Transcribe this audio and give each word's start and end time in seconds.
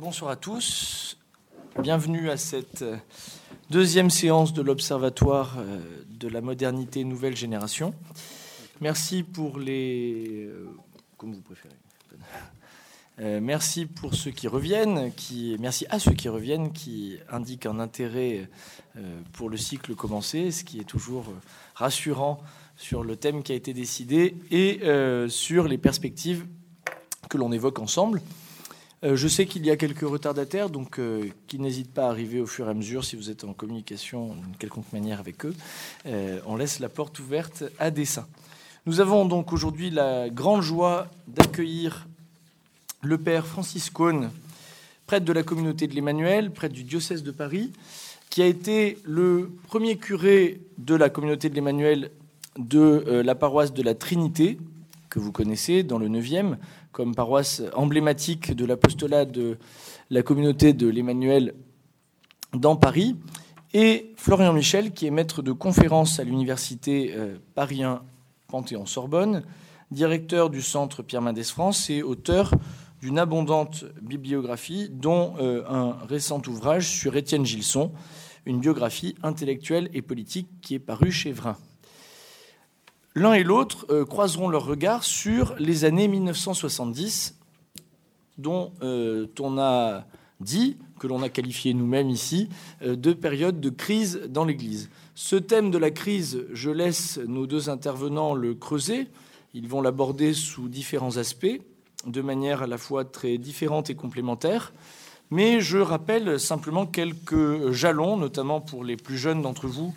Bonsoir 0.00 0.30
à 0.30 0.36
tous. 0.36 1.18
Bienvenue 1.82 2.30
à 2.30 2.38
cette 2.38 2.82
deuxième 3.68 4.08
séance 4.08 4.54
de 4.54 4.62
l'Observatoire 4.62 5.58
euh, 5.58 5.78
de 6.08 6.26
la 6.26 6.40
modernité 6.40 7.04
nouvelle 7.04 7.36
génération. 7.36 7.92
Merci 8.80 9.22
pour 9.22 9.58
les. 9.58 10.46
Euh, 10.46 10.70
comme 11.18 11.34
vous 11.34 11.42
préférez. 11.42 11.74
Euh, 13.18 13.40
merci 13.42 13.84
pour 13.84 14.14
ceux 14.14 14.30
qui 14.30 14.48
reviennent, 14.48 15.12
qui, 15.12 15.58
merci 15.60 15.84
à 15.90 15.98
ceux 15.98 16.14
qui 16.14 16.30
reviennent, 16.30 16.72
qui 16.72 17.18
indiquent 17.28 17.66
un 17.66 17.78
intérêt 17.78 18.48
pour 19.34 19.50
le 19.50 19.58
cycle 19.58 19.94
commencé, 19.94 20.50
ce 20.50 20.64
qui 20.64 20.80
est 20.80 20.84
toujours 20.84 21.26
rassurant 21.74 22.40
sur 22.78 23.04
le 23.04 23.16
thème 23.16 23.42
qui 23.42 23.52
a 23.52 23.54
été 23.54 23.74
décidé 23.74 24.34
et 24.50 24.80
sur 25.28 25.68
les 25.68 25.76
perspectives 25.76 26.46
que 27.28 27.36
l'on 27.36 27.52
évoque 27.52 27.78
ensemble. 27.80 28.22
Euh, 29.02 29.16
je 29.16 29.28
sais 29.28 29.46
qu'il 29.46 29.64
y 29.64 29.70
a 29.70 29.76
quelques 29.76 30.06
retardataires, 30.06 30.68
donc 30.68 30.98
euh, 30.98 31.28
qui 31.46 31.58
n'hésitent 31.58 31.92
pas 31.92 32.06
à 32.06 32.10
arriver 32.10 32.38
au 32.38 32.46
fur 32.46 32.66
et 32.66 32.70
à 32.70 32.74
mesure 32.74 33.02
si 33.02 33.16
vous 33.16 33.30
êtes 33.30 33.44
en 33.44 33.54
communication 33.54 34.34
d'une 34.34 34.56
quelconque 34.58 34.92
manière 34.92 35.20
avec 35.20 35.46
eux. 35.46 35.54
Euh, 36.06 36.40
on 36.44 36.56
laisse 36.56 36.80
la 36.80 36.90
porte 36.90 37.18
ouverte 37.18 37.64
à 37.78 37.90
dessein. 37.90 38.26
Nous 38.84 39.00
avons 39.00 39.24
donc 39.24 39.54
aujourd'hui 39.54 39.90
la 39.90 40.28
grande 40.28 40.60
joie 40.60 41.08
d'accueillir 41.28 42.06
le 43.02 43.16
père 43.16 43.46
Francis 43.46 43.88
Cohn, 43.88 44.30
prêtre 45.06 45.24
de 45.24 45.32
la 45.32 45.42
communauté 45.42 45.86
de 45.86 45.94
l'Emmanuel, 45.94 46.50
prêtre 46.50 46.74
du 46.74 46.84
diocèse 46.84 47.22
de 47.22 47.30
Paris, 47.30 47.72
qui 48.28 48.42
a 48.42 48.46
été 48.46 48.98
le 49.04 49.50
premier 49.66 49.96
curé 49.96 50.60
de 50.76 50.94
la 50.94 51.08
communauté 51.08 51.48
de 51.48 51.54
l'Emmanuel 51.54 52.10
de 52.58 53.22
la 53.24 53.34
paroisse 53.34 53.72
de 53.72 53.82
la 53.82 53.94
Trinité, 53.94 54.58
que 55.08 55.18
vous 55.18 55.32
connaissez, 55.32 55.82
dans 55.82 55.98
le 55.98 56.08
9e, 56.08 56.56
comme 56.92 57.14
paroisse 57.14 57.62
emblématique 57.74 58.54
de 58.54 58.64
l'apostolat 58.64 59.24
de 59.24 59.58
la 60.10 60.22
communauté 60.22 60.72
de 60.72 60.88
l'Emmanuel 60.88 61.54
dans 62.52 62.76
Paris, 62.76 63.16
et 63.72 64.12
Florian 64.16 64.52
Michel, 64.52 64.92
qui 64.92 65.06
est 65.06 65.10
maître 65.10 65.42
de 65.42 65.52
conférence 65.52 66.18
à 66.18 66.24
l'université 66.24 67.12
euh, 67.14 67.38
Paris 67.54 67.82
Panthéon-Sorbonne, 68.48 69.44
directeur 69.92 70.50
du 70.50 70.60
centre 70.60 71.02
Pierre 71.02 71.22
Mendès 71.22 71.44
France 71.44 71.88
et 71.90 72.02
auteur 72.02 72.52
d'une 73.00 73.18
abondante 73.18 73.84
bibliographie, 74.02 74.88
dont 74.90 75.34
euh, 75.38 75.62
un 75.68 75.96
récent 76.08 76.42
ouvrage 76.48 76.88
sur 76.88 77.16
Étienne 77.16 77.46
Gilson, 77.46 77.92
une 78.44 78.58
biographie 78.58 79.14
intellectuelle 79.22 79.88
et 79.94 80.02
politique 80.02 80.48
qui 80.60 80.74
est 80.74 80.80
parue 80.80 81.12
chez 81.12 81.30
Vrin 81.32 81.56
l'un 83.14 83.32
et 83.32 83.42
l'autre 83.42 83.86
euh, 83.90 84.04
croiseront 84.04 84.48
leurs 84.48 84.64
regards 84.64 85.04
sur 85.04 85.54
les 85.58 85.84
années 85.84 86.08
1970, 86.08 87.36
dont 88.38 88.72
euh, 88.82 89.26
on 89.38 89.58
a 89.58 90.04
dit, 90.40 90.76
que 90.98 91.06
l'on 91.06 91.22
a 91.22 91.28
qualifié 91.28 91.74
nous-mêmes 91.74 92.10
ici, 92.10 92.48
euh, 92.82 92.96
de 92.96 93.12
période 93.12 93.60
de 93.60 93.70
crise 93.70 94.22
dans 94.28 94.44
l'Église. 94.44 94.90
Ce 95.14 95.36
thème 95.36 95.70
de 95.70 95.78
la 95.78 95.90
crise, 95.90 96.44
je 96.52 96.70
laisse 96.70 97.18
nos 97.26 97.46
deux 97.46 97.68
intervenants 97.68 98.34
le 98.34 98.54
creuser. 98.54 99.08
Ils 99.54 99.68
vont 99.68 99.82
l'aborder 99.82 100.32
sous 100.32 100.68
différents 100.68 101.16
aspects, 101.16 101.60
de 102.06 102.22
manière 102.22 102.62
à 102.62 102.66
la 102.66 102.78
fois 102.78 103.04
très 103.04 103.36
différente 103.38 103.90
et 103.90 103.94
complémentaire. 103.94 104.72
Mais 105.30 105.60
je 105.60 105.78
rappelle 105.78 106.40
simplement 106.40 106.86
quelques 106.86 107.70
jalons, 107.70 108.16
notamment 108.16 108.60
pour 108.60 108.84
les 108.84 108.96
plus 108.96 109.18
jeunes 109.18 109.42
d'entre 109.42 109.68
vous, 109.68 109.94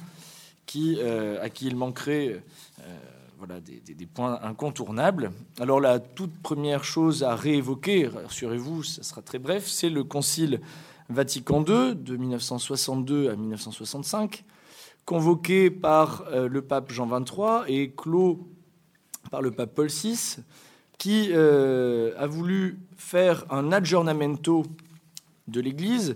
qui, 0.66 1.00
à 1.02 1.50
qui 1.50 1.68
il 1.68 1.76
manquerait 1.76 2.44
voilà, 3.46 3.60
des, 3.60 4.06
points 4.06 4.40
incontournables. 4.42 5.34
Alors 5.60 5.82
la 5.82 6.00
toute 6.00 6.32
première 6.42 6.86
chose 6.86 7.24
à 7.24 7.36
réévoquer, 7.36 8.08
rassurez-vous, 8.08 8.84
ce 8.84 9.04
sera 9.04 9.22
très 9.22 9.38
bref, 9.38 9.68
c'est 9.68 9.90
le 9.90 10.06
Concile 10.06 10.62
Vatican 11.10 11.60
II 11.60 11.94
de 11.94 12.16
1962 12.16 13.30
à 13.30 13.36
1965, 13.36 14.46
convoqué 15.04 15.70
par 15.70 16.24
euh, 16.32 16.48
le 16.48 16.62
pape 16.62 16.90
Jean 16.94 17.06
XXIII 17.06 17.64
et 17.68 17.92
clos 17.92 18.48
par 19.30 19.42
le 19.42 19.52
pape 19.52 19.76
Paul 19.76 19.90
VI, 19.90 20.38
qui 20.98 21.32
euh, 21.34 22.14
a 22.18 22.28
voulu 22.28 22.80
faire 22.96 23.44
un 23.50 23.74
aggiornamento 23.74 24.64
de 25.50 25.60
l'Église, 25.60 26.16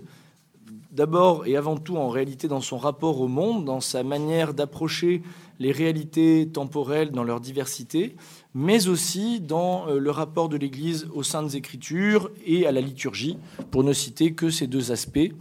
d'abord 0.92 1.46
et 1.46 1.58
avant 1.58 1.76
tout 1.76 1.98
en 1.98 2.08
réalité 2.08 2.48
dans 2.48 2.62
son 2.62 2.78
rapport 2.78 3.20
au 3.20 3.28
monde, 3.28 3.66
dans 3.66 3.80
sa 3.80 4.02
manière 4.02 4.54
d'approcher 4.54 5.22
les 5.58 5.72
réalités 5.72 6.48
temporelles 6.48 7.10
dans 7.10 7.24
leur 7.24 7.40
diversité, 7.40 8.16
mais 8.54 8.88
aussi 8.88 9.40
dans 9.40 9.88
euh, 9.88 9.98
le 9.98 10.10
rapport 10.10 10.48
de 10.48 10.56
l'Église 10.56 11.08
aux 11.12 11.22
saintes 11.22 11.54
écritures 11.54 12.30
et 12.46 12.66
à 12.66 12.72
la 12.72 12.80
liturgie, 12.80 13.38
pour 13.70 13.84
ne 13.84 13.92
citer 13.92 14.32
que 14.32 14.50
ces 14.50 14.66
deux 14.66 14.92
aspects. 14.92 15.32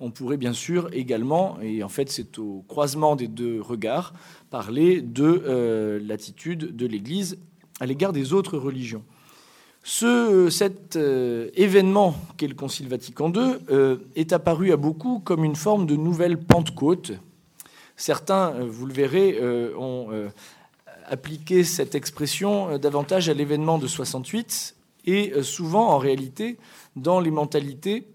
On 0.00 0.10
pourrait 0.10 0.36
bien 0.36 0.52
sûr 0.52 0.88
également, 0.92 1.58
et 1.62 1.82
en 1.82 1.88
fait 1.88 2.10
c'est 2.10 2.38
au 2.38 2.64
croisement 2.68 3.16
des 3.16 3.28
deux 3.28 3.60
regards, 3.60 4.12
parler 4.50 5.00
de 5.00 5.42
euh, 5.46 5.98
l'attitude 6.02 6.76
de 6.76 6.86
l'Église 6.86 7.38
à 7.80 7.86
l'égard 7.86 8.12
des 8.12 8.32
autres 8.32 8.58
religions. 8.58 9.02
Ce, 9.82 10.48
cet 10.50 10.96
euh, 10.96 11.50
événement 11.54 12.14
qu'est 12.36 12.48
le 12.48 12.54
Concile 12.54 12.88
Vatican 12.88 13.32
II 13.32 13.98
est 14.16 14.32
apparu 14.32 14.72
à 14.72 14.76
beaucoup 14.76 15.20
comme 15.20 15.44
une 15.44 15.56
forme 15.56 15.86
de 15.86 15.96
nouvelle 15.96 16.38
Pentecôte, 16.38 17.12
Certains, 17.96 18.54
euh, 18.54 18.66
vous 18.68 18.86
le 18.86 18.92
verrez, 18.92 19.38
euh, 19.40 19.76
ont 19.76 20.08
euh, 20.10 20.28
appliqué 21.06 21.64
cette 21.64 21.94
expression 21.94 22.78
davantage 22.78 23.28
à 23.28 23.34
l'événement 23.34 23.78
de 23.78 23.86
68 23.86 24.76
et 25.06 25.42
souvent, 25.42 25.90
en 25.90 25.98
réalité, 25.98 26.56
dans 26.96 27.20
les 27.20 27.30
mentalités, 27.30 28.08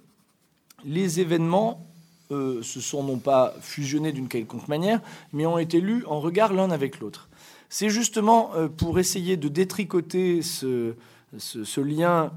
les 0.86 1.20
événements 1.20 1.86
se 2.32 2.82
sont 2.82 3.04
non 3.04 3.20
pas 3.20 3.54
fusionnés 3.62 4.12
d'une 4.12 4.28
quelconque 4.28 4.68
manière, 4.68 5.00
mais 5.32 5.46
ont 5.46 5.60
été 5.60 5.82
lus 5.82 6.04
en 6.08 6.20
regard 6.20 6.52
l'un 6.52 6.72
avec 6.72 7.00
l'autre. 7.00 7.30
C'est 7.70 7.92
justement 7.92 8.52
pour 8.78 8.98
essayer 8.98 9.38
de 9.38 9.50
détricoter 9.50 10.42
ce, 10.42 10.96
ce 11.38 11.82
lien 11.82 12.32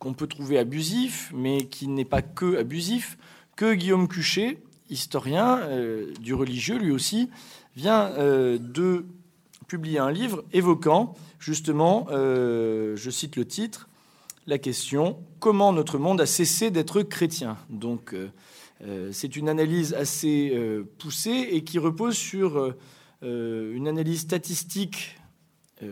qu'on 0.00 0.14
peut 0.14 0.26
trouver 0.26 0.58
abusif, 0.58 1.30
mais 1.32 1.66
qui 1.66 1.86
n'est 1.86 2.04
pas 2.04 2.22
que 2.22 2.56
abusif, 2.56 3.18
que 3.54 3.72
Guillaume 3.74 4.08
Cuchet, 4.08 4.58
historien 4.92 5.58
euh, 5.62 6.12
du 6.20 6.34
religieux, 6.34 6.78
lui 6.78 6.92
aussi, 6.92 7.30
vient 7.74 8.10
euh, 8.12 8.58
de 8.58 9.06
publier 9.66 9.98
un 9.98 10.10
livre 10.10 10.44
évoquant 10.52 11.14
justement, 11.38 12.06
euh, 12.10 12.94
je 12.96 13.10
cite 13.10 13.36
le 13.36 13.44
titre, 13.44 13.88
la 14.46 14.58
question 14.58 15.18
Comment 15.40 15.72
notre 15.72 15.98
monde 15.98 16.20
a 16.20 16.26
cessé 16.26 16.70
d'être 16.70 17.02
chrétien? 17.02 17.56
Donc, 17.68 18.14
c'est 19.12 19.36
une 19.36 19.48
analyse 19.48 19.94
assez 19.94 20.56
poussée 20.98 21.48
et 21.50 21.64
qui 21.64 21.78
repose 21.78 22.16
sur 22.16 22.74
une 23.22 23.88
analyse 23.88 24.20
statistique 24.20 25.16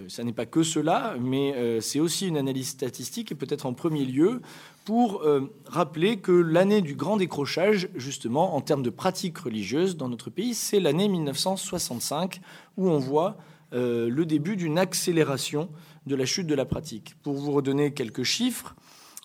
ça 0.09 0.25
n'est 0.25 0.33
pas 0.33 0.47
que 0.47 0.62
cela, 0.62 1.17
mais 1.21 1.81
c'est 1.81 2.01
aussi 2.01 2.28
une 2.28 2.37
analyse 2.37 2.69
statistique 2.69 3.33
et 3.33 3.34
peut-être 3.34 3.67
en 3.67 3.73
premier 3.73 4.05
lieu 4.05 4.41
pour 4.84 5.23
euh, 5.23 5.53
rappeler 5.67 6.17
que 6.17 6.33
l'année 6.33 6.81
du 6.81 6.95
grand 6.95 7.17
décrochage, 7.17 7.89
justement, 7.95 8.56
en 8.56 8.61
termes 8.61 8.83
de 8.83 8.91
pratiques 8.91 9.39
religieuses 9.39 9.97
dans 9.97 10.09
notre 10.09 10.31
pays, 10.31 10.55
c'est 10.55 10.81
l'année 10.81 11.09
1965, 11.09 12.41
où 12.77 12.89
on 12.89 12.99
voit 12.99 13.37
euh, 13.73 14.09
le 14.09 14.27
début 14.27 14.56
d'une 14.56 14.79
accélération 14.79 15.69
de 16.06 16.17
la 16.17 16.25
chute 16.25 16.47
de 16.47 16.55
la 16.55 16.65
pratique. 16.65 17.15
Pour 17.23 17.34
vous 17.34 17.53
redonner 17.53 17.93
quelques 17.93 18.25
chiffres, 18.25 18.75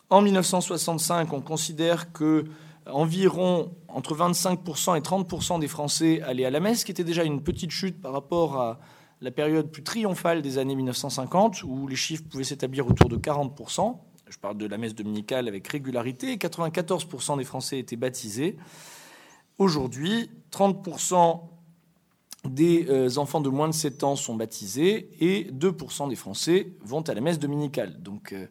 en 0.10 0.22
1965, 0.22 1.34
on 1.34 1.42
considère 1.42 2.12
que 2.12 2.46
environ 2.86 3.72
entre 3.88 4.16
25% 4.16 4.96
et 4.96 5.02
30% 5.02 5.60
des 5.60 5.68
Français 5.68 6.22
allaient 6.22 6.46
à 6.46 6.52
la 6.52 6.60
messe, 6.60 6.82
ce 6.82 6.86
qui 6.86 6.92
était 6.92 7.04
déjà 7.04 7.24
une 7.24 7.42
petite 7.42 7.72
chute 7.72 8.00
par 8.00 8.12
rapport 8.12 8.62
à 8.62 8.80
la 9.22 9.32
période 9.32 9.72
plus 9.72 9.84
triomphale 9.84 10.42
des 10.42 10.58
années 10.58 10.76
1950, 10.76 11.64
où 11.64 11.88
les 11.88 11.96
chiffres 11.96 12.24
pouvaient 12.30 12.44
s'établir 12.44 12.88
autour 12.88 13.10
de 13.10 13.18
40% 13.18 13.98
je 14.30 14.38
parle 14.40 14.58
de 14.58 14.66
la 14.66 14.78
messe 14.78 14.96
dominicale 14.96 15.48
avec 15.48 15.68
régularité, 15.68 16.36
94% 16.38 17.38
des 17.38 17.44
Français 17.44 17.80
étaient 17.80 17.96
baptisés. 17.96 18.58
Aujourd'hui, 19.58 20.32
30% 20.52 21.42
des 22.46 22.88
euh, 22.90 23.18
enfants 23.18 23.42
de 23.42 23.50
moins 23.50 23.68
de 23.68 23.74
7 23.74 24.04
ans 24.04 24.16
sont 24.16 24.36
baptisés 24.36 25.10
et 25.20 25.46
2% 25.52 26.10
des 26.10 26.16
Français 26.16 26.74
vont 26.84 27.02
à 27.02 27.14
la 27.14 27.22
messe 27.22 27.40
dominicale. 27.40 28.02
Donc, 28.02 28.34
euh, 28.34 28.48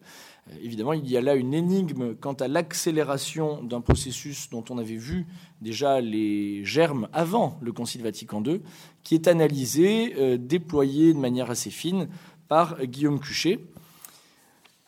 évidemment, 0.61 0.93
il 0.93 1.09
y 1.09 1.17
a 1.17 1.21
là 1.21 1.35
une 1.35 1.53
énigme 1.53 2.15
quant 2.15 2.33
à 2.33 2.47
l'accélération 2.47 3.63
d'un 3.63 3.81
processus 3.81 4.49
dont 4.49 4.63
on 4.69 4.77
avait 4.77 4.95
vu 4.95 5.25
déjà 5.61 6.01
les 6.01 6.63
germes 6.63 7.07
avant 7.13 7.59
le 7.61 7.71
Concile 7.71 8.03
Vatican 8.03 8.43
II, 8.43 8.61
qui 9.03 9.15
est 9.15 9.27
analysé, 9.27 10.15
euh, 10.17 10.37
déployé 10.37 11.13
de 11.13 11.19
manière 11.19 11.49
assez 11.49 11.69
fine 11.69 12.07
par 12.47 12.83
Guillaume 12.85 13.19
Cuchet 13.19 13.59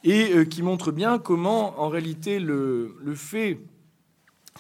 et 0.04 0.32
euh, 0.34 0.46
qui 0.46 0.62
montre 0.62 0.92
bien 0.92 1.18
comment, 1.18 1.80
en 1.82 1.90
réalité, 1.90 2.40
le, 2.40 2.96
fait 3.16 3.60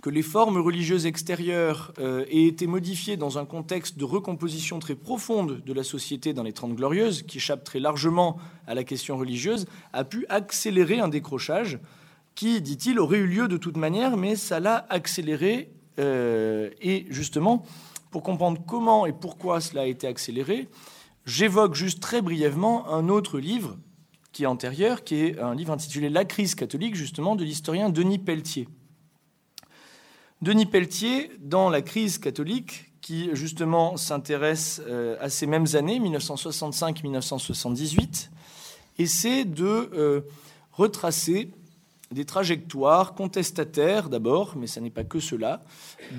que 0.01 0.09
les 0.09 0.21
formes 0.21 0.57
religieuses 0.57 1.05
extérieures 1.05 1.93
euh, 1.99 2.25
aient 2.29 2.45
été 2.45 2.67
modifiées 2.67 3.17
dans 3.17 3.37
un 3.37 3.45
contexte 3.45 3.97
de 3.97 4.05
recomposition 4.05 4.79
très 4.79 4.95
profonde 4.95 5.63
de 5.65 5.73
la 5.73 5.83
société 5.83 6.33
dans 6.33 6.43
les 6.43 6.53
Trente 6.53 6.75
Glorieuses, 6.75 7.23
qui 7.23 7.37
échappe 7.37 7.63
très 7.63 7.79
largement 7.79 8.37
à 8.67 8.75
la 8.75 8.83
question 8.83 9.17
religieuse, 9.17 9.65
a 9.93 10.03
pu 10.03 10.25
accélérer 10.29 10.99
un 10.99 11.07
décrochage 11.07 11.79
qui, 12.35 12.61
dit-il, 12.61 12.99
aurait 12.99 13.17
eu 13.17 13.27
lieu 13.27 13.47
de 13.47 13.57
toute 13.57 13.77
manière, 13.77 14.17
mais 14.17 14.35
ça 14.35 14.59
l'a 14.59 14.85
accéléré. 14.89 15.71
et 15.97 17.05
justement, 17.09 17.63
pour 18.11 18.23
comprendre 18.23 18.61
comment 18.65 19.05
et 19.05 19.13
pourquoi 19.13 19.61
cela 19.61 19.81
a 19.81 19.85
été 19.85 20.07
accéléré, 20.07 20.67
j'évoque 21.25 21.75
juste 21.75 21.99
très 21.99 22.21
brièvement 22.21 22.87
un 22.89 23.09
autre 23.09 23.39
livre 23.39 23.77
qui 24.31 24.43
est 24.43 24.47
antérieur, 24.47 25.03
qui 25.03 25.15
est 25.15 25.39
un 25.39 25.55
livre 25.55 25.73
intitulé 25.73 26.09
La 26.09 26.25
crise 26.25 26.55
catholique, 26.55 26.95
justement, 26.95 27.35
de 27.35 27.43
l'historien 27.43 27.89
Denis 27.89 28.19
Pelletier. 28.19 28.67
Denis 30.43 30.67
Pelletier, 30.67 31.31
dans 31.39 31.71
La 31.71 31.81
crise 31.81 32.19
catholique, 32.19 32.91
qui 33.01 33.31
justement 33.33 33.97
s'intéresse 33.97 34.79
euh, 34.87 35.17
à 35.19 35.29
ces 35.29 35.47
mêmes 35.47 35.65
années, 35.73 35.99
1965-1978, 35.99 38.29
essaie 38.99 39.45
de 39.45 39.65
euh, 39.65 40.21
retracer 40.73 41.49
des 42.11 42.23
trajectoires 42.23 43.15
contestataires 43.15 44.09
d'abord, 44.09 44.53
mais 44.55 44.67
ce 44.67 44.79
n'est 44.79 44.91
pas 44.91 45.03
que 45.03 45.19
cela, 45.19 45.63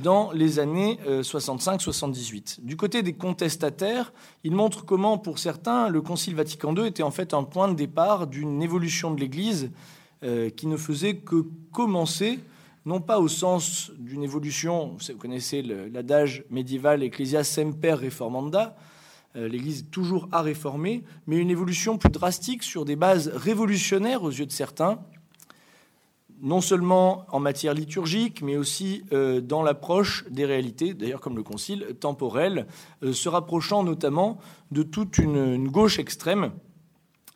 dans 0.03 0.33
les 0.33 0.59
années 0.59 0.99
65-78. 1.07 2.59
Euh, 2.59 2.63
du 2.65 2.77
côté 2.77 3.05
des 3.05 3.13
contestataires, 3.13 4.13
il 4.43 4.51
montre 4.51 4.85
comment, 4.85 5.17
pour 5.17 5.39
certains, 5.39 5.89
le 5.89 6.03
Concile 6.03 6.35
Vatican 6.35 6.75
II 6.75 6.89
était 6.89 7.05
en 7.05 7.13
fait 7.13 7.35
un 7.35 7.45
point 7.45 7.69
de 7.69 7.75
départ 7.75 8.27
d'une 8.27 8.65
évolution 8.65 9.15
de 9.15 9.21
l'Église 9.21 9.71
qui 10.57 10.67
ne 10.67 10.77
faisait 10.77 11.15
que 11.15 11.47
commencer, 11.71 12.41
non 12.89 13.03
pas 13.03 13.21
au 13.21 13.29
sens 13.29 13.93
d'une 13.99 14.23
évolution, 14.23 14.97
vous 14.97 15.19
connaissez 15.19 15.61
l'adage 15.61 16.45
médiéval 16.51 17.03
Ecclesia 17.03 17.45
semper 17.45 17.93
reformanda, 17.93 18.77
euh, 19.37 19.47
l'Église 19.47 19.89
toujours 19.91 20.27
à 20.33 20.41
réformer, 20.41 21.05
mais 21.27 21.37
une 21.37 21.51
évolution 21.51 21.99
plus 21.99 22.09
drastique 22.09 22.63
sur 22.63 22.87
des 22.87 22.97
bases 22.97 23.29
révolutionnaires 23.29 24.23
aux 24.23 24.31
yeux 24.31 24.47
de 24.47 24.53
certains, 24.53 25.01
non 26.41 26.63
seulement 26.63 27.27
en 27.31 27.41
matière 27.41 27.75
liturgique, 27.75 28.41
mais 28.41 28.57
aussi 28.57 29.05
euh, 29.13 29.43
dans 29.43 29.63
l'approche 29.63 30.25
des 30.31 30.47
réalités, 30.47 30.95
d'ailleurs 30.95 31.21
comme 31.21 31.37
le 31.37 31.43
Concile, 31.43 31.95
temporel, 32.01 32.67
euh, 33.03 33.13
se 33.13 33.29
rapprochant 33.29 33.83
notamment 33.83 34.39
de 34.71 34.83
toute 34.83 35.19
une, 35.19 35.69
gauche 35.69 35.99
extrême 35.99 36.53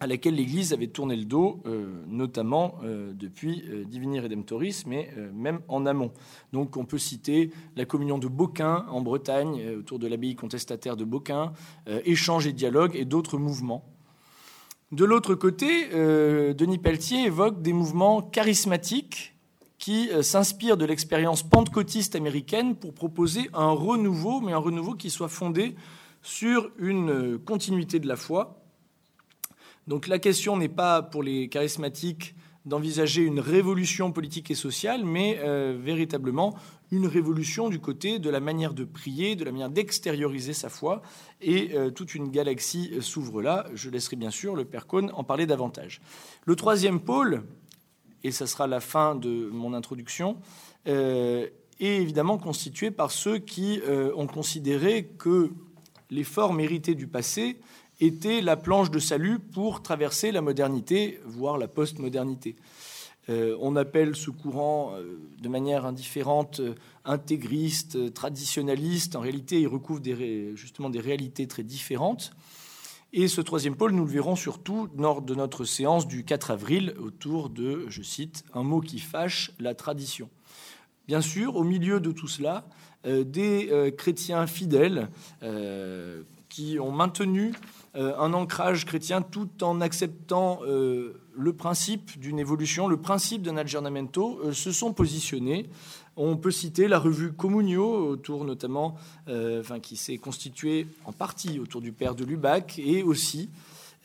à 0.02 0.06
laquelle 0.06 0.34
l'Église 0.34 0.72
avait 0.72 0.88
tourné 0.88 1.16
le 1.16 1.24
dos, 1.24 1.62
euh, 1.66 2.02
notamment 2.08 2.80
depuis 2.82 3.64
Divini 3.86 4.20
Redemptoris, 4.20 4.84
mais 4.86 5.10
même 5.32 5.60
en 5.68 5.86
amont. 5.86 6.12
Donc 6.52 6.76
on 6.76 6.84
peut 6.84 6.98
citer 6.98 7.50
la 7.76 7.84
communion 7.84 8.18
de 8.18 8.28
Beauquin 8.28 8.84
en 8.90 9.00
Bretagne, 9.00 9.62
autour 9.78 9.98
de 9.98 10.06
l'abbaye 10.06 10.34
contestataire 10.34 10.96
de 10.96 11.04
Beauquin, 11.04 11.52
Échange 12.04 12.46
et 12.46 12.52
dialogue 12.52 12.96
et 12.96 13.04
d'autres 13.04 13.38
mouvements 13.38 13.84
de 14.92 15.06
l'autre 15.06 15.34
côté, 15.34 15.88
euh, 15.94 16.52
Denis 16.52 16.76
Pelletier 16.76 17.24
évoque 17.24 17.62
des 17.62 17.72
mouvements 17.72 18.20
charismatiques 18.20 19.34
qui 19.78 20.10
euh, 20.10 20.20
s'inspirent 20.20 20.76
de 20.76 20.84
l'expérience 20.84 21.42
pentecôtiste 21.42 22.14
américaine 22.14 22.76
pour 22.76 22.92
proposer 22.92 23.48
un 23.54 23.70
renouveau, 23.70 24.42
mais 24.42 24.52
un 24.52 24.58
renouveau 24.58 24.92
qui 24.92 25.08
soit 25.08 25.28
fondé 25.30 25.76
sur 26.20 26.70
une 26.78 27.10
euh, 27.10 27.38
continuité 27.38 28.00
de 28.00 28.06
la 28.06 28.16
foi. 28.16 28.61
Donc 29.86 30.06
la 30.06 30.18
question 30.18 30.56
n'est 30.56 30.68
pas 30.68 31.02
pour 31.02 31.22
les 31.22 31.48
charismatiques 31.48 32.34
d'envisager 32.64 33.22
une 33.22 33.40
révolution 33.40 34.12
politique 34.12 34.50
et 34.50 34.54
sociale, 34.54 35.04
mais 35.04 35.40
véritablement 35.74 36.54
une 36.92 37.06
révolution 37.06 37.70
du 37.70 37.80
côté 37.80 38.18
de 38.18 38.28
la 38.28 38.38
manière 38.38 38.74
de 38.74 38.84
prier, 38.84 39.34
de 39.34 39.44
la 39.44 39.50
manière 39.50 39.70
d'extérioriser 39.70 40.52
sa 40.52 40.68
foi, 40.68 41.00
et 41.40 41.70
euh, 41.74 41.90
toute 41.90 42.14
une 42.14 42.30
galaxie 42.30 42.90
euh, 42.92 43.00
s'ouvre 43.00 43.40
là. 43.40 43.66
Je 43.72 43.88
laisserai 43.88 44.14
bien 44.14 44.30
sûr 44.30 44.54
le 44.54 44.66
Père 44.66 44.86
Cohn 44.86 45.10
en 45.14 45.24
parler 45.24 45.46
davantage. 45.46 46.02
Le 46.44 46.54
troisième 46.54 47.00
pôle, 47.00 47.44
et 48.22 48.30
ça 48.30 48.46
sera 48.46 48.66
la 48.66 48.80
fin 48.80 49.14
de 49.14 49.48
mon 49.50 49.72
introduction, 49.72 50.36
euh, 50.86 51.48
est 51.80 51.96
évidemment 51.96 52.36
constitué 52.36 52.90
par 52.90 53.10
ceux 53.10 53.38
qui 53.38 53.80
ont 54.14 54.28
considéré 54.28 55.06
que 55.18 55.50
les 56.10 56.22
formes 56.22 56.60
héritées 56.60 56.94
du 56.94 57.08
passé 57.08 57.58
étaient 58.02 58.40
la 58.40 58.56
planche 58.56 58.90
de 58.90 58.98
salut 58.98 59.38
pour 59.38 59.82
traverser 59.82 60.32
la 60.32 60.40
modernité, 60.40 61.20
voire 61.24 61.56
la 61.56 61.68
postmodernité. 61.68 62.56
Euh, 63.28 63.56
on 63.60 63.76
appelle 63.76 64.16
ce 64.16 64.30
courant 64.30 64.94
euh, 64.94 65.20
de 65.40 65.48
manière 65.48 65.86
indifférente 65.86 66.58
euh, 66.58 66.74
intégriste, 67.04 68.12
traditionnaliste. 68.12 69.14
En 69.14 69.20
réalité, 69.20 69.60
il 69.60 69.68
recouvre 69.68 70.02
justement 70.56 70.90
des 70.90 70.98
réalités 70.98 71.46
très 71.46 71.62
différentes. 71.62 72.32
Et 73.12 73.28
ce 73.28 73.40
troisième 73.40 73.76
pôle, 73.76 73.92
nous 73.92 74.04
le 74.04 74.10
verrons 74.10 74.34
surtout 74.34 74.88
lors 74.96 75.22
de 75.22 75.36
notre 75.36 75.64
séance 75.64 76.08
du 76.08 76.24
4 76.24 76.50
avril 76.50 76.94
autour 76.98 77.50
de, 77.50 77.86
je 77.88 78.02
cite, 78.02 78.44
un 78.52 78.64
mot 78.64 78.80
qui 78.80 78.98
fâche, 78.98 79.52
la 79.60 79.74
tradition. 79.74 80.28
Bien 81.06 81.20
sûr, 81.20 81.54
au 81.54 81.62
milieu 81.62 82.00
de 82.00 82.10
tout 82.10 82.28
cela, 82.28 82.64
des 83.04 83.92
chrétiens 83.98 84.46
fidèles 84.46 85.10
qui 86.48 86.78
ont 86.78 86.92
maintenu 86.92 87.52
un 87.94 88.32
ancrage 88.32 88.86
chrétien 88.86 89.20
tout 89.22 89.62
en 89.62 89.80
acceptant 89.80 90.60
le 91.36 91.52
principe 91.52 92.18
d'une 92.18 92.38
évolution, 92.38 92.88
le 92.88 92.96
principe 92.96 93.42
d'un 93.42 93.56
aggiornamento 93.56 94.40
euh, 94.44 94.52
se 94.52 94.72
sont 94.72 94.92
positionnés. 94.92 95.66
On 96.16 96.36
peut 96.36 96.50
citer 96.50 96.88
la 96.88 96.98
revue 96.98 97.32
Comunio, 97.32 98.10
autour 98.10 98.44
notamment, 98.44 98.96
euh, 99.28 99.62
qui 99.80 99.96
s'est 99.96 100.18
constituée 100.18 100.86
en 101.04 101.12
partie 101.12 101.58
autour 101.58 101.80
du 101.80 101.92
père 101.92 102.14
de 102.14 102.24
Lubac, 102.24 102.78
et 102.78 103.02
aussi 103.02 103.48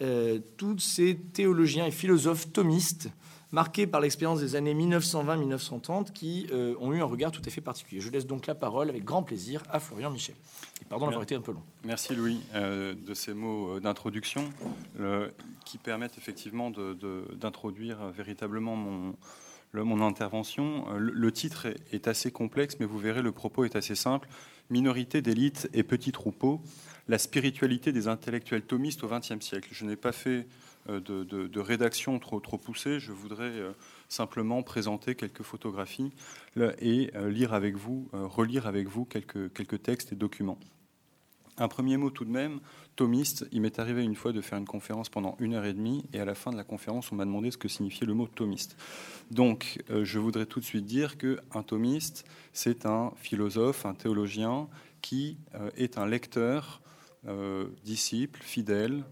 euh, 0.02 0.40
tous 0.56 0.80
ces 0.80 1.18
théologiens 1.34 1.86
et 1.86 1.92
philosophes 1.92 2.52
thomistes 2.54 3.10
marqués 3.52 3.88
par 3.88 4.02
l'expérience 4.02 4.40
des 4.40 4.56
années 4.56 4.74
1920-1930 4.74 6.12
qui 6.12 6.48
ont 6.80 6.94
eu 6.94 7.02
un 7.02 7.06
regard 7.06 7.32
tout 7.32 7.42
à 7.46 7.50
fait 7.50 7.62
particulier. 7.62 8.02
Je 8.02 8.10
laisse 8.10 8.28
donc 8.28 8.48
la 8.48 8.56
parole 8.56 8.90
avec 8.90 9.04
grand 9.04 9.24
plaisir 9.24 9.64
à 9.70 9.80
Florian 9.80 10.12
Michel. 10.12 10.36
pardon 10.90 11.06
d'avoir 11.06 11.24
été 11.24 11.36
un 11.36 11.42
peu 11.42 11.54
long. 11.54 11.64
Merci 11.86 12.16
Louis 12.16 12.42
de 12.54 13.14
ces 13.14 13.34
mots 13.34 13.80
d'introduction 13.80 14.50
qui 15.66 15.78
permettent 15.78 16.18
effectivement 16.18 16.72
d'introduire 16.72 18.10
véritablement 18.10 18.76
mon, 18.76 19.16
mon 19.74 20.02
intervention. 20.02 20.86
Le, 20.98 21.32
titre 21.32 21.68
est, 21.92 22.08
assez 22.08 22.32
complexe, 22.32 22.78
mais 22.80 22.86
vous 22.86 23.00
verrez, 23.00 23.22
le 23.22 23.32
propos 23.32 23.66
est 23.66 23.76
assez 23.76 23.96
simple. 23.96 24.28
Minorité 24.70 25.22
d'élite 25.22 25.70
et 25.74 25.84
petit 25.84 26.12
troupeau, 26.12 26.62
la 27.08 27.18
spiritualité 27.18 27.92
des 27.92 28.08
intellectuels 28.08 28.64
thomistes 28.64 29.04
au 29.04 29.08
XXe 29.08 29.40
siècle. 29.40 29.70
Je 29.72 29.86
n'ai 29.86 29.96
pas 29.96 30.12
fait 30.12 30.48
euh, 30.90 31.00
de, 31.02 31.60
rédaction 31.60 32.18
trop, 32.20 32.40
trop 32.40 32.58
poussée, 32.58 33.00
je 33.00 33.12
voudrais 33.12 33.44
euh, 33.44 33.72
simplement 34.08 34.64
présenter 34.64 35.16
quelques 35.16 35.42
photographies 35.42 36.12
et 36.80 37.12
euh, 37.16 37.30
lire 37.30 37.54
avec 37.54 37.76
vous, 37.76 38.10
relire 38.14 38.68
avec 38.68 38.88
vous 38.88 39.04
quelques, 39.04 39.52
quelques 39.54 39.82
textes 39.82 40.14
et 40.14 40.16
documents. 40.16 40.60
Un 41.58 41.68
premier 41.68 41.98
mot 41.98 42.12
tout 42.12 42.24
de 42.24 42.30
même, 42.30 42.60
thomiste. 42.96 43.48
Il 43.52 43.62
m'est 43.62 43.80
arrivé 43.80 44.04
une 44.04 44.16
fois 44.16 44.32
de 44.32 44.42
faire 44.42 44.60
une 44.60 44.68
conférence 44.68 45.10
pendant 45.10 45.36
une 45.40 45.56
heure 45.56 45.66
et 45.66 45.74
demie, 45.74 46.06
et 46.14 46.20
à 46.20 46.26
la 46.26 46.36
fin 46.36 46.52
de 46.52 46.58
la 46.58 46.64
conférence, 46.64 47.12
on 47.12 47.16
m'a 47.16 47.26
demandé 47.26 47.50
ce 47.50 47.58
que 47.58 47.68
signifiait 47.68 48.06
le 48.06 48.14
mot 48.14 48.28
thomiste. 48.28 48.78
Donc, 49.32 49.84
je 49.90 50.20
voudrais 50.20 50.46
tout 50.46 50.60
de 50.60 50.66
suite 50.66 50.86
dire 50.86 51.18
qu'un 51.18 51.64
thomiste, 51.66 52.26
c'est 52.54 52.86
un 52.86 53.12
philosophe, 53.16 53.88
un 53.88 53.96
théologien 53.96 54.68
qui 55.02 55.38
est 55.76 55.98
un 55.98 56.06
lecteur, 56.06 56.82
euh, 57.28 57.68
disciple, 57.84 58.42
fidèle, 58.42 59.04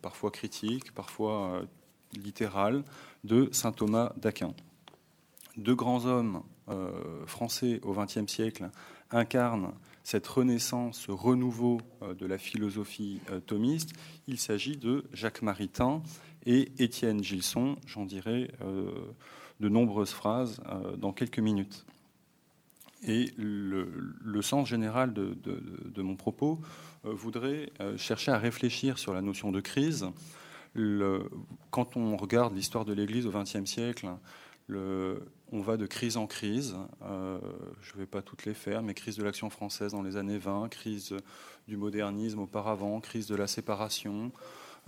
parfois 0.00 0.30
critique, 0.30 0.92
parfois 0.94 1.62
littéral, 2.14 2.84
de 3.24 3.48
saint 3.52 3.72
Thomas 3.72 4.12
d'Aquin. 4.16 4.54
Deux 5.56 5.74
grands 5.74 6.06
hommes 6.06 6.42
français 7.26 7.80
au 7.82 7.92
XXe 7.92 8.26
siècle 8.26 8.70
incarnent 9.10 9.72
cette 10.04 10.26
renaissance, 10.26 11.00
ce 11.00 11.12
renouveau 11.12 11.80
euh, 12.02 12.14
de 12.14 12.26
la 12.26 12.38
philosophie 12.38 13.20
euh, 13.30 13.40
thomiste, 13.40 13.92
il 14.26 14.38
s'agit 14.38 14.76
de 14.76 15.04
Jacques 15.12 15.42
Maritain 15.42 16.02
et 16.44 16.72
Étienne 16.78 17.22
Gilson. 17.22 17.76
J'en 17.86 18.04
dirai 18.04 18.50
euh, 18.62 18.90
de 19.60 19.68
nombreuses 19.68 20.10
phrases 20.10 20.60
dans 20.98 21.12
quelques 21.12 21.38
minutes. 21.38 21.86
Et 23.04 23.32
le, 23.36 24.42
sens 24.42 24.68
général 24.68 25.12
de, 25.12 26.02
mon 26.02 26.16
propos 26.16 26.60
voudrait 27.04 27.70
chercher 27.96 28.30
à 28.30 28.38
réfléchir 28.38 28.98
sur 28.98 29.12
la 29.12 29.22
notion 29.22 29.50
de 29.50 29.60
crise. 29.60 30.06
quand 31.70 31.96
on 31.96 32.16
regarde 32.16 32.54
l'histoire 32.54 32.84
de 32.84 32.92
l'Église 32.92 33.26
au 33.26 33.30
XXe 33.30 33.64
siècle, 33.64 34.08
on 35.52 35.60
va 35.60 35.76
de 35.76 35.86
crise 35.86 36.16
en 36.16 36.26
crise. 36.26 36.76
Euh, 37.02 37.38
je 37.82 37.94
ne 37.94 37.98
vais 37.98 38.06
pas 38.06 38.22
toutes 38.22 38.44
les 38.46 38.54
faire, 38.54 38.82
mais 38.82 38.94
crise 38.94 39.16
de 39.16 39.22
l'action 39.22 39.50
française 39.50 39.92
dans 39.92 40.02
les 40.02 40.16
années 40.16 40.38
20, 40.38 40.68
crise 40.68 41.14
du 41.68 41.76
modernisme 41.76 42.40
auparavant, 42.40 43.00
crise 43.00 43.26
de 43.26 43.36
la 43.36 43.46
séparation, 43.46 44.32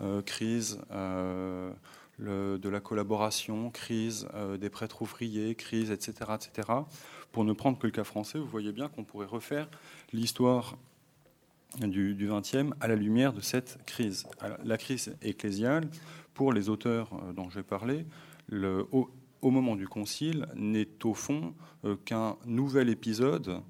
euh, 0.01 0.23
crise 0.23 0.81
euh, 0.91 1.71
de 2.19 2.69
la 2.69 2.81
collaboration, 2.81 3.71
crise 3.71 4.29
des 4.61 4.71
prêtres 4.71 5.03
ouvriers, 5.03 5.55
crise, 5.55 5.91
etc., 5.91 6.33
etc. 6.35 6.69
Pour 7.33 7.45
ne 7.45 7.53
prendre 7.53 7.77
que 7.79 7.87
le 7.87 7.93
cas 7.93 8.05
français, 8.05 8.39
vous 8.39 8.47
voyez 8.47 8.73
bien 8.73 8.89
qu'on 8.89 9.05
pourrait 9.05 9.27
refaire 9.27 9.69
l'histoire 10.13 10.77
du 11.81 12.29
XXe 12.29 12.73
à 12.81 12.89
la 12.89 12.97
lumière 12.97 13.33
de 13.33 13.41
cette 13.41 13.79
crise. 13.87 14.27
la 14.65 14.77
crise 14.77 15.17
ecclésiale, 15.23 15.89
pour 16.35 16.53
les 16.53 16.69
auteurs 16.69 17.11
dont 17.35 17.49
je 17.51 17.57
vais 17.57 17.63
parler, 17.63 18.07
le, 18.49 18.87
au 18.93 19.51
moment 19.51 19.77
du 19.77 19.87
concile, 19.87 20.47
n'est 20.57 21.05
au 21.05 21.15
fond 21.15 21.55
qu'un 22.05 22.37
nouvel 22.47 22.89
épisode, 22.89 23.61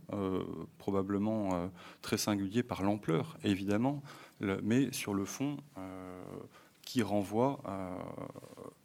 probablement 0.79 1.71
très 2.01 2.17
singulier 2.17 2.63
par 2.63 2.83
l'ampleur, 2.83 3.37
évidemment, 3.45 4.03
mais 4.41 4.93
sur 4.93 5.15
le 5.15 5.25
fond 5.25 5.57
qui 6.83 7.03
renvoie 7.03 7.61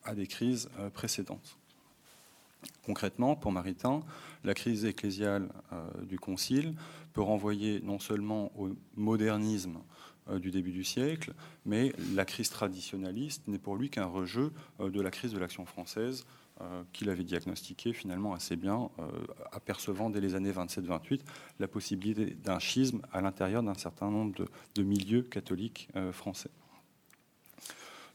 à 0.03 0.15
des 0.15 0.27
crises 0.27 0.69
précédentes. 0.93 1.59
Concrètement, 2.85 3.35
pour 3.35 3.51
Maritain, 3.51 4.01
la 4.43 4.53
crise 4.53 4.85
ecclésiale 4.85 5.49
du 6.07 6.17
Concile 6.17 6.73
peut 7.13 7.21
renvoyer 7.21 7.81
non 7.83 7.99
seulement 7.99 8.51
au 8.57 8.69
modernisme 8.95 9.79
euh, 10.29 10.39
du 10.39 10.51
début 10.51 10.71
du 10.71 10.83
siècle, 10.83 11.33
mais 11.65 11.93
la 12.13 12.25
crise 12.25 12.49
traditionnaliste 12.49 13.47
n'est 13.47 13.57
pour 13.57 13.75
lui 13.75 13.89
qu'un 13.89 14.05
rejeu 14.05 14.51
euh, 14.79 14.89
de 14.89 15.01
la 15.01 15.11
crise 15.11 15.31
de 15.31 15.39
l'action 15.39 15.65
française 15.65 16.25
euh, 16.61 16.83
qu'il 16.93 17.09
avait 17.09 17.23
diagnostiqué 17.23 17.93
finalement 17.93 18.33
assez 18.33 18.55
bien, 18.55 18.89
apercevant 19.51 20.09
dès 20.09 20.19
les 20.21 20.35
années 20.35 20.51
27-28 20.51 21.21
la 21.59 21.67
possibilité 21.67 22.35
d'un 22.35 22.59
schisme 22.59 23.01
à 23.11 23.21
l'intérieur 23.21 23.63
d'un 23.63 23.75
certain 23.75 24.11
nombre 24.11 24.45
de, 24.75 24.83
milieux 24.83 25.23
catholiques 25.23 25.89
français. 26.11 26.49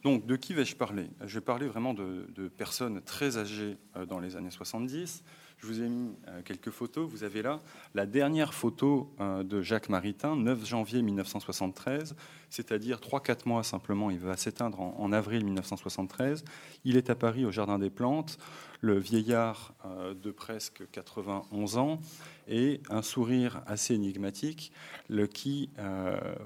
Donc, 0.05 0.27
de 0.27 0.37
qui 0.37 0.53
vais-je 0.55 0.77
parler? 0.77 1.09
Je 1.25 1.35
vais 1.35 1.45
parler 1.45 1.67
vraiment 1.67 1.95
de, 1.95 2.49
personnes 2.57 3.01
très 3.03 3.39
âgées 3.39 3.79
dans 4.07 4.21
les 4.21 4.37
années 4.37 4.51
70, 4.51 5.25
je 5.65 5.73
vous 5.73 5.83
ai 5.83 5.89
mis 5.89 6.15
euh, 6.29 6.43
quelques 6.45 6.71
photos. 6.71 7.09
Vous 7.09 7.25
avez 7.25 7.41
là 7.41 7.59
la 7.95 8.05
dernière 8.05 8.53
photo 8.53 9.15
euh, 9.21 9.43
de 9.43 9.63
Jacques 9.63 9.89
Maritain, 9.89 10.37
9 10.37 10.67
janvier 10.67 11.01
1973, 11.01 12.15
c'est-à-dire 12.51 12.99
3-4 12.99 13.49
mois 13.49 13.63
simplement. 13.63 14.11
Il 14.11 14.19
va 14.19 14.37
s'éteindre 14.37 14.81
en, 14.81 15.13
avril 15.13 15.45
1973. 15.45 16.45
Il 16.85 16.97
est 16.97 17.09
à 17.09 17.15
Paris 17.15 17.47
au 17.47 17.51
Jardin 17.51 17.79
des 17.79 17.89
Plantes, 17.89 18.39
le 18.83 18.99
vieillard 18.99 19.73
euh, 19.87 20.13
de 20.13 20.31
presque 20.31 20.83
91 20.93 21.79
ans 21.79 21.99
et 22.47 22.83
un 22.91 23.01
sourire 23.01 23.63
assez 23.67 23.95
énigmatique. 23.95 24.71
Le 25.09 25.27
qui, 25.27 25.71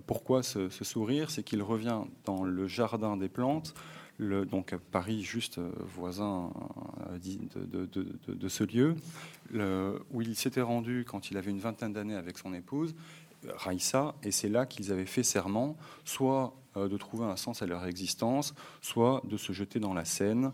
pourquoi 0.07 0.45
ce 0.45 0.69
sourire? 0.71 1.31
C'est 1.31 1.43
qu'il 1.43 1.63
revient 1.63 2.03
dans 2.25 2.45
le 2.45 2.69
Jardin 2.69 3.17
des 3.17 3.29
Plantes 3.29 3.75
donc 4.19 4.75
Paris 4.91 5.23
juste 5.23 5.59
euh, 5.59 5.71
voisin 5.81 6.53
euh, 7.11 7.19
de, 8.29 8.49
ce 8.49 8.65
lieu, 8.65 8.97
où 10.11 10.23
il 10.23 10.37
s'était 10.37 10.61
rendu 10.61 11.05
quand 11.09 11.31
il 11.31 11.37
avait 11.37 11.51
une 11.51 11.61
vingtaine 11.61 11.93
d'années 11.93 12.17
avec 12.17 12.39
son 12.39 12.53
épouse, 12.53 12.95
Raïssa, 13.49 14.17
et 14.25 14.33
c'est 14.33 14.49
là 14.49 14.67
qu'ils 14.67 14.91
avaient 14.93 15.07
fait 15.07 15.23
serment, 15.23 15.77
soit 16.05 16.55
de 16.87 16.97
trouver 16.97 17.25
un 17.25 17.37
sens 17.37 17.63
à 17.63 17.67
leur 17.67 17.85
existence, 17.87 18.55
soit 18.81 19.23
de 19.25 19.37
se 19.37 19.53
jeter 19.53 19.81
dans 19.81 19.95
la 19.95 20.05
Seine 20.05 20.53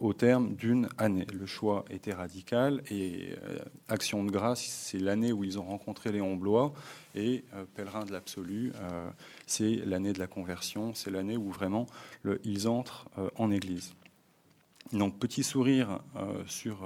au 0.00 0.12
terme 0.12 0.54
d'une 0.54 0.88
année. 0.98 1.26
Le 1.32 1.46
choix 1.46 1.84
était 1.90 2.12
radical 2.12 2.82
et 2.90 3.30
euh, 3.44 3.58
Action 3.88 4.22
de 4.24 4.30
grâce, 4.30 4.60
c'est 4.60 4.98
l'année 4.98 5.32
où 5.32 5.42
ils 5.44 5.58
ont 5.58 5.64
rencontré 5.64 6.12
Léon 6.12 6.36
Blois 6.36 6.72
et 7.14 7.44
euh, 7.54 7.64
Pèlerin 7.74 8.04
de 8.04 8.12
l'absolu, 8.12 8.72
c'est 9.46 9.76
l'année 9.86 10.12
de 10.12 10.18
la 10.18 10.26
conversion, 10.26 10.94
c'est 10.94 11.10
l'année 11.10 11.36
où 11.36 11.50
vraiment 11.50 11.86
ils 12.44 12.68
entrent 12.68 13.08
en 13.36 13.50
Église. 13.50 13.94
Donc 14.92 15.18
petit 15.18 15.42
sourire 15.42 16.00
sur 16.46 16.78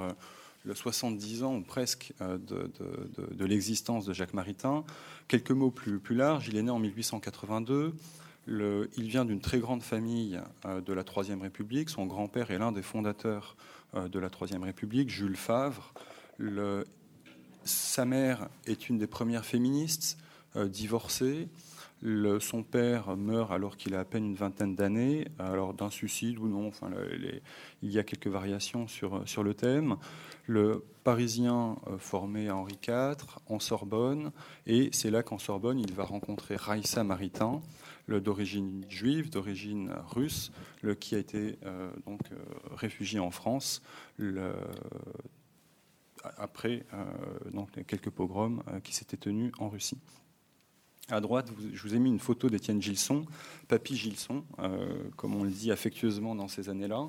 le 0.65 0.75
70 0.75 1.43
ans 1.43 1.57
ou 1.57 1.63
presque 1.63 2.13
de, 2.21 3.45
l'existence 3.45 4.05
de 4.05 4.13
Jacques 4.13 4.35
Maritain. 4.35 4.85
Quelques 5.29 5.51
mots 5.51 5.71
plus, 5.71 5.99
plus 5.99 6.15
larges. 6.15 6.49
Il 6.49 6.57
est 6.57 6.63
né 6.63 6.71
en 6.71 6.79
1882 6.79 7.95
il 8.47 9.09
vient 9.09 9.25
d'une 9.25 9.41
très 9.41 9.59
grande 9.59 9.83
famille 9.83 10.41
euh, 10.65 10.81
de 10.81 10.93
la 10.93 11.05
Troisième 11.05 11.43
République. 11.43 11.91
Son 11.91 12.07
grand-père 12.07 12.51
est 12.51 12.59
l'un 12.59 12.73
des 12.73 12.83
fondateurs 12.83 13.57
euh, 13.95 14.09
de 14.09 14.19
la 14.19 14.31
Troisième 14.31 14.65
République, 14.65 15.11
Jules 15.11 15.37
Favre. 15.37 15.93
sa 17.65 18.05
mère 18.05 18.49
est 18.67 18.89
une 18.89 18.99
des 18.99 19.07
premières 19.07 19.45
féministes 19.45 20.19
euh, 20.57 20.69
divorcée. 20.69 21.49
son 22.41 22.65
père 22.65 23.17
meurt 23.17 23.53
alors 23.53 23.77
qu'il 23.77 23.95
a 23.95 24.01
à 24.01 24.05
peine 24.05 24.25
une 24.25 24.35
vingtaine 24.35 24.75
d'années, 24.75 25.29
alors 25.39 25.73
d'un 25.73 25.91
suicide 25.91 26.39
ou 26.39 26.49
non. 26.49 26.73
Il 27.81 27.91
y 27.93 27.99
a 27.99 28.03
quelques 28.03 28.27
variations 28.27 28.89
sur, 28.89 29.23
sur 29.27 29.45
le 29.45 29.55
thème. 29.55 29.97
Le 30.47 30.85
Parisien 31.05 31.77
formé 31.99 32.49
à 32.49 32.57
Henri 32.57 32.77
IV, 32.87 33.15
en 33.47 33.61
Sorbonne, 33.61 34.33
et 34.67 34.91
c'est 34.93 35.11
là 35.13 35.23
qu'en 35.23 35.39
Sorbonne, 35.39 35.79
il 35.79 35.95
va 35.95 36.03
rencontrer 36.03 36.57
Raïssa 36.57 37.05
Maritain, 37.05 37.61
d'origine 38.21 38.85
juive, 38.89 39.31
d'origine 39.31 39.93
russe, 40.11 40.53
le, 40.83 40.95
qui 40.95 41.15
a 41.15 41.19
été 41.19 41.57
euh, 41.65 41.91
donc 42.07 42.21
euh, 42.33 42.37
réfugié 42.75 43.19
en 43.19 43.31
France 43.31 43.83
après 46.37 46.85
euh, 46.93 47.05
donc, 47.51 47.71
quelques 47.87 48.11
pogroms 48.11 48.63
qui 48.85 48.95
s'étaient 48.95 49.17
tenus 49.17 49.53
en 49.59 49.69
Russie. 49.69 49.99
À 51.11 51.21
droite, 51.21 51.51
je 51.73 51.83
vous 51.83 51.95
ai 51.95 51.99
mis 51.99 52.11
une 52.11 52.21
photo 52.21 52.49
d'Étienne 52.49 52.81
Gilson, 52.81 53.27
Papy 53.67 53.97
Gilson, 53.97 54.45
comme 55.17 55.35
on 55.35 55.43
le 55.43 55.51
dit 55.51 55.73
affectueusement 55.73 56.37
dans 56.37 56.47
ces 56.47 56.69
années-là. 56.69 57.09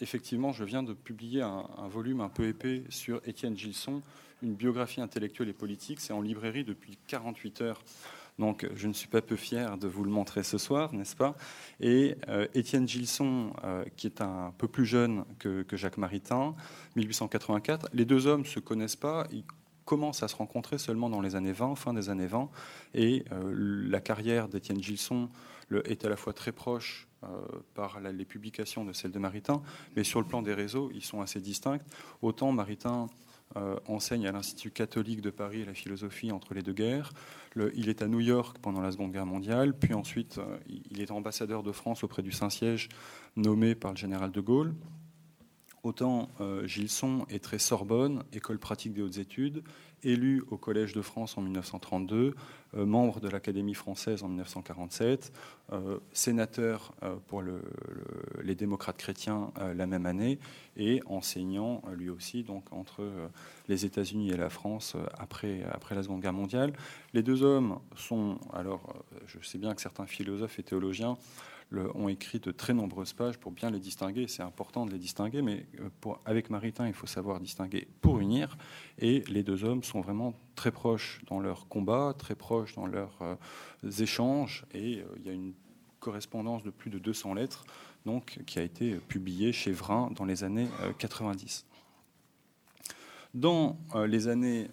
effectivement, 0.00 0.52
je 0.52 0.64
viens 0.64 0.82
de 0.82 0.92
publier 0.92 1.42
un, 1.42 1.88
volume 1.88 2.20
un 2.20 2.28
peu 2.28 2.48
épais 2.48 2.82
sur 2.88 3.20
Étienne 3.24 3.56
Gilson, 3.56 4.02
une 4.42 4.54
biographie 4.54 5.00
intellectuelle 5.00 5.48
et 5.48 5.52
politique. 5.52 6.00
C'est 6.00 6.12
en 6.12 6.20
librairie 6.20 6.64
depuis 6.64 6.98
48 7.06 7.62
heures 7.62 7.80
donc 8.38 8.68
je 8.74 8.86
ne 8.86 8.92
suis 8.92 9.08
pas 9.08 9.20
peu 9.20 9.36
fier 9.36 9.76
de 9.78 9.88
vous 9.88 10.04
le 10.04 10.10
montrer 10.10 10.42
ce 10.42 10.58
soir, 10.58 10.94
n'est-ce 10.94 11.16
pas? 11.16 11.36
Et 11.80 12.16
euh, 12.28 12.46
Étienne 12.54 12.86
Gilson, 12.86 13.52
euh, 13.64 13.84
qui 13.96 14.06
est 14.06 14.20
un 14.20 14.52
peu 14.56 14.68
plus 14.68 14.86
jeune 14.86 15.24
que, 15.38 15.64
Jacques 15.72 15.98
Maritain, 15.98 16.54
1884, 16.96 17.88
les 17.92 18.04
deux 18.04 18.26
hommes 18.26 18.42
ne 18.42 18.46
se 18.46 18.60
connaissent 18.60 18.96
pas, 18.96 19.26
ils 19.32 19.44
commencent 19.84 20.22
à 20.22 20.28
se 20.28 20.36
rencontrer 20.36 20.78
seulement 20.78 21.10
dans 21.10 21.20
les 21.20 21.34
années 21.34 21.52
20, 21.52 21.74
fin 21.74 21.94
des 21.94 22.10
années 22.10 22.26
20, 22.26 22.48
et 22.94 23.24
euh, 23.32 23.52
la 23.88 24.00
carrière 24.00 24.48
d'Étienne 24.48 24.82
Gilson 24.82 25.28
est 25.84 26.04
à 26.04 26.08
la 26.08 26.16
fois 26.16 26.32
très 26.32 26.52
proche 26.52 27.06
par 27.74 28.00
les 28.00 28.24
publications 28.24 28.84
de 28.84 28.92
celle 28.94 29.10
de 29.10 29.18
Maritain, 29.18 29.60
mais 29.96 30.04
sur 30.04 30.20
le 30.20 30.26
plan 30.26 30.40
des 30.40 30.54
réseaux, 30.54 30.88
ils 30.94 31.04
sont 31.04 31.20
assez 31.20 31.40
distincts. 31.40 31.80
Autant 32.22 32.52
Maritain 32.52 33.08
enseigne 33.86 34.26
à 34.26 34.32
l'Institut 34.32 34.70
catholique 34.70 35.20
de 35.20 35.30
Paris 35.30 35.64
la 35.64 35.74
philosophie 35.74 36.32
entre 36.32 36.54
les 36.54 36.62
deux 36.62 36.72
guerres. 36.72 37.12
il 37.74 37.88
est 37.88 38.02
à 38.02 38.08
New 38.08 38.20
York 38.20 38.58
pendant 38.60 38.80
la 38.80 38.92
Seconde 38.92 39.12
Guerre 39.12 39.26
mondiale, 39.26 39.74
puis 39.78 39.94
ensuite 39.94 40.38
euh, 40.38 40.58
il 40.90 41.00
est 41.00 41.10
ambassadeur 41.10 41.62
de 41.62 41.72
France 41.72 42.04
auprès 42.04 42.22
du 42.22 42.32
Saint-Siège, 42.32 42.88
nommé 43.36 43.74
par 43.74 43.92
le 43.92 43.96
général 43.96 44.30
de 44.30 44.40
Gaulle. 44.40 44.74
Autant 45.82 46.28
euh, 46.40 46.66
Gilson 46.66 47.24
est 47.30 47.42
très 47.42 47.58
Sorbonne, 47.58 48.24
école 48.32 48.58
pratique 48.58 48.92
des 48.92 49.02
hautes 49.02 49.18
études, 49.18 49.62
élu 50.02 50.42
au 50.50 50.56
Collège 50.56 50.92
de 50.92 51.02
France 51.02 51.36
en 51.38 51.42
1932, 51.42 52.34
euh, 52.76 52.86
membre 52.86 53.20
de 53.20 53.28
l'Académie 53.28 53.74
française 53.74 54.22
en 54.22 54.28
1947, 54.28 55.32
euh, 55.72 55.98
sénateur 56.12 56.92
euh, 57.02 57.16
pour 57.26 57.42
les 58.42 58.54
démocrates 58.54 58.96
chrétiens 58.96 59.52
la 59.74 59.86
même 59.86 60.06
année 60.06 60.38
et 60.76 61.00
enseignant 61.06 61.82
lui 61.96 62.10
aussi 62.10 62.42
donc 62.42 62.72
entre 62.72 63.02
les 63.68 63.84
États-Unis 63.84 64.30
et 64.30 64.36
la 64.36 64.50
France 64.50 64.96
après, 65.18 65.62
après 65.72 65.94
la 65.94 66.02
Seconde 66.02 66.20
Guerre 66.20 66.32
mondiale. 66.32 66.72
Les 67.14 67.22
deux 67.22 67.42
hommes 67.42 67.78
sont, 67.96 68.38
alors 68.52 69.04
je 69.26 69.44
sais 69.46 69.58
bien 69.58 69.74
que 69.74 69.80
certains 69.80 70.06
philosophes 70.06 70.58
et 70.58 70.62
théologiens 70.62 71.16
ont 71.72 72.08
écrit 72.08 72.40
de 72.40 72.50
très 72.50 72.72
nombreuses 72.72 73.12
pages 73.12 73.38
pour 73.38 73.52
bien 73.52 73.70
les 73.70 73.78
distinguer. 73.78 74.26
C'est 74.26 74.42
important 74.42 74.86
de 74.86 74.92
les 74.92 74.98
distinguer, 74.98 75.42
mais 75.42 75.66
euh, 75.80 76.12
avec 76.24 76.50
Maritain, 76.50 76.86
il 76.86 76.94
faut 76.94 77.06
savoir 77.06 77.40
distinguer 77.40 77.88
pour 78.00 78.20
unir. 78.20 78.56
Et 78.98 79.20
les 79.28 79.42
deux 79.42 79.64
hommes 79.64 79.82
sont 79.82 80.00
vraiment 80.00 80.34
très 80.54 80.70
proches 80.70 81.20
dans 81.26 81.40
leur 81.40 81.68
combat, 81.68 82.14
très 82.16 82.34
proches 82.34 82.74
dans 82.74 82.86
leurs 82.86 83.18
euh, 83.20 83.90
échanges. 83.98 84.64
Et 84.72 85.00
euh, 85.00 85.04
il 85.18 85.26
y 85.26 85.28
a 85.28 85.32
une 85.32 85.52
correspondance 86.00 86.62
de 86.62 86.70
plus 86.70 86.90
de 86.90 86.98
200 86.98 87.34
lettres 87.34 87.66
donc, 88.06 88.40
qui 88.46 88.58
a 88.58 88.62
été 88.62 88.94
publiée 88.94 89.52
chez 89.52 89.72
Vrin 89.72 90.10
dans 90.14 90.24
les 90.24 90.44
années 90.44 90.68
90. 90.98 91.66
Dans 93.34 93.76
les 94.06 94.28
années 94.28 94.68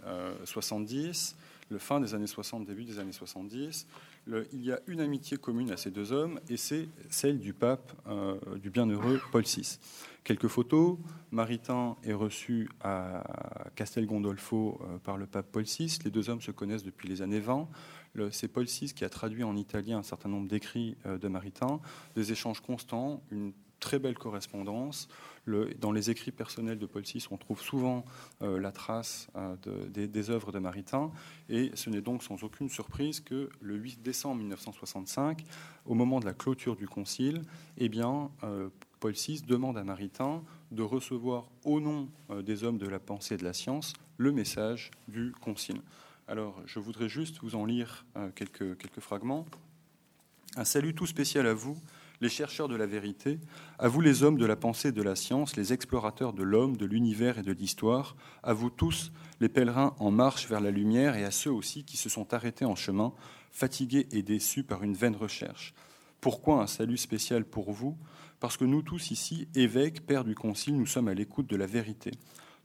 70, 0.46 1.36
le 1.70 1.78
fin 1.80 2.00
des 2.00 2.14
années 2.14 2.28
60, 2.28 2.66
début 2.66 2.86
des 2.86 3.00
années 3.00 3.12
70, 3.12 3.88
il 4.28 4.66
y 4.66 4.72
a 4.72 4.80
une 4.88 5.02
amitié 5.02 5.38
commune 5.38 5.72
à 5.72 5.78
ces 5.78 5.92
deux 5.92 6.12
hommes, 6.12 6.40
et 6.50 6.58
c'est 6.58 6.90
celle 7.10 7.40
du 7.40 7.54
pape, 7.54 7.94
euh, 8.08 8.38
du 8.58 8.70
bienheureux 8.70 9.22
Paul 9.32 9.44
VI. 9.44 9.80
Quelques 10.24 10.48
photos. 10.48 10.98
Maritain 11.32 11.98
est 12.04 12.14
reçu 12.14 12.70
à 12.82 13.24
Castel 13.76 14.08
Gondolfo 14.08 14.82
euh, 14.82 14.98
par 14.98 15.18
le 15.18 15.28
pape 15.28 15.52
Paul 15.52 15.64
VI. 15.64 16.00
Les 16.04 16.10
deux 16.10 16.30
hommes 16.30 16.42
se 16.42 16.52
connaissent 16.52 16.84
depuis 16.84 17.08
les 17.08 17.22
années 17.22 17.40
20. 17.40 17.68
C'est 18.32 18.48
Paul 18.48 18.66
VI 18.66 18.94
qui 18.94 19.04
a 19.04 19.10
traduit 19.10 19.44
en 19.44 19.56
italien 19.56 20.00
un 20.00 20.04
certain 20.04 20.30
nombre 20.30 20.48
d'écrits 20.48 20.98
euh, 21.06 21.18
de 21.18 21.28
Maritain, 21.28 21.80
des 22.16 22.32
échanges 22.32 22.62
constants, 22.62 23.22
une 23.30 23.54
très 23.80 24.00
belle 24.00 24.18
correspondance. 24.18 25.08
dans 25.80 25.92
les 25.92 26.10
écrits 26.10 26.32
personnels 26.32 26.80
de 26.80 26.86
Paul 26.86 27.04
VI, 27.04 27.26
on 27.30 27.38
trouve 27.38 27.62
souvent 27.62 28.04
euh, 28.42 28.60
la 28.60 28.72
trace 28.72 29.28
euh, 29.36 29.56
des, 29.88 30.30
œuvres 30.30 30.52
de 30.52 30.60
Maritain, 30.60 31.12
et 31.50 31.72
ce 31.76 31.90
n'est 31.90 32.02
donc 32.02 32.24
sans 32.24 32.44
aucune 32.44 32.70
surprise 32.70 33.20
que 33.20 33.50
le 33.62 33.76
8 33.76 34.02
décembre 34.02 34.38
1965, 34.38 35.44
au 35.86 35.94
moment 35.94 36.20
de 36.20 36.26
la 36.26 36.34
clôture 36.34 36.76
du 36.76 36.88
Concile, 36.88 37.44
eh 37.78 37.90
bien, 37.90 38.32
euh, 38.44 38.70
Paul 39.00 39.14
VI 39.14 39.42
demande 39.42 39.78
à 39.78 39.84
Maritain 39.84 40.42
de 40.72 40.82
recevoir 40.82 41.46
au 41.64 41.80
nom 41.80 42.10
des 42.44 42.64
hommes 42.64 42.80
de 42.80 42.88
la 42.88 43.00
pensée 43.00 43.36
et 43.36 43.38
de 43.38 43.44
la 43.44 43.54
science 43.54 43.94
le 44.18 44.32
message 44.32 44.90
du 45.08 45.32
Concile. 45.42 45.82
Alors, 46.28 46.60
je 46.66 46.80
voudrais 46.80 47.08
juste 47.08 47.38
vous 47.44 47.54
en 47.56 47.66
lire 47.66 48.04
quelques, 48.34 48.78
quelques 48.78 49.00
fragments. 49.00 49.46
Un 50.58 50.64
salut 50.64 50.96
tout 50.96 51.06
spécial 51.06 51.46
à 51.46 51.54
vous, 51.54 51.78
les 52.22 52.30
chercheurs 52.30 52.68
de 52.68 52.76
la 52.76 52.86
vérité, 52.86 53.40
à 53.80 53.88
vous 53.88 54.02
les 54.02 54.24
hommes 54.24 54.38
de 54.38 54.46
la 54.46 54.56
pensée 54.56 54.90
et 54.90 54.92
de 54.92 55.02
la 55.04 55.16
science, 55.16 55.56
les 55.56 55.74
explorateurs 55.74 56.34
de 56.34 56.44
l'homme, 56.44 56.78
de 56.78 56.86
l'univers 56.86 57.40
et 57.40 57.44
de 57.44 57.52
l'histoire, 57.52 58.16
à 58.44 58.54
vous 58.54 58.70
tous, 58.70 59.12
les 59.40 59.50
pèlerins 59.50 59.96
en 60.00 60.12
marche 60.12 60.48
vers 60.48 60.62
la 60.62 60.72
lumière, 60.72 61.16
et 61.16 61.26
à 61.26 61.32
ceux 61.32 61.52
aussi 61.52 61.84
qui 61.84 61.98
se 61.98 62.10
sont 62.10 62.34
arrêtés 62.34 62.66
en 62.66 62.76
chemin, 62.76 63.14
fatigués 63.52 64.08
et 64.12 64.24
déçus 64.24 64.64
par 64.64 64.84
une 64.84 64.96
vaine 64.96 65.16
recherche. 65.16 65.74
Pourquoi 66.22 66.62
un 66.62 66.68
salut 66.68 66.98
spécial 66.98 67.46
pour 67.46 67.72
vous? 67.72 67.98
Parce 68.40 68.58
que 68.58 68.66
nous 68.66 68.82
tous 68.82 69.12
ici, 69.12 69.48
évêques, 69.56 70.06
pères 70.06 70.24
du 70.24 70.36
Concile, 70.36 70.76
nous 70.76 70.86
sommes 70.86 71.08
à 71.08 71.14
l'écoute 71.14 71.48
de 71.48 71.56
la 71.56 71.68
vérité. 71.68 72.12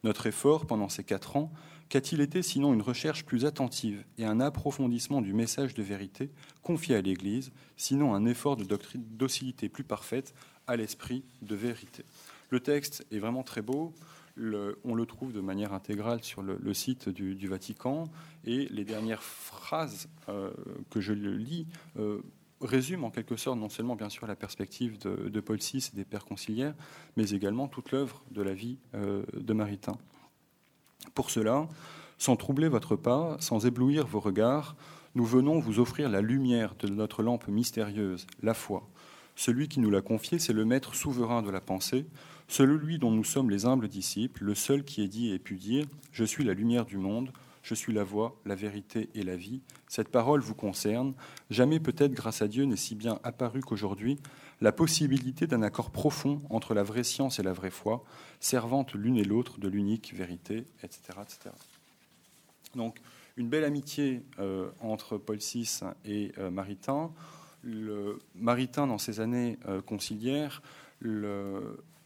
Notre 0.02 0.26
effort 0.26 0.66
pendant 0.66 0.88
ces 0.88 1.04
quatre 1.04 1.36
ans, 1.36 1.52
Qu'a-t-il 1.90 2.20
été 2.20 2.40
sinon 2.42 2.72
une 2.72 2.82
recherche 2.82 3.24
plus 3.24 3.44
attentive 3.44 4.04
et 4.16 4.24
un 4.24 4.38
approfondissement 4.38 5.20
du 5.20 5.32
message 5.32 5.74
de 5.74 5.82
vérité 5.82 6.30
confié 6.62 6.94
à 6.94 7.00
l'Église, 7.00 7.50
sinon 7.76 8.14
un 8.14 8.26
effort 8.26 8.56
de 8.56 8.62
doctrine 8.62 9.02
docilité 9.10 9.68
plus 9.68 9.82
parfaite 9.82 10.32
à 10.68 10.76
l'esprit 10.76 11.24
de 11.42 11.56
vérité? 11.56 12.04
Le 12.50 12.60
texte 12.60 13.04
est 13.10 13.18
vraiment 13.18 13.42
très 13.42 13.60
beau. 13.60 13.92
on 14.36 14.94
le 14.94 15.04
trouve 15.04 15.32
de 15.32 15.40
manière 15.40 15.72
intégrale 15.72 16.22
sur 16.22 16.42
le, 16.42 16.74
site 16.74 17.08
du, 17.08 17.48
Vatican 17.48 18.04
et 18.44 18.68
les 18.70 18.84
dernières 18.84 19.24
phrases 19.24 20.08
euh, 20.28 20.52
que 20.90 21.00
je 21.00 21.12
lis 21.12 21.66
euh, 21.98 22.22
résument 22.60 23.08
en 23.08 23.10
quelque 23.10 23.34
sorte 23.34 23.58
non 23.58 23.68
seulement 23.68 23.96
bien 23.96 24.08
sûr 24.08 24.28
la 24.28 24.36
perspective 24.36 24.96
de, 24.98 25.40
Paul 25.40 25.58
VI 25.58 25.90
et 25.92 25.96
des 25.96 26.04
pères 26.04 26.24
conciliaires, 26.24 26.74
mais 27.16 27.30
également 27.30 27.66
toute 27.66 27.90
l'œuvre 27.90 28.22
de 28.30 28.42
la 28.42 28.54
vie 28.54 28.78
euh, 28.94 29.24
de 29.34 29.52
Maritain. 29.52 29.98
Pour 31.14 31.30
cela, 31.30 31.68
sans 32.18 32.36
troubler 32.36 32.68
votre 32.68 32.96
pas, 32.96 33.36
sans 33.40 33.66
éblouir 33.66 34.06
vos 34.06 34.20
regards, 34.20 34.76
nous 35.14 35.24
venons 35.24 35.58
vous 35.58 35.80
offrir 35.80 36.08
la 36.08 36.20
lumière 36.20 36.74
de 36.78 36.88
notre 36.88 37.22
lampe 37.22 37.48
mystérieuse, 37.48 38.26
la 38.42 38.54
foi. 38.54 38.88
Celui 39.34 39.68
qui 39.68 39.80
nous 39.80 39.90
l'a 39.90 40.02
confiée, 40.02 40.38
c'est 40.38 40.52
le 40.52 40.64
maître 40.64 40.94
souverain 40.94 41.42
de 41.42 41.50
la 41.50 41.60
pensée, 41.60 42.06
celui 42.46 42.98
dont 42.98 43.10
nous 43.10 43.24
sommes 43.24 43.50
les 43.50 43.64
humbles 43.64 43.88
disciples, 43.88 44.44
le 44.44 44.54
seul 44.54 44.84
qui 44.84 45.02
ait 45.02 45.08
dit 45.08 45.30
et 45.30 45.38
pu 45.38 45.56
dire 45.56 45.86
Je 46.12 46.24
suis 46.24 46.44
la 46.44 46.52
lumière 46.52 46.84
du 46.84 46.98
monde, 46.98 47.32
je 47.62 47.74
suis 47.74 47.92
la 47.92 48.04
voie, 48.04 48.36
la 48.44 48.54
vérité 48.54 49.08
et 49.14 49.22
la 49.22 49.36
vie. 49.36 49.60
Cette 49.88 50.08
parole 50.08 50.40
vous 50.40 50.54
concerne. 50.54 51.14
Jamais 51.50 51.80
peut-être, 51.80 52.12
grâce 52.12 52.42
à 52.42 52.48
Dieu, 52.48 52.64
n'est 52.64 52.76
si 52.76 52.94
bien 52.94 53.18
apparu 53.22 53.60
qu'aujourd'hui 53.60 54.18
la 54.60 54.72
possibilité 54.72 55.46
d'un 55.46 55.62
accord 55.62 55.90
profond 55.90 56.42
entre 56.50 56.74
la 56.74 56.82
vraie 56.82 57.04
science 57.04 57.38
et 57.38 57.42
la 57.42 57.52
vraie 57.52 57.70
foi, 57.70 58.04
servante 58.40 58.94
l'une 58.94 59.16
et 59.16 59.24
l'autre 59.24 59.58
de 59.58 59.68
l'unique 59.68 60.14
vérité, 60.14 60.66
etc., 60.82 61.00
etc. 61.22 61.50
Donc, 62.74 63.00
une 63.36 63.48
belle 63.48 63.64
amitié 63.64 64.22
euh, 64.38 64.70
entre 64.80 65.16
Paul 65.16 65.38
VI 65.38 65.80
et 66.04 66.32
euh, 66.38 66.50
Maritain. 66.50 67.10
Maritain, 68.34 68.86
dans 68.86 68.98
ses 68.98 69.20
années 69.20 69.58
euh, 69.66 69.80
conciliaires, 69.82 70.62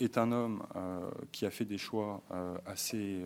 est 0.00 0.18
un 0.18 0.30
homme 0.30 0.64
qui 1.32 1.46
a 1.46 1.50
fait 1.50 1.64
des 1.64 1.78
choix 1.78 2.22
assez 2.64 3.24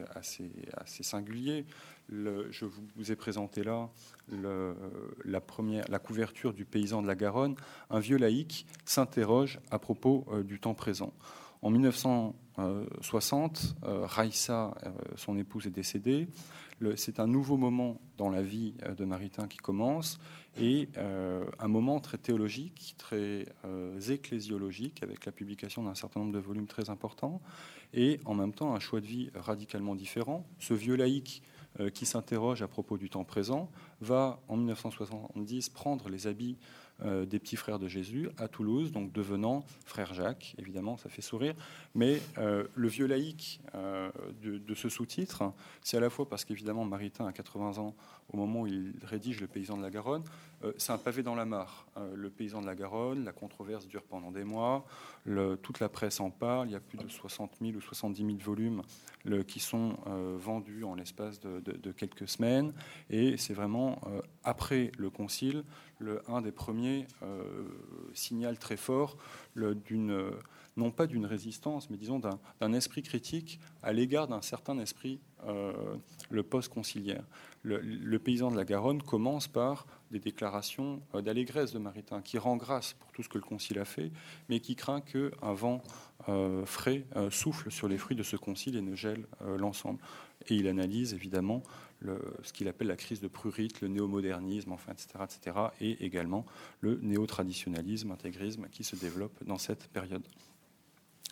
singuliers 1.02 1.66
je 2.11 2.65
vous 2.65 3.12
ai 3.12 3.17
présenté 3.17 3.62
là 3.62 3.91
la, 5.25 5.41
première, 5.41 5.85
la 5.88 5.99
couverture 5.99 6.53
du 6.53 6.65
paysan 6.65 7.03
de 7.03 7.07
la 7.07 7.15
Garonne. 7.15 7.57
Un 7.91 8.00
vieux 8.00 8.17
laïc 8.17 8.67
s'interroge 8.85 9.61
à 9.71 9.79
propos 9.79 10.27
euh, 10.31 10.43
du 10.43 10.61
temps 10.61 10.75
présent. 10.75 11.12
En 11.61 11.71
1960, 11.71 13.77
euh, 13.83 14.07
Raïssa, 14.07 14.75
euh, 14.85 14.91
son 15.17 15.37
épouse, 15.37 15.67
est 15.67 15.71
décédée. 15.71 16.29
C'est 16.95 17.19
un 17.19 17.27
nouveau 17.27 17.57
moment 17.57 18.00
dans 18.17 18.31
la 18.31 18.41
vie 18.41 18.75
de 18.97 19.04
Maritain 19.04 19.49
qui 19.49 19.59
commence 19.59 20.21
et 20.61 20.89
un 20.97 21.67
moment 21.67 21.99
très 21.99 22.19
théologique, 22.19 22.95
très 22.99 23.47
ecclésiologique, 24.09 25.02
avec 25.02 25.26
la 25.26 25.32
publication 25.32 25.82
d'un 25.82 25.97
certain 25.97 26.21
nombre 26.21 26.35
de 26.35 26.39
volumes 26.39 26.69
très 26.69 26.89
importants, 26.89 27.41
et 27.95 28.21
en 28.26 28.35
même 28.35 28.52
temps 28.52 28.76
un 28.76 28.78
choix 28.78 29.00
de 29.00 29.06
vie 29.06 29.28
radicalement 29.35 29.97
différent. 29.97 30.47
Ce 30.61 30.73
vieux 30.73 30.95
laïc 30.95 31.43
euh, 31.43 31.57
qui 31.95 32.07
s'interroge 32.07 32.63
à 32.63 32.69
propos 32.69 32.99
du 32.99 33.09
temps 33.09 33.25
présent, 33.25 33.71
va 34.00 34.41
en 34.49 34.57
1970 34.57 35.69
prendre 35.69 36.09
les 36.09 36.26
habits 36.26 36.57
euh, 37.04 37.25
des 37.25 37.39
petits 37.39 37.54
frères 37.54 37.78
de 37.78 37.87
Jésus 37.87 38.28
à 38.39 38.49
Toulouse, 38.49 38.91
donc 38.91 39.13
devenant 39.13 39.65
frère 39.87 40.15
Jacques, 40.15 40.56
évidemment, 40.58 40.97
ça 40.97 41.08
fait 41.08 41.23
sourire. 41.23 41.54
Mais 41.95 42.21
euh, 42.39 42.65
le 42.75 42.89
vieux 42.89 43.06
laïc 43.06 43.61
de, 44.43 44.75
ce 44.75 44.89
sous-titre, 44.89 45.52
c'est 45.80 45.97
à 45.97 46.00
la 46.00 46.11
fois 46.11 46.28
parce 46.28 46.45
qu'évidemment 46.45 46.84
Maritain 46.84 47.26
a 47.26 47.32
80 47.32 47.78
ans 47.78 47.95
au 48.32 48.37
moment 48.37 48.63
où 48.63 48.67
il 48.67 48.95
rédige 49.04 49.41
Le 49.41 49.47
paysan 49.47 49.76
de 49.76 49.82
la 49.82 49.91
Garonne, 49.91 50.23
c'est 50.76 50.93
un 50.93 50.99
pavé 50.99 51.23
dans 51.23 51.34
la 51.34 51.45
mare. 51.45 51.87
le 52.15 52.30
paysan 52.30 52.61
de 52.61 52.67
la 52.67 52.75
Garonne, 52.75 53.25
la 53.25 53.32
controverse 53.32 53.87
dure 53.87 54.02
pendant 54.02 54.30
des 54.30 54.45
mois, 54.45 54.84
toute 55.63 55.80
la 55.80 55.89
presse 55.89 56.21
en 56.21 56.30
parle, 56.30 56.69
il 56.69 56.73
y 56.73 56.76
a 56.76 56.80
plus 56.80 56.99
de 56.99 57.08
60 57.08 57.52
000 57.61 57.76
ou 57.76 57.80
70 57.80 58.23
000 58.23 58.39
volumes 58.39 58.82
qui 59.47 59.61
sont 59.61 59.97
vendus 60.37 60.84
en 60.84 60.95
l'espace 60.95 61.41
de, 61.41 61.93
quelques 61.93 62.28
semaines, 62.28 62.75
et 63.08 63.37
c'est 63.37 63.54
vraiment 63.54 64.00
après 64.45 64.93
le 64.99 65.08
concile 65.11 65.65
le, 65.99 66.23
un 66.28 66.41
des 66.41 66.52
premiers 66.52 67.06
euh, 67.23 67.43
signale 68.15 68.58
très 68.58 68.76
fort 68.76 69.17
d'une, 69.56 70.30
non 70.76 70.91
pas 70.91 71.06
d'une 71.06 71.26
résistance, 71.26 71.91
mais 71.91 71.97
disons 71.97 72.21
d'un 72.21 72.73
esprit 72.73 73.02
critique 73.02 73.61
à 73.82 73.93
l'égard 73.93 74.28
d'un 74.28 74.43
certain 74.43 74.78
esprit, 74.78 75.21
euh, 75.47 75.73
le 76.30 76.43
post-conciliaire. 76.43 77.25
Le, 77.63 78.19
paysan 78.19 78.50
de 78.50 78.56
la 78.56 78.65
Garonne 78.65 79.02
commence 79.02 79.47
par 79.47 79.87
des 80.11 80.21
déclarations 80.21 81.02
euh, 81.15 81.21
d'allégresse 81.21 81.73
de 81.73 81.78
Maritain, 81.78 82.23
qui 82.23 82.39
rend 82.39 82.56
grâce 82.56 82.95
pour 82.95 83.13
tout 83.13 83.23
ce 83.23 83.28
que 83.28 83.39
le 83.39 83.45
concile 83.45 83.78
a 83.78 83.84
fait, 83.84 84.11
mais 84.49 84.61
qui 84.61 84.75
craint 84.76 85.00
qu'un 85.00 85.52
vent 85.52 85.82
frais 86.67 87.06
souffle 87.30 87.71
sur 87.71 87.89
les 87.89 87.97
fruits 87.97 88.17
de 88.17 88.23
ce 88.23 88.37
concile 88.37 88.76
et 88.76 88.82
ne 88.82 88.95
gèle 88.95 89.25
l'ensemble. 89.56 89.99
Et 90.49 90.56
il 90.56 90.69
analyse 90.69 91.15
évidemment 91.15 91.63
ce 92.43 92.52
qu'il 92.52 92.69
appelle 92.69 92.89
la 92.89 92.97
crise 92.97 93.21
de 93.21 93.28
Prurite, 93.28 93.80
le 93.80 93.89
néomodernisme, 93.89 94.73
enfin, 94.73 94.93
etc., 94.93 95.25
etc., 95.25 95.56
et 95.80 96.04
également 96.04 96.47
le 96.80 96.99
néo-traditionnalisme, 97.02 98.11
intégrisme 98.11 98.69
qui 98.71 98.84
se 98.84 98.97
développe 98.97 99.45
dans 99.45 99.58
cette 99.58 99.89
période. 99.89 100.23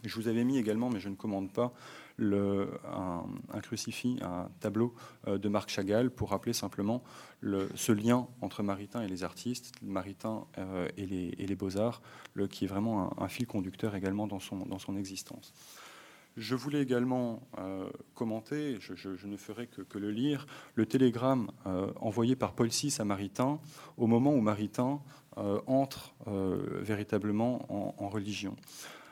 Je 0.05 0.15
vous 0.15 0.29
avais 0.29 0.45
mis 0.45 0.59
également, 0.59 0.91
mais 0.91 1.01
je 1.01 1.09
ne 1.09 1.15
commande 1.15 1.53
pas, 1.53 1.73
un, 2.19 3.61
crucifix, 3.63 4.19
un 4.23 4.49
tableau 4.61 4.95
euh, 5.27 5.39
de 5.39 5.49
Marc 5.49 5.69
Chagall 5.71 6.11
pour 6.11 6.31
rappeler 6.31 6.53
simplement 6.53 7.03
le, 7.41 7.69
ce 7.75 7.93
lien 7.93 8.27
entre 8.41 8.63
Maritain 8.63 9.03
et 9.03 9.09
les 9.09 9.25
artistes, 9.25 9.73
Maritain 9.83 10.47
euh, 10.59 10.89
et 10.97 11.07
les, 11.07 11.55
beaux-arts, 11.57 12.03
qui 12.51 12.65
est 12.65 12.69
vraiment 12.69 13.21
un, 13.21 13.29
fil 13.29 13.47
conducteur 13.47 13.95
également 13.95 14.27
dans 14.27 14.39
son 14.41 14.97
existence. 14.97 15.53
Je 16.37 16.55
voulais 16.55 16.83
également 16.83 17.41
euh, 17.59 17.89
commenter, 18.15 18.77
je, 18.79 19.27
ne 19.27 19.37
ferai 19.39 19.67
que, 19.67 19.99
le 19.99 20.11
lire, 20.11 20.47
le 20.75 20.85
télégramme 20.85 21.51
euh, 21.67 21.91
envoyé 21.99 22.37
par 22.37 22.53
Paul 22.53 22.69
VI 22.69 22.95
à 22.99 23.05
Maritain 23.05 23.59
au 23.97 24.07
moment 24.07 24.35
où 24.35 24.41
Maritain 24.43 25.01
euh, 25.39 25.61
entre 25.67 26.15
véritablement 26.83 27.67
en, 28.03 28.09
religion. 28.09 28.57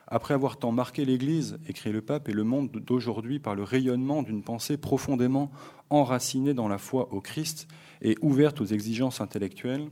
Après 0.07 0.35
avoir 0.35 0.59
tant 0.59 0.71
marqué 0.71 1.07
l'Église, 1.07 1.59
écrit 1.67 1.93
le 1.93 2.03
pape, 2.03 2.29
et 2.29 2.33
le 2.33 2.45
monde 2.45 2.71
d'aujourd'hui 2.71 3.39
par 3.39 3.55
le 3.55 3.63
rayonnement 3.63 4.23
d'une 4.23 4.43
pensée 4.43 4.77
profondément 4.77 5.51
enracinée 5.89 6.53
dans 6.53 6.69
la 6.69 6.79
foi 6.79 7.13
au 7.13 7.23
Christ 7.23 7.69
et 8.03 8.17
ouverte 8.21 8.61
aux 8.61 8.67
exigences 8.67 9.23
intellectuelles, 9.23 9.89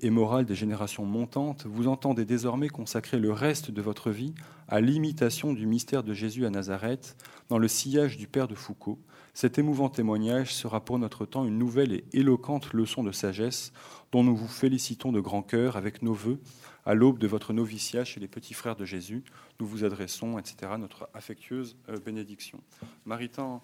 et 0.00 0.10
morale 0.10 0.44
des 0.44 0.54
générations 0.54 1.04
montantes, 1.04 1.66
vous 1.66 1.86
entendez 1.86 2.24
désormais 2.24 2.68
consacrer 2.68 3.18
le 3.18 3.32
reste 3.32 3.70
de 3.70 3.80
votre 3.80 4.10
vie 4.10 4.34
à 4.66 4.80
l'imitation 4.80 5.52
du 5.52 5.66
mystère 5.66 6.02
de 6.02 6.12
Jésus 6.12 6.46
à 6.46 6.50
Nazareth, 6.50 7.16
dans 7.48 7.58
le 7.58 7.68
sillage 7.68 8.16
du 8.16 8.26
Père 8.26 8.48
de 8.48 8.54
Foucault. 8.54 8.98
Cet 9.34 9.58
émouvant 9.58 9.88
témoignage 9.88 10.52
sera 10.52 10.84
pour 10.84 10.98
notre 10.98 11.24
temps 11.26 11.44
une 11.44 11.58
nouvelle 11.58 11.92
et 11.92 12.04
éloquente 12.12 12.72
leçon 12.72 13.04
de 13.04 13.12
sagesse, 13.12 13.72
dont 14.10 14.24
nous 14.24 14.36
vous 14.36 14.48
félicitons 14.48 15.12
de 15.12 15.20
grand 15.20 15.42
cœur 15.42 15.76
avec 15.76 16.02
nos 16.02 16.14
voeux. 16.14 16.40
À 16.84 16.94
l'aube 16.94 17.18
de 17.18 17.26
votre 17.26 17.52
noviciat 17.52 18.04
chez 18.04 18.18
les 18.18 18.28
petits 18.28 18.54
frères 18.54 18.74
de 18.74 18.84
Jésus, 18.84 19.22
nous 19.60 19.66
vous 19.66 19.84
adressons, 19.84 20.38
etc., 20.38 20.72
notre 20.78 21.08
affectueuse 21.14 21.76
euh, 21.88 21.98
bénédiction. 21.98 22.60
Maritain 23.04 23.60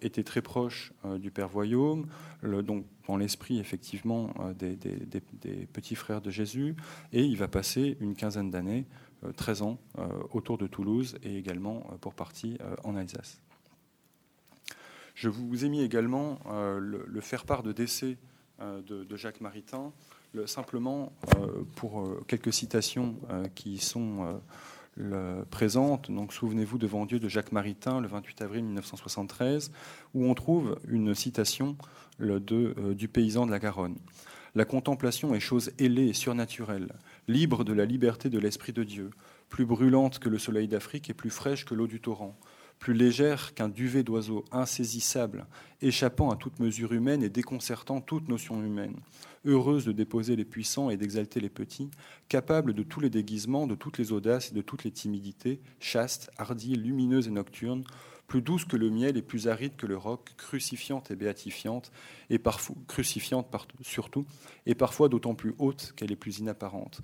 était 0.00 0.22
très 0.22 0.42
proche 0.42 0.92
euh, 1.04 1.18
du 1.18 1.30
Père 1.30 1.48
Voyaume, 1.48 2.06
donc 2.42 2.84
dans 3.08 3.16
l'esprit 3.16 3.58
effectivement 3.58 4.32
euh, 4.40 4.54
des, 4.54 5.66
petits 5.66 5.94
frères 5.94 6.20
de 6.20 6.30
Jésus, 6.30 6.74
et 7.12 7.22
il 7.24 7.36
va 7.36 7.48
passer 7.48 7.96
une 8.00 8.14
quinzaine 8.14 8.50
d'années, 8.50 8.86
13 9.36 9.62
ans, 9.62 9.78
autour 10.32 10.58
de 10.58 10.66
Toulouse 10.66 11.16
et 11.22 11.38
également 11.38 11.80
pour 12.02 12.12
partie 12.12 12.58
en 12.82 12.94
Alsace. 12.94 13.40
Je 15.14 15.30
vous 15.30 15.64
ai 15.64 15.70
mis 15.70 15.80
également 15.80 16.40
le, 16.78 17.20
faire-part 17.22 17.62
de 17.62 17.72
décès 17.72 18.18
de, 18.60 19.16
Jacques 19.16 19.40
Maritain, 19.40 19.92
simplement 20.44 21.14
pour 21.74 22.06
quelques 22.26 22.52
citations 22.52 23.16
qui 23.54 23.78
sont 23.78 24.42
le 24.96 25.44
présente. 25.50 26.10
Donc, 26.10 26.32
souvenez-vous 26.32 26.78
devant 26.78 27.06
Dieu 27.06 27.18
de 27.18 27.28
Jacques 27.28 27.52
Maritain, 27.52 28.00
le 28.00 28.08
28 28.08 28.42
avril 28.42 28.64
1973, 28.64 29.72
où 30.14 30.26
on 30.26 30.34
trouve 30.34 30.78
une 30.88 31.14
citation 31.14 31.76
de, 32.18 32.74
euh, 32.78 32.94
du 32.94 33.08
paysan 33.08 33.46
de 33.46 33.50
la 33.50 33.58
Garonne. 33.58 33.96
La 34.54 34.64
contemplation 34.64 35.34
est 35.34 35.40
chose 35.40 35.72
ailée 35.78 36.08
et 36.08 36.12
surnaturelle, 36.12 36.92
libre 37.26 37.64
de 37.64 37.72
la 37.72 37.84
liberté 37.84 38.30
de 38.30 38.38
l'Esprit 38.38 38.72
de 38.72 38.84
Dieu, 38.84 39.10
plus 39.48 39.66
brûlante 39.66 40.20
que 40.20 40.28
le 40.28 40.38
soleil 40.38 40.68
d'Afrique 40.68 41.10
et 41.10 41.14
plus 41.14 41.30
fraîche 41.30 41.64
que 41.64 41.74
l'eau 41.74 41.88
du 41.88 42.00
torrent, 42.00 42.38
plus 42.84 42.92
légère 42.92 43.54
qu'un 43.54 43.70
duvet 43.70 44.02
d'oiseaux, 44.02 44.44
insaisissable, 44.52 45.46
échappant 45.80 46.28
à 46.28 46.36
toute 46.36 46.60
mesure 46.60 46.92
humaine 46.92 47.22
et 47.22 47.30
déconcertant 47.30 48.02
toute 48.02 48.28
notion 48.28 48.62
humaine, 48.62 48.96
heureuse 49.46 49.86
de 49.86 49.92
déposer 49.92 50.36
les 50.36 50.44
puissants 50.44 50.90
et 50.90 50.98
d'exalter 50.98 51.40
les 51.40 51.48
petits, 51.48 51.90
capable 52.28 52.74
de 52.74 52.82
tous 52.82 53.00
les 53.00 53.08
déguisements, 53.08 53.66
de 53.66 53.74
toutes 53.74 53.96
les 53.96 54.12
audaces 54.12 54.50
et 54.50 54.54
de 54.54 54.60
toutes 54.60 54.84
les 54.84 54.90
timidités, 54.90 55.62
chaste, 55.80 56.30
hardie, 56.36 56.76
lumineuse 56.76 57.26
et 57.26 57.30
nocturne, 57.30 57.84
plus 58.26 58.42
douce 58.42 58.64
que 58.64 58.76
le 58.76 58.90
miel 58.90 59.16
et 59.16 59.22
plus 59.22 59.48
aride 59.48 59.76
que 59.76 59.86
le 59.86 59.96
roc, 59.96 60.30
crucifiante 60.36 61.10
et 61.10 61.16
béatifiante, 61.16 61.92
et 62.30 62.38
parfois 62.38 62.74
crucifiante 62.88 63.46
surtout, 63.82 64.24
et 64.66 64.74
parfois 64.74 65.08
d'autant 65.08 65.34
plus 65.34 65.54
haute 65.58 65.92
qu'elle 65.96 66.10
est 66.10 66.16
plus 66.16 66.38
inapparente. 66.38 67.00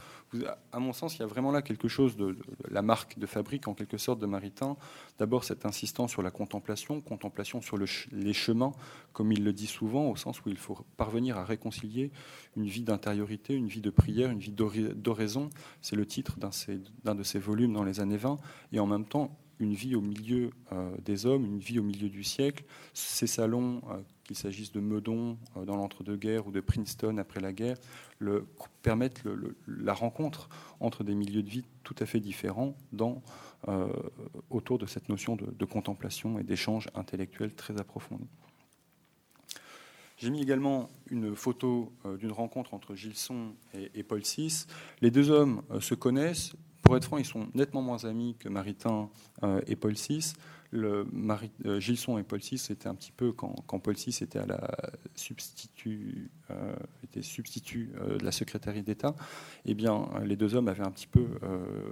À 0.73 0.81
mon 0.81 0.93
sens, 0.93 1.17
il 1.17 1.21
y 1.21 1.23
a 1.23 1.27
vraiment 1.27 1.53
là 1.53 1.63
quelque 1.63 1.89
chose 1.89 2.17
de, 2.17 2.37
la 2.71 2.83
marque 2.83 3.19
de 3.19 3.27
fabrique 3.27 3.69
en 3.69 3.75
quelque 3.75 3.99
sorte 3.99 4.19
de 4.19 4.27
Maritain. 4.27 4.77
D'abord 5.19 5.45
cette 5.45 5.67
insistance 5.67 6.11
sur 6.11 6.23
la 6.23 6.31
contemplation, 6.31 7.01
contemplation 7.01 7.61
sur 7.61 7.77
les 7.77 8.33
chemins, 8.33 8.73
comme 9.13 9.33
il 9.33 9.45
le 9.45 9.53
dit 9.53 9.67
souvent, 9.67 10.09
au 10.09 10.17
sens 10.17 10.45
où 10.45 10.49
il 10.49 10.57
faut 10.57 10.79
parvenir 10.97 11.37
à 11.37 11.45
réconcilier 11.45 12.11
une 12.57 12.67
vie 12.67 12.83
d'intériorité, 12.83 13.55
une 13.55 13.69
vie 13.69 13.83
de 13.83 13.91
prière, 13.91 14.31
une 14.31 14.39
vie 14.39 14.53
d'oraison. 14.53 15.51
C'est 15.83 15.97
le 15.97 16.07
titre 16.07 16.39
d'un 16.39 17.15
de 17.15 17.23
ses 17.23 17.39
volumes 17.39 17.73
dans 17.73 17.85
les 17.85 18.01
années 18.01 18.17
20, 18.17 18.39
et 18.73 18.81
en 18.81 18.87
même 18.87 19.05
temps 19.05 19.37
une 19.61 19.75
vie 19.75 19.95
au 19.95 20.01
milieu 20.01 20.51
euh, 20.73 20.91
des 21.05 21.27
hommes, 21.27 21.45
une 21.45 21.59
vie 21.59 21.79
au 21.79 21.83
milieu 21.83 22.09
du 22.09 22.25
siècle. 22.25 22.65
Ces 22.95 23.27
salons, 23.27 23.83
euh, 23.91 23.99
qu'il 24.25 24.37
s'agisse 24.37 24.73
de 24.73 24.81
Meudon 24.81 25.37
euh, 25.57 25.65
dans 25.65 25.77
l'entre-deux-guerres 25.77 26.47
ou 26.47 26.51
de 26.51 26.61
Princeton 26.61 27.19
après 27.19 27.41
la 27.41 27.53
guerre, 27.53 27.77
permettent 28.83 29.23
la 29.67 29.95
rencontre 29.95 30.49
entre 30.81 31.05
des 31.05 31.15
milieux 31.15 31.43
de 31.43 31.49
vie 31.49 31.65
tout 31.85 31.95
à 31.99 32.07
fait 32.07 32.21
différents 32.21 32.77
autour 34.51 34.79
de 34.79 34.85
cette 34.85 35.09
notion 35.09 35.37
de, 35.37 35.65
contemplation 35.65 36.39
et 36.39 36.43
d'échange 36.43 36.89
intellectuel 36.95 37.55
très 37.55 37.81
approfondi. 37.81 38.29
J'ai 40.19 40.29
mis 40.29 40.43
également 40.43 40.91
une 41.11 41.35
photo 41.35 41.95
d'une 42.19 42.33
rencontre 42.33 42.75
entre 42.75 42.95
Gilson 42.95 43.55
et 43.73 44.03
Paul 44.03 44.21
VI. 44.21 44.67
Les 45.01 45.11
deux 45.11 45.31
hommes 45.31 45.63
se 45.81 45.95
connaissent, 45.95 46.53
pour 46.91 46.97
être 46.97 47.05
franc, 47.05 47.19
ils 47.19 47.25
sont 47.25 47.47
nettement 47.55 47.83
moins 47.83 48.05
amis 48.05 48.35
que 48.41 48.49
Maritain 48.49 49.11
euh, 49.45 49.61
et 49.69 49.77
Paul 49.77 49.93
VI. 49.93 50.33
Euh, 50.75 51.05
Gilson 51.79 52.19
et 52.19 52.25
Paul 52.25 52.41
VI, 52.41 52.59
c'était 52.59 52.89
un 52.89 52.97
petit 52.97 53.13
peu 53.13 53.31
quand, 53.31 53.55
Paul 53.79 53.95
VI 53.95 54.09
était 54.09 54.41
substitut, 55.15 56.31
euh, 56.51 58.19
de 58.19 58.25
la 58.25 58.33
secrétaire 58.33 58.75
d'État. 58.83 59.15
Eh 59.67 59.75
bien, 59.75 60.09
les 60.25 60.35
deux 60.35 60.57
hommes 60.57 60.67
avaient 60.67 60.83
un 60.83 60.91
petit 60.91 61.07
peu 61.07 61.27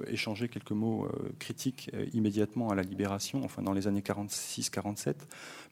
échangé 0.08 0.48
quelques 0.48 0.72
mots 0.72 1.08
critiques 1.38 1.92
immédiatement 2.12 2.70
à 2.70 2.74
la 2.74 2.82
Libération, 2.82 3.44
enfin 3.44 3.62
dans 3.62 3.74
les 3.74 3.86
années 3.86 4.00
46-47. 4.00 5.14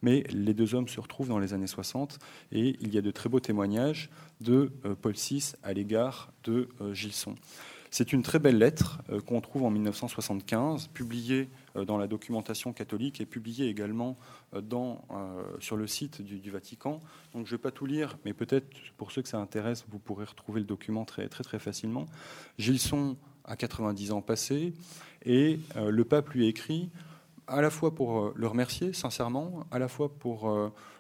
Mais 0.03 0.23
les 0.31 0.55
deux 0.55 0.77
hommes 0.77 0.87
se 0.87 1.01
retrouvent 1.01 1.31
dans 1.31 1.41
les 1.41 1.53
années 1.53 1.67
60 1.67 2.21
et 2.53 2.77
il 2.81 2.95
y 2.95 2.99
a 2.99 3.03
de 3.03 3.11
très 3.11 3.29
beaux 3.29 3.41
témoignages 3.41 4.09
de 4.41 4.71
Paul 5.03 5.15
VI 5.15 5.55
à 5.65 5.73
l'égard 5.73 6.33
de 6.45 6.69
Gilson. 6.93 7.35
C'est 7.91 8.13
une 8.13 8.23
très 8.23 8.39
belle 8.39 8.59
lettre 8.59 9.03
euh, 9.11 9.21
qu'on 9.21 9.41
trouve 9.41 9.65
en 9.65 9.71
1975, 9.71 10.89
publiée 10.89 11.49
euh, 11.77 11.85
dans 11.85 11.99
la 11.99 12.07
documentation 12.07 12.73
catholique 12.73 13.21
et 13.21 13.27
publiée 13.27 13.69
également 13.69 14.17
euh, 14.55 14.61
sur 15.61 15.77
le 15.77 15.87
site 15.87 16.23
du, 16.23 16.51
Vatican. 16.51 17.01
Donc 17.33 17.47
je 17.47 17.53
ne 17.53 17.57
vais 17.57 17.63
pas 17.63 17.71
tout 17.71 17.87
lire, 17.87 18.19
mais 18.25 18.33
peut-être 18.33 18.67
pour 18.97 19.13
ceux 19.13 19.23
que 19.23 19.29
ça 19.29 19.39
intéresse, 19.39 19.85
vous 19.89 19.99
pourrez 19.99 20.25
retrouver 20.25 20.61
le 20.61 20.67
document 20.67 21.05
très 21.05 21.29
très, 21.29 21.45
très 21.45 21.59
facilement. 21.59 22.07
Gilson 22.59 23.17
a 23.45 23.57
90 23.57 24.13
ans 24.13 24.23
passés 24.23 24.75
et 25.25 25.59
le 25.77 26.05
pape 26.05 26.31
lui 26.31 26.47
écrit 26.47 26.91
à 27.47 27.61
la 27.61 27.71
fois 27.71 27.95
pour 27.95 28.33
le 28.35 28.47
remercier 28.47 28.93
sincèrement, 28.93 29.67
à 29.71 29.79
la 29.79 29.89
fois 29.89 30.09
pour 30.09 30.51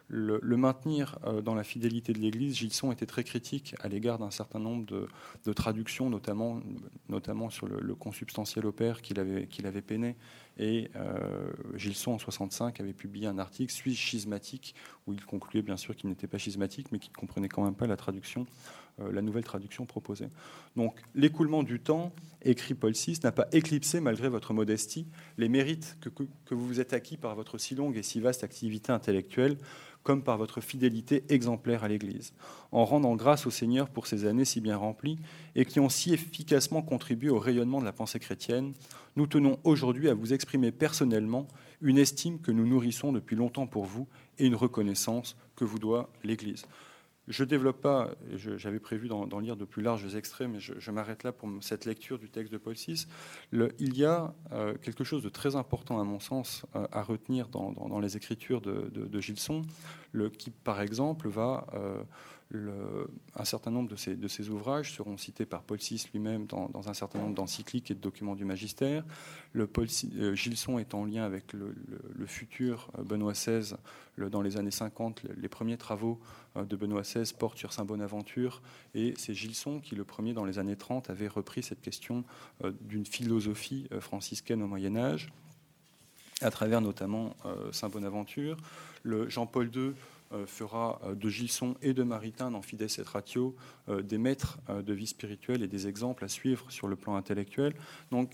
le, 0.09 0.41
maintenir 0.57 1.19
euh, 1.25 1.41
dans 1.41 1.55
la 1.55 1.65
fidélité 1.65 2.13
de 2.13 2.19
l'Église, 2.19 2.57
Gilson 2.57 2.93
était 2.93 3.07
très 3.07 3.25
critique 3.25 3.75
à 3.81 3.89
l'égard 3.89 4.19
d'un 4.19 4.31
certain 4.31 4.61
nombre 4.61 4.87
de, 4.87 5.53
traductions, 5.53 6.11
notamment, 6.11 6.61
notamment 7.09 7.51
sur 7.51 7.67
le, 7.67 7.95
consubstantiel 7.95 8.67
au 8.67 8.73
père 8.73 9.03
qu'il 9.03 9.19
avait, 9.19 9.47
qu'il 9.47 9.67
avait 9.67 9.83
peiné. 9.83 10.17
Et 10.59 10.91
euh, 10.97 11.53
Gilson, 11.75 12.13
en 12.13 12.19
65, 12.19 12.81
avait 12.81 12.93
publié 12.93 13.27
un 13.27 13.39
article, 13.39 13.73
Suis 13.73 13.95
schismatique, 13.95 14.75
où 15.07 15.13
il 15.13 15.25
concluait 15.25 15.63
bien 15.63 15.77
sûr 15.77 15.95
qu'il 15.97 16.09
n'était 16.09 16.29
pas 16.29 16.39
schismatique, 16.39 16.93
mais 16.93 16.99
qu'il 16.99 17.11
ne 17.11 17.17
comprenait 17.17 17.49
quand 17.49 17.65
même 17.65 17.75
pas 17.75 17.87
la 17.87 17.97
traduction, 17.97 18.47
euh, 19.01 19.13
la 19.13 19.23
nouvelle 19.23 19.45
traduction 19.45 19.87
proposée. 19.87 20.29
Donc, 20.77 20.99
l'écoulement 21.15 21.63
du 21.63 21.81
temps, 21.81 22.13
écrit 22.43 22.75
Paul 22.75 22.93
VI, 22.93 23.19
n'a 23.25 23.33
pas 23.33 23.49
éclipsé, 23.53 24.01
malgré 24.01 24.29
votre 24.29 24.55
modestie, 24.55 25.07
les 25.37 25.49
mérites 25.49 25.99
que, 26.01 26.09
que 26.09 26.55
vous 26.55 26.67
vous 26.67 26.81
êtes 26.81 26.93
acquis 26.93 27.17
par 27.17 27.35
votre 27.35 27.59
si 27.59 27.75
longue 27.75 27.97
et 27.97 28.03
si 28.03 28.21
vaste 28.21 28.45
activité 28.45 28.93
intellectuelle 28.93 29.59
comme 30.07 30.23
par 30.23 30.39
votre 30.39 30.61
fidélité 30.61 31.25
exemplaire 31.31 31.83
à 31.83 31.89
l'Église, 31.89 32.33
en 32.71 32.85
rendant 32.85 33.17
grâce 33.17 33.45
au 33.45 33.51
Seigneur 33.51 33.91
pour 33.91 34.07
ces 34.07 34.25
années 34.25 34.45
si 34.45 34.61
bien 34.61 34.77
remplies 34.77 35.19
et 35.57 35.65
qui 35.65 35.81
ont 35.81 35.89
si 35.89 36.15
efficacement 36.15 36.81
contribué 36.81 37.29
au 37.29 37.41
rayonnement 37.41 37.81
de 37.81 37.85
la 37.85 37.93
pensée 37.93 38.21
chrétienne, 38.21 38.73
nous 39.17 39.27
tenons 39.27 39.59
aujourd'hui 39.65 40.09
à 40.09 40.15
vous 40.15 40.33
exprimer 40.33 40.71
personnellement 40.71 41.49
une 41.81 41.99
estime 41.99 42.39
que 42.39 42.53
nous 42.53 42.69
nourrissons 42.69 43.11
depuis 43.11 43.35
longtemps 43.35 43.67
pour 43.67 43.85
vous 43.85 44.07
et 44.39 44.47
une 44.47 44.55
reconnaissance 44.55 45.37
que 45.57 45.65
vous 45.65 45.81
doit 45.81 46.09
l'Église. 46.23 46.67
Je 47.29 47.43
ne 47.43 47.49
développe 47.49 47.81
pas, 47.81 48.11
j'avais 48.37 48.79
prévu 48.79 49.09
d'en 49.09 49.39
lire 49.41 49.57
de 49.57 49.65
plus 49.65 49.83
larges 49.83 50.15
extraits, 50.15 50.49
mais 50.49 50.61
je, 50.61 50.91
m'arrête 50.91 51.25
là 51.25 51.33
pour 51.33 51.49
cette 51.61 51.85
lecture 51.85 52.19
du 52.19 52.31
texte 52.31 52.53
de 52.53 52.59
Paul 52.59 52.75
VI. 52.75 53.07
il 53.53 53.97
y 53.97 54.05
a 54.05 54.33
euh, 54.53 54.75
quelque 54.81 55.03
chose 55.03 55.23
de 55.23 55.29
très 55.29 55.57
important, 55.57 56.01
à 56.01 56.05
mon 56.05 56.21
sens, 56.21 56.65
euh, 56.77 56.87
à 56.93 57.03
retenir 57.03 57.49
dans, 57.49 57.99
les 57.99 58.17
écritures 58.17 58.61
de, 58.61 58.91
de, 58.93 59.21
Gilson, 59.21 59.63
qui, 60.39 60.51
par 60.51 60.81
exemple, 60.81 61.29
va 61.29 61.67
un 62.55 63.45
certain 63.45 63.71
nombre 63.71 63.89
de 63.91 64.29
ces, 64.29 64.49
ouvrages 64.51 64.95
seront 64.95 65.17
cités 65.17 65.47
par 65.47 65.63
Paul 65.63 65.79
VI 65.79 66.07
lui-même 66.13 66.47
dans, 66.47 66.89
un 66.89 66.95
certain 66.95 67.19
nombre 67.19 67.35
d'encycliques 67.35 67.91
et 67.91 67.95
de 67.95 68.01
documents 68.01 68.37
du 68.37 68.45
magistère. 68.45 69.05
Le 69.53 69.67
Paul, 69.67 69.89
euh, 70.17 70.35
Gilson 70.35 70.79
est 70.79 70.95
en 70.95 71.05
lien 71.05 71.25
avec 71.25 71.53
le, 71.53 71.75
futur 72.27 72.89
euh, 72.99 73.03
Benoît 73.03 73.33
XVI 73.33 73.75
dans 74.19 74.43
les 74.43 74.57
années 74.57 74.71
50. 74.71 75.23
Les 75.37 75.49
premiers 75.49 75.77
travaux 75.77 76.21
euh, 76.57 76.65
de 76.65 76.77
Benoît 76.77 77.03
XVI 77.03 77.33
portent 77.37 77.59
sur 77.59 77.73
Saint 77.73 77.85
Bonaventure 77.85 78.63
et 78.95 79.15
c'est 79.17 79.35
Gilson 79.35 79.81
qui, 79.81 79.97
le 79.97 80.05
premier 80.05 80.33
dans 80.33 80.45
les 80.45 80.61
années 80.61 80.77
30, 80.77 81.11
avait 81.11 81.29
repris 81.29 81.65
cette 81.65 81.81
question 81.81 82.25
d'une 82.81 83.07
philosophie 83.07 83.89
franciscaine 84.01 84.63
au 84.63 84.67
Moyen 84.69 84.97
Âge 84.97 85.33
à 86.43 86.51
travers 86.51 86.81
notamment 86.83 87.35
Saint 87.73 87.89
Bonaventure. 87.89 88.59
Jean-Paul 89.05 89.71
II 89.75 89.95
fera 90.47 91.01
euh, 91.05 91.15
de 91.15 91.29
Gilson 91.29 91.77
et 91.83 91.95
de 91.95 92.03
Maritain 92.03 92.51
dans 92.51 92.63
Fides 92.63 92.83
et 92.83 93.03
Ratio 93.03 93.55
euh, 93.89 94.03
des 94.03 94.19
maîtres 94.19 94.59
de 94.69 94.93
vie 94.93 95.07
spirituelle 95.07 95.63
et 95.63 95.69
des 95.69 95.87
exemples 95.87 96.25
à 96.25 96.29
suivre 96.29 96.71
sur 96.71 96.89
le 96.89 96.97
plan 96.97 97.17
intellectuel. 97.17 97.75
Donc, 98.11 98.33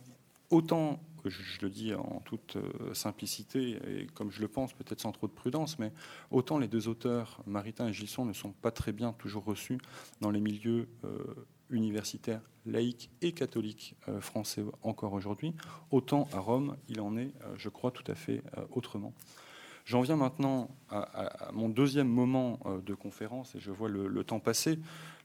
autant, 0.50 1.00
je 1.24 1.60
le 1.62 1.70
dis 1.70 1.94
en 1.94 2.20
toute 2.24 2.56
simplicité 2.92 3.78
et 3.86 4.06
comme 4.14 4.30
je 4.30 4.40
le 4.40 4.48
pense, 4.48 4.72
peut-être 4.72 5.00
sans 5.00 5.12
trop 5.12 5.28
de 5.28 5.32
prudence, 5.32 5.78
mais 5.78 5.92
autant 6.30 6.58
les 6.58 6.68
deux 6.68 6.88
auteurs, 6.88 7.40
Maritain 7.46 7.88
et 7.88 7.92
Gilson, 7.92 8.24
ne 8.24 8.32
sont 8.32 8.52
pas 8.52 8.70
très 8.70 8.92
bien 8.92 9.12
toujours 9.12 9.44
reçus 9.44 9.78
dans 10.20 10.30
les 10.30 10.40
milieux 10.40 10.88
universitaires, 11.70 12.42
laïques 12.66 13.08
et 13.22 13.32
catholiques 13.32 13.94
français 14.20 14.64
encore 14.82 15.12
aujourd'hui, 15.12 15.54
autant 15.92 16.28
à 16.32 16.40
Rome, 16.40 16.76
il 16.88 17.00
en 17.00 17.16
est, 17.16 17.32
je 17.56 17.68
crois, 17.68 17.92
tout 17.92 18.04
à 18.10 18.16
fait 18.16 18.42
autrement. 18.72 19.14
J'en 19.84 20.00
viens 20.00 20.16
maintenant 20.16 20.68
à, 20.90 21.50
mon 21.52 21.68
deuxième 21.68 22.08
moment 22.08 22.60
euh, 22.66 22.80
de 22.80 22.94
conférence, 22.94 23.54
et 23.54 23.60
je 23.60 23.70
vois 23.70 23.88
le, 23.88 24.24
temps 24.24 24.40
passer. 24.40 24.78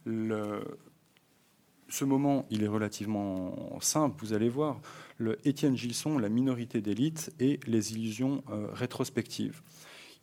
ce 0.06 2.06
moment, 2.06 2.46
il 2.50 2.63
est 2.63 2.67
relativement 2.67 3.80
simple, 3.82 4.15
vous 4.20 4.34
allez 4.34 4.50
voir. 4.50 4.80
Le 5.17 5.38
Étienne 5.48 5.78
Gilson, 5.78 6.17
la 6.17 6.30
minorité 6.30 6.82
d'élite 6.82 7.32
et 7.39 7.60
les 7.67 7.93
illusions 7.93 8.43
euh, 8.50 8.67
rétrospectives. 8.74 9.62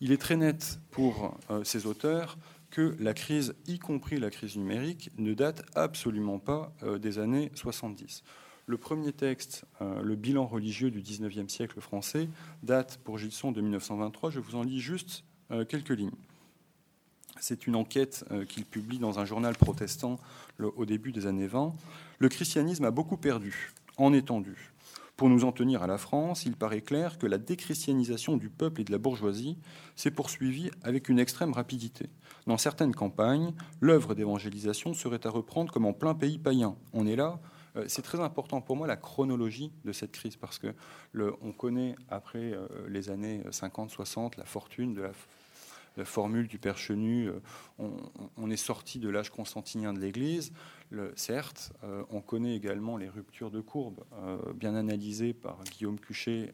Il 0.00 0.10
est 0.10 0.20
très 0.20 0.36
net 0.36 0.80
pour 0.90 1.38
euh, 1.50 1.62
ces 1.62 1.86
auteurs 1.86 2.36
que 2.70 2.96
la 2.98 3.14
crise, 3.14 3.54
y 3.68 3.78
compris 3.78 4.18
la 4.18 4.30
crise 4.30 4.56
numérique, 4.56 5.10
ne 5.16 5.32
date 5.32 5.64
absolument 5.76 6.40
pas 6.40 6.72
des 6.98 7.20
années 7.20 7.52
70. 7.54 8.24
Le 8.66 8.78
premier 8.78 9.12
texte, 9.12 9.66
euh, 9.82 10.00
le 10.02 10.16
bilan 10.16 10.46
religieux 10.46 10.90
du 10.90 11.02
XIXe 11.02 11.52
siècle 11.52 11.82
français, 11.82 12.30
date 12.62 12.98
pour 13.04 13.18
Gilson 13.18 13.52
de 13.52 13.60
1923. 13.60 14.30
Je 14.30 14.40
vous 14.40 14.54
en 14.54 14.62
lis 14.62 14.80
juste 14.80 15.24
euh, 15.50 15.66
quelques 15.66 15.90
lignes. 15.90 16.10
C'est 17.40 17.66
une 17.66 17.76
enquête 17.76 18.24
euh, 18.30 18.46
qu'il 18.46 18.64
publie 18.64 18.98
dans 18.98 19.18
un 19.18 19.26
journal 19.26 19.54
protestant 19.54 20.18
au 20.60 20.86
début 20.86 21.12
des 21.12 21.26
années 21.26 21.46
20. 21.46 21.74
Le 22.18 22.28
christianisme 22.30 22.86
a 22.86 22.90
beaucoup 22.90 23.18
perdu 23.18 23.74
en 23.98 24.14
étendue. 24.14 24.72
Pour 25.16 25.28
nous 25.28 25.44
en 25.44 25.52
tenir 25.52 25.82
à 25.82 25.86
la 25.86 25.98
France, 25.98 26.46
il 26.46 26.56
paraît 26.56 26.80
clair 26.80 27.18
que 27.18 27.26
la 27.26 27.38
déchristianisation 27.38 28.38
du 28.38 28.48
peuple 28.48 28.80
et 28.80 28.84
de 28.84 28.92
la 28.92 28.98
bourgeoisie 28.98 29.58
s'est 29.94 30.10
poursuivie 30.10 30.70
avec 30.82 31.10
une 31.10 31.18
extrême 31.18 31.52
rapidité. 31.52 32.08
Dans 32.46 32.56
certaines 32.56 32.94
campagnes, 32.94 33.52
l'œuvre 33.80 34.14
d'évangélisation 34.14 34.94
serait 34.94 35.26
à 35.26 35.30
reprendre 35.30 35.70
comme 35.70 35.84
en 35.84 35.92
plein 35.92 36.14
pays 36.14 36.38
païen. 36.38 36.76
On 36.94 37.06
est 37.06 37.14
là 37.14 37.38
c'est 37.88 38.02
très 38.02 38.20
important 38.20 38.60
pour 38.60 38.76
moi 38.76 38.86
la 38.86 38.96
chronologie 38.96 39.72
de 39.84 39.92
cette 39.92 40.12
crise 40.12 40.36
parce 40.36 40.58
que 40.58 40.74
on 41.42 41.52
connaît 41.52 41.96
après 42.08 42.52
euh, 42.52 42.66
les 42.88 43.10
années 43.10 43.42
50-60 43.50 44.38
la 44.38 44.44
fortune 44.44 44.94
de 44.94 45.02
la, 45.02 46.04
formule 46.04 46.48
du 46.48 46.58
Père 46.58 46.76
Chenu. 46.76 47.28
Euh, 47.28 47.40
on, 48.36 48.50
est 48.50 48.56
sorti 48.56 48.98
de 48.98 49.08
l'âge 49.08 49.30
constantinien 49.30 49.92
de 49.92 50.00
l'Église. 50.00 50.52
certes, 51.14 51.72
on 52.10 52.20
connaît 52.20 52.56
également 52.56 52.96
les 52.96 53.08
ruptures 53.08 53.50
de 53.50 53.60
courbe 53.60 54.04
bien 54.54 54.74
analysées 54.74 55.32
par 55.32 55.62
Guillaume 55.64 55.98
Cuchet 55.98 56.52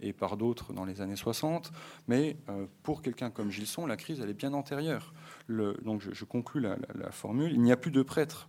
et 0.00 0.12
par 0.12 0.36
d'autres 0.36 0.72
dans 0.72 0.84
les 0.84 1.00
années 1.00 1.16
60. 1.16 1.72
Mais 2.06 2.36
pour 2.82 3.02
quelqu'un 3.02 3.30
comme 3.30 3.50
Gilson, 3.50 3.86
la 3.86 3.96
crise 3.96 4.20
elle 4.20 4.30
est 4.30 4.34
bien 4.34 4.52
antérieure. 4.52 5.14
donc 5.48 6.00
je, 6.00 6.24
conclus 6.24 6.60
la, 6.60 6.76
la 6.94 7.10
formule. 7.10 7.52
Il 7.52 7.62
n'y 7.62 7.72
a 7.72 7.76
plus 7.76 7.92
de 7.92 8.02
prêtres. 8.02 8.48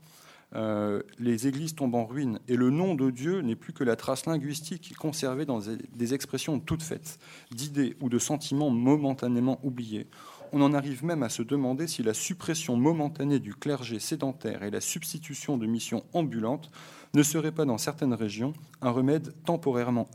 Euh, 0.53 1.01
les 1.17 1.47
églises 1.47 1.75
tombent 1.75 1.95
en 1.95 2.05
ruine 2.05 2.39
et 2.49 2.57
le 2.57 2.69
nom 2.69 2.93
de 2.93 3.09
Dieu 3.09 3.41
n'est 3.41 3.55
plus 3.55 3.71
que 3.71 3.85
la 3.85 3.95
trace 3.95 4.25
linguistique 4.25 4.93
conservée 4.97 5.45
dans 5.45 5.61
des 5.95 6.13
expressions 6.13 6.59
toutes 6.59 6.83
faites, 6.83 7.19
d'idées 7.51 7.95
ou 8.01 8.09
de 8.09 8.19
sentiments 8.19 8.69
momentanément 8.69 9.59
oubliés. 9.63 10.07
On 10.51 10.61
en 10.61 10.73
arrive 10.73 11.05
même 11.05 11.23
à 11.23 11.29
se 11.29 11.43
demander 11.43 11.87
si 11.87 12.03
la 12.03 12.13
suppression 12.13 12.75
momentanée 12.75 13.39
du 13.39 13.55
clergé 13.55 13.99
sédentaire 13.99 14.63
et 14.63 14.71
la 14.71 14.81
substitution 14.81 15.57
de 15.57 15.65
missions 15.65 16.03
ambulantes 16.11 16.69
ne 17.13 17.23
seraient 17.23 17.53
pas 17.53 17.63
dans 17.63 17.77
certaines 17.77 18.13
régions 18.13 18.51
un 18.81 18.91
remède 18.91 19.33
temporairement 19.45 20.09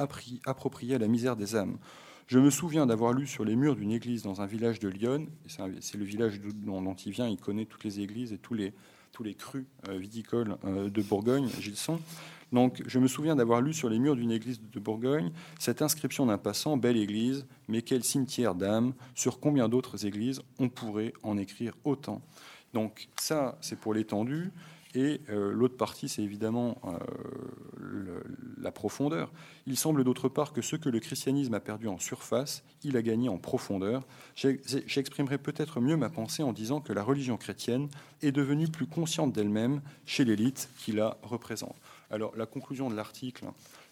approprié 0.44 0.94
à 0.94 0.98
la 0.98 1.08
misère 1.08 1.36
des 1.36 1.56
âmes. 1.56 1.78
Je 2.26 2.38
me 2.38 2.50
souviens 2.50 2.86
d'avoir 2.86 3.12
lu 3.12 3.26
sur 3.26 3.44
les 3.44 3.56
murs 3.56 3.76
d'une 3.76 3.92
église 3.92 4.22
dans 4.22 4.42
un 4.42 4.46
village 4.46 4.80
de 4.80 4.88
Lyon, 4.88 5.26
c'est 5.46 5.96
le 5.96 6.04
village 6.04 6.40
dont 6.40 6.94
il 6.94 7.12
vient, 7.12 7.28
il 7.28 7.38
connaît 7.38 7.64
toutes 7.64 7.84
les 7.84 8.00
églises 8.00 8.32
et 8.32 8.38
tous 8.38 8.54
les, 8.54 8.74
tous 9.16 9.22
les 9.22 9.34
crus 9.34 9.64
euh, 9.88 9.96
viticoles 9.96 10.58
euh, 10.66 10.90
de 10.90 11.00
Bourgogne, 11.00 11.48
Gilson. 11.58 11.98
Donc, 12.52 12.82
je 12.86 12.98
me 12.98 13.08
souviens 13.08 13.34
d'avoir 13.34 13.62
lu 13.62 13.72
sur 13.72 13.88
les 13.88 13.98
murs 13.98 14.14
d'une 14.14 14.30
église 14.30 14.60
de 14.60 14.78
Bourgogne 14.78 15.32
cette 15.58 15.80
inscription 15.80 16.26
d'un 16.26 16.36
passant 16.36 16.76
Belle 16.76 16.98
église, 16.98 17.46
mais 17.66 17.80
quel 17.80 18.04
cimetière 18.04 18.54
d'âmes 18.54 18.92
Sur 19.14 19.40
combien 19.40 19.70
d'autres 19.70 20.04
églises 20.04 20.42
on 20.58 20.68
pourrait 20.68 21.14
en 21.22 21.38
écrire 21.38 21.72
autant 21.84 22.20
Donc, 22.74 23.08
ça, 23.18 23.56
c'est 23.62 23.80
pour 23.80 23.94
l'étendue. 23.94 24.52
Et 24.94 25.20
euh, 25.28 25.52
l'autre 25.52 25.76
partie, 25.76 26.08
c'est 26.08 26.22
évidemment 26.22 26.80
euh, 26.84 28.20
la 28.58 28.70
profondeur. 28.70 29.30
Il 29.66 29.76
semble 29.76 30.04
d'autre 30.04 30.28
part 30.28 30.52
que 30.52 30.62
ce 30.62 30.76
que 30.76 30.88
le 30.88 31.00
christianisme 31.00 31.54
a 31.54 31.60
perdu 31.60 31.88
en 31.88 31.98
surface, 31.98 32.62
il 32.82 32.96
a 32.96 33.02
gagné 33.02 33.28
en 33.28 33.38
profondeur. 33.38 34.04
J'exprimerai 34.34 35.38
peut-être 35.38 35.80
mieux 35.80 35.96
ma 35.96 36.08
pensée 36.08 36.42
en 36.42 36.52
disant 36.52 36.80
que 36.80 36.92
la 36.92 37.02
religion 37.02 37.36
chrétienne 37.36 37.88
est 38.22 38.32
devenue 38.32 38.68
plus 38.68 38.86
consciente 38.86 39.32
d'elle-même 39.32 39.82
chez 40.06 40.24
l'élite 40.24 40.70
qui 40.78 40.92
la 40.92 41.18
représente. 41.22 41.76
Alors 42.10 42.36
la 42.36 42.46
conclusion 42.46 42.88
de 42.88 42.94
l'article 42.94 43.46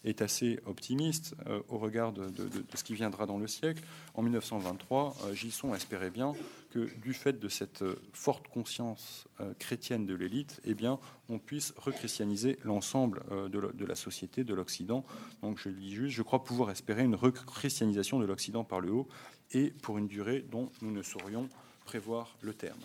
est 0.04 0.22
assez 0.22 0.60
optimiste 0.66 1.34
euh, 1.46 1.60
au 1.68 1.78
regard 1.78 2.12
de, 2.12 2.30
ce 2.74 2.84
qui 2.84 2.94
viendra 2.94 3.26
dans 3.26 3.38
le 3.38 3.46
siècle. 3.46 3.82
En 4.14 4.22
1923, 4.22 5.16
euh, 5.24 5.34
Gisson 5.34 5.74
espérait 5.74 6.10
bien 6.10 6.34
que 6.70 6.88
du 7.00 7.14
fait 7.14 7.38
de 7.38 7.48
cette 7.48 7.82
euh, 7.82 7.96
forte 8.12 8.48
conscience 8.48 9.26
chrétienne 9.58 10.06
de 10.06 10.14
l'élite, 10.14 10.60
eh 10.64 10.74
bien, 10.74 10.98
on 11.28 11.38
puisse 11.38 11.74
rechristianiser 11.76 12.56
l'ensemble 12.62 13.22
de, 13.50 13.84
la 13.84 13.94
société, 13.96 14.44
de 14.44 14.54
l'Occident. 14.54 15.04
Donc 15.42 15.58
je 15.58 15.70
dis 15.70 15.92
juste, 15.92 16.14
je 16.14 16.22
crois 16.22 16.44
pouvoir 16.44 16.70
espérer 16.70 17.02
une 17.02 17.16
rechristianisation 17.16 18.20
de 18.20 18.24
l'Occident 18.24 18.62
par 18.62 18.80
le 18.80 18.92
haut 18.92 19.08
et 19.50 19.70
pour 19.82 19.98
une 19.98 20.06
durée 20.06 20.44
dont 20.50 20.70
nous 20.82 20.92
ne 20.92 21.02
saurions 21.02 21.48
prévoir 21.84 22.36
le 22.42 22.54
terme. 22.54 22.78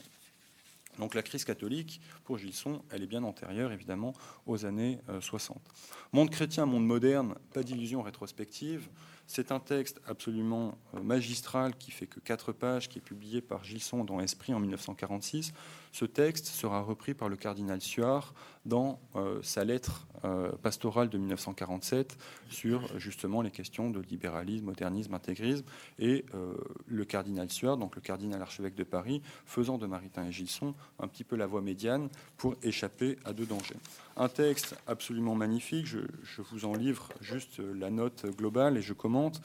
Donc 0.99 1.15
la 1.15 1.23
crise 1.23 1.45
catholique, 1.45 2.01
pour 2.25 2.37
Gilson, 2.37 2.83
elle 2.91 3.03
est 3.03 3.07
bien 3.07 3.23
antérieure, 3.23 3.71
évidemment, 3.71 4.13
aux 4.45 4.65
années 4.65 4.99
60. 5.21 5.57
Euh, 5.57 5.61
monde 6.11 6.29
chrétien, 6.29 6.65
monde 6.65 6.85
moderne, 6.85 7.35
pas 7.53 7.63
d'illusion 7.63 8.01
rétrospective. 8.01 8.89
C'est 9.25 9.51
un 9.51 9.59
texte 9.59 10.01
absolument 10.07 10.77
euh, 10.95 11.01
magistral 11.01 11.75
qui 11.77 11.91
fait 11.91 12.07
que 12.07 12.19
quatre 12.19 12.51
pages, 12.51 12.89
qui 12.89 12.97
est 12.97 13.01
publié 13.01 13.41
par 13.41 13.63
Gilson 13.63 14.03
dans 14.03 14.19
Esprit 14.19 14.53
en 14.53 14.59
1946. 14.59 15.53
Ce 15.91 16.05
texte 16.05 16.45
sera 16.45 16.81
repris 16.81 17.13
par 17.13 17.29
le 17.29 17.35
cardinal 17.35 17.81
Suard 17.81 18.33
dans 18.65 18.99
euh, 19.15 19.39
sa 19.41 19.63
lettre 19.63 20.07
euh, 20.23 20.51
pastorale 20.61 21.09
de 21.09 21.17
1947 21.17 22.17
sur 22.49 22.99
justement 22.99 23.41
les 23.41 23.51
questions 23.51 23.89
de 23.89 23.99
libéralisme, 23.99 24.65
modernisme, 24.65 25.13
intégrisme. 25.13 25.65
Et 25.97 26.25
euh, 26.35 26.53
le 26.87 27.05
cardinal 27.05 27.49
Suard, 27.49 27.77
donc 27.77 27.95
le 27.95 28.01
cardinal 28.01 28.41
archevêque 28.41 28.75
de 28.75 28.83
Paris, 28.83 29.21
faisant 29.45 29.77
de 29.77 29.87
Maritain 29.87 30.27
et 30.27 30.31
Gilson 30.31 30.75
un 30.99 31.07
petit 31.07 31.23
peu 31.23 31.35
la 31.35 31.47
voie 31.47 31.61
médiane 31.61 32.09
pour 32.37 32.55
échapper 32.61 33.17
à 33.25 33.33
deux 33.33 33.45
dangers. 33.45 33.77
Un 34.17 34.29
texte 34.29 34.75
absolument 34.87 35.35
magnifique, 35.35 35.87
je, 35.87 35.99
je 36.23 36.41
vous 36.41 36.65
en 36.65 36.75
livre 36.75 37.09
juste 37.21 37.59
la 37.59 37.89
note 37.89 38.25
globale 38.37 38.77
et 38.77 38.81
je 38.81 38.93
commente. 38.93 39.41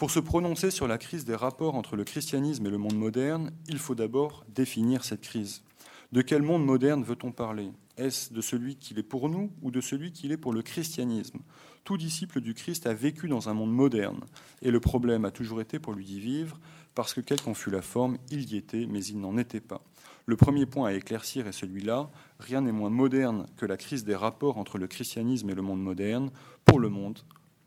Pour 0.00 0.10
se 0.10 0.18
prononcer 0.18 0.70
sur 0.70 0.88
la 0.88 0.96
crise 0.96 1.26
des 1.26 1.34
rapports 1.34 1.74
entre 1.74 1.94
le 1.94 2.04
christianisme 2.04 2.64
et 2.64 2.70
le 2.70 2.78
monde 2.78 2.96
moderne, 2.96 3.50
il 3.68 3.76
faut 3.76 3.94
d'abord 3.94 4.46
définir 4.48 5.04
cette 5.04 5.20
crise. 5.20 5.62
De 6.10 6.22
quel 6.22 6.40
monde 6.40 6.64
moderne 6.64 7.04
veut-on 7.04 7.32
parler? 7.32 7.70
Est-ce 7.98 8.32
de 8.32 8.40
celui 8.40 8.76
qu'il 8.76 8.98
est 8.98 9.02
pour 9.02 9.28
nous 9.28 9.50
ou 9.60 9.70
de 9.70 9.82
celui 9.82 10.10
qu'il 10.10 10.32
est 10.32 10.38
pour 10.38 10.54
le 10.54 10.62
christianisme? 10.62 11.40
Tout 11.84 11.98
disciple 11.98 12.40
du 12.40 12.54
Christ 12.54 12.86
a 12.86 12.94
vécu 12.94 13.28
dans 13.28 13.50
un 13.50 13.52
monde 13.52 13.74
moderne, 13.74 14.24
et 14.62 14.70
le 14.70 14.80
problème 14.80 15.26
a 15.26 15.30
toujours 15.30 15.60
été 15.60 15.78
pour 15.78 15.92
lui 15.92 16.06
d'y 16.06 16.18
vivre, 16.18 16.58
parce 16.94 17.12
que 17.12 17.20
quelle 17.20 17.42
qu'en 17.42 17.52
fût 17.52 17.70
la 17.70 17.82
forme, 17.82 18.16
il 18.30 18.50
y 18.50 18.56
était, 18.56 18.86
mais 18.86 19.04
il 19.04 19.20
n'en 19.20 19.36
était 19.36 19.60
pas. 19.60 19.84
Le 20.24 20.36
premier 20.36 20.64
point 20.64 20.88
à 20.88 20.94
éclaircir 20.94 21.46
est 21.46 21.52
celui-là. 21.52 22.08
Rien 22.38 22.62
n'est 22.62 22.72
moins 22.72 22.88
moderne 22.88 23.44
que 23.58 23.66
la 23.66 23.76
crise 23.76 24.04
des 24.04 24.16
rapports 24.16 24.56
entre 24.56 24.78
le 24.78 24.86
christianisme 24.86 25.50
et 25.50 25.54
le 25.54 25.60
monde 25.60 25.82
moderne. 25.82 26.30
Pour 26.64 26.80
le 26.80 26.88
monde, 26.88 27.18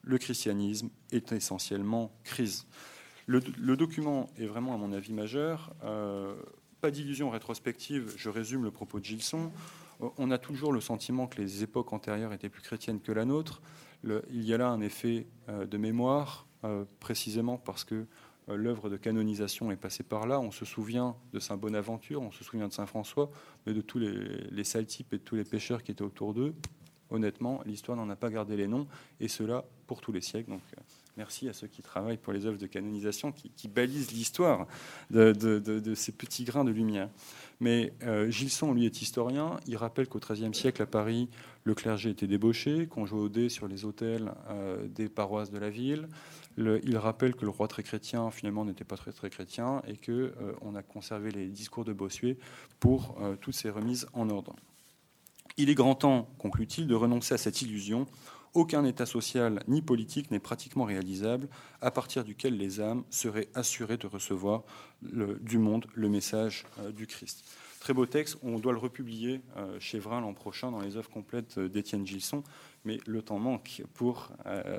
le 0.04 0.18
christianisme 0.18 0.90
est 1.12 1.32
essentiellement 1.32 2.12
crise. 2.24 2.68
Le, 3.26 3.78
document 3.78 4.30
est 4.38 4.46
vraiment, 4.46 4.74
à 4.74 4.78
mon 4.78 4.92
avis, 4.92 5.14
majeur. 5.14 5.74
Euh, 5.84 6.36
pas 6.82 6.92
d'illusion 6.92 7.30
rétrospective, 7.30 8.14
je 8.18 8.30
résume 8.30 8.64
le 8.64 8.72
propos 8.72 9.00
de 9.00 9.06
Gilson. 9.06 9.52
Euh, 10.02 10.10
on 10.18 10.30
a 10.30 10.38
toujours 10.38 10.74
le 10.74 10.82
sentiment 10.82 11.28
que 11.28 11.42
les 11.42 11.64
époques 11.64 11.94
antérieures 11.94 12.34
étaient 12.34 12.50
plus 12.50 12.62
chrétiennes 12.62 13.00
que 13.00 13.14
la 13.14 13.24
nôtre. 13.24 13.62
il 14.04 14.44
y 14.44 14.54
a 14.54 14.58
là 14.58 14.68
un 14.68 14.82
effet 14.82 15.28
euh, 15.50 15.66
de 15.66 15.78
mémoire, 15.78 16.48
précisément 17.02 17.58
parce 17.58 17.84
que 17.84 18.06
l'œuvre 18.48 18.90
de 18.90 18.96
canonisation 18.96 19.70
est 19.70 19.76
passée 19.76 20.04
par 20.04 20.28
là. 20.28 20.40
On 20.40 20.52
se 20.52 20.64
souvient 20.64 21.18
de 21.34 21.40
Saint 21.40 21.58
Bonaventure, 21.58 22.22
on 22.22 22.32
se 22.32 22.46
souvient 22.46 22.70
de 22.70 22.74
Saint 22.74 22.86
François, 22.86 23.30
mais 23.66 23.74
de 23.74 23.82
tous 23.82 24.00
les, 24.00 24.14
les 24.50 24.78
et 24.78 24.84
de 24.84 25.18
tous 25.18 25.36
les 25.36 25.44
pécheurs 25.44 25.84
qui 25.84 25.92
étaient 25.92 26.04
autour 26.04 26.34
d'eux 26.34 26.56
honnêtement, 27.14 27.62
l'histoire 27.66 27.96
n'en 27.96 28.10
a 28.10 28.16
pas 28.16 28.30
gardé 28.30 28.58
les 28.58 28.68
noms, 28.68 28.88
et 29.20 29.28
cela 29.28 29.66
pour 29.94 30.02
tous 30.02 30.12
les 30.12 30.22
siècles. 30.22 30.50
Donc, 30.50 30.64
euh, 30.76 30.82
merci 31.18 31.48
à 31.48 31.54
ceux 31.54 31.68
qui 31.68 31.84
travaillent 31.84 32.18
pour 32.18 32.34
les 32.34 32.48
œuvres 32.48 32.58
de 32.58 32.66
canonisation, 32.66 33.32
qui, 33.32 33.68
balisent 33.68 34.12
l'histoire 34.12 34.66
de, 35.12 35.94
ces 35.94 36.12
petits 36.12 36.46
grains 36.46 36.66
de 36.66 36.72
lumière. 36.72 37.10
Mais 37.60 37.94
euh, 38.02 38.32
Gilson, 38.32 38.74
lui, 38.74 38.88
est 38.88 39.04
historien. 39.04 39.60
Il 39.68 39.78
rappelle 39.78 40.08
qu'au 40.08 40.18
XIIIe 40.18 40.56
siècle, 40.56 40.82
à 40.82 40.88
Paris, 40.88 41.30
le 41.64 41.76
clergé 41.76 42.10
était 42.10 42.26
débauché, 42.26 42.88
qu'on 42.88 43.06
jouait 43.06 43.22
au 43.22 43.30
dé 43.30 43.50
sur 43.50 43.68
les 43.68 43.86
autels 43.86 44.34
euh, 44.50 44.88
des 44.88 45.10
paroisses 45.10 45.52
de 45.52 45.60
la 45.60 45.70
ville. 45.70 46.08
il 46.58 46.98
rappelle 46.98 47.36
que 47.36 47.46
le 47.46 47.52
roi 47.52 47.68
très 47.68 47.84
chrétien, 47.84 48.32
finalement, 48.32 48.66
n'était 48.66 48.84
pas 48.84 48.98
très, 48.98 49.12
très 49.12 49.30
chrétien, 49.30 49.84
et 49.88 49.98
qu'on 49.98 50.74
a 50.74 50.82
conservé 50.82 51.30
les 51.30 51.50
discours 51.50 51.86
de 51.86 51.94
Bossuet 51.94 52.40
pour 52.80 53.16
toutes 53.42 53.54
ces 53.54 53.70
remises 53.70 54.08
en 54.14 54.32
ordre. 54.32 54.56
Il 55.58 55.70
est 55.70 55.76
grand 55.76 55.94
temps, 55.94 56.28
conclut-il, 56.40 56.88
de 56.88 56.96
renoncer 56.96 57.36
à 57.36 57.38
cette 57.38 57.62
illusion. 57.62 58.08
Aucun 58.54 58.86
état 58.86 59.08
social 59.08 59.64
ni 59.68 59.82
politique 59.82 60.30
n'est 60.30 60.40
pratiquement 60.40 60.84
réalisable 60.84 61.48
à 61.82 61.90
partir 61.90 62.24
duquel 62.24 62.56
les 62.56 62.80
âmes 62.80 63.04
seraient 63.10 63.48
assurées 63.56 63.98
de 63.98 64.06
recevoir 64.06 64.62
du 65.02 65.58
monde 65.58 65.88
le 65.96 66.08
message 66.08 66.66
euh, 66.80 66.92
du 66.92 67.08
Christ. 67.08 67.44
Très 67.80 67.94
beau 67.94 68.06
texte, 68.06 68.38
on 68.44 68.60
doit 68.60 68.72
le 68.72 68.78
republier 68.78 69.42
euh, 69.58 69.78
chez 69.80 69.98
Vrin 69.98 70.22
l'an 70.22 70.34
prochain 70.34 70.70
dans 70.70 70.80
les 70.80 70.98
œuvres 70.98 71.10
complètes 71.10 71.60
d'Étienne 71.60 72.06
Gilson, 72.06 72.44
mais 72.86 73.00
le 73.08 73.24
temps 73.24 73.40
manque 73.40 73.82
pour 73.96 74.30
euh, 74.46 74.78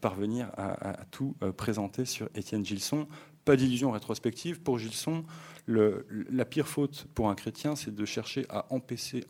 parvenir 0.00 0.50
à, 0.56 1.04
tout 1.10 1.36
présenter 1.58 2.06
sur 2.06 2.30
Étienne 2.34 2.64
Gilson. 2.64 3.06
Pas 3.44 3.56
d'illusion 3.56 3.90
rétrospective. 3.90 4.60
Pour 4.60 4.78
Gilson, 4.78 5.24
la 5.66 6.44
pire 6.44 6.68
faute 6.68 7.06
pour 7.14 7.28
un 7.28 7.34
chrétien, 7.34 7.76
c'est 7.76 7.94
de 7.94 8.04
chercher 8.04 8.46
à 8.48 8.66
empêcher, 8.70 9.24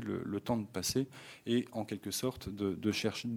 le, 0.00 0.40
temps 0.40 0.56
de 0.56 0.66
passer 0.66 1.06
et 1.46 1.66
en 1.72 1.84
quelque 1.84 2.10
sorte 2.10 2.48
de, 2.48 2.92
chercher 2.92 3.28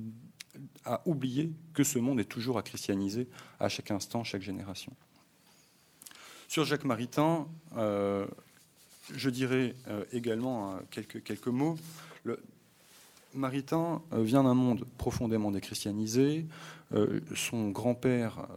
à 0.85 1.01
oublier 1.05 1.51
que 1.73 1.83
ce 1.83 1.99
monde 1.99 2.19
est 2.19 2.25
toujours 2.25 2.57
à 2.57 2.63
christianiser 2.63 3.27
à 3.59 3.69
chaque 3.69 3.91
instant, 3.91 4.23
chaque 4.23 4.41
génération. 4.41 4.93
Sur 6.47 6.65
Jacques 6.65 6.85
Maritain, 6.85 7.47
euh, 7.75 8.25
je 9.13 9.29
dirais 9.29 9.75
euh, 9.87 10.05
également 10.13 10.75
euh, 10.75 10.79
quelques 10.89 11.47
mots. 11.47 11.77
Maritain 13.33 14.01
vient 14.11 14.43
d'un 14.43 14.53
monde 14.53 14.85
profondément 14.97 15.51
déchristianisé. 15.51 16.47
son 17.35 17.69
grand-père, 17.69 18.47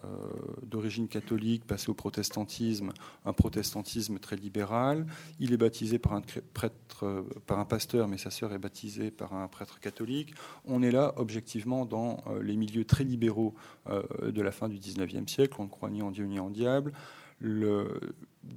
d'origine 0.62 1.09
catholique, 1.09 1.66
passé 1.66 1.90
au 1.90 1.94
protestantisme, 1.94 2.92
un 3.24 3.33
protestantisme 3.33 4.18
très 4.18 4.37
libéral. 4.37 5.06
Il 5.40 5.52
est 5.52 5.56
baptisé 5.56 5.98
par 5.98 6.12
un 6.12 7.64
pasteur, 7.64 8.09
mais 8.09 8.18
sa 8.18 8.30
sœur 8.30 8.52
est 8.52 8.59
baptisée 8.59 9.11
par 9.11 9.35
un 9.35 9.48
prêtre 9.48 9.80
catholique. 9.80 10.35
On 10.64 10.83
est 10.83 10.92
là, 10.92 11.12
objectivement, 11.16 11.85
dans 11.85 12.22
les 12.40 12.56
milieux 12.56 12.85
très 12.85 13.04
libéraux 13.04 13.54
de 13.88 14.42
la 14.42 14.52
fin 14.52 14.68
du 14.68 14.78
XIXe 14.78 15.30
siècle. 15.30 15.56
On 15.59 15.64
ne 15.64 15.68
croit 15.68 15.90
ni 15.90 16.02
en 16.02 16.11
Dieu 16.11 16.26
ni 16.26 16.38
en 16.38 16.50
diable. 16.50 16.92
Le, 17.40 18.00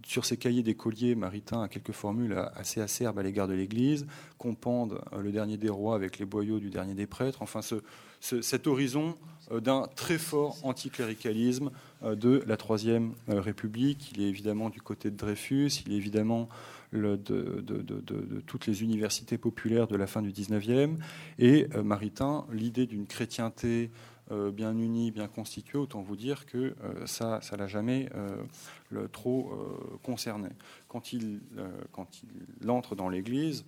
sur 0.06 0.26
ses 0.26 0.38
cahiers 0.38 0.64
d'écoliers, 0.64 1.16
Maritain 1.16 1.62
a 1.62 1.68
quelques 1.68 1.92
formules 1.92 2.38
assez 2.56 2.82
acerbes 2.82 3.20
à 3.20 3.24
l'égard 3.24 3.48
de 3.48 3.54
l'Église, 3.54 4.06
compande 4.38 5.02
euh, 5.14 5.22
le 5.22 5.32
dernier 5.32 5.58
des 5.58 5.70
rois 5.70 5.96
avec 5.96 6.20
les 6.20 6.26
boyaux 6.26 6.60
du 6.60 6.70
dernier 6.70 6.94
des 6.94 7.08
prêtres, 7.08 7.42
enfin 7.42 7.60
cet 8.22 8.68
horizon 8.68 9.16
euh, 9.52 9.60
d'un 9.60 9.88
très 9.96 10.18
fort 10.18 10.58
anticléricalisme 10.64 11.72
euh, 12.04 12.16
de 12.16 12.44
la 12.48 12.58
Troisième 12.58 13.14
République. 13.28 14.12
Il 14.16 14.22
est 14.22 14.30
évidemment 14.30 14.70
du 14.70 14.82
côté 14.82 15.12
de 15.12 15.18
Dreyfus, 15.18 15.72
il 15.86 15.94
est 15.94 15.98
évidemment 15.98 16.48
de, 16.94 17.20
toutes 18.46 18.68
les 18.68 18.84
universités 18.84 19.40
populaires 19.40 19.88
de 19.88 19.96
la 19.96 20.06
fin 20.06 20.22
du 20.22 20.32
XIXe, 20.32 21.00
et 21.40 21.68
Maritain, 21.84 22.46
l'idée 22.52 22.86
d'une 22.86 23.08
chrétienté 23.08 23.90
bien 24.32 24.78
uni, 24.78 25.12
bien 25.12 25.28
constitué, 25.28 25.78
autant 25.78 26.02
vous 26.02 26.16
dire 26.16 26.46
que 26.46 26.58
euh, 26.58 27.06
ça, 27.06 27.42
ça 27.42 27.58
l'a 27.58 27.68
jamais 27.68 28.10
euh, 28.16 29.08
trop 29.12 29.52
concerné. 30.04 30.50
Quand 30.88 31.14
il, 31.14 31.42
quand 31.92 32.22
il 32.62 32.70
entre 32.70 32.96
dans 32.96 33.10
l'Église, 33.10 33.66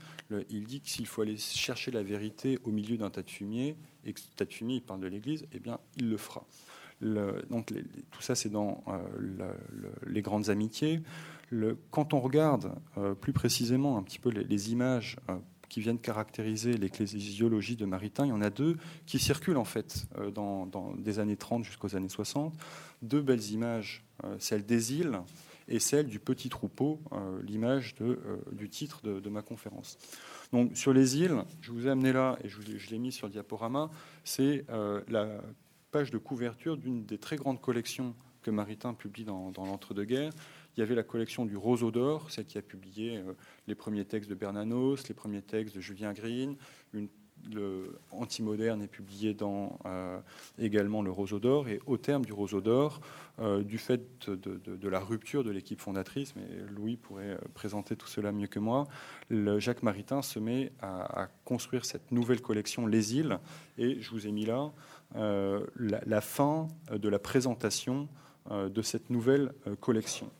il 0.49 0.65
dit 0.65 0.81
que 0.81 0.89
s'il 0.89 1.07
faut 1.07 1.21
aller 1.21 1.37
chercher 1.37 1.91
la 1.91 2.03
vérité 2.03 2.59
au 2.63 2.71
milieu 2.71 2.97
d'un 2.97 3.09
tas 3.09 3.23
de 3.23 3.29
fumier, 3.29 3.75
et 4.05 4.13
que 4.13 4.19
ce 4.19 4.27
tas 4.35 4.45
de 4.45 4.53
fumier, 4.53 4.81
parle 4.81 4.99
de 4.99 5.07
l'Église, 5.07 5.47
eh 5.51 5.59
bien, 5.59 5.79
il 5.97 6.09
le 6.09 6.17
fera. 6.17 6.45
Donc 7.01 7.73
tout 8.11 8.21
ça, 8.21 8.35
c'est 8.35 8.49
dans 8.49 8.83
les 10.05 10.21
grandes 10.21 10.49
amitiés. 10.49 11.01
Quand 11.89 12.13
on 12.13 12.19
regarde 12.19 12.75
plus 13.21 13.33
précisément 13.33 13.97
un 13.97 14.03
petit 14.03 14.19
peu 14.19 14.29
les 14.29 14.71
images 14.71 15.17
qui 15.69 15.81
viennent 15.81 15.99
caractériser 15.99 16.77
l'ecclésiologie 16.77 17.75
de 17.75 17.85
Maritain. 17.85 18.25
Il 18.25 18.29
y 18.29 18.33
en 18.33 18.41
a 18.41 18.49
deux 18.49 18.77
qui 19.05 19.19
circulent 19.19 19.57
en 19.57 19.65
fait 19.65 20.05
euh, 20.17 20.31
dans, 20.31 20.93
des 20.97 21.19
années 21.19 21.37
30 21.37 21.63
jusqu'aux 21.63 21.95
années 21.95 22.09
60. 22.09 22.53
Deux 23.01 23.21
belles 23.21 23.51
images, 23.51 24.03
euh, 24.23 24.35
celle 24.39 24.65
des 24.65 24.93
îles 24.93 25.19
et 25.67 25.79
celle 25.79 26.07
du 26.07 26.19
petit 26.19 26.49
troupeau, 26.49 27.01
euh, 27.11 27.41
l'image 27.41 27.95
du 28.51 28.69
titre 28.69 29.01
de, 29.03 29.29
ma 29.29 29.41
conférence. 29.41 29.97
Donc 30.53 30.77
sur 30.77 30.93
les 30.93 31.17
îles, 31.17 31.43
je 31.61 31.71
vous 31.71 31.87
ai 31.87 31.89
amené 31.89 32.13
là, 32.13 32.37
et 32.43 32.49
je, 32.49 32.89
l'ai 32.91 32.99
mis 32.99 33.11
sur 33.11 33.25
le 33.25 33.33
diaporama, 33.33 33.89
c'est 34.23 34.65
la 35.07 35.41
page 35.89 36.11
de 36.11 36.19
couverture 36.19 36.77
d'une 36.77 37.03
des 37.05 37.17
très 37.17 37.35
grandes 37.35 37.59
collections 37.59 38.13
que 38.43 38.51
Maritain 38.51 38.93
publie 38.93 39.23
dans 39.23 39.51
l'entre-deux-guerres, 39.57 40.33
il 40.75 40.81
y 40.81 40.83
avait 40.83 40.95
la 40.95 41.03
collection 41.03 41.45
du 41.45 41.55
Roseau 41.55 41.91
d'Or, 41.91 42.29
celle 42.31 42.45
qui 42.45 42.57
a 42.57 42.61
publié 42.61 43.17
euh, 43.17 43.33
les 43.67 43.75
premiers 43.75 44.05
textes 44.05 44.29
de 44.29 44.35
Bernanos, 44.35 45.07
les 45.07 45.15
premiers 45.15 45.41
textes 45.41 45.75
de 45.75 45.81
Julien 45.81 46.13
Green. 46.13 46.55
Une, 46.93 47.07
Antimoderne 48.09 48.81
est 48.81 48.87
publié 48.87 49.35
dans 49.35 49.77
euh, 49.85 50.19
également 50.57 51.03
le 51.03 51.11
Roseau 51.11 51.37
d'Or. 51.37 51.67
Et 51.67 51.79
au 51.85 51.97
terme 51.97 52.25
du 52.25 52.33
Roseau 52.33 52.59
d'Or, 52.59 53.01
euh, 53.39 53.61
du 53.61 53.77
fait 53.77 54.01
de, 54.27 54.89
la 54.89 54.99
rupture 54.99 55.43
de 55.43 55.51
l'équipe 55.51 55.79
fondatrice, 55.79 56.35
mais 56.35 56.47
Louis 56.71 56.95
pourrait 56.97 57.37
présenter 57.53 57.95
tout 57.95 58.07
cela 58.07 58.31
mieux 58.31 58.47
que 58.47 58.57
moi, 58.57 58.87
Jacques 59.59 59.83
Maritain 59.83 60.23
se 60.23 60.39
met 60.39 60.71
à, 60.81 61.27
construire 61.43 61.85
cette 61.85 62.11
nouvelle 62.11 62.41
collection 62.41 62.87
Les 62.87 63.15
Îles. 63.15 63.37
Et 63.77 64.01
je 64.01 64.09
vous 64.09 64.25
ai 64.25 64.31
mis 64.31 64.45
là 64.45 64.71
la, 65.13 66.21
fin 66.21 66.67
de 66.91 67.09
la 67.09 67.19
présentation 67.19 68.07
de 68.49 68.81
cette 68.81 69.11
nouvelle 69.11 69.53
collection. 69.81 70.31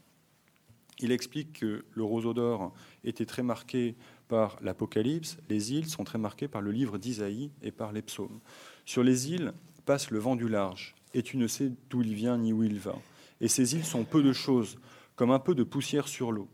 Il 0.99 1.11
explique 1.11 1.59
que 1.59 1.85
le 1.91 2.03
roseau 2.03 2.33
d'or 2.33 2.73
était 3.03 3.25
très 3.25 3.43
marqué 3.43 3.95
par 4.27 4.57
l'Apocalypse, 4.61 5.37
les 5.49 5.73
îles 5.73 5.89
sont 5.89 6.03
très 6.03 6.17
marquées 6.17 6.47
par 6.47 6.61
le 6.61 6.71
livre 6.71 6.97
d'Isaïe 6.97 7.51
et 7.61 7.71
par 7.71 7.91
les 7.91 8.01
psaumes. 8.01 8.39
Sur 8.85 9.03
les 9.03 9.31
îles 9.31 9.53
passe 9.85 10.09
le 10.09 10.19
vent 10.19 10.35
du 10.35 10.47
large, 10.47 10.95
et 11.13 11.21
tu 11.21 11.37
ne 11.37 11.47
sais 11.47 11.71
d'où 11.89 12.01
il 12.01 12.13
vient 12.13 12.37
ni 12.37 12.53
où 12.53 12.63
il 12.63 12.79
va. 12.79 12.95
Et 13.41 13.47
ces 13.47 13.75
îles 13.75 13.85
sont 13.85 14.05
peu 14.05 14.23
de 14.23 14.33
choses, 14.33 14.77
comme 15.15 15.31
un 15.31 15.39
peu 15.39 15.53
de 15.53 15.63
poussière 15.63 16.07
sur 16.07 16.31
l'eau. 16.31 16.47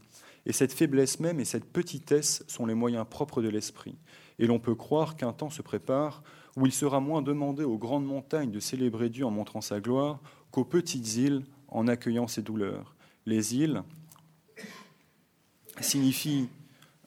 Et 0.45 0.53
cette 0.53 0.73
faiblesse 0.73 1.19
même 1.19 1.39
et 1.39 1.45
cette 1.45 1.71
petitesse 1.71 2.43
sont 2.47 2.65
les 2.65 2.73
moyens 2.73 3.05
propres 3.09 3.41
de 3.41 3.49
l'esprit. 3.49 3.95
Et 4.39 4.47
l'on 4.47 4.59
peut 4.59 4.75
croire 4.75 5.15
qu'un 5.15 5.33
temps 5.33 5.51
se 5.51 5.61
prépare 5.61 6.23
où 6.57 6.65
il 6.65 6.71
sera 6.71 6.99
moins 6.99 7.21
demandé 7.21 7.63
aux 7.63 7.77
grandes 7.77 8.05
montagnes 8.05 8.51
de 8.51 8.59
célébrer 8.59 9.09
Dieu 9.09 9.25
en 9.25 9.31
montrant 9.31 9.61
sa 9.61 9.79
gloire 9.79 10.19
qu'aux 10.49 10.65
petites 10.65 11.15
îles 11.15 11.43
en 11.67 11.87
accueillant 11.87 12.27
ses 12.27 12.41
douleurs. 12.41 12.95
Les 13.25 13.55
îles, 13.55 13.83
signifie 15.83 16.49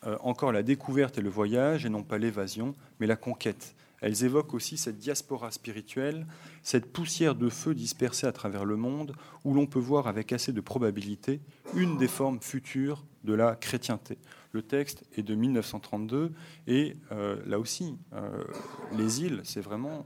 euh, 0.07 0.17
encore 0.21 0.53
la 0.53 0.63
découverte 0.63 1.19
et 1.19 1.23
le 1.23 1.31
voyage, 1.31 1.87
et 1.87 1.89
non 1.89 2.03
pas 2.03 2.19
l'évasion, 2.19 2.75
mais 3.01 3.07
la 3.07 3.17
conquête. 3.17 3.75
Elles 4.01 4.25
évoquent 4.25 4.53
aussi 4.53 4.77
cette 4.77 4.99
diaspora 4.99 5.51
spirituelle, 5.51 6.27
cette 6.63 6.93
poussière 6.93 7.35
de 7.35 7.49
feu 7.49 7.75
dispersée 7.75 8.27
à 8.27 8.33
travers 8.33 8.67
le 8.67 8.77
monde, 8.77 9.15
où 9.45 9.55
l'on 9.55 9.67
peut 9.67 9.79
voir 9.79 10.07
avec 10.07 10.33
assez 10.33 10.53
de 10.53 10.61
probabilité 10.61 11.41
une 11.75 11.97
des 11.97 12.09
formes 12.09 12.41
futures 12.41 13.05
de 13.25 13.33
la 13.33 13.57
chrétienté. 13.57 14.19
Le 14.53 14.61
texte 14.61 15.05
est 15.17 15.23
de 15.23 15.35
1932, 15.35 16.33
et 16.67 16.97
euh, 17.13 17.41
là 17.47 17.59
aussi, 17.59 17.97
euh, 18.13 18.45
les 18.93 19.23
îles, 19.23 19.41
c'est 19.45 19.63
vraiment 19.63 20.05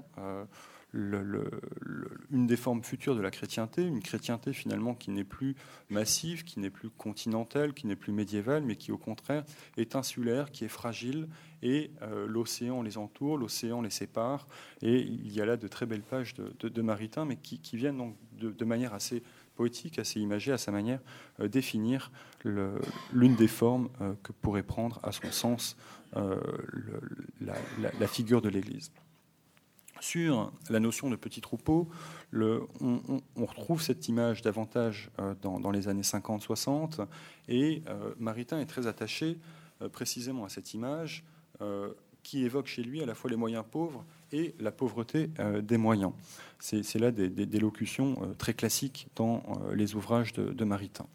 une 0.95 2.47
des 2.47 2.57
formes 2.57 2.83
futures 2.83 3.15
de 3.15 3.21
la 3.21 3.31
chrétienté, 3.31 3.85
une 3.85 4.01
chrétienté 4.01 4.55
finalement 4.55 4.95
qui 4.95 5.11
n'est 5.11 5.25
plus 5.25 5.55
massive, 5.91 6.45
qui 6.45 6.61
n'est 6.61 6.71
plus 6.71 6.89
continentale, 6.89 7.75
qui 7.75 7.87
n'est 7.87 7.97
plus 7.97 8.13
médiévale, 8.13 8.63
mais 8.63 8.77
qui 8.77 8.91
au 8.91 8.97
contraire 8.97 9.45
est 9.77 9.97
insulaire, 9.97 10.51
qui 10.51 10.65
est 10.65 10.69
fragile, 10.69 11.29
et 11.63 11.91
euh, 12.03 12.27
l'océan 12.27 12.83
les 12.83 12.97
entoure, 12.97 13.37
l'océan 13.37 13.83
les 13.83 13.91
sépare, 13.91 14.47
et 14.81 15.01
il 15.01 15.31
y 15.33 15.43
a 15.43 15.47
là 15.47 15.57
de 15.57 15.69
très 15.69 15.85
belles 15.85 16.03
pages 16.03 16.35
de, 16.35 16.69
de, 16.69 16.83
Maritain, 16.83 17.27
mais 17.27 17.37
qui, 17.37 17.77
viennent 17.77 17.99
donc 17.99 18.17
de, 18.39 18.65
manière 18.65 18.95
assez 18.95 19.23
poétique, 19.57 19.99
assez 19.99 20.21
imagée, 20.21 20.53
à 20.53 20.59
sa 20.59 20.73
manière, 20.73 21.01
euh, 21.41 21.49
définir 21.49 22.11
l'une 22.45 23.35
des 23.37 23.49
formes 23.49 23.91
euh, 24.01 24.15
que 24.23 24.33
pourrait 24.33 24.63
prendre, 24.63 25.01
à 25.03 25.13
son 25.13 25.31
sens, 25.33 25.77
la 27.41 28.07
figure 28.07 28.41
de 28.41 28.49
l'Église. 28.49 28.91
Sur 30.01 30.53
la 30.71 30.81
notion 30.81 31.11
de 31.11 31.17
petit 31.17 31.41
troupeau, 31.41 31.89
on, 32.33 33.21
retrouve 33.37 33.83
cette 33.83 34.09
image 34.09 34.43
davantage 34.43 35.11
euh, 35.19 35.35
dans, 35.43 35.71
les 35.71 35.89
années 35.89 36.03
50-60, 36.03 37.07
et 37.49 37.83
euh, 37.89 38.15
Maritain 38.19 38.61
est 38.61 38.67
très 38.67 38.87
attaché 38.87 39.39
euh, 39.83 39.89
précisément 39.89 40.45
à 40.45 40.49
cette 40.49 40.75
image 40.75 41.25
qui 42.23 42.45
évoque 42.45 42.69
chez 42.69 42.85
lui 42.85 43.03
à 43.03 43.07
la 43.07 43.17
fois 43.17 43.29
les 43.29 43.37
moyens 43.37 43.65
pauvres 43.69 44.05
et 44.31 44.55
la 44.61 44.71
pauvreté 44.71 45.29
des 45.61 45.77
moyens. 45.77 46.13
C'est 46.61 46.99
là 47.01 47.11
des, 47.11 47.29
des, 47.29 47.59
locutions 47.59 48.33
très 48.39 48.55
classiques 48.55 49.09
dans 49.17 49.43
les 49.75 49.97
ouvrages 49.97 50.35
de, 50.35 50.65
Maritain. 50.65 51.07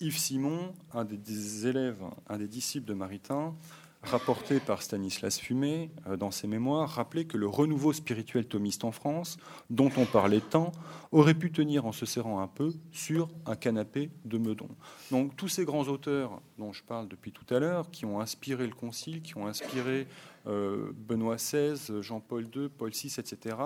Yves 0.00 0.18
Simon, 0.18 0.74
un 0.92 1.06
des, 1.06 1.66
élèves, 1.66 2.02
un 2.28 2.36
des 2.36 2.48
disciples 2.48 2.86
de 2.86 2.92
Maritain, 2.92 3.54
rapporté 4.02 4.58
par 4.58 4.82
Stanislas 4.82 5.38
Fumé 5.38 5.90
euh, 6.06 6.16
dans 6.16 6.30
ses 6.30 6.48
mémoires, 6.48 6.88
rappelait 6.88 7.24
que 7.24 7.36
le 7.36 7.46
renouveau 7.46 7.92
spirituel 7.92 8.46
thomiste 8.46 8.84
en 8.84 8.92
France, 8.92 9.36
dont 9.70 9.90
on 9.96 10.04
parlait 10.04 10.40
tant, 10.40 10.72
aurait 11.12 11.34
pu 11.34 11.52
tenir 11.52 11.86
en 11.86 11.92
se 11.92 12.04
serrant 12.04 12.40
un 12.40 12.48
peu 12.48 12.72
sur 12.90 13.28
un 13.46 13.54
canapé 13.54 14.10
de 14.24 14.38
Meudon. 14.38 14.68
Donc 15.10 15.36
tous 15.36 15.48
ces 15.48 15.64
grands 15.64 15.84
auteurs 15.84 16.40
dont 16.58 16.72
je 16.72 16.82
parle 16.82 17.08
depuis 17.08 17.32
tout 17.32 17.54
à 17.54 17.58
l'heure, 17.58 17.90
qui 17.90 18.04
ont 18.04 18.20
inspiré 18.20 18.66
le 18.66 18.74
Concile, 18.74 19.22
qui 19.22 19.36
ont 19.36 19.46
inspiré 19.46 20.08
euh, 20.46 20.90
Benoît 20.96 21.36
XVI, 21.36 22.02
Jean-Paul 22.02 22.48
II, 22.54 22.68
Paul 22.68 22.90
VI, 22.90 23.14
etc., 23.18 23.56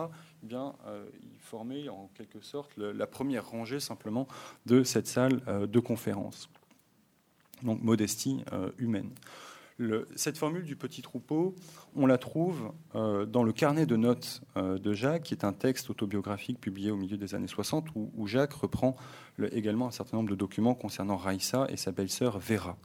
eh 0.42 0.46
bien, 0.46 0.74
euh, 0.86 1.06
ils 1.22 1.40
formaient 1.40 1.88
en 1.88 2.10
quelque 2.14 2.40
sorte 2.40 2.76
la 2.76 3.06
première 3.06 3.48
rangée 3.48 3.80
simplement 3.80 4.28
de 4.66 4.84
cette 4.84 5.06
salle 5.06 5.40
de 5.46 5.80
conférence. 5.80 6.50
Donc 7.62 7.82
modestie 7.82 8.44
humaine 8.76 9.10
cette 10.14 10.38
formule 10.38 10.64
du 10.64 10.76
petit 10.76 11.02
troupeau, 11.02 11.54
on 11.94 12.06
la 12.06 12.18
trouve 12.18 12.72
euh, 12.94 13.26
dans 13.26 13.42
le 13.42 13.52
carnet 13.52 13.84
de 13.84 13.96
notes 13.96 14.40
euh, 14.56 14.78
de 14.78 14.94
Jacques, 14.94 15.24
qui 15.24 15.34
est 15.34 15.44
un 15.44 15.52
texte 15.52 15.90
autobiographique 15.90 16.60
publié 16.60 16.90
au 16.90 16.96
milieu 16.96 17.16
des 17.16 17.34
années 17.34 17.46
60, 17.46 17.88
où, 17.94 18.26
Jacques 18.26 18.54
reprend 18.54 18.96
également 19.52 19.86
un 19.86 19.90
certain 19.90 20.16
nombre 20.16 20.30
de 20.30 20.34
documents 20.34 20.74
concernant 20.74 21.16
Raïssa 21.16 21.66
et 21.68 21.76
sa 21.76 21.92
belle-sœur 21.92 22.38
Vera. 22.38 22.76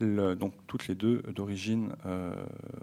donc 0.00 0.52
toutes 0.66 0.88
les 0.88 0.94
deux 0.94 1.22
d'origine 1.34 1.94
euh, 2.06 2.34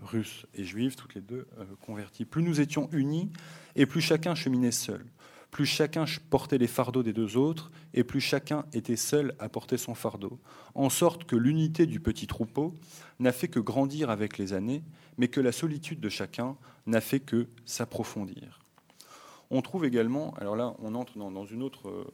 russe 0.02 0.46
et 0.56 0.64
juive, 0.64 0.96
toutes 0.96 1.16
les 1.16 1.22
deux 1.22 1.48
converties. 1.82 2.26
Plus 2.26 2.44
nous 2.44 2.60
étions 2.60 2.90
unis 2.92 3.32
et 3.76 3.86
plus 3.86 4.02
chacun 4.02 4.36
cheminait 4.36 4.72
seul. 4.72 5.06
Plus 5.52 5.66
chacun 5.66 6.06
portait 6.30 6.58
les 6.58 6.68
fardeaux 6.68 7.04
des 7.04 7.14
deux 7.14 7.38
autres, 7.38 7.72
et 7.94 8.04
plus 8.04 8.22
chacun 8.22 8.66
était 8.74 8.96
seul 8.96 9.36
à 9.40 9.50
porter 9.50 9.78
son 9.78 9.96
fardeau, 9.96 10.40
en 10.76 10.90
sorte 10.90 11.24
que 11.24 11.36
l'unité 11.36 11.86
du 11.86 12.00
petit 12.00 12.28
troupeau 12.28 12.76
n'a 13.20 13.32
fait 13.32 13.48
que 13.48 13.60
grandir 13.60 14.10
avec 14.10 14.38
les 14.38 14.54
années, 14.54 14.84
mais 15.18 15.30
que 15.30 15.42
la 15.42 15.52
solitude 15.52 16.00
de 16.00 16.10
chacun 16.10 16.58
n'a 16.86 17.02
fait 17.02 17.20
que 17.20 17.48
s'approfondir. 17.66 18.60
On 19.50 19.62
trouve 19.62 19.86
également, 19.86 20.34
alors 20.36 20.56
là 20.56 20.76
on 20.80 20.96
entre 20.96 21.18
dans, 21.18 21.46
une 21.46 21.64
autre 21.64 22.06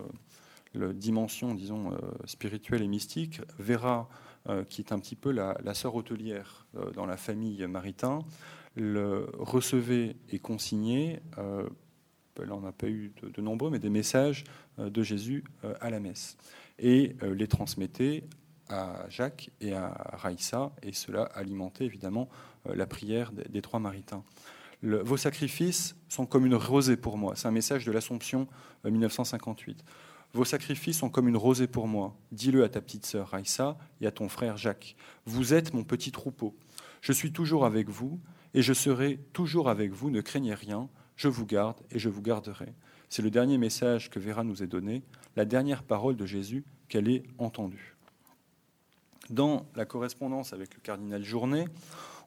euh, 0.75 0.93
dimension, 0.93 1.55
disons, 1.55 1.91
euh, 1.91 1.97
spirituelle 2.25 2.83
et 2.83 2.87
mystique, 2.87 3.41
Vera, 3.57 4.07
euh, 4.49 4.63
qui 4.63 4.81
est 4.81 4.91
un 4.91 4.99
petit 4.99 5.15
peu 5.15 5.31
la, 5.31 5.73
sœur 5.73 5.95
hôtelière 5.95 6.67
dans 6.95 7.05
la 7.05 7.17
famille 7.17 7.65
Maritain, 7.67 8.19
le 8.75 9.29
recevait 9.37 10.15
et 10.29 10.39
consignait 10.39 11.21
on 12.39 12.61
n'a 12.61 12.71
pas 12.71 12.87
eu 12.87 13.11
de, 13.21 13.41
nombreux, 13.41 13.69
mais 13.69 13.79
des 13.79 13.89
messages 13.89 14.43
euh, 14.79 14.89
de 14.89 15.03
Jésus 15.03 15.43
euh, 15.63 15.73
à 15.81 15.89
la 15.89 15.99
messe. 15.99 16.37
Et 16.79 17.15
euh, 17.23 17.33
les 17.33 17.47
transmettait 17.47 18.23
à 18.69 19.05
Jacques 19.09 19.51
et 19.61 19.73
à 19.73 19.89
Raïssa, 20.13 20.71
et 20.81 20.93
cela 20.93 21.23
alimentait 21.23 21.85
évidemment 21.85 22.29
la 22.65 22.87
prière 22.87 23.33
des, 23.33 23.61
trois 23.61 23.81
maritains. 23.81 24.23
vos 24.81 25.17
sacrifices 25.17 25.97
sont 26.07 26.25
comme 26.25 26.45
une 26.45 26.55
rosée 26.55 26.95
pour 26.95 27.17
moi. 27.17 27.33
C'est 27.35 27.49
un 27.49 27.51
message 27.51 27.85
de 27.85 27.91
l'Assomption 27.91 28.47
1958. 28.85 29.83
Vos 30.31 30.45
sacrifices 30.45 30.97
sont 30.97 31.09
comme 31.09 31.27
une 31.27 31.35
rosée 31.35 31.67
pour 31.67 31.89
moi. 31.89 32.15
Dis-le 32.31 32.63
à 32.63 32.69
ta 32.69 32.79
petite 32.79 33.05
sœur 33.05 33.27
Raïssa 33.27 33.77
et 33.99 34.07
à 34.07 34.11
ton 34.11 34.29
frère 34.29 34.55
Jacques. 34.55 34.95
Vous 35.25 35.53
êtes 35.53 35.73
mon 35.73 35.83
petit 35.83 36.13
troupeau. 36.13 36.55
Je 37.01 37.11
suis 37.11 37.33
toujours 37.33 37.65
avec 37.65 37.89
vous 37.89 38.21
et 38.53 38.61
je 38.61 38.73
serai 38.73 39.19
toujours 39.33 39.69
avec 39.69 39.91
vous. 39.91 40.09
Ne 40.09 40.21
craignez 40.21 40.53
rien 40.53 40.89
je 41.15 41.27
vous 41.27 41.45
garde 41.45 41.77
et 41.91 41.99
je 41.99 42.09
vous 42.09 42.21
garderai. 42.21 42.73
C'est 43.09 43.21
le 43.21 43.29
dernier 43.29 43.57
message 43.57 44.09
que 44.09 44.19
Vera 44.19 44.43
nous 44.43 44.63
a 44.63 44.65
donné, 44.65 45.03
la 45.35 45.45
dernière 45.45 45.83
parole 45.83 46.15
de 46.15 46.25
Jésus 46.25 46.63
qu'elle 46.87 47.09
ait 47.09 47.23
entendue. 47.37 47.95
Dans 49.29 49.65
la 49.75 49.85
correspondance 49.85 50.53
avec 50.53 50.73
le 50.73 50.81
cardinal 50.81 51.23
Journet, 51.23 51.65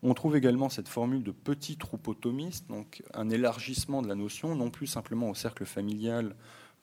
on 0.02 0.14
trouve 0.14 0.36
également 0.36 0.68
cette 0.68 0.88
formule 0.88 1.22
de 1.22 1.32
petit 1.32 1.76
troupeau 1.76 2.14
thomiste, 2.14 2.68
donc 2.68 3.02
un 3.14 3.28
élargissement 3.30 4.02
de 4.02 4.08
la 4.08 4.14
notion, 4.14 4.54
non 4.54 4.70
plus 4.70 4.86
simplement 4.86 5.30
au 5.30 5.34
cercle 5.34 5.64
familial 5.64 6.34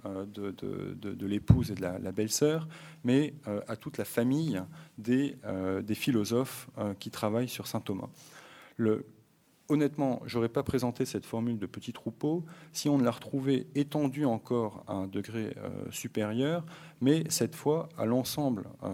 euh, 0.06 0.26
de, 0.26 1.26
l'épouse 1.26 1.72
et 1.72 1.76
de 1.76 1.82
la, 1.82 2.12
belle-sœur, 2.12 2.68
mais 3.06 3.34
euh, 3.48 3.62
à 3.68 3.78
toute 3.78 3.98
la 3.98 4.04
famille 4.04 4.62
des, 4.98 5.38
euh, 5.46 5.82
des 5.82 5.96
philosophes 5.96 6.68
qui 7.00 7.10
travaillent 7.10 7.48
sur 7.48 7.68
saint 7.68 7.80
Thomas. 7.80 8.10
Le, 8.76 9.06
honnêtement, 9.70 10.22
j'aurais 10.26 10.50
pas 10.50 10.64
présenté 10.64 11.06
cette 11.06 11.26
formule 11.26 11.58
de 11.58 11.66
petit 11.66 11.94
troupeau 11.94 12.44
si 12.72 12.90
on 12.90 12.98
ne 12.98 13.04
la 13.04 13.12
retrouvait 13.12 13.68
étendue 13.76 14.26
encore 14.26 14.84
à 14.88 14.94
un 14.94 15.08
degré 15.08 15.56
euh, 15.58 15.70
supérieur, 15.92 16.66
mais 17.02 17.24
cette 17.30 17.56
fois 17.56 17.90
à 17.98 18.06
l'ensemble 18.06 18.66
euh, 18.84 18.94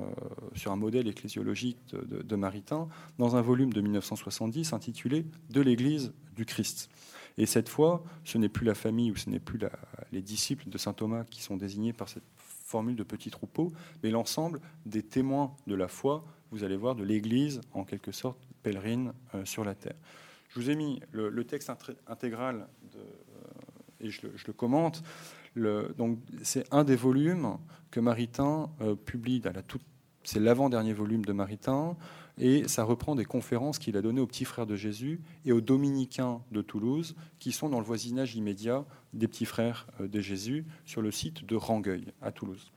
sur 0.55 0.72
un 0.72 0.76
modèle 0.76 1.07
ecclésiologique 1.07 1.78
de, 1.93 2.36
Maritain, 2.36 2.88
dans 3.17 3.36
un 3.36 3.41
volume 3.41 3.74
de 3.74 3.82
1970 3.82 4.74
intitulé 4.74 5.26
De 5.49 5.61
l'Église 5.61 6.13
du 6.36 6.45
Christ. 6.45 6.89
Et 7.38 7.45
cette 7.45 7.70
fois, 7.70 8.03
ce 8.24 8.38
n'est 8.38 8.49
plus 8.49 8.65
la 8.65 8.76
famille 8.76 9.11
ou 9.11 9.15
ce 9.15 9.30
n'est 9.30 9.39
plus 9.39 9.59
les 10.11 10.22
disciples 10.22 10.70
de 10.70 10.78
saint 10.78 10.93
Thomas 10.93 11.24
qui 11.24 11.41
sont 11.41 11.55
désignés 11.55 11.93
par 11.93 12.09
cette 12.09 12.24
formule 12.38 12.95
de 12.95 13.03
petit 13.03 13.32
troupeau, 13.32 13.72
mais 14.03 14.11
l'ensemble 14.11 14.61
des 14.86 15.01
témoins 15.01 15.55
de 15.65 15.74
la 15.74 15.88
foi, 15.88 16.24
vous 16.51 16.63
allez 16.63 16.78
voir, 16.78 16.95
de 16.95 17.03
l'Église 17.03 17.61
en 17.74 17.84
quelque 17.84 18.11
sorte 18.11 18.38
pèlerine 18.61 19.13
euh, 19.34 19.45
sur 19.45 19.63
la 19.63 19.74
terre. 19.74 19.95
Je 20.50 20.60
vous 20.60 20.70
ai 20.70 20.76
mis 20.76 21.00
le, 21.12 21.43
texte 21.43 21.72
intégral 22.08 22.68
euh, 22.95 23.00
et 24.02 24.10
je 24.10 24.22
le, 24.24 24.54
commente. 24.54 25.04
donc, 25.56 26.20
c'est 26.41 26.66
un 26.74 26.84
des 26.84 26.95
volumes 26.95 27.58
que 27.91 28.00
Maritain 28.00 28.72
euh, 28.82 28.95
publie. 28.95 29.41
C'est 30.24 30.39
l'avant-dernier 30.39 30.93
volume 30.93 31.24
de 31.24 31.34
Maritain, 31.34 31.95
et 32.39 32.68
ça 32.68 32.84
reprend 32.84 33.16
des 33.16 33.26
conférences 33.26 33.78
qu'il 33.78 33.95
a 33.95 34.02
données 34.02 34.22
aux 34.22 34.28
petits 34.28 34.45
frères 34.45 34.66
de 34.66 34.76
Jésus 34.76 35.22
et 35.45 35.52
aux 35.52 35.62
dominicains 35.62 36.41
de 36.52 36.62
Toulouse, 36.62 37.16
qui 37.38 37.52
sont 37.52 37.70
dans 37.70 37.80
le 37.80 37.86
voisinage 37.86 38.36
immédiat 38.36 38.86
des 39.14 39.28
petits 39.28 39.45
frères 39.45 39.88
euh, 40.02 40.08
de 40.08 40.20
Jésus, 40.20 40.66
sur 40.86 41.04
le 41.04 41.12
site 41.12 41.45
de 41.45 41.56
Rangueil, 41.56 42.06
à 42.22 42.32
Toulouse. 42.32 42.72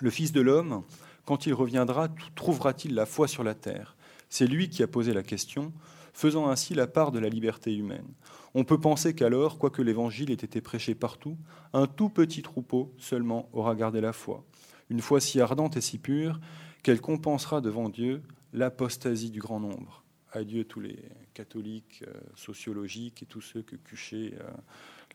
Le 0.00 0.10
Fils 0.10 0.32
de 0.32 0.40
l'homme, 0.40 0.82
quand 1.24 1.46
il 1.46 1.54
reviendra, 1.54 2.08
trouvera-t-il 2.34 2.94
la 2.94 3.06
foi 3.06 3.28
sur 3.28 3.44
la 3.44 3.54
terre? 3.54 3.96
C'est 4.28 4.48
lui 4.48 4.68
qui 4.68 4.82
a 4.82 4.88
posé 4.88 5.12
la 5.12 5.22
question 5.22 5.72
faisant 6.14 6.48
ainsi 6.48 6.74
la 6.74 6.86
part 6.86 7.12
de 7.12 7.18
la 7.18 7.28
liberté 7.28 7.74
humaine. 7.74 8.06
On 8.54 8.64
peut 8.64 8.80
penser 8.80 9.14
qu'alors, 9.14 9.58
quoique 9.58 9.82
l'Évangile 9.82 10.30
ait 10.30 10.34
été 10.34 10.60
prêché 10.60 10.94
partout, 10.94 11.36
un 11.72 11.86
tout 11.86 12.08
petit 12.08 12.40
troupeau 12.40 12.94
seulement 12.96 13.50
aura 13.52 13.74
gardé 13.74 14.00
la 14.00 14.12
foi, 14.12 14.44
une 14.88 15.00
foi 15.00 15.20
si 15.20 15.40
ardente 15.40 15.76
et 15.76 15.80
si 15.80 15.98
pure 15.98 16.40
qu'elle 16.82 17.00
compensera 17.00 17.60
devant 17.60 17.88
Dieu 17.88 18.22
l'apostasie 18.52 19.30
du 19.30 19.40
grand 19.40 19.60
nombre. 19.60 20.04
Adieu 20.32 20.64
tous 20.64 20.80
les 20.80 20.98
catholiques 21.32 22.04
euh, 22.06 22.12
sociologiques 22.34 23.22
et 23.22 23.26
tous 23.26 23.40
ceux 23.40 23.62
que 23.62 23.76
Cuchet 23.76 24.34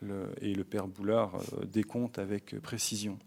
euh, 0.02 0.26
et 0.40 0.54
le 0.54 0.64
père 0.64 0.88
Boulard 0.88 1.34
euh, 1.36 1.64
décomptent 1.66 2.18
avec 2.18 2.58
précision. 2.60 3.18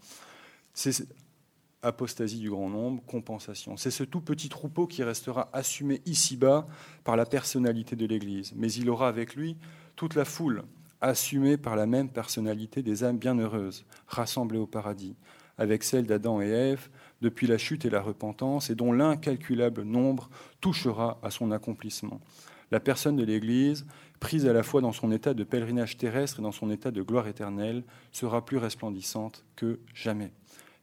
Apostasie 1.84 2.38
du 2.38 2.50
grand 2.50 2.68
nombre, 2.68 3.02
compensation. 3.06 3.76
C'est 3.76 3.90
ce 3.90 4.04
tout 4.04 4.20
petit 4.20 4.48
troupeau 4.48 4.86
qui 4.86 5.02
restera 5.02 5.48
assumé 5.52 6.00
ici-bas 6.06 6.66
par 7.04 7.16
la 7.16 7.26
personnalité 7.26 7.96
de 7.96 8.06
l'Église, 8.06 8.52
mais 8.56 8.72
il 8.72 8.90
aura 8.90 9.08
avec 9.08 9.34
lui 9.34 9.56
toute 9.96 10.14
la 10.14 10.24
foule, 10.24 10.62
assumée 11.00 11.56
par 11.56 11.76
la 11.76 11.86
même 11.86 12.08
personnalité 12.08 12.82
des 12.82 13.04
âmes 13.04 13.18
bienheureuses, 13.18 13.84
rassemblées 14.08 14.58
au 14.58 14.66
paradis, 14.66 15.14
avec 15.58 15.84
celle 15.84 16.06
d'Adam 16.06 16.40
et 16.40 16.48
Ève, 16.48 16.88
depuis 17.20 17.46
la 17.46 17.58
chute 17.58 17.84
et 17.84 17.90
la 17.90 18.00
repentance, 18.00 18.70
et 18.70 18.74
dont 18.74 18.92
l'incalculable 18.92 19.82
nombre 19.82 20.30
touchera 20.60 21.18
à 21.22 21.30
son 21.30 21.52
accomplissement. 21.52 22.20
La 22.70 22.80
personne 22.80 23.16
de 23.16 23.24
l'Église, 23.24 23.86
prise 24.18 24.46
à 24.46 24.52
la 24.52 24.62
fois 24.62 24.80
dans 24.80 24.92
son 24.92 25.12
état 25.12 25.34
de 25.34 25.44
pèlerinage 25.44 25.96
terrestre 25.96 26.40
et 26.40 26.42
dans 26.42 26.52
son 26.52 26.70
état 26.70 26.90
de 26.90 27.02
gloire 27.02 27.28
éternelle, 27.28 27.84
sera 28.10 28.44
plus 28.44 28.56
resplendissante 28.56 29.44
que 29.54 29.78
jamais. 29.94 30.32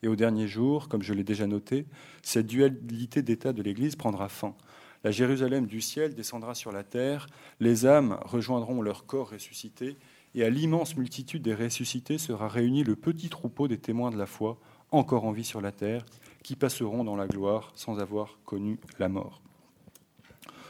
Et 0.03 0.07
au 0.07 0.15
dernier 0.15 0.47
jour, 0.47 0.87
comme 0.87 1.03
je 1.03 1.13
l'ai 1.13 1.23
déjà 1.23 1.47
noté, 1.47 1.85
cette 2.23 2.47
dualité 2.47 3.21
d'état 3.21 3.53
de 3.53 3.61
l'Église 3.61 3.95
prendra 3.95 4.29
fin. 4.29 4.55
La 5.03 5.11
Jérusalem 5.11 5.65
du 5.65 5.81
ciel 5.81 6.13
descendra 6.13 6.53
sur 6.53 6.71
la 6.71 6.83
terre, 6.83 7.27
les 7.59 7.85
âmes 7.85 8.19
rejoindront 8.23 8.81
leur 8.81 9.05
corps 9.05 9.31
ressuscité, 9.31 9.97
et 10.35 10.43
à 10.43 10.49
l'immense 10.49 10.95
multitude 10.95 11.41
des 11.41 11.55
ressuscités 11.55 12.17
sera 12.17 12.47
réuni 12.47 12.83
le 12.83 12.95
petit 12.95 13.29
troupeau 13.29 13.67
des 13.67 13.77
témoins 13.77 14.11
de 14.11 14.17
la 14.17 14.27
foi, 14.27 14.59
encore 14.91 15.25
en 15.25 15.31
vie 15.31 15.43
sur 15.43 15.61
la 15.61 15.71
terre, 15.71 16.05
qui 16.43 16.55
passeront 16.55 17.03
dans 17.03 17.15
la 17.15 17.27
gloire 17.27 17.71
sans 17.75 17.99
avoir 17.99 18.39
connu 18.45 18.79
la 18.99 19.09
mort. 19.09 19.41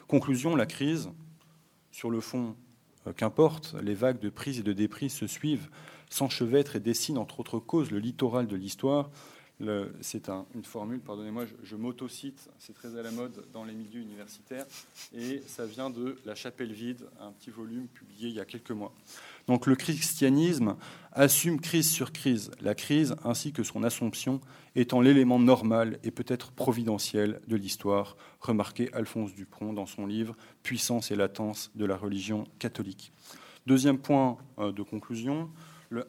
Conclusion, 0.07 0.55
la 0.55 0.65
crise, 0.65 1.09
sur 1.91 2.09
le 2.09 2.21
fond, 2.21 2.55
euh, 3.07 3.13
qu'importe, 3.13 3.75
les 3.81 3.93
vagues 3.93 4.19
de 4.19 4.29
prise 4.29 4.59
et 4.59 4.63
de 4.63 4.73
déprise 4.73 5.13
se 5.13 5.27
suivent 5.27 5.69
s'enchevêtre 6.11 6.75
et 6.75 6.79
dessine, 6.79 7.17
entre 7.17 7.39
autres 7.39 7.57
causes, 7.57 7.89
le 7.89 7.97
littoral 7.97 8.45
de 8.45 8.55
l'histoire. 8.55 9.09
C'est 10.01 10.27
une 10.55 10.63
formule, 10.63 10.99
pardonnez-moi, 11.01 11.45
je, 11.45 11.53
je 11.63 11.75
m'auto-cite, 11.75 12.49
c'est 12.57 12.73
très 12.73 12.97
à 12.97 13.03
la 13.03 13.11
mode 13.11 13.45
dans 13.53 13.63
les 13.63 13.73
milieux 13.73 14.01
universitaires, 14.01 14.65
et 15.15 15.43
ça 15.45 15.67
vient 15.67 15.91
de 15.91 16.17
La 16.25 16.33
Chapelle 16.33 16.73
vide, 16.73 17.07
un 17.19 17.31
petit 17.31 17.51
volume 17.51 17.85
publié 17.85 18.29
il 18.29 18.33
y 18.33 18.39
a 18.39 18.45
quelques 18.45 18.71
mois. 18.71 18.91
Donc 19.47 19.67
le 19.67 19.75
christianisme 19.75 20.77
assume 21.11 21.61
crise 21.61 21.91
sur 21.91 22.11
crise, 22.11 22.49
la 22.59 22.73
crise 22.73 23.15
ainsi 23.23 23.53
que 23.53 23.61
son 23.61 23.83
assomption 23.83 24.41
étant 24.75 24.99
l'élément 24.99 25.37
normal 25.37 25.99
et 26.03 26.09
peut-être 26.09 26.51
providentiel 26.51 27.39
de 27.47 27.55
l'histoire, 27.55 28.17
remarquait 28.39 28.91
Alphonse 28.93 29.35
Dupron 29.35 29.73
dans 29.73 29.85
son 29.85 30.07
livre 30.07 30.35
Puissance 30.63 31.11
et 31.11 31.15
latence 31.15 31.69
de 31.75 31.85
la 31.85 31.97
religion 31.97 32.45
catholique. 32.57 33.13
Deuxième 33.67 33.99
point 33.99 34.39
euh, 34.57 34.71
de 34.71 34.81
conclusion, 34.81 35.51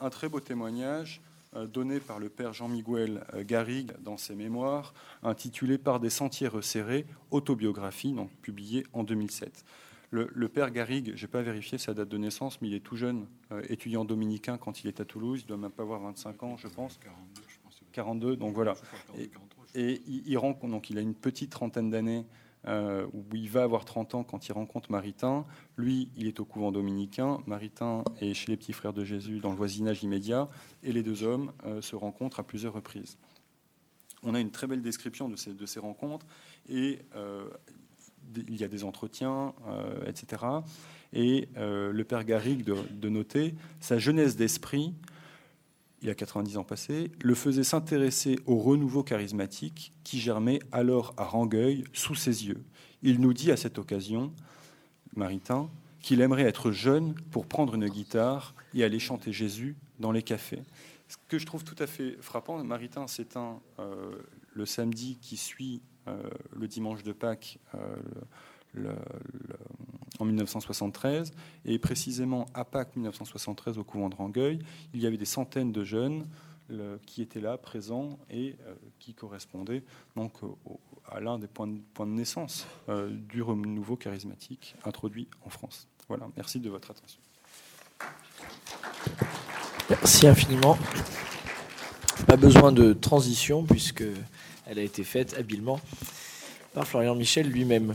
un 0.00 0.10
très 0.10 0.28
beau 0.28 0.40
témoignage 0.40 1.20
euh, 1.54 1.66
donné 1.66 2.00
par 2.00 2.18
le 2.18 2.30
père 2.30 2.54
Jean-Miguel 2.54 3.24
euh, 3.34 3.44
Garrigue 3.44 3.92
dans 4.00 4.16
ses 4.16 4.34
mémoires, 4.34 4.94
intitulé 5.22 5.76
Par 5.76 6.00
des 6.00 6.08
sentiers 6.08 6.48
resserrés, 6.48 7.04
autobiographie, 7.30 8.12
donc 8.12 8.30
publié 8.40 8.86
en 8.94 9.04
2007. 9.04 9.64
Le, 10.14 10.48
père 10.48 10.70
Garrigue, 10.70 11.12
je 11.14 11.24
n'ai 11.24 11.30
pas 11.30 11.40
vérifié 11.40 11.78
sa 11.78 11.94
date 11.94 12.10
de 12.10 12.18
naissance, 12.18 12.60
mais 12.60 12.68
il 12.68 12.74
est 12.74 12.80
tout 12.80 12.96
jeune, 12.96 13.26
euh, 13.50 13.62
étudiant 13.70 14.04
dominicain 14.04 14.58
quand 14.58 14.84
il 14.84 14.88
est 14.88 15.00
à 15.00 15.06
Toulouse, 15.06 15.40
il 15.42 15.46
doit 15.46 15.56
même 15.56 15.70
pas 15.70 15.84
avoir 15.84 16.00
25 16.00 16.42
ans, 16.42 16.56
je 16.58 16.68
pense. 16.68 16.98
42, 17.02 17.42
je 17.48 17.56
pense. 17.62 17.80
42, 17.92 18.36
donc 18.36 18.54
voilà. 18.54 18.74
Et, 19.18 19.30
et 19.74 20.02
il, 20.06 20.28
il, 20.28 20.70
donc 20.70 20.90
il 20.90 20.98
a 20.98 21.00
une 21.00 21.14
petite 21.14 21.50
trentaine 21.50 21.88
d'années 21.88 22.26
euh, 22.68 23.06
où 23.12 23.24
il 23.34 23.50
va 23.50 23.64
avoir 23.64 23.84
30 23.84 24.14
ans 24.14 24.24
quand 24.24 24.48
il 24.48 24.52
rencontre 24.52 24.90
Maritain. 24.90 25.44
Lui, 25.76 26.10
il 26.16 26.26
est 26.26 26.40
au 26.40 26.44
couvent 26.44 26.70
dominicain. 26.72 27.38
Maritain 27.46 28.04
est 28.20 28.34
chez 28.34 28.50
les 28.50 28.56
petits 28.56 28.72
frères 28.72 28.92
de 28.92 29.04
Jésus 29.04 29.40
dans 29.40 29.50
le 29.50 29.56
voisinage 29.56 30.02
immédiat. 30.02 30.48
Et 30.82 30.92
les 30.92 31.02
deux 31.02 31.22
hommes 31.22 31.52
euh, 31.64 31.80
se 31.82 31.96
rencontrent 31.96 32.40
à 32.40 32.44
plusieurs 32.44 32.72
reprises. 32.72 33.18
On 34.22 34.34
a 34.34 34.40
une 34.40 34.52
très 34.52 34.68
belle 34.68 34.82
description 34.82 35.28
de 35.28 35.36
ces, 35.36 35.80
rencontres. 35.80 36.26
Et 36.68 37.00
euh, 37.16 37.48
il 38.36 38.56
y 38.56 38.62
a 38.62 38.68
des 38.68 38.84
entretiens, 38.84 39.52
etc. 40.06 40.44
Et 41.12 41.48
le 41.56 42.02
père 42.04 42.22
Garrigue 42.22 42.62
de 42.62 43.08
noter 43.08 43.56
sa 43.80 43.98
jeunesse 43.98 44.36
d'esprit 44.36 44.94
il 46.02 46.10
a 46.10 46.14
90 46.14 46.56
ans 46.56 46.64
passés, 46.64 47.10
le 47.22 47.34
faisait 47.34 47.64
s'intéresser 47.64 48.38
au 48.46 48.58
renouveau 48.58 49.02
charismatique 49.02 49.92
qui 50.04 50.18
germait 50.18 50.58
alors 50.72 51.14
à 51.16 51.24
Rangueil 51.24 51.84
sous 51.92 52.14
ses 52.14 52.46
yeux. 52.46 52.62
Il 53.02 53.20
nous 53.20 53.32
dit 53.32 53.50
à 53.50 53.56
cette 53.56 53.78
occasion, 53.78 54.32
Maritain, 55.14 55.70
qu'il 56.00 56.20
aimerait 56.20 56.42
être 56.42 56.72
jeune 56.72 57.14
pour 57.30 57.46
prendre 57.46 57.74
une 57.74 57.88
guitare 57.88 58.54
et 58.74 58.82
aller 58.82 58.98
chanter 58.98 59.32
Jésus 59.32 59.76
dans 60.00 60.12
les 60.12 60.22
cafés. 60.22 60.62
Ce 61.08 61.16
que 61.28 61.38
je 61.38 61.46
trouve 61.46 61.62
tout 61.62 61.76
à 61.78 61.86
fait 61.86 62.16
frappant, 62.20 62.62
Maritain 62.64 63.06
s'éteint 63.06 63.60
euh, 63.78 64.12
le 64.54 64.66
samedi 64.66 65.18
qui 65.20 65.36
suit 65.36 65.82
euh, 66.08 66.20
le 66.56 66.66
dimanche 66.66 67.02
de 67.02 67.12
Pâques 67.12 67.58
euh, 67.74 67.96
en 70.18 70.24
1973, 70.24 71.32
et 71.64 71.78
précisément 71.78 72.46
à 72.54 72.64
Pâques 72.64 72.96
1973 72.96 73.78
au 73.78 73.84
couvent 73.84 74.08
de 74.08 74.14
Rangueil, 74.14 74.58
il 74.94 75.00
y 75.00 75.06
avait 75.06 75.16
des 75.16 75.24
centaines 75.24 75.72
de 75.72 75.84
jeunes 75.84 76.26
qui 77.06 77.20
étaient 77.20 77.40
là, 77.40 77.58
présents, 77.58 78.18
et 78.30 78.56
qui 78.98 79.12
correspondaient 79.12 79.82
donc 80.16 80.32
à 81.10 81.20
l'un 81.20 81.38
des 81.38 81.48
points 81.48 81.66
de, 81.66 82.04
naissance 82.06 82.66
du 83.10 83.42
renouveau 83.42 83.96
charismatique 83.96 84.74
introduit 84.84 85.28
en 85.44 85.50
France. 85.50 85.86
Voilà, 86.08 86.28
merci 86.36 86.60
de 86.60 86.70
votre 86.70 86.90
attention. 86.90 87.20
Merci 89.90 90.26
infiniment. 90.26 90.78
Pas 92.26 92.36
besoin 92.36 92.72
de 92.72 92.92
transition 92.92 93.64
puisque 93.64 94.04
elle 94.66 94.78
a 94.78 94.82
été 94.82 95.04
faite 95.04 95.34
habilement 95.38 95.80
par 96.72 96.86
Florian 96.86 97.14
Michel 97.14 97.48
lui-même. 97.48 97.94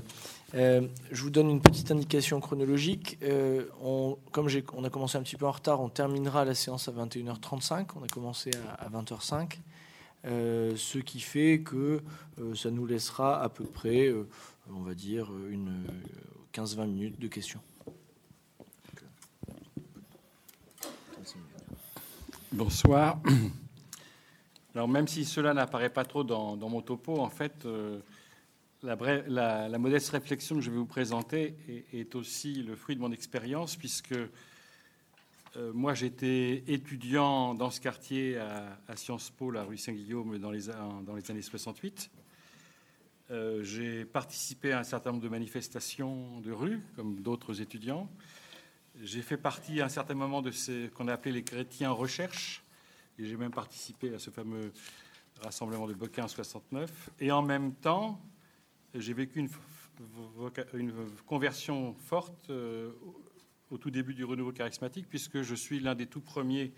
Euh, 0.55 0.87
je 1.11 1.23
vous 1.23 1.29
donne 1.29 1.49
une 1.49 1.61
petite 1.61 1.91
indication 1.91 2.39
chronologique. 2.39 3.17
Euh, 3.21 3.65
comme 4.31 4.47
on 4.73 4.83
a 4.83 4.89
commencé 4.89 5.17
un 5.17 5.23
petit 5.23 5.35
peu 5.35 5.45
en 5.45 5.51
retard, 5.51 5.81
on 5.81 5.89
terminera 5.89 6.45
la 6.45 6.55
séance 6.55 6.87
à 6.87 6.91
21h35. 6.91 7.87
On 7.95 8.03
a 8.03 8.07
commencé 8.07 8.51
à, 8.79 8.89
20h05. 8.89 9.57
Euh, 10.25 10.73
ce 10.75 10.97
qui 10.99 11.19
fait 11.19 11.59
que 11.59 12.01
ça 12.55 12.71
nous 12.71 12.85
laissera 12.85 13.41
à 13.41 13.49
peu 13.49 13.65
près, 13.65 14.13
on 14.73 14.81
va 14.81 14.93
dire, 14.93 15.29
une 15.49 15.83
15-20 16.53 16.87
minutes 16.87 17.19
de 17.19 17.27
questions. 17.27 17.61
Bonsoir. 22.53 23.19
Alors 24.73 24.87
même 24.87 25.07
si 25.07 25.25
cela 25.25 25.53
n'apparaît 25.53 25.89
pas 25.89 26.05
trop 26.05 26.23
dans, 26.23 26.55
mon 26.55 26.81
topo, 26.81 27.19
en 27.19 27.29
fait, 27.29 27.67
la, 28.87 29.77
modeste 29.77 30.09
réflexion 30.09 30.55
que 30.55 30.61
je 30.61 30.71
vais 30.71 30.77
vous 30.77 30.85
présenter 30.85 31.55
est, 31.91 32.15
aussi 32.15 32.63
le 32.63 32.75
fruit 32.75 32.95
de 32.95 33.01
mon 33.01 33.11
expérience, 33.11 33.75
puisque 33.75 34.13
euh, 34.13 35.73
moi 35.73 35.93
j'étais 35.93 36.63
étudiant 36.67 37.53
dans 37.53 37.69
ce 37.69 37.81
quartier 37.81 38.37
à, 38.37 38.95
Sciences 38.95 39.29
Po, 39.29 39.51
la 39.51 39.63
rue 39.63 39.77
Saint-Guillaume, 39.77 40.37
dans 40.37 40.51
les, 40.51 40.69
années 40.69 41.41
68. 41.41 42.09
Euh, 43.29 43.61
j'ai 43.61 44.05
participé 44.05 44.71
à 44.71 44.79
un 44.79 44.83
certain 44.83 45.11
nombre 45.11 45.23
de 45.23 45.29
manifestations 45.29 46.39
de 46.39 46.51
rue, 46.53 46.79
comme 46.95 47.15
d'autres 47.21 47.61
étudiants. 47.61 48.09
J'ai 49.03 49.21
fait 49.21 49.37
partie 49.37 49.81
à 49.81 49.85
un 49.85 49.89
certain 49.89 50.13
moment 50.13 50.41
de 50.41 50.51
ce 50.51 50.87
qu'on 50.87 51.09
a 51.09 51.13
appelé 51.13 51.33
les 51.33 51.43
chrétiens 51.43 51.91
en 51.91 51.95
recherche, 51.95 52.63
et 53.19 53.25
j'ai 53.25 53.35
même 53.35 53.51
participé 53.51 54.13
à 54.13 54.19
ce 54.19 54.29
fameux 54.29 54.71
rassemblement 55.41 55.87
de 55.87 55.93
Bequin 55.93 56.23
en 56.23 56.27
69. 56.29 57.09
Et 57.19 57.31
en 57.31 57.41
même 57.41 57.73
temps, 57.73 58.19
j'ai 58.99 59.13
vécu 59.13 59.39
une, 59.39 59.49
conversion 61.25 61.93
forte 61.95 62.49
euh, 62.49 62.91
au 63.69 63.77
tout 63.77 63.91
début 63.91 64.13
du 64.13 64.23
renouveau 64.23 64.51
charismatique, 64.51 65.07
puisque 65.09 65.41
je 65.41 65.55
suis 65.55 65.79
l'un 65.79 65.95
des 65.95 66.07
tout 66.07 66.21
premiers 66.21 66.73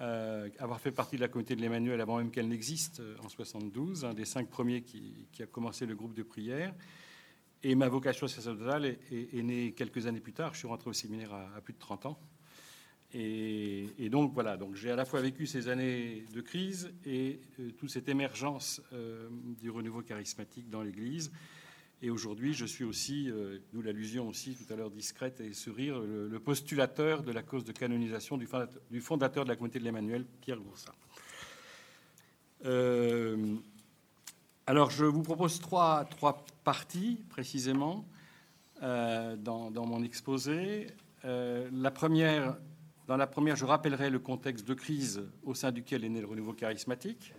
à 0.00 0.44
avoir 0.60 0.80
fait 0.80 0.92
partie 0.92 1.16
de 1.16 1.20
la 1.20 1.28
communauté 1.28 1.56
de 1.56 1.60
l'Emmanuel 1.60 2.00
avant 2.00 2.18
même 2.18 2.30
qu'elle 2.30 2.48
n'existe 2.48 3.00
euh, 3.00 3.16
en 3.24 3.28
72, 3.28 4.04
un 4.04 4.14
des 4.14 4.24
cinq 4.24 4.48
premiers 4.48 4.82
qui, 4.82 5.26
a 5.40 5.46
commencé 5.46 5.86
le 5.86 5.96
groupe 5.96 6.14
de 6.14 6.22
prière. 6.22 6.74
Et 7.64 7.74
ma 7.74 7.88
vocation 7.88 8.28
sacerdotale 8.28 8.84
est, 9.10 9.42
née 9.42 9.72
quelques 9.72 10.06
années 10.06 10.20
plus 10.20 10.32
tard. 10.32 10.54
Je 10.54 10.58
suis 10.58 10.68
rentré 10.68 10.88
au 10.88 10.92
séminaire 10.92 11.34
à, 11.34 11.60
plus 11.60 11.72
de 11.72 11.78
30 11.78 12.06
ans. 12.06 12.20
Et, 13.14 14.08
donc 14.10 14.34
voilà, 14.34 14.56
donc 14.56 14.74
j'ai 14.74 14.90
à 14.90 14.96
la 14.96 15.04
fois 15.04 15.20
vécu 15.20 15.46
ces 15.46 15.68
années 15.68 16.24
de 16.34 16.40
crise 16.42 16.92
et 17.06 17.40
euh, 17.58 17.70
toute 17.78 17.90
cette 17.90 18.08
émergence 18.08 18.82
euh, 18.92 19.28
du 19.60 19.70
renouveau 19.70 20.02
charismatique 20.02 20.68
dans 20.68 20.82
l'Église. 20.82 21.32
Et 22.02 22.10
aujourd'hui, 22.10 22.52
je 22.52 22.66
suis 22.66 22.84
aussi, 22.84 23.30
euh, 23.30 23.58
d'où 23.72 23.80
l'allusion 23.82 24.28
aussi 24.28 24.54
tout 24.54 24.70
à 24.72 24.76
l'heure 24.76 24.90
discrète 24.90 25.40
et 25.40 25.52
sourire, 25.52 25.98
le, 26.00 26.38
postulateur 26.38 27.22
de 27.22 27.32
la 27.32 27.42
cause 27.42 27.64
de 27.64 27.72
canonisation 27.72 28.36
du 28.36 28.46
fondateur, 28.46 28.82
du 28.90 29.00
fondateur 29.00 29.44
de 29.44 29.48
la 29.48 29.56
communauté 29.56 29.78
de 29.78 29.84
l'Emmanuel, 29.84 30.26
Pierre 30.40 30.60
Goursat. 30.60 30.94
Alors, 34.68 34.90
je 34.90 35.06
vous 35.06 35.22
propose 35.22 35.60
trois, 35.60 36.04
trois 36.04 36.44
parties, 36.62 37.24
précisément, 37.30 38.04
euh, 38.82 39.34
dans, 39.34 39.70
mon 39.70 40.02
exposé. 40.02 40.88
Euh, 41.24 41.70
la 41.72 41.90
première, 41.90 42.58
dans 43.08 43.16
la 43.16 43.26
première, 43.26 43.56
je 43.56 43.64
rappellerai 43.64 44.10
le 44.10 44.18
contexte 44.18 44.68
de 44.68 44.74
crise 44.74 45.22
au 45.42 45.54
sein 45.54 45.72
duquel 45.72 46.04
est 46.04 46.10
né 46.10 46.20
le 46.20 46.26
renouveau 46.26 46.52
charismatique. 46.52 47.32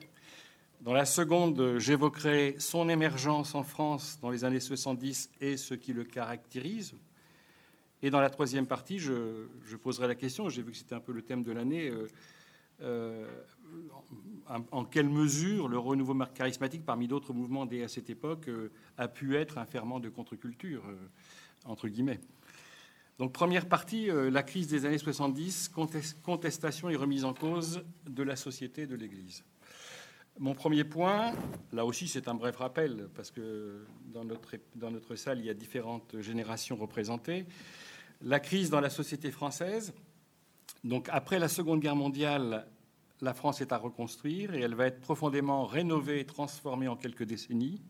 Dans 0.82 0.94
la 0.94 1.06
seconde, 1.06 1.78
j'évoquerai 1.78 2.56
son 2.58 2.90
émergence 2.90 3.54
en 3.54 3.62
France 3.62 4.18
dans 4.20 4.32
les 4.32 4.44
années 4.44 4.60
70 4.60 5.30
et 5.42 5.58
ce 5.58 5.76
qui 5.76 5.94
le 5.94 6.04
caractérise. 6.06 6.96
Et 8.02 8.10
dans 8.10 8.20
la 8.20 8.32
troisième 8.32 8.66
partie, 8.66 8.98
je, 8.98 9.46
poserai 9.84 10.08
la 10.08 10.16
question, 10.16 10.50
j'ai 10.50 10.64
vu 10.64 10.72
que 10.72 10.78
c'était 10.78 10.96
un 10.96 11.02
peu 11.02 11.12
le 11.12 11.22
thème 11.22 11.44
de 11.44 11.52
l'année, 11.52 11.92
euh, 12.82 13.28
en 14.72 14.86
quelle 14.86 15.10
mesure 15.10 15.68
le 15.68 15.78
renouveau 15.78 16.16
charismatique, 16.34 16.84
parmi 16.84 17.08
d'autres 17.08 17.34
mouvements 17.34 17.68
dès 17.68 17.84
à 17.84 17.88
cette 17.88 18.10
époque, 18.10 18.48
euh, 18.48 18.72
a 18.98 19.08
pu 19.08 19.36
être 19.36 19.60
un 19.60 19.66
ferment 19.66 20.00
de 20.00 20.10
contre-culture, 20.10 20.84
euh, 20.88 20.96
entre 21.66 21.88
guillemets. 21.90 22.20
Donc 23.20 23.34
première 23.34 23.68
partie, 23.68 24.10
euh, 24.10 24.32
la 24.32 24.44
crise 24.44 24.68
des 24.68 24.86
années 24.86 24.98
70, 24.98 25.72
contestation 26.24 26.90
et 26.90 26.96
remise 26.96 27.26
en 27.26 27.34
cause 27.34 27.84
de 28.10 28.24
la 28.24 28.38
société 28.38 28.84
et 28.84 28.88
de 28.88 28.96
l'Église. 28.96 29.44
Mon 30.40 30.54
premier 30.54 30.86
point, 30.86 31.34
là 31.74 31.86
aussi 31.86 32.08
c'est 32.08 32.30
un 32.30 32.34
bref 32.34 32.56
rappel, 32.56 33.10
parce 33.14 33.30
que 33.30 33.86
dans 34.06 34.24
notre, 34.24 34.56
dans 34.76 34.90
notre 34.90 35.18
salle, 35.18 35.40
il 35.40 35.46
y 35.46 35.50
a 35.50 35.54
différentes 35.54 36.22
générations 36.22 36.78
représentées. 36.78 37.46
La 38.22 38.40
crise 38.40 38.70
dans 38.70 38.80
la 38.80 38.90
société 38.90 39.32
française, 39.32 39.94
donc 40.86 41.10
après 41.12 41.40
la 41.40 41.50
Seconde 41.50 41.82
Guerre 41.82 41.98
mondiale, 41.98 42.68
la 43.20 43.34
France 43.34 43.60
est 43.60 43.74
à 43.74 43.78
reconstruire 43.78 44.54
et 44.54 44.62
elle 44.62 44.76
va 44.76 44.86
être 44.86 45.02
profondément 45.02 45.66
rénovée 45.66 46.22
et 46.22 46.26
transformée 46.26 46.88
en 46.88 46.96
quelques 46.96 47.26
décennies. 47.26 47.82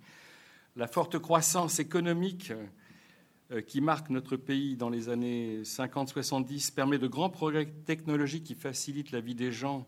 La 0.75 0.87
forte 0.87 1.19
croissance 1.19 1.77
économique 1.77 2.51
qui 3.67 3.81
marque 3.81 4.09
notre 4.09 4.37
pays 4.37 4.75
dans 4.75 4.89
les 4.89 5.09
années 5.09 5.63
50-70 5.63 6.73
permet 6.73 6.99
de 6.99 7.07
grands 7.07 7.31
progrès 7.31 7.65
technologiques 7.85 8.43
qui 8.43 8.53
facilitent 8.53 9.11
la 9.11 9.21
vie 9.21 9.33
des 9.33 9.51
gens, 9.51 9.87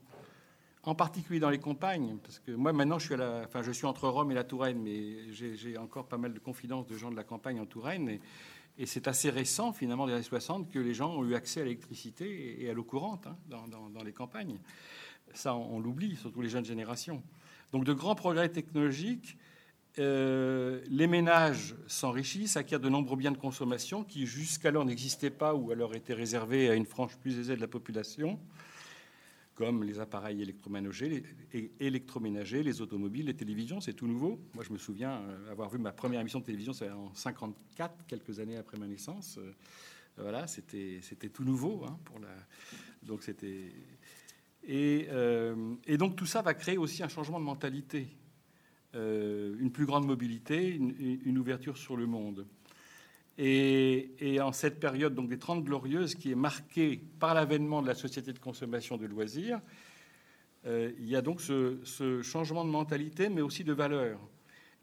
en 0.83 0.95
particulier 0.95 1.39
dans 1.39 1.51
les 1.51 1.59
campagnes. 1.59 2.17
Parce 2.23 2.39
que 2.39 2.51
moi, 2.51 2.73
maintenant, 2.73 2.97
je 2.97 3.05
suis, 3.05 3.15
enfin, 3.15 3.61
je 3.61 3.71
suis 3.71 3.85
entre 3.85 4.07
Rome 4.07 4.31
et 4.31 4.33
la 4.33 4.43
Touraine, 4.43 4.81
mais 4.81 5.31
j'ai 5.31 5.77
encore 5.77 6.07
pas 6.07 6.17
mal 6.17 6.33
de 6.33 6.39
confidences 6.39 6.87
de 6.87 6.97
gens 6.97 7.11
de 7.11 7.15
la 7.15 7.23
campagne 7.23 7.59
en 7.59 7.65
Touraine. 7.65 8.09
Et, 8.09 8.21
c'est 8.85 9.07
assez 9.07 9.29
récent, 9.29 9.73
finalement, 9.73 10.07
des 10.07 10.13
années 10.13 10.23
60, 10.23 10.71
que 10.71 10.79
les 10.79 10.95
gens 10.95 11.15
ont 11.15 11.23
eu 11.23 11.35
accès 11.35 11.61
à 11.61 11.65
l'électricité 11.65 12.63
et 12.63 12.69
à 12.69 12.73
l'eau 12.73 12.83
courante 12.83 13.27
hein, 13.27 13.65
dans, 13.69 14.03
les 14.03 14.13
campagnes. 14.13 14.57
Ça, 15.35 15.53
on, 15.53 15.79
l'oublie, 15.79 16.15
surtout 16.15 16.41
les 16.41 16.49
jeunes 16.49 16.65
générations. 16.65 17.21
Donc 17.73 17.83
de 17.83 17.93
grands 17.93 18.15
progrès 18.15 18.49
technologiques, 18.49 19.37
euh, 19.99 20.81
les 20.89 21.07
ménages 21.07 21.75
s'enrichissent, 21.87 22.55
acquièrent 22.55 22.79
de 22.79 22.87
nombreux 22.87 23.17
biens 23.17 23.31
de 23.31 23.37
consommation 23.37 24.05
qui 24.05 24.25
jusqu'alors 24.25 24.85
n'existaient 24.85 25.29
pas 25.29 25.53
ou 25.53 25.71
alors 25.71 25.95
étaient 25.95 26.13
réservés 26.13 26.69
à 26.69 26.75
une 26.75 26.85
frange 26.85 27.17
plus 27.17 27.37
aisée 27.39 27.55
de 27.57 27.61
la 27.61 27.67
population, 27.67 28.39
comme 29.53 29.83
les 29.83 29.99
appareils 29.99 30.41
électroménagers, 30.41 31.23
les, 32.63 32.81
automobiles, 32.81 33.25
les 33.25 33.33
télévisions, 33.33 33.81
c'est 33.81 33.93
tout 33.93 34.07
nouveau. 34.07 34.39
Moi, 34.53 34.63
je 34.65 34.71
me 34.71 34.77
souviens 34.77 35.21
euh, 35.21 35.51
avoir 35.51 35.69
vu 35.69 35.77
ma 35.77 35.91
première 35.91 36.21
émission 36.21 36.39
de 36.39 36.45
télévision, 36.45 36.71
c'est 36.71 36.89
en 36.89 37.13
54, 37.13 38.05
quelques 38.07 38.39
années 38.39 38.57
après 38.57 38.77
ma 38.77 38.87
naissance. 38.87 39.37
Euh, 39.39 39.51
voilà, 40.17 40.47
c'était 40.47 41.01
tout 41.33 41.43
nouveau 41.43 41.83
hein. 41.85 41.97
Donc 43.01 43.23
c'était 43.23 43.71
et, 44.67 45.07
donc 45.97 46.15
tout 46.15 46.25
ça 46.25 46.41
va 46.41 46.53
créer 46.53 46.77
aussi 46.77 47.01
un 47.01 47.07
changement 47.07 47.39
de 47.39 47.45
mentalité, 47.45 48.07
une 48.93 49.71
plus 49.71 49.85
grande 49.85 50.05
mobilité, 50.05 50.69
une, 50.69 51.37
ouverture 51.37 51.77
sur 51.77 51.95
le 51.95 52.05
monde. 52.05 52.45
Et, 53.37 54.39
en 54.41 54.51
cette 54.51 54.79
période 54.79 55.15
donc 55.15 55.29
des 55.29 55.39
Trente 55.39 55.63
Glorieuses, 55.63 56.15
qui 56.15 56.31
est 56.31 56.35
marquée 56.35 57.01
par 57.19 57.33
l'avènement 57.33 57.81
de 57.81 57.87
la 57.87 57.95
société 57.95 58.33
de 58.33 58.39
consommation 58.39 58.97
de 58.97 59.05
loisirs, 59.05 59.61
euh, 60.67 60.91
il 60.99 61.07
y 61.07 61.15
a 61.15 61.21
donc 61.21 61.41
ce, 61.41 61.79
ce, 61.83 62.21
changement 62.21 62.63
de 62.63 62.69
mentalité, 62.69 63.29
mais 63.29 63.41
aussi 63.41 63.63
de 63.63 63.73
valeur. 63.73 64.19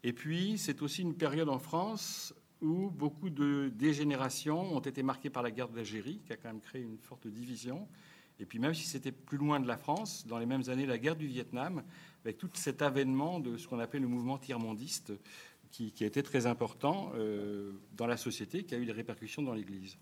Et 0.03 0.11
puis, 0.11 0.57
c'est 0.57 0.81
aussi 0.81 1.03
une 1.03 1.15
période 1.15 1.49
en 1.49 1.59
France 1.59 2.33
où 2.61 2.89
beaucoup 2.89 3.29
de 3.29 3.71
dégénérations 3.73 4.75
ont 4.75 4.81
été 4.81 5.03
marquées 5.03 5.29
par 5.29 5.43
la 5.43 5.51
guerre 5.51 5.69
d'Algérie, 5.69 6.21
qui 6.25 6.33
a 6.33 6.35
quand 6.35 6.49
même 6.49 6.61
créé 6.61 6.81
une 6.81 6.97
forte 6.97 7.27
division, 7.27 7.87
Et 8.41 8.45
puis 8.45 8.59
même 8.59 8.73
si 8.73 8.85
c'était 8.85 9.11
plus 9.11 9.37
loin 9.37 9.59
de 9.59 9.67
la 9.67 9.77
France, 9.77 10.25
dans 10.27 10.37
les 10.37 10.45
mêmes 10.45 10.63
années, 10.69 10.85
la 10.85 10.97
guerre 10.97 11.15
du 11.15 11.27
Vietnam, 11.27 11.83
avec 12.23 12.37
tout 12.37 12.49
cet 12.53 12.81
avènement 12.81 13.39
de 13.39 13.57
ce 13.57 13.67
qu'on 13.67 13.79
appelle 13.79 14.01
le 14.01 14.07
mouvement 14.07 14.37
tiers-mondiste, 14.37 15.13
qui, 15.71 15.93
a 16.01 16.05
été 16.05 16.23
très 16.23 16.45
important 16.45 17.11
euh, 17.15 17.71
dans 17.95 18.07
la 18.07 18.17
société, 18.17 18.63
qui 18.63 18.75
a 18.75 18.77
eu 18.77 18.85
des 18.85 18.91
répercussions 18.91 19.41
dans 19.41 19.53
l'Église. 19.53 19.97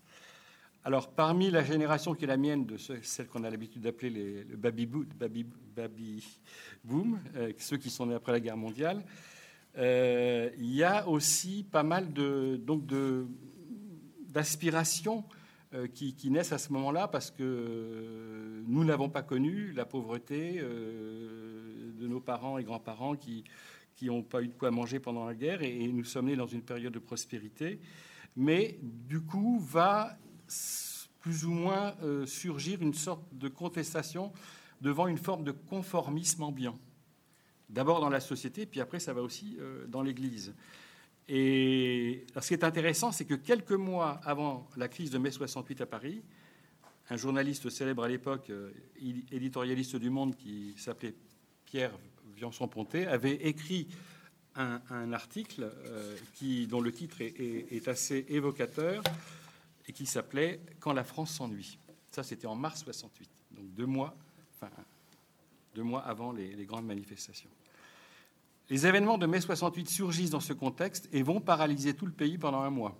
Alors, 0.84 1.10
parmi 1.10 1.50
la 1.50 1.62
génération 1.62 2.14
qui 2.14 2.24
est 2.24 2.28
la 2.28 2.36
mienne, 2.36 2.64
de 2.64 2.76
celle 2.76 3.26
qu'on 3.26 3.44
a 3.44 3.50
l'habitude 3.50 3.82
d'appeler 3.82 4.10
les, 4.10 4.44
le 4.44 4.56
baby, 4.56 4.86
boom, 6.84 7.20
euh, 7.36 7.52
ceux 7.58 7.76
qui 7.76 7.90
sont 7.90 8.06
nés 8.06 8.14
après 8.14 8.32
la 8.32 8.40
guerre 8.40 8.56
mondiale, 8.56 9.04
euh, 9.76 10.50
il 10.58 10.74
y 10.74 10.82
a 10.82 11.06
aussi 11.06 11.66
pas 11.70 11.82
mal 11.82 12.12
de, 12.12 12.56
donc 12.56 12.84
d'aspirations 14.28 15.24
qui, 15.94 16.14
qui, 16.14 16.30
naissent 16.30 16.52
à 16.52 16.58
ce 16.58 16.72
moment-là 16.72 17.08
parce 17.08 17.30
que 17.30 18.62
nous 18.66 18.84
n'avons 18.84 19.08
pas 19.10 19.22
connu 19.22 19.72
la 19.72 19.84
pauvreté 19.84 20.60
de 20.62 22.06
nos 22.06 22.20
parents 22.20 22.58
et 22.58 22.64
grands-parents 22.64 23.16
qui, 23.16 23.44
qui 23.98 24.06
n'ont 24.06 24.22
pas 24.22 24.42
eu 24.42 24.48
de 24.48 24.54
quoi 24.54 24.70
manger 24.70 25.00
pendant 25.00 25.26
la 25.26 25.34
guerre, 25.34 25.60
et, 25.62 25.88
nous 25.88 26.04
sommes 26.04 26.26
nés 26.26 26.36
dans 26.36 26.46
une 26.46 26.62
période 26.62 26.92
de 26.92 27.00
prospérité. 27.00 27.80
Mais 28.36 28.78
du 28.80 29.20
coup, 29.20 29.58
va 29.58 30.16
plus 31.18 31.44
ou 31.44 31.50
moins 31.50 31.94
euh, 32.02 32.24
surgir 32.24 32.80
une 32.80 32.94
sorte 32.94 33.22
de 33.32 33.48
contestation 33.48 34.32
devant 34.80 35.08
une 35.08 35.18
forme 35.18 35.42
de 35.42 35.50
conformisme 35.50 36.44
ambiant. 36.44 36.78
D'abord 37.68 38.00
dans 38.00 38.08
la 38.08 38.20
société, 38.20 38.66
puis 38.66 38.80
après 38.80 39.00
ça 39.00 39.12
va 39.12 39.20
aussi 39.20 39.56
euh, 39.58 39.86
dans 39.88 40.02
l'Église. 40.02 40.54
Et 41.28 42.24
ce 42.40 42.48
qui 42.48 42.54
est 42.54 42.64
intéressant, 42.64 43.12
c'est 43.12 43.26
que 43.26 43.34
quelques 43.34 43.72
mois 43.72 44.20
avant 44.24 44.68
la 44.76 44.88
crise 44.88 45.10
de 45.10 45.18
mai 45.18 45.30
68 45.30 45.82
à 45.82 45.86
Paris, 45.86 46.22
un 47.10 47.16
journaliste 47.16 47.68
célèbre 47.68 48.04
à 48.04 48.08
l'époque, 48.08 48.50
euh, 48.50 48.72
éditorialiste 49.30 49.96
du 49.96 50.08
Monde, 50.08 50.36
qui 50.36 50.74
s'appelait 50.78 51.14
Pierre 51.66 51.92
Viançon-Ponté 52.34 53.06
avait 53.06 53.34
écrit 53.34 53.88
un, 54.54 55.12
article 55.12 55.70
euh, 55.86 56.16
dont 56.66 56.80
le 56.80 56.92
titre 56.92 57.18
est, 57.20 57.86
assez 57.86 58.26
évocateur 58.28 59.04
et 59.86 59.92
qui 59.92 60.06
s'appelait 60.06 60.60
Quand 60.80 60.92
la 60.92 61.04
France 61.04 61.32
s'ennuie. 61.34 61.78
Ça, 62.10 62.22
c'était 62.22 62.46
en 62.46 62.56
mars 62.56 62.82
68, 62.82 63.30
donc 63.52 63.72
deux 63.74 63.86
mois, 63.86 64.16
deux 65.74 65.82
mois 65.82 66.00
avant 66.00 66.32
les 66.32 66.64
grandes 66.64 66.86
manifestations. 66.86 67.50
Les 68.70 68.86
événements 68.86 69.18
de 69.18 69.26
mai 69.26 69.40
68 69.40 69.88
surgissent 69.88 70.30
dans 70.30 70.40
ce 70.40 70.52
contexte 70.52 71.08
et 71.12 71.22
vont 71.22 71.40
paralyser 71.40 71.94
tout 71.94 72.06
le 72.06 72.12
pays 72.12 72.36
pendant 72.36 72.60
un 72.60 72.70
mois. 72.70 72.98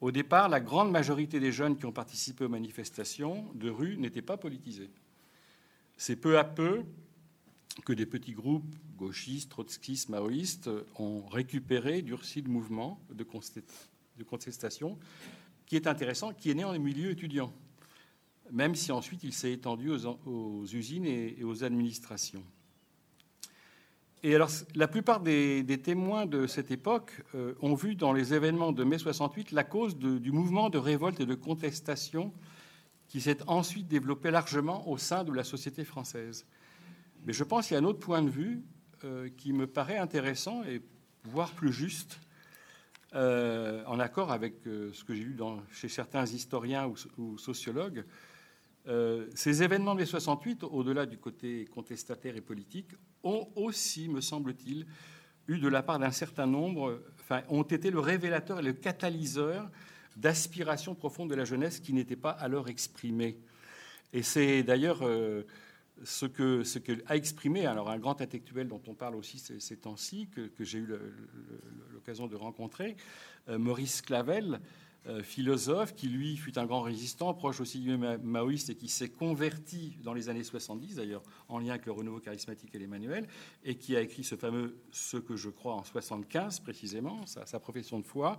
Au 0.00 0.12
départ, 0.12 0.48
la 0.48 0.60
grande 0.60 0.90
majorité 0.90 1.40
des 1.40 1.52
jeunes 1.52 1.76
qui 1.76 1.86
ont 1.86 1.92
participé 1.92 2.44
aux 2.44 2.50
manifestations 2.50 3.46
de 3.54 3.70
rue 3.70 3.96
n'étaient 3.96 4.22
pas 4.22 4.36
politisés. 4.36 4.90
C'est 5.96 6.16
peu 6.16 6.38
à 6.38 6.44
peu 6.44 6.84
que 7.84 7.92
des 7.92 8.06
petits 8.06 8.32
groupes 8.32 8.74
gauchistes, 8.96 9.50
trotskistes, 9.50 10.08
maoïstes 10.08 10.70
ont 10.98 11.26
récupéré, 11.26 12.02
durci 12.02 12.42
le 12.42 12.50
mouvement 12.50 13.00
de 13.10 13.24
contestation, 14.24 14.98
qui 15.66 15.76
est 15.76 15.86
intéressant, 15.86 16.32
qui 16.32 16.50
est 16.50 16.54
né 16.54 16.64
en 16.64 16.78
milieu 16.78 17.10
étudiant, 17.10 17.52
même 18.50 18.74
si 18.74 18.92
ensuite 18.92 19.22
il 19.22 19.32
s'est 19.32 19.52
étendu 19.52 19.90
aux, 19.90 20.66
usines 20.66 21.06
et, 21.06 21.42
aux 21.44 21.64
administrations. 21.64 22.44
Et 24.24 24.34
alors, 24.34 24.50
la 24.74 24.88
plupart 24.88 25.20
des, 25.20 25.80
témoins 25.82 26.26
de 26.26 26.46
cette 26.48 26.72
époque 26.72 27.22
euh, 27.34 27.54
ont 27.60 27.74
vu 27.74 27.94
dans 27.94 28.12
les 28.12 28.34
événements 28.34 28.72
de 28.72 28.82
mai 28.82 28.98
68 28.98 29.52
la 29.52 29.62
cause 29.62 29.96
du 29.96 30.32
mouvement 30.32 30.70
de 30.70 30.78
révolte 30.78 31.20
et 31.20 31.26
de 31.26 31.34
contestation 31.34 32.32
qui 33.06 33.20
s'est 33.20 33.38
ensuite 33.46 33.86
développé 33.86 34.30
largement 34.30 34.88
au 34.88 34.98
sein 34.98 35.22
de 35.22 35.32
la 35.32 35.44
société 35.44 35.84
française. 35.84 36.46
Mais 37.26 37.32
je 37.32 37.44
pense 37.44 37.68
qu'il 37.68 37.74
y 37.74 37.76
a 37.78 37.80
un 37.80 37.84
autre 37.84 38.00
point 38.00 38.22
de 38.22 38.28
vue 38.28 38.62
euh, 39.04 39.28
qui 39.36 39.52
me 39.52 39.66
paraît 39.66 39.98
intéressant 39.98 40.64
et 40.64 40.82
voire 41.24 41.52
plus 41.52 41.72
juste, 41.72 42.18
euh, 43.14 43.84
en 43.86 44.00
accord 44.00 44.32
avec 44.32 44.56
ce 44.64 45.04
que 45.04 45.14
j'ai 45.14 45.24
lu 45.24 45.38
chez 45.72 45.88
certains 45.88 46.26
historiens 46.26 46.92
ou, 47.16 47.38
sociologues. 47.38 48.04
Ces 49.34 49.62
événements 49.62 49.94
de 49.94 50.00
mai 50.00 50.06
68, 50.06 50.64
au-delà 50.64 51.04
du 51.04 51.18
côté 51.18 51.66
contestataire 51.66 52.36
et 52.36 52.40
politique, 52.40 52.92
ont 53.22 53.48
aussi, 53.54 54.08
me 54.08 54.20
semble-t-il, 54.20 54.86
eu 55.46 55.58
de 55.58 55.68
la 55.68 55.82
part 55.82 55.98
d'un 55.98 56.10
certain 56.10 56.46
nombre, 56.46 57.02
enfin, 57.20 57.42
ont 57.48 57.62
été 57.62 57.90
le 57.90 58.00
révélateur 58.00 58.60
et 58.60 58.62
le 58.62 58.72
catalyseur 58.72 59.70
d'aspirations 60.16 60.94
profondes 60.94 61.30
de 61.30 61.34
la 61.34 61.44
jeunesse 61.44 61.80
qui 61.80 61.92
n'étaient 61.92 62.16
pas 62.16 62.30
alors 62.30 62.68
exprimées. 62.68 63.38
Et 64.12 64.22
c'est 64.22 64.62
d'ailleurs 64.62 65.02
ce 66.04 66.26
que, 66.26 66.62
ce 66.64 66.78
que 66.78 66.92
a 67.06 67.16
exprimé 67.16 67.66
alors 67.66 67.90
un 67.90 67.98
grand 67.98 68.20
intellectuel 68.20 68.68
dont 68.68 68.82
on 68.86 68.94
parle 68.94 69.16
aussi 69.16 69.38
ces, 69.38 69.76
temps-ci, 69.76 70.28
que, 70.28 70.50
j'ai 70.64 70.78
eu 70.78 70.88
l'occasion 71.92 72.26
de 72.26 72.36
rencontrer, 72.36 72.96
euh, 73.48 73.58
Maurice 73.58 74.02
Clavel, 74.02 74.54
euh, 74.54 74.58
philosophe, 75.22 75.94
qui 75.94 76.08
lui 76.08 76.36
fut 76.36 76.58
un 76.58 76.66
grand 76.66 76.82
résistant, 76.82 77.32
proche 77.32 77.60
aussi 77.60 77.80
du 77.80 77.96
maoïste 77.96 78.70
et 78.70 78.74
qui 78.74 78.88
s'est 78.88 79.08
converti 79.08 79.96
dans 80.02 80.12
les 80.12 80.28
années 80.28 80.44
70, 80.44 80.96
d'ailleurs 80.96 81.22
en 81.48 81.58
lien 81.58 81.70
avec 81.70 81.86
le 81.86 81.92
renouveau 81.92 82.20
charismatique 82.20 82.74
et 82.74 82.78
l'Emmanuel, 82.78 83.26
et 83.64 83.76
qui 83.76 83.96
a 83.96 84.00
écrit 84.00 84.24
ce 84.24 84.34
fameux 84.34 84.76
Ce 84.90 85.16
que 85.16 85.36
je 85.36 85.48
crois 85.48 85.74
en 85.74 85.84
75 85.84 86.60
précisément, 86.60 87.24
sa, 87.26 87.60
profession 87.60 87.98
de 87.98 88.04
foi. 88.04 88.38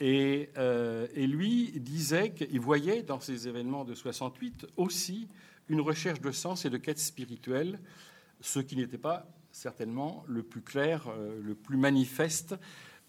Et, 0.00 0.48
euh, 0.56 1.06
et 1.14 1.26
lui 1.26 1.72
disait 1.76 2.32
qu'il 2.32 2.60
voyait 2.60 3.02
dans 3.02 3.20
ces 3.20 3.46
événements 3.46 3.84
de 3.84 3.94
68 3.94 4.66
aussi 4.76 5.28
une 5.68 5.80
recherche 5.80 6.20
de 6.20 6.30
sens 6.30 6.64
et 6.64 6.70
de 6.70 6.76
quête 6.76 6.98
spirituelle, 6.98 7.78
ce 8.40 8.58
qui 8.60 8.76
n'était 8.76 8.98
pas 8.98 9.26
certainement 9.52 10.24
le 10.26 10.42
plus 10.42 10.62
clair, 10.62 11.06
euh, 11.08 11.40
le 11.42 11.54
plus 11.54 11.76
manifeste 11.76 12.54
euh, 12.54 12.56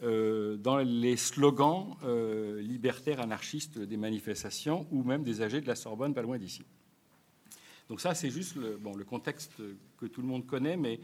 dans 0.02 0.80
les 0.80 1.16
slogans 1.16 1.96
euh, 2.04 2.62
libertaires 2.62 3.22
anarchistes 3.22 3.80
des 3.80 3.98
manifestations 3.98 4.86
ou 4.92 5.04
même 5.04 5.24
des 5.24 5.42
âgés 5.42 5.62
de 5.62 5.68
la 5.68 5.76
Sorbonne, 5.76 6.14
pas 6.14 6.22
loin 6.22 6.38
d'ici. 6.38 6.64
Donc 7.88 8.02
ça, 8.02 8.14
c'est 8.14 8.30
juste 8.30 8.56
le, 8.56 8.78
bon, 8.78 8.96
le 8.96 9.06
contexte 9.06 9.54
que 9.98 10.06
tout 10.06 10.22
le 10.22 10.28
monde 10.28 10.46
connaît, 10.46 10.78
mais 10.78 11.00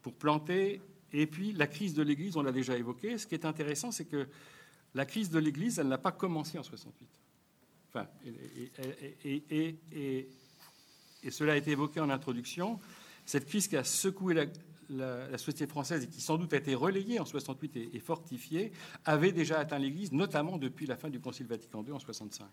pour 0.00 0.14
planter. 0.14 0.80
Et 1.12 1.26
puis 1.26 1.52
la 1.52 1.66
crise 1.66 1.94
de 1.94 2.02
l'Église, 2.02 2.36
on 2.36 2.42
l'a 2.42 2.52
déjà 2.52 2.76
évoqué. 2.76 3.18
Ce 3.18 3.26
qui 3.26 3.34
est 3.34 3.44
intéressant, 3.44 3.90
c'est 3.90 4.06
que 4.06 4.26
la 4.94 5.04
crise 5.04 5.30
de 5.30 5.38
l'Église, 5.38 5.78
elle 5.78 5.88
n'a 5.88 5.98
pas 5.98 6.12
commencé 6.12 6.58
en 6.58 6.62
68. 6.62 7.08
Enfin, 7.88 8.06
et, 9.24 9.78
et, 9.92 11.30
cela 11.30 11.52
a 11.52 11.56
été 11.56 11.72
évoqué 11.72 12.00
en 12.00 12.08
introduction, 12.08 12.80
cette 13.26 13.46
crise 13.46 13.68
qui 13.68 13.76
a 13.76 13.84
secoué 13.84 14.34
la, 14.34 14.46
société 15.36 15.66
française 15.66 16.06
qui 16.06 16.20
sans 16.20 16.38
doute 16.38 16.52
a 16.52 16.56
été 16.56 16.74
relayée 16.74 17.20
en 17.20 17.24
68 17.24 17.76
et, 17.92 17.98
fortifiée, 17.98 18.72
avait 19.04 19.32
déjà 19.32 19.58
atteint 19.58 19.78
l'Église, 19.78 20.12
notamment 20.12 20.58
depuis 20.58 20.86
la 20.86 20.96
fin 20.96 21.10
du 21.10 21.20
Concile 21.20 21.46
Vatican 21.46 21.84
II 21.84 21.92
en 21.92 21.98
65. 21.98 22.46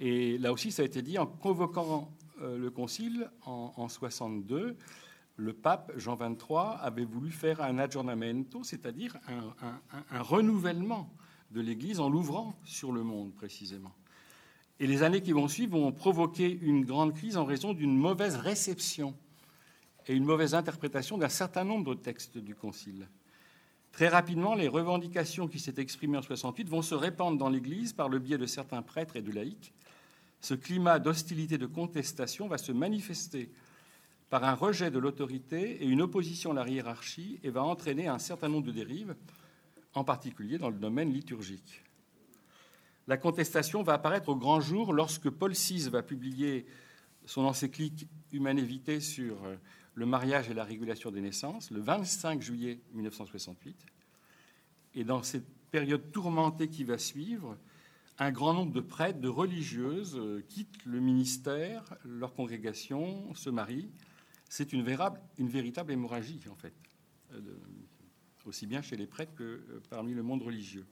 Et 0.00 0.38
là 0.38 0.52
aussi, 0.52 0.70
ça 0.70 0.82
a 0.82 0.84
été 0.84 1.02
dit, 1.02 1.18
en 1.18 1.26
convoquant 1.26 2.12
euh, 2.40 2.56
le 2.56 2.70
Concile 2.70 3.30
en, 3.44 3.72
en 3.76 3.88
62, 3.88 4.76
le 5.38 5.52
pape 5.52 5.92
Jean 5.96 6.16
XXIII 6.16 6.78
avait 6.80 7.04
voulu 7.04 7.30
faire 7.30 7.62
un 7.62 7.78
aggiornamento, 7.78 8.64
c'est-à-dire 8.64 9.16
un, 9.28 10.22
renouvellement 10.22 11.10
de 11.52 11.60
l'Église 11.60 12.00
en 12.00 12.10
l'ouvrant 12.10 12.58
sur 12.64 12.92
le 12.92 13.04
monde 13.04 13.32
précisément. 13.34 13.92
Et 14.80 14.86
les 14.86 15.02
années 15.04 15.22
qui 15.22 15.32
vont 15.32 15.48
suivre 15.48 15.78
vont 15.78 15.92
provoquer 15.92 16.50
une 16.50 16.84
grande 16.84 17.14
crise 17.14 17.36
en 17.36 17.44
raison 17.44 17.72
d'une 17.72 17.96
mauvaise 17.96 18.36
réception 18.36 19.14
et 20.08 20.14
une 20.14 20.24
mauvaise 20.24 20.54
interprétation 20.54 21.18
d'un 21.18 21.28
certain 21.28 21.64
nombre 21.64 21.94
de 21.94 22.00
textes 22.00 22.38
du 22.38 22.54
Concile. 22.54 23.08
Très 23.92 24.08
rapidement, 24.08 24.54
les 24.54 24.68
revendications 24.68 25.48
qui 25.48 25.58
s'étaient 25.58 25.82
exprimées 25.82 26.18
en 26.18 26.22
68 26.22 26.68
vont 26.68 26.82
se 26.82 26.94
répandre 26.94 27.38
dans 27.38 27.48
l'Église 27.48 27.92
par 27.92 28.08
le 28.08 28.18
biais 28.18 28.38
de 28.38 28.46
certains 28.46 28.82
prêtres 28.82 29.16
et 29.16 29.22
de 29.22 29.32
laïcs. 29.32 29.72
Ce 30.40 30.54
climat 30.54 30.98
d'hostilité, 30.98 31.58
de 31.58 31.66
contestation 31.66 32.48
va 32.48 32.58
se 32.58 32.72
manifester 32.72 33.50
par 34.30 34.44
un 34.44 34.54
rejet 34.54 34.90
de 34.90 34.98
l'autorité 34.98 35.82
et 35.82 35.86
une 35.86 36.02
opposition 36.02 36.52
à 36.52 36.54
la 36.54 36.68
hiérarchie 36.68 37.40
et 37.42 37.50
va 37.50 37.62
entraîner 37.62 38.08
un 38.08 38.18
certain 38.18 38.48
nombre 38.48 38.66
de 38.66 38.72
dérives, 38.72 39.16
en 39.94 40.04
particulier 40.04 40.58
dans 40.58 40.70
le 40.70 40.78
domaine 40.78 41.12
liturgique. 41.12 41.82
La 43.06 43.16
contestation 43.16 43.82
va 43.82 43.94
apparaître 43.94 44.28
au 44.28 44.36
grand 44.36 44.60
jour 44.60 44.92
lorsque 44.92 45.30
Paul 45.30 45.52
VI 45.52 45.88
va 45.88 46.02
publier 46.02 46.66
son 47.24 47.44
encyclique 47.44 48.06
Humane 48.32 48.60
Vitae 48.60 49.00
sur 49.00 49.44
euh, 49.44 49.56
le 49.98 50.06
mariage 50.06 50.48
et 50.48 50.54
la 50.54 50.62
régulation 50.62 51.10
des 51.10 51.20
naissances 51.20 51.72
le 51.72 51.80
25 51.80 52.40
juillet 52.40 52.80
1968. 52.92 53.84
Et 54.94 55.02
dans 55.02 55.24
cette 55.24 55.48
période 55.72 56.12
tourmentée 56.12 56.68
qui 56.68 56.84
va 56.84 56.98
suivre, 56.98 57.58
un 58.18 58.30
grand 58.30 58.54
nombre 58.54 58.72
de 58.72 58.80
prêtres, 58.80 59.18
de 59.18 59.28
religieuses 59.28 60.16
euh, 60.16 60.44
quittent 60.48 60.84
le 60.84 61.00
ministère, 61.00 61.96
leur 62.04 62.32
congrégation, 62.34 63.34
se 63.34 63.50
marient. 63.50 63.90
C'est 64.48 64.72
une, 64.72 64.82
véritable 64.82 65.92
hémorragie, 65.92 66.40
en 66.50 66.54
fait, 66.54 66.74
euh, 67.32 67.40
aussi 68.46 68.66
bien 68.66 68.82
chez 68.82 68.96
les 68.96 69.06
prêtres 69.06 69.34
que 69.34 69.60
parmi 69.90 70.14
le 70.14 70.22
monde 70.22 70.42
religieux. 70.42 70.86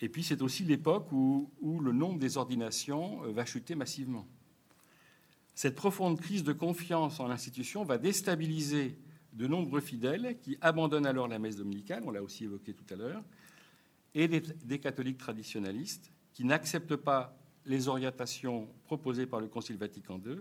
Et 0.00 0.10
puis 0.10 0.22
c'est 0.22 0.42
aussi 0.42 0.64
l'époque 0.64 1.10
où, 1.12 1.50
le 1.62 1.92
nombre 1.92 2.18
des 2.18 2.36
ordinations 2.36 3.24
euh, 3.24 3.32
va 3.32 3.46
chuter 3.46 3.74
massivement. 3.74 4.26
Cette 5.56 5.74
profonde 5.74 6.20
crise 6.20 6.44
de 6.44 6.52
confiance 6.52 7.18
en 7.18 7.28
l'institution 7.28 7.82
va 7.82 7.96
déstabiliser 7.96 8.98
de 9.32 9.46
nombreux 9.46 9.80
fidèles 9.80 10.38
qui 10.42 10.58
abandonnent 10.60 11.06
alors 11.06 11.28
la 11.28 11.38
messe 11.38 11.56
dominicale, 11.56 12.02
on 12.04 12.10
l'a 12.10 12.22
aussi 12.22 12.44
évoqué 12.44 12.74
tout 12.74 12.84
à 12.92 12.96
l'heure, 12.96 13.24
et 14.14 14.28
des, 14.28 14.78
catholiques 14.78 15.16
traditionnalistes 15.16 16.12
qui 16.34 16.44
n'acceptent 16.44 16.96
pas 16.96 17.38
les 17.64 17.88
orientations 17.88 18.68
proposées 18.84 19.24
par 19.24 19.40
le 19.40 19.48
Concile 19.48 19.78
Vatican 19.78 20.20
II, 20.26 20.40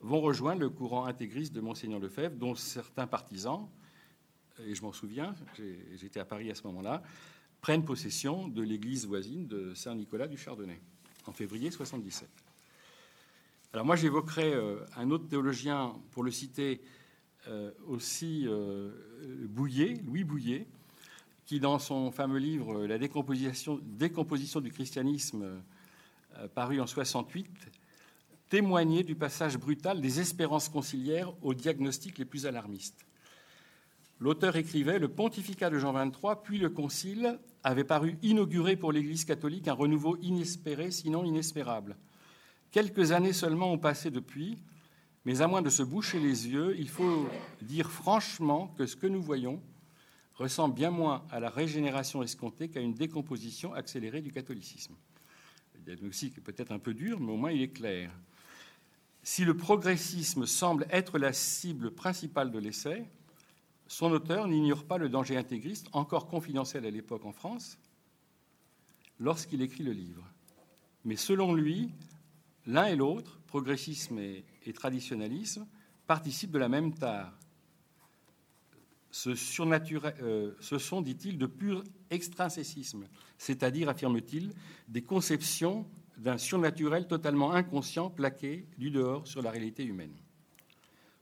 vont 0.00 0.22
rejoindre 0.22 0.62
le 0.62 0.70
courant 0.70 1.04
intégriste 1.04 1.52
de 1.52 1.60
Monseigneur 1.60 2.00
Lefebvre, 2.00 2.34
dont 2.34 2.54
certains 2.54 3.06
partisans, 3.06 3.68
et 4.66 4.74
je 4.74 4.80
m'en 4.80 4.92
souviens, 4.92 5.34
j'étais 5.94 6.20
à 6.20 6.24
Paris 6.24 6.50
à 6.50 6.54
ce 6.54 6.62
moment-là, 6.68 7.02
prennent 7.60 7.84
possession 7.84 8.48
de 8.48 8.62
l'église 8.62 9.06
voisine 9.06 9.46
de 9.46 9.74
Saint-Nicolas 9.74 10.26
du 10.26 10.38
Chardonnay 10.38 10.80
en 11.26 11.32
février 11.32 11.70
77. 11.70 12.47
Alors 13.74 13.84
moi 13.84 13.96
j'évoquerai 13.96 14.54
euh, 14.54 14.78
un 14.96 15.10
autre 15.10 15.28
théologien, 15.28 15.94
pour 16.12 16.22
le 16.22 16.30
citer 16.30 16.80
euh, 17.48 17.70
aussi, 17.86 18.44
euh, 18.46 18.90
Bouillet, 19.46 20.00
Louis 20.06 20.24
Bouillet, 20.24 20.66
qui 21.44 21.60
dans 21.60 21.78
son 21.78 22.10
fameux 22.10 22.38
livre 22.38 22.86
La 22.86 22.98
décomposition, 22.98 23.80
du 24.60 24.70
christianisme, 24.72 25.62
paru 26.54 26.80
en 26.80 26.86
68, 26.86 27.46
témoignait 28.48 29.02
du 29.02 29.14
passage 29.14 29.58
brutal 29.58 30.00
des 30.00 30.20
espérances 30.20 30.68
conciliaires 30.68 31.32
aux 31.42 31.54
diagnostics 31.54 32.18
les 32.18 32.24
plus 32.24 32.46
alarmistes. 32.46 33.06
L'auteur 34.18 34.56
écrivait 34.56 34.98
Le 34.98 35.08
pontificat 35.08 35.70
de 35.70 35.78
Jean 35.78 35.92
XXIII, 35.92 36.34
puis 36.42 36.58
le 36.58 36.70
Concile, 36.70 37.38
avait 37.62 37.84
paru 37.84 38.18
inaugurer 38.22 38.76
pour 38.76 38.92
l'Église 38.92 39.24
catholique 39.24 39.68
un 39.68 39.74
renouveau 39.74 40.16
inespéré, 40.20 40.90
sinon 40.90 41.24
inespérable. 41.24 41.96
Quelques 42.70 43.12
années 43.12 43.32
seulement 43.32 43.72
ont 43.72 43.78
passé 43.78 44.10
depuis, 44.10 44.58
mais 45.24 45.40
à 45.40 45.46
moins 45.46 45.62
de 45.62 45.70
se 45.70 45.82
boucher 45.82 46.20
les 46.20 46.48
yeux, 46.48 46.74
il 46.78 46.88
faut 46.88 47.28
dire 47.62 47.90
franchement 47.90 48.74
que 48.76 48.86
ce 48.86 48.96
que 48.96 49.06
nous 49.06 49.22
voyons 49.22 49.60
ressemble 50.34 50.74
bien 50.74 50.90
moins 50.90 51.24
à 51.30 51.40
la 51.40 51.50
régénération 51.50 52.22
escomptée 52.22 52.68
qu'à 52.68 52.80
une 52.80 52.94
décomposition 52.94 53.72
accélérée 53.74 54.20
du 54.20 54.30
catholicisme. 54.30 54.94
Le 55.74 55.80
diagnostic 55.80 56.38
est 56.38 56.42
peut-être 56.42 56.72
un 56.72 56.78
peu 56.78 56.94
dur, 56.94 57.18
mais 57.20 57.32
au 57.32 57.36
moins 57.36 57.52
il 57.52 57.62
est 57.62 57.72
clair. 57.72 58.12
Si 59.22 59.44
le 59.44 59.56
progressisme 59.56 60.46
semble 60.46 60.86
être 60.90 61.18
la 61.18 61.32
cible 61.32 61.90
principale 61.90 62.50
de 62.50 62.58
l'essai, 62.58 63.04
son 63.86 64.12
auteur 64.12 64.46
n'ignore 64.46 64.84
pas 64.84 64.98
le 64.98 65.08
danger 65.08 65.36
intégriste, 65.36 65.88
encore 65.92 66.26
confidentiel 66.26 66.84
à 66.84 66.90
l'époque 66.90 67.24
en 67.24 67.32
France, 67.32 67.78
lorsqu'il 69.18 69.62
écrit 69.62 69.82
le 69.82 69.92
livre. 69.92 70.24
Mais 71.04 71.16
selon 71.16 71.54
lui, 71.54 71.90
l'un 72.68 72.84
et 72.86 72.96
l'autre, 72.96 73.40
progressisme 73.46 74.18
et, 74.18 74.72
traditionnalisme, 74.74 75.66
participent 76.06 76.50
de 76.50 76.58
la 76.58 76.68
même 76.68 76.94
tare. 76.94 77.36
Ce, 79.10 79.30
euh, 79.30 80.78
sont, 80.78 81.00
dit-il, 81.00 81.38
de 81.38 81.46
pur 81.46 81.82
extrinsécisme, 82.10 83.08
c'est-à-dire, 83.38 83.88
affirme-t-il, 83.88 84.52
des 84.86 85.02
conceptions 85.02 85.86
d'un 86.18 86.36
surnaturel 86.36 87.08
totalement 87.08 87.52
inconscient 87.52 88.10
plaqué 88.10 88.66
du 88.76 88.90
dehors 88.90 89.26
sur 89.26 89.40
la 89.40 89.50
réalité 89.50 89.84
humaine. 89.84 90.14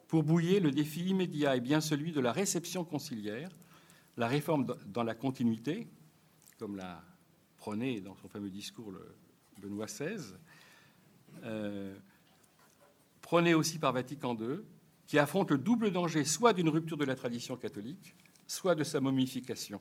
Pour 0.08 0.24
Bouillet, 0.24 0.58
le 0.58 0.72
défi 0.72 1.04
immédiat 1.04 1.56
est 1.56 1.60
bien 1.60 1.80
celui 1.80 2.10
de 2.10 2.20
la 2.20 2.32
réception 2.32 2.84
conciliaire, 2.84 3.50
la 4.16 4.26
réforme 4.26 4.66
dans 4.86 5.04
la 5.04 5.14
continuité, 5.14 5.86
comme 6.58 6.76
l'a 6.76 7.04
prôné 7.56 8.00
dans 8.00 8.16
son 8.16 8.28
fameux 8.28 8.50
discours 8.50 8.90
le 8.90 9.14
Benoît 9.58 9.86
XVI, 9.86 10.34
euh, 11.44 11.94
prôné 13.22 13.54
aussi 13.54 13.78
par 13.78 13.92
Vatican 13.92 14.36
II, 14.36 14.60
qui 15.06 15.18
affronte 15.18 15.50
le 15.50 15.58
double 15.58 15.90
danger 15.90 16.24
soit 16.24 16.52
d'une 16.52 16.68
rupture 16.68 16.96
de 16.96 17.04
la 17.04 17.14
tradition 17.14 17.56
catholique, 17.56 18.14
soit 18.46 18.74
de 18.74 18.84
sa 18.84 19.00
momification. 19.00 19.80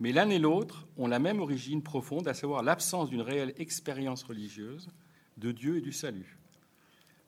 Mais 0.00 0.12
l'un 0.12 0.28
et 0.30 0.38
l'autre 0.38 0.86
ont 0.96 1.06
la 1.06 1.18
même 1.18 1.40
origine 1.40 1.82
profonde, 1.82 2.28
à 2.28 2.34
savoir 2.34 2.62
l'absence 2.62 3.10
d'une 3.10 3.20
réelle 3.20 3.54
expérience 3.58 4.22
religieuse 4.24 4.88
de 5.36 5.52
Dieu 5.52 5.78
et 5.78 5.80
du 5.80 5.92
salut 5.92 6.38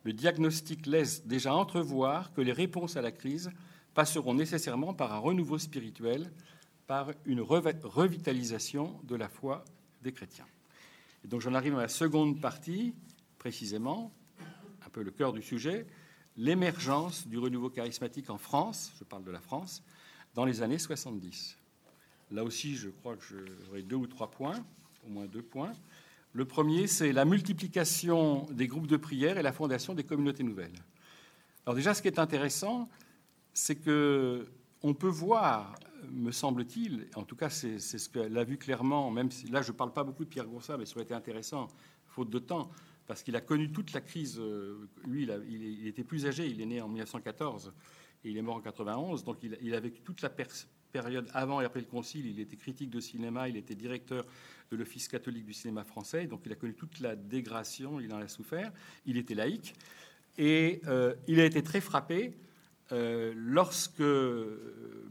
le 0.07 0.13
diagnostic 0.13 0.87
laisse 0.87 1.27
déjà 1.27 1.53
entrevoir 1.53 2.33
que 2.33 2.41
les 2.41 2.53
réponses 2.53 2.97
à 2.97 3.03
la 3.03 3.11
crise 3.11 3.51
passeront 3.93 4.35
nécessairement 4.35 4.95
par 4.95 5.13
un 5.13 5.19
renouveau 5.19 5.59
spirituel, 5.59 6.31
par 6.87 7.11
une 7.25 7.41
revitalisation 7.41 9.01
de 9.03 9.17
la 9.17 9.29
foi 9.29 9.65
des 10.03 10.13
chrétiens. 10.13 10.47
Donc 11.27 11.41
j'en 11.41 11.55
arrive 11.55 11.77
à 11.77 11.83
la 11.83 11.89
seconde 11.89 12.41
partie, 12.41 12.95
précisément, 13.39 14.13
un 14.85 14.89
peu 14.91 15.03
le 15.03 15.11
cœur 15.11 15.33
du 15.33 15.43
sujet, 15.43 15.87
l'émergence 16.37 17.27
du 17.27 17.39
renouveau 17.39 17.69
charismatique 17.69 18.31
en 18.31 18.39
France, 18.39 18.93
je 18.99 19.05
parle 19.05 19.25
de 19.25 19.33
la 19.33 19.41
France, 19.41 19.83
dans 20.35 20.45
les 20.45 20.63
années 20.63 20.79
70. 20.79 21.59
Là 22.31 22.45
aussi, 22.45 22.77
je 22.77 22.91
crois 22.91 23.17
que 23.17 23.25
j'aurai 23.65 23.83
deux 23.83 23.97
ou 23.97 24.07
trois 24.07 24.31
points, 24.31 24.65
au 25.05 25.11
moins 25.11 25.27
deux 25.27 25.43
points. 25.43 25.73
Le 26.33 26.45
premier, 26.45 26.87
c'est 26.87 27.13
la 27.13 27.25
multiplication 27.25 28.47
des 28.53 28.69
groupes 28.69 28.87
de 28.87 28.97
prière 28.97 29.37
et 29.37 29.43
la 29.43 29.53
fondation 29.53 29.95
des 29.95 30.05
communautés 30.05 30.45
nouvelles. 30.45 30.79
Alors 31.65 31.75
déjà, 31.75 31.93
ce 31.93 32.03
qui 32.03 32.09
est 32.09 32.21
intéressant, 32.21 32.89
c'est 33.53 33.77
que 33.77 34.47
on 34.83 34.95
peut 34.95 35.09
voir, 35.09 35.75
me 36.11 36.31
semble-t-il, 36.31 37.07
en 37.15 37.25
tout 37.25 37.37
cas 37.37 37.51
c'est 37.51 37.79
ce 37.79 38.09
qu'elle 38.09 38.37
a 38.37 38.45
vu 38.45 38.57
clairement, 38.57 39.11
même 39.11 39.31
si 39.31 39.49
là 39.49 39.63
je 39.63 39.73
ne 39.73 39.77
parle 39.77 39.93
pas 39.93 40.05
beaucoup 40.05 40.25
de 40.25 40.29
Pierre 40.29 40.47
Goursat, 40.47 40.77
mais 40.77 40.87
ça 40.87 40.95
aurait 40.97 41.05
été 41.05 41.15
intéressant, 41.15 41.69
faute 42.07 42.31
de 42.31 42.39
temps, 42.39 42.71
parce 43.07 43.23
qu'il 43.23 43.37
a 43.37 43.41
connu 43.41 43.71
toute 43.71 43.93
la 43.93 44.01
crise, 44.01 44.39
euh, 44.39 44.89
lui 45.07 45.29
il, 45.49 45.87
était 45.87 46.05
plus 46.05 46.27
âgé, 46.27 46.47
il 46.47 46.61
est 46.61 46.67
né 46.67 46.81
en 46.81 46.89
1914 46.89 47.73
et 48.25 48.31
il 48.31 48.37
est 48.37 48.43
mort 48.43 48.57
en 48.57 48.61
91, 48.61 49.25
donc 49.25 49.39
il, 49.43 49.59
il 49.63 49.75
a 49.75 49.81
vécu 49.81 50.01
toute 50.01 50.23
la 50.23 50.31
période 50.31 51.29
avant 51.33 51.61
et 51.61 51.65
après 51.65 51.81
le 51.81 51.87
Concile, 51.87 52.27
il 52.27 52.41
était 52.41 52.57
critique 52.57 52.91
de 52.91 53.01
cinéma, 53.01 53.49
il 53.49 53.57
était 53.57 53.75
directeur 53.75 54.25
de 54.71 54.77
l'Office 54.77 55.09
catholique 55.09 55.45
du 55.45 55.53
cinéma 55.53 55.85
français, 55.85 56.27
donc 56.27 56.41
il 56.47 56.53
a 56.53 56.57
connu 56.57 56.75
toute 56.75 57.01
la 57.01 57.17
dégradation, 57.17 58.01
il 58.01 58.13
en 58.13 58.19
a 58.19 58.29
souffert. 58.29 58.73
Il 59.05 59.17
était 59.17 59.35
laïque 59.35 59.75
et 60.39 60.81
euh, 60.87 61.15
il 61.29 61.41
a 61.41 61.45
été 61.45 61.63
très 61.63 61.81
frappé 61.81 62.35
euh, 62.93 63.33
lorsque, 63.37 64.01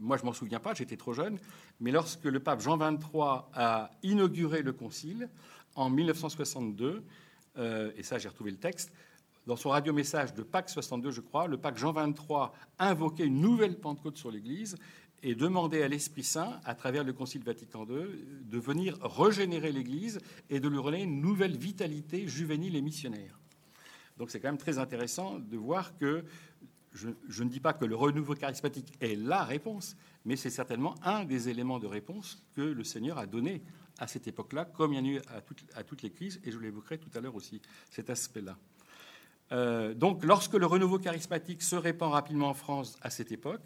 moi 0.00 0.16
je 0.16 0.24
m'en 0.24 0.32
souviens 0.32 0.60
pas, 0.60 0.74
j'étais 0.74 0.96
trop 0.96 1.12
jeune, 1.12 1.38
mais 1.80 1.90
lorsque 1.90 2.24
le 2.24 2.40
pape 2.40 2.60
Jean 2.60 2.78
XXIII 2.78 3.42
a 3.54 3.90
inauguré 4.02 4.62
le 4.62 4.72
concile 4.72 5.28
en 5.74 5.90
1962, 5.90 7.02
euh, 7.58 7.90
et 7.96 8.02
ça 8.02 8.18
j'ai 8.18 8.28
retrouvé 8.28 8.50
le 8.50 8.56
texte, 8.56 8.92
dans 9.46 9.56
son 9.56 9.68
radio-message 9.68 10.34
de 10.34 10.42
Pâques 10.42 10.70
62, 10.70 11.10
je 11.12 11.20
crois, 11.20 11.46
le 11.46 11.56
pape 11.56 11.78
Jean 11.78 11.92
XXIII 11.92 12.48
invoquait 12.78 13.26
une 13.26 13.40
nouvelle 13.40 13.78
Pentecôte 13.78 14.16
sur 14.16 14.30
l'Église 14.30 14.76
et 15.22 15.34
demander 15.34 15.82
à 15.82 15.88
l'Esprit 15.88 16.24
Saint, 16.24 16.60
à 16.64 16.74
travers 16.74 17.04
le 17.04 17.12
Concile 17.12 17.44
Vatican 17.44 17.86
II, 17.88 18.06
de 18.42 18.58
venir 18.58 18.98
régénérer 19.00 19.70
l'Église 19.70 20.20
et 20.50 20.60
de 20.60 20.68
lui 20.68 20.78
redonner 20.78 21.04
une 21.04 21.20
nouvelle 21.20 21.56
vitalité 21.56 22.26
juvénile 22.26 22.74
et 22.74 22.82
missionnaire. 22.82 23.38
Donc 24.18 24.30
c'est 24.30 24.40
quand 24.40 24.48
même 24.48 24.58
très 24.58 24.78
intéressant 24.78 25.38
de 25.38 25.56
voir 25.56 25.96
que 25.98 26.24
je, 26.96 27.42
ne 27.42 27.48
dis 27.48 27.60
pas 27.60 27.72
que 27.72 27.84
le 27.84 27.94
renouveau 27.94 28.34
charismatique 28.34 28.92
est 29.00 29.16
la 29.16 29.44
réponse, 29.44 29.96
mais 30.24 30.36
c'est 30.36 30.50
certainement 30.50 30.94
un 31.02 31.24
des 31.24 31.48
éléments 31.48 31.78
de 31.78 31.86
réponse 31.86 32.42
que 32.54 32.62
le 32.62 32.84
Seigneur 32.84 33.18
a 33.18 33.26
donné 33.26 33.62
à 33.98 34.06
cette 34.06 34.26
époque-là, 34.26 34.64
comme 34.64 34.92
il 34.92 35.06
y 35.06 35.08
a 35.08 35.12
eu 35.16 35.20
à, 35.28 35.78
à 35.78 35.82
toutes 35.82 36.02
les 36.02 36.10
crises, 36.10 36.40
et 36.44 36.50
je 36.50 36.58
l'évoquerai 36.58 36.98
tout 36.98 37.10
à 37.14 37.20
l'heure 37.20 37.34
aussi, 37.34 37.60
cet 37.90 38.10
aspect-là. 38.10 38.56
Euh, 39.52 39.94
donc 39.94 40.24
lorsque 40.24 40.54
le 40.54 40.66
renouveau 40.66 40.98
charismatique 40.98 41.62
se 41.62 41.76
répand 41.76 42.12
rapidement 42.12 42.48
en 42.48 42.54
France 42.54 42.96
à 43.02 43.10
cette 43.10 43.30
époque, 43.30 43.62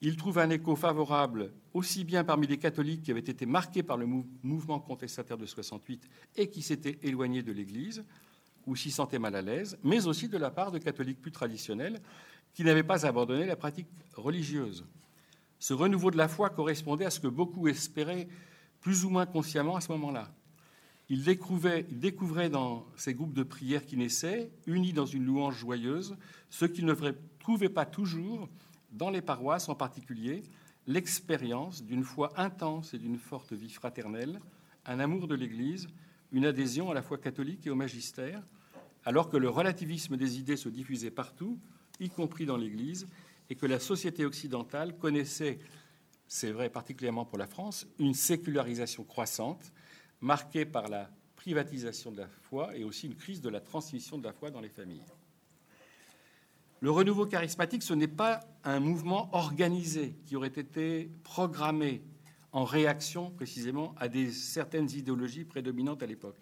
il 0.00 0.16
trouve 0.16 0.38
un 0.38 0.50
écho 0.50 0.76
favorable 0.76 1.52
aussi 1.74 2.04
bien 2.04 2.24
parmi 2.24 2.46
les 2.46 2.58
catholiques 2.58 3.02
qui 3.02 3.10
avaient 3.10 3.20
été 3.20 3.46
marqués 3.46 3.82
par 3.82 3.96
le 3.96 4.06
mouvement 4.06 4.78
contestataire 4.78 5.36
de 5.36 5.46
68 5.46 6.08
et 6.36 6.48
qui 6.50 6.62
s'étaient 6.62 6.98
éloignés 7.02 7.42
de 7.42 7.52
l'Église 7.52 8.04
ou 8.66 8.76
s'y 8.76 8.90
sentaient 8.90 9.18
mal 9.18 9.34
à 9.34 9.42
l'aise, 9.42 9.78
mais 9.82 10.06
aussi 10.06 10.28
de 10.28 10.36
la 10.36 10.50
part 10.50 10.70
de 10.70 10.78
catholiques 10.78 11.20
plus 11.20 11.32
traditionnels 11.32 12.00
qui 12.58 12.64
n'avaient 12.64 12.82
pas 12.82 13.06
abandonné 13.06 13.46
la 13.46 13.54
pratique 13.54 13.86
religieuse. 14.16 14.84
Ce 15.60 15.72
renouveau 15.72 16.10
de 16.10 16.16
la 16.16 16.26
foi 16.26 16.50
correspondait 16.50 17.04
à 17.04 17.10
ce 17.10 17.20
que 17.20 17.28
beaucoup 17.28 17.68
espéraient 17.68 18.26
plus 18.80 19.04
ou 19.04 19.10
moins 19.10 19.26
consciemment 19.26 19.76
à 19.76 19.80
ce 19.80 19.92
moment-là. 19.92 20.28
Ils 21.08 21.22
découvraient, 21.22 22.50
dans 22.50 22.84
ces 22.96 23.14
groupes 23.14 23.32
de 23.32 23.44
prière 23.44 23.86
qui 23.86 23.96
naissaient, 23.96 24.50
unis 24.66 24.92
dans 24.92 25.06
une 25.06 25.24
louange 25.24 25.56
joyeuse, 25.56 26.16
ce 26.50 26.64
qu'ils 26.64 26.84
ne 26.84 26.96
trouvaient 27.38 27.68
pas 27.68 27.86
toujours 27.86 28.48
dans 28.90 29.10
les 29.10 29.22
paroisses 29.22 29.68
en 29.68 29.76
particulier, 29.76 30.42
l'expérience 30.88 31.84
d'une 31.84 32.02
foi 32.02 32.32
intense 32.36 32.92
et 32.92 32.98
d'une 32.98 33.18
forte 33.18 33.52
vie 33.52 33.70
fraternelle, 33.70 34.40
un 34.84 34.98
amour 34.98 35.28
de 35.28 35.36
l'Église, 35.36 35.86
une 36.32 36.44
adhésion 36.44 36.90
à 36.90 36.94
la 36.94 37.02
foi 37.02 37.18
catholique 37.18 37.68
et 37.68 37.70
au 37.70 37.76
magistère, 37.76 38.42
alors 39.04 39.30
que 39.30 39.36
le 39.36 39.48
relativisme 39.48 40.16
des 40.16 40.40
idées 40.40 40.56
se 40.56 40.68
diffusait 40.68 41.12
partout, 41.12 41.56
y 42.00 42.10
compris 42.10 42.46
dans 42.46 42.56
l'Église, 42.56 43.08
et 43.50 43.54
que 43.54 43.66
la 43.66 43.80
société 43.80 44.24
occidentale 44.24 44.96
connaissait, 44.98 45.58
c'est 46.26 46.52
vrai 46.52 46.68
particulièrement 46.68 47.24
pour 47.24 47.38
la 47.38 47.46
France, 47.46 47.86
une 47.98 48.14
sécularisation 48.14 49.04
croissante, 49.04 49.72
marquée 50.20 50.64
par 50.64 50.88
la 50.88 51.10
privatisation 51.36 52.10
de 52.10 52.18
la 52.18 52.28
foi 52.28 52.76
et 52.76 52.84
aussi 52.84 53.06
une 53.06 53.14
crise 53.14 53.40
de 53.40 53.48
la 53.48 53.60
transmission 53.60 54.18
de 54.18 54.24
la 54.24 54.32
foi 54.32 54.50
dans 54.50 54.60
les 54.60 54.68
familles. 54.68 55.04
Le 56.80 56.90
renouveau 56.90 57.26
charismatique, 57.26 57.82
ce 57.82 57.94
n'est 57.94 58.06
pas 58.06 58.40
un 58.64 58.80
mouvement 58.80 59.28
organisé 59.32 60.14
qui 60.26 60.36
aurait 60.36 60.48
été 60.48 61.10
programmé 61.24 62.02
en 62.52 62.64
réaction 62.64 63.30
précisément 63.30 63.94
à 63.98 64.08
des, 64.08 64.30
certaines 64.30 64.90
idéologies 64.90 65.44
prédominantes 65.44 66.02
à 66.02 66.06
l'époque. 66.06 66.38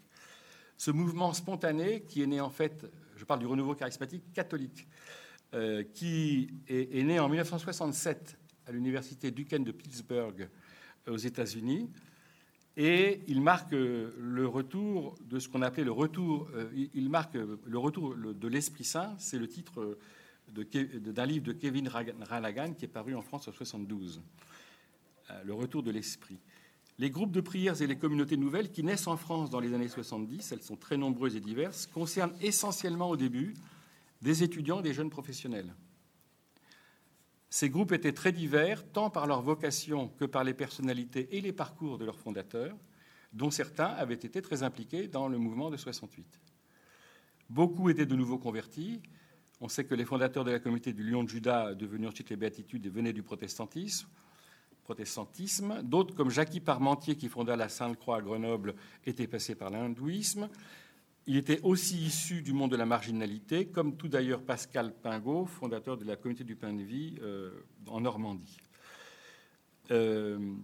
Ce 0.77 0.91
mouvement 0.91 1.33
spontané, 1.33 2.03
qui 2.03 2.23
est 2.23 2.27
né 2.27 2.41
en 2.41 2.51
fait, 2.51 2.87
je 3.17 3.25
parle 3.25 3.41
du 3.41 3.47
renouveau 3.47 3.75
charismatique 3.75 4.33
catholique, 4.35 4.87
euh, 5.55 5.85
qui 5.95 6.51
est, 6.69 7.03
né 7.03 7.19
en 7.19 7.29
1967 7.29 8.39
à 8.67 8.73
l'université 8.73 9.31
Duquesne 9.31 9.65
de 9.65 9.73
Pittsburgh 9.73 10.49
aux 11.07 11.17
États-Unis, 11.17 11.91
et 12.77 13.21
il 13.27 13.41
marque 13.41 13.73
le 13.73 14.47
retour 14.47 15.15
de 15.23 15.39
ce 15.39 15.49
qu'on 15.49 15.63
appelait 15.63 15.85
le 15.85 15.93
retour, 15.93 16.49
euh, 16.55 16.69
il 16.95 17.09
marque 17.09 17.35
le 17.35 17.79
retour 17.79 18.15
de 18.15 18.49
l'Esprit 18.49 18.85
Saint, 18.85 19.15
c'est 19.19 19.39
le 19.39 19.49
titre 19.49 19.99
d'un 20.49 21.27
livre 21.27 21.47
de 21.47 21.53
Kevin 21.53 21.89
Ranagan 21.89 22.75
qui 22.75 22.85
est 22.85 22.89
paru 22.89 23.15
en 23.15 23.23
France 23.23 23.49
en 23.49 23.53
72. 23.53 24.21
Euh, 25.31 25.43
le 25.45 25.55
retour 25.55 25.83
de 25.83 25.91
l'esprit. 25.91 26.39
Les 26.99 27.11
groupes 27.11 27.33
de 27.33 27.41
prières 27.41 27.81
et 27.83 27.87
les 27.87 27.99
communautés 27.99 28.37
nouvelles 28.37 28.71
qui 28.71 28.85
naissent 28.85 29.09
en 29.09 29.17
France 29.17 29.51
dans 29.51 29.59
les 29.59 29.75
années 29.75 29.89
70, 29.89 30.53
elles 30.53 30.63
sont 30.63 30.77
très 30.77 30.97
nombreuses 30.97 31.35
et 31.35 31.41
diverses, 31.41 31.87
concernent 31.87 32.35
essentiellement 32.41 33.11
au 33.11 33.17
début 33.17 33.55
des 34.23 34.43
étudiants 34.43 34.81
et 34.81 34.83
des 34.83 34.95
jeunes 34.95 35.11
professionnels. 35.11 35.75
Ces 37.49 37.71
groupes 37.71 37.93
étaient 37.93 38.13
très 38.13 38.33
divers, 38.33 38.91
tant 38.93 39.09
par 39.09 39.27
leur 39.27 39.43
vocation 39.43 40.09
que 40.09 40.25
par 40.25 40.45
les 40.45 40.55
personnalités 40.55 41.37
et 41.37 41.41
les 41.41 41.53
parcours 41.53 41.99
de 41.99 42.05
leurs 42.05 42.19
fondateurs, 42.19 42.77
dont 43.33 43.51
certains 43.51 43.87
avaient 43.87 44.15
été 44.15 44.43
très 44.43 44.63
impliqués 44.63 45.09
dans 45.09 45.29
le 45.29 45.39
mouvement 45.39 45.71
de 45.71 45.77
68. 45.77 46.41
Beaucoup 47.49 47.89
étaient 47.89 48.07
de 48.07 48.17
nouveaux 48.17 48.39
convertis. 48.39 49.01
On 49.61 49.69
sait 49.69 49.85
que 49.85 49.95
les 49.95 50.05
fondateurs 50.05 50.45
de 50.45 50.51
la 50.51 50.59
communauté 50.59 50.93
du 50.93 51.09
Lion 51.09 51.23
de 51.23 51.29
Judas, 51.29 51.75
devenus 51.75 52.09
ensuite 52.09 52.31
les 52.31 52.37
Béatitudes, 52.37 52.93
venaient 52.93 53.13
du 53.13 53.23
protestantisme 53.23 54.09
protestantisme. 54.87 55.83
D'autres, 55.83 56.15
comme 56.15 56.31
Jacques 56.31 56.61
Parmentier, 56.61 57.17
qui 57.17 57.29
fonda 57.29 57.57
la 57.57 57.69
Sainte-Croix 57.69 58.19
à 58.19 58.21
Grenoble, 58.23 58.77
étaient 59.05 59.27
passés 59.27 59.57
par 59.57 59.69
l'hindouisme. 59.69 60.49
Il 61.29 61.37
était 61.37 61.61
aussi 61.63 62.07
issu 62.07 62.41
du 62.41 62.53
monde 62.53 62.71
de 62.71 62.77
la 62.77 62.87
marginalité, 62.87 63.67
comme 63.67 63.97
tout 63.97 64.07
d'ailleurs 64.07 64.43
Pascal 64.43 64.95
Pingot, 64.95 65.47
fondateur 65.47 65.97
de 65.97 66.05
la 66.05 66.15
communauté 66.15 66.45
du 66.45 66.55
pain 66.55 66.73
de 66.73 66.83
vie 66.83 67.19
euh, 67.21 67.51
en 67.89 68.01
Normandie. 68.01 68.59
Euh, 69.91 70.55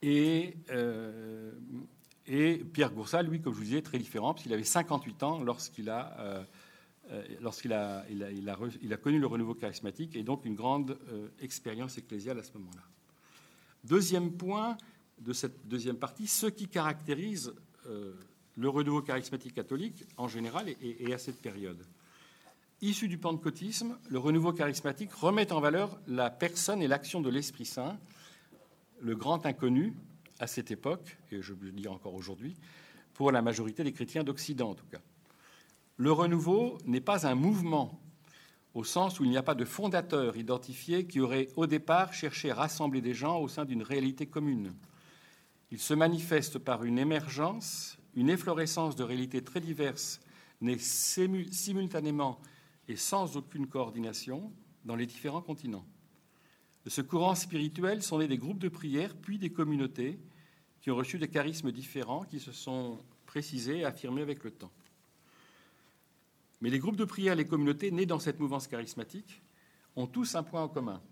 et, 0.00 0.56
euh, 0.70 1.52
et, 2.26 2.64
Pierre 2.72 2.90
Goursat, 2.90 3.22
lui, 3.22 3.42
comme 3.42 3.52
je 3.52 3.58
vous 3.58 3.64
disais, 3.64 3.82
très 3.82 3.98
différent, 3.98 4.32
parce 4.32 4.44
qu'il 4.44 4.54
avait 4.54 4.64
58 4.64 5.22
ans 5.22 5.40
lorsqu'il 5.40 5.90
a 5.90 6.46
lorsqu'il 7.42 7.74
a, 7.74 8.06
connu 9.02 9.18
le 9.18 9.26
renouveau 9.26 9.54
charismatique 9.54 10.16
et 10.16 10.22
donc 10.22 10.46
une 10.46 10.54
grande 10.54 10.98
expérience 11.38 11.98
ecclésiale 11.98 12.38
à 12.38 12.42
ce 12.42 12.56
moment-là. 12.56 12.82
Deuxième 13.84 14.32
point 14.32 14.78
de 15.18 15.34
cette 15.34 15.68
deuxième 15.68 15.98
partie, 15.98 16.26
ce 16.26 16.46
qui 16.46 16.66
caractérise 16.66 17.52
le 18.56 18.68
renouveau 18.68 19.02
charismatique 19.02 19.54
catholique 19.54 20.04
en 20.16 20.28
général 20.28 20.68
et, 20.80 21.12
à 21.12 21.18
cette 21.18 21.40
période. 21.40 21.84
Issu 22.80 23.08
du 23.08 23.18
pentecôtisme, 23.18 23.98
le 24.08 24.18
renouveau 24.18 24.52
charismatique 24.52 25.12
remet 25.12 25.52
en 25.52 25.60
valeur 25.60 25.98
la 26.06 26.30
personne 26.30 26.82
et 26.82 26.88
l'action 26.88 27.20
de 27.20 27.30
l'Esprit 27.30 27.64
Saint, 27.64 27.98
le 29.00 29.16
grand 29.16 29.46
inconnu 29.46 29.94
à 30.38 30.46
cette 30.46 30.70
époque, 30.70 31.16
et 31.30 31.40
je 31.40 31.52
veux 31.52 31.70
dire 31.72 31.92
encore 31.92 32.14
aujourd'hui, 32.14 32.56
pour 33.14 33.32
la 33.32 33.42
majorité 33.42 33.84
des 33.84 33.92
chrétiens 33.92 34.24
d'Occident 34.24 34.70
en 34.70 34.74
tout 34.74 34.86
cas. 34.86 35.00
Le 35.96 36.10
renouveau 36.10 36.78
n'est 36.86 37.00
pas 37.00 37.26
un 37.26 37.34
mouvement, 37.34 38.00
au 38.74 38.82
sens 38.82 39.20
où 39.20 39.24
il 39.24 39.30
n'y 39.30 39.36
a 39.36 39.42
pas 39.42 39.54
de 39.54 39.64
fondateur 39.64 40.36
identifié 40.36 41.06
qui 41.06 41.20
aurait 41.20 41.48
au 41.54 41.66
départ 41.66 42.12
cherché 42.12 42.50
à 42.50 42.56
rassembler 42.56 43.00
des 43.00 43.14
gens 43.14 43.38
au 43.38 43.46
sein 43.46 43.64
d'une 43.64 43.82
réalité 43.82 44.26
commune. 44.26 44.74
Il 45.70 45.78
se 45.78 45.94
manifeste 45.94 46.58
par 46.58 46.84
une 46.84 46.98
émergence, 46.98 47.96
une 48.16 48.30
efflorescence 48.30 48.96
de 48.96 49.02
réalités 49.02 49.42
très 49.42 49.60
diverses, 49.60 50.20
nées 50.60 50.78
simultanément 50.78 52.40
et 52.88 52.96
sans 52.96 53.36
aucune 53.36 53.66
coordination 53.66 54.52
dans 54.84 54.96
les 54.96 55.06
différents 55.06 55.42
continents. 55.42 55.84
De 56.84 56.90
ce 56.90 57.00
courant 57.00 57.34
spirituel 57.34 58.02
sont 58.02 58.18
nés 58.18 58.28
des 58.28 58.38
groupes 58.38 58.58
de 58.58 58.68
prière, 58.68 59.14
puis 59.16 59.38
des 59.38 59.50
communautés 59.50 60.18
qui 60.80 60.90
ont 60.90 60.96
reçu 60.96 61.18
des 61.18 61.28
charismes 61.28 61.72
différents 61.72 62.24
qui 62.24 62.40
se 62.40 62.52
sont 62.52 62.98
précisés 63.24 63.78
et 63.78 63.84
affirmés 63.84 64.22
avec 64.22 64.44
le 64.44 64.50
temps. 64.50 64.72
Mais 66.60 66.70
les 66.70 66.78
groupes 66.78 66.96
de 66.96 67.04
prière, 67.04 67.34
les 67.34 67.46
communautés 67.46 67.90
nées 67.90 68.06
dans 68.06 68.18
cette 68.18 68.38
mouvance 68.38 68.68
charismatique 68.68 69.42
ont 69.96 70.06
tous 70.06 70.34
un 70.34 70.42
point 70.42 70.62
en 70.62 70.68
commun. 70.68 71.02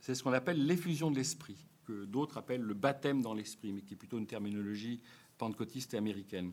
C'est 0.00 0.14
ce 0.14 0.22
qu'on 0.22 0.32
appelle 0.32 0.64
l'effusion 0.66 1.10
de 1.10 1.16
l'esprit, 1.16 1.56
que 1.86 2.04
d'autres 2.04 2.36
appellent 2.38 2.62
le 2.62 2.74
baptême 2.74 3.22
dans 3.22 3.34
l'esprit, 3.34 3.72
mais 3.72 3.80
qui 3.80 3.94
est 3.94 3.96
plutôt 3.96 4.18
une 4.18 4.26
terminologie 4.26 5.00
pentecôtiste 5.38 5.94
et 5.94 5.96
américaine. 5.96 6.52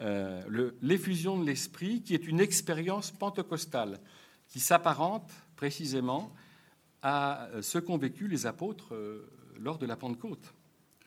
Euh, 0.00 0.70
l'effusion 0.80 1.38
de 1.38 1.44
l'esprit, 1.44 2.02
qui 2.02 2.14
est 2.14 2.26
une 2.26 2.40
expérience 2.40 3.10
pentecostale, 3.10 4.00
qui 4.48 4.60
s'apparente 4.60 5.30
précisément 5.56 6.32
à 7.02 7.48
ce 7.62 7.78
qu'ont 7.78 7.98
vécu 7.98 8.28
les 8.28 8.46
apôtres 8.46 8.94
euh, 8.94 9.30
lors 9.58 9.78
de 9.78 9.86
la 9.86 9.96
Pentecôte. 9.96 10.54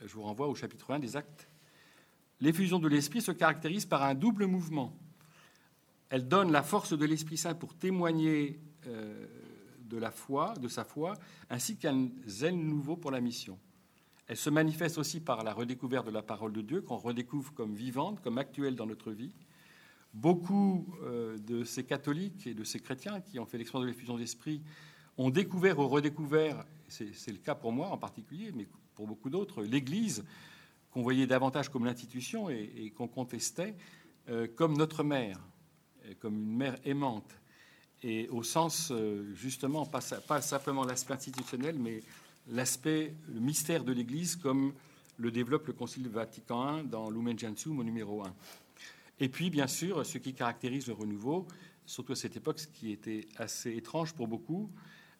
Je 0.03 0.13
vous 0.13 0.23
renvoie 0.23 0.47
au 0.47 0.55
chapitre 0.55 0.91
1 0.91 0.99
des 0.99 1.15
Actes. 1.15 1.47
L'effusion 2.39 2.79
de 2.79 2.87
l'esprit 2.87 3.21
se 3.21 3.31
caractérise 3.31 3.85
par 3.85 4.03
un 4.03 4.15
double 4.15 4.45
mouvement 4.45 4.97
elle 6.13 6.27
donne 6.27 6.51
la 6.51 6.61
force 6.61 6.95
de 6.95 7.05
l'Esprit 7.05 7.37
Saint 7.37 7.55
pour 7.55 7.73
témoigner 7.73 8.59
euh, 8.85 9.25
de 9.79 9.97
la 9.97 10.11
foi, 10.11 10.53
de 10.61 10.67
sa 10.67 10.83
foi, 10.83 11.17
ainsi 11.49 11.75
qu'un 11.75 12.07
zèle 12.27 12.55
nouveau 12.55 12.95
pour 12.95 13.09
la 13.09 13.19
mission. 13.19 13.57
Elle 14.33 14.39
se 14.39 14.49
manifeste 14.49 14.97
aussi 14.97 15.19
par 15.19 15.43
la 15.43 15.53
redécouverte 15.53 16.07
de 16.07 16.11
la 16.11 16.23
parole 16.23 16.53
de 16.53 16.61
Dieu, 16.61 16.81
qu'on 16.81 16.97
redécouvre 16.97 17.53
comme 17.53 17.75
vivante, 17.75 18.19
comme 18.23 18.39
actuelle 18.39 18.75
dans 18.75 18.87
notre 18.87 19.11
vie. 19.11 19.31
Beaucoup 20.11 20.87
euh, 21.03 21.37
de 21.37 21.63
ces 21.63 21.83
catholiques 21.83 22.47
et 22.47 22.55
de 22.55 22.63
ces 22.63 22.79
chrétiens 22.79 23.21
qui 23.21 23.37
ont 23.37 23.45
fait 23.45 23.59
l'expérience 23.59 23.85
de 23.85 23.91
l'effusion 23.91 24.17
d'esprit 24.17 24.63
ont 25.19 25.29
découvert 25.29 25.77
ou 25.77 25.87
redécouvert, 25.87 26.65
c'est 26.87 27.27
le 27.27 27.37
cas 27.37 27.53
pour 27.53 27.71
moi 27.71 27.89
en 27.89 27.97
particulier, 27.99 28.51
mais 28.55 28.65
pour 28.95 29.05
beaucoup 29.05 29.29
d'autres, 29.29 29.61
l'Église, 29.61 30.25
qu'on 30.89 31.03
voyait 31.03 31.27
davantage 31.27 31.69
comme 31.69 31.85
l'institution 31.85 32.49
et, 32.49 32.91
qu'on 32.97 33.07
contestait, 33.07 33.75
euh, 34.29 34.47
comme 34.55 34.75
notre 34.75 35.03
mère, 35.03 35.39
comme 36.19 36.37
une 36.37 36.57
mère 36.57 36.77
aimante, 36.85 37.37
et 38.01 38.27
au 38.29 38.41
sens 38.41 38.89
euh, 38.89 39.31
justement, 39.35 39.85
pas 39.85 40.01
simplement 40.41 40.85
l'aspect 40.85 41.13
institutionnel, 41.13 41.77
mais 41.77 42.01
l'aspect, 42.47 43.15
le 43.27 43.39
mystère 43.39 43.83
de 43.83 43.91
l'Église, 43.91 44.35
comme 44.35 44.73
le 45.17 45.31
développe 45.31 45.67
le 45.67 45.73
Concile 45.73 46.07
Vatican 46.09 46.79
I 46.79 46.83
dans 46.87 47.09
Lumen 47.09 47.37
au 47.67 47.83
numéro 47.83 48.23
1. 48.23 48.33
Et 49.19 49.29
puis, 49.29 49.49
bien 49.49 49.67
sûr, 49.67 50.05
ce 50.05 50.17
qui 50.17 50.33
caractérise 50.33 50.87
le 50.87 50.93
renouveau, 50.93 51.47
surtout 51.85 52.13
à 52.13 52.15
cette 52.15 52.35
époque, 52.35 52.59
ce 52.59 52.67
qui 52.67 52.91
était 52.91 53.27
assez 53.37 53.75
étrange 53.75 54.13
pour 54.13 54.27
beaucoup, 54.27 54.71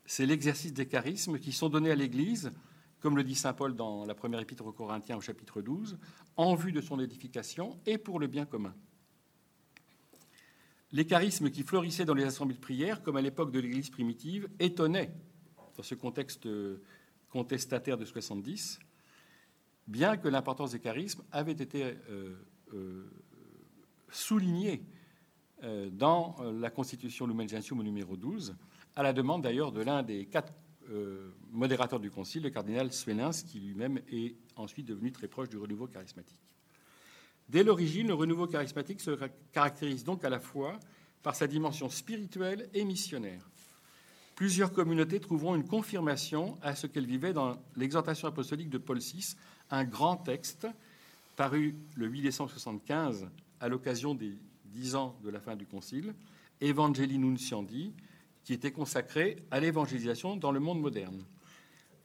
c'est 0.05 0.25
l'exercice 0.25 0.73
des 0.73 0.87
charismes 0.87 1.39
qui 1.39 1.51
sont 1.51 1.69
donnés 1.69 1.91
à 1.91 1.95
l'Église, 1.95 2.51
comme 2.99 3.15
le 3.15 3.23
dit 3.23 3.35
Saint 3.35 3.53
Paul 3.53 3.75
dans 3.75 4.05
la 4.05 4.15
première 4.15 4.39
épître 4.39 4.65
aux 4.65 4.71
Corinthiens 4.71 5.17
au 5.17 5.21
chapitre 5.21 5.61
12, 5.61 5.97
en 6.37 6.55
vue 6.55 6.71
de 6.71 6.81
son 6.81 6.99
édification 6.99 7.79
et 7.85 7.97
pour 7.97 8.19
le 8.19 8.27
bien 8.27 8.45
commun 8.45 8.73
les 10.93 11.05
charismes 11.05 11.49
qui 11.49 11.63
florissaient 11.63 12.05
dans 12.05 12.13
les 12.13 12.23
assemblées 12.23 12.53
de 12.53 12.59
prière, 12.59 13.01
comme 13.01 13.17
à 13.17 13.21
l'époque 13.21 13.51
de 13.51 13.59
l'Église 13.59 13.89
primitive, 13.89 14.47
étonnaient 14.59 15.11
dans 15.75 15.83
ce 15.83 15.95
contexte 15.95 16.47
contestataire 17.33 17.97
de 17.97 18.05
70, 18.05 18.79
bien 19.87 20.17
que 20.17 20.27
l'importance 20.27 20.73
des 20.73 20.79
charismes 20.79 21.23
avait 21.31 21.51
été 21.51 21.83
euh, 21.83 22.35
euh, 22.75 23.09
soulignée 24.11 24.83
euh, 25.63 25.89
dans 25.89 26.35
la 26.53 26.69
Constitution 26.69 27.25
Lumen 27.25 27.49
Gentium 27.49 27.79
au 27.79 27.83
numéro 27.83 28.15
12, 28.15 28.55
à 28.95 29.01
la 29.01 29.13
demande 29.13 29.41
d'ailleurs 29.41 29.71
de 29.71 29.81
l'un 29.81 30.03
des 30.03 30.27
quatre 30.27 30.53
modérateurs 31.49 32.01
du 32.01 32.11
Concile, 32.11 32.43
le 32.43 32.49
cardinal 32.49 32.91
Svenens, 32.91 33.43
qui 33.47 33.61
lui-même 33.61 34.01
est 34.11 34.35
ensuite 34.57 34.85
devenu 34.85 35.13
très 35.13 35.29
proche 35.29 35.47
du 35.47 35.57
renouveau 35.57 35.87
charismatique. 35.87 36.41
Dès 37.47 37.63
l'origine, 37.63 38.07
le 38.07 38.13
renouveau 38.13 38.47
charismatique 38.47 38.99
se 38.99 39.17
caractérise 39.53 40.03
donc 40.03 40.25
à 40.25 40.29
la 40.29 40.41
fois 40.41 40.77
par 41.23 41.35
sa 41.35 41.47
dimension 41.47 41.89
spirituelle 41.89 42.69
et 42.73 42.83
missionnaire. 42.83 43.49
Plusieurs 44.35 44.73
communautés 44.73 45.19
trouveront 45.19 45.55
une 45.55 45.67
confirmation 45.67 46.57
à 46.63 46.75
ce 46.75 46.87
qu'elles 46.87 47.05
vivaient 47.05 47.33
dans 47.33 47.55
l'exhortation 47.75 48.27
apostolique 48.27 48.69
de 48.69 48.79
Paul 48.79 48.97
VI, 48.97 49.35
un 49.69 49.83
grand 49.83 50.17
texte 50.17 50.67
paru 51.35 51.75
le 51.95 52.07
8 52.07 52.21
décembre 52.23 52.49
1975 52.49 53.29
à 53.59 53.69
l'occasion 53.69 54.15
des 54.15 54.33
dix 54.65 54.95
ans 54.95 55.15
de 55.23 55.29
la 55.29 55.39
fin 55.39 55.55
du 55.55 55.67
Concile, 55.67 56.15
Evangelii 56.61 57.19
Nunciandi, 57.19 57.93
qui 58.43 58.53
était 58.53 58.71
consacré 58.71 59.37
à 59.51 59.59
l'évangélisation 59.59 60.35
dans 60.35 60.51
le 60.51 60.59
monde 60.59 60.81
moderne. 60.81 61.23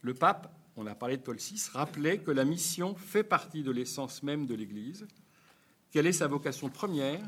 Le 0.02 0.12
pape, 0.12 0.54
on 0.76 0.86
a 0.86 0.94
parlé 0.94 1.16
de 1.16 1.22
Paul 1.22 1.36
VI, 1.36 1.70
rappelait 1.72 2.18
que 2.18 2.30
la 2.30 2.44
mission 2.44 2.94
fait 2.94 3.24
partie 3.24 3.62
de 3.62 3.70
l'essence 3.70 4.22
même 4.22 4.46
de 4.46 4.54
l'Église, 4.54 5.06
quelle 5.90 6.06
est 6.06 6.12
sa 6.12 6.26
vocation 6.26 6.68
première 6.68 7.22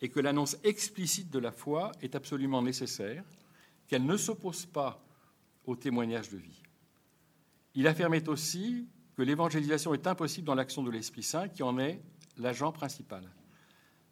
et 0.00 0.08
que 0.08 0.20
l'annonce 0.20 0.56
explicite 0.62 1.30
de 1.30 1.40
la 1.40 1.50
foi 1.50 1.90
est 2.00 2.14
absolument 2.14 2.62
nécessaire, 2.62 3.24
qu'elle 3.88 4.04
ne 4.06 4.16
s'oppose 4.16 4.66
pas 4.66 5.02
au 5.64 5.74
témoignage 5.74 6.28
de 6.28 6.36
vie. 6.36 6.62
Il 7.74 7.86
affirmait 7.86 8.28
aussi 8.28 8.86
que 9.16 9.22
l'évangélisation 9.22 9.94
est 9.94 10.06
impossible 10.06 10.46
dans 10.46 10.54
l'action 10.54 10.82
de 10.82 10.90
l'Esprit 10.90 11.22
Saint, 11.22 11.48
qui 11.48 11.62
en 11.62 11.78
est 11.78 12.00
l'agent 12.36 12.70
principal. 12.70 13.24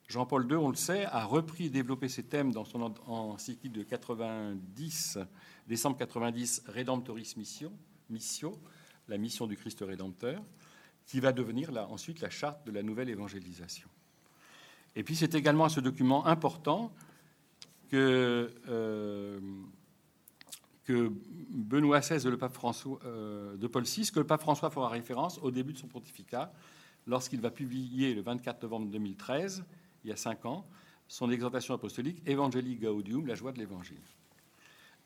Jean-Paul 0.08 0.50
II, 0.50 0.56
on 0.56 0.70
le 0.70 0.76
sait, 0.76 1.04
a 1.04 1.24
repris 1.24 1.66
et 1.66 1.70
développé 1.70 2.08
ces 2.08 2.22
thèmes 2.22 2.52
dans 2.52 2.64
son 2.64 2.94
encyclique 3.06 3.72
de 3.72 3.82
90, 3.82 5.18
décembre 5.66 5.96
90, 5.96 6.62
Redemptoris 6.68 7.36
Mission, 7.36 7.72
Missio, 8.08 8.60
la 9.08 9.18
mission 9.18 9.46
du 9.46 9.56
Christ 9.56 9.80
Rédempteur, 9.80 10.42
qui 11.06 11.20
va 11.20 11.32
devenir 11.32 11.70
ensuite 11.90 12.20
la 12.20 12.30
charte 12.30 12.64
de 12.66 12.72
la 12.72 12.82
nouvelle 12.82 13.08
évangélisation. 13.08 13.88
Et 14.94 15.02
puis 15.02 15.16
c'est 15.16 15.34
également 15.34 15.68
ce 15.68 15.80
document 15.80 16.26
important 16.26 16.92
que, 17.88 18.50
euh, 18.68 19.40
que 20.84 21.12
Benoît 21.50 22.00
XVI 22.00 22.28
le 22.28 22.36
pape 22.36 22.58
euh, 23.04 23.56
de 23.56 23.66
Paul 23.66 23.84
VI, 23.84 24.10
que 24.12 24.18
le 24.18 24.26
pape 24.26 24.40
François 24.40 24.70
fera 24.70 24.88
référence 24.88 25.38
au 25.38 25.50
début 25.50 25.72
de 25.72 25.78
son 25.78 25.88
pontificat, 25.88 26.52
lorsqu'il 27.06 27.40
va 27.40 27.50
publier 27.50 28.14
le 28.14 28.22
24 28.22 28.62
novembre 28.62 28.90
2013 28.90 29.64
il 30.04 30.10
y 30.10 30.12
a 30.12 30.16
cinq 30.16 30.46
ans, 30.46 30.64
son 31.08 31.30
exhortation 31.30 31.74
apostolique 31.74 32.22
Evangelii 32.26 32.76
Gaudium, 32.76 33.26
la 33.26 33.34
joie 33.34 33.52
de 33.52 33.58
l'évangile. 33.58 34.02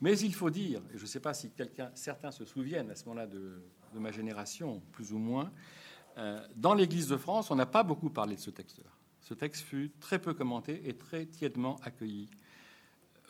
Mais 0.01 0.19
il 0.19 0.35
faut 0.35 0.51
dire, 0.51 0.81
et 0.93 0.97
je 0.97 1.03
ne 1.03 1.07
sais 1.07 1.21
pas 1.21 1.35
si 1.35 1.51
certains 1.95 2.31
se 2.31 2.45
souviennent 2.45 2.91
à 2.91 2.95
ce 2.95 3.05
moment-là 3.07 3.27
de, 3.27 3.63
ma 3.95 4.11
génération, 4.11 4.83
plus 4.93 5.13
ou 5.13 5.19
moins, 5.19 5.51
euh, 6.19 6.47
dans 6.57 6.75
l'Église 6.75 7.09
de 7.09 7.17
France, 7.17 7.51
on 7.51 7.55
n'a 7.55 7.67
pas 7.67 7.83
beaucoup 7.83 8.11
parlé 8.11 8.35
de 8.37 8.41
ce 8.41 8.51
texte-là. 8.51 8.91
Ce 9.21 9.35
texte 9.35 9.63
fut 9.63 9.91
très 10.01 10.19
peu 10.19 10.33
commenté 10.33 10.89
et 10.89 10.95
très 10.95 11.27
tièdement 11.27 11.77
accueilli. 11.83 12.31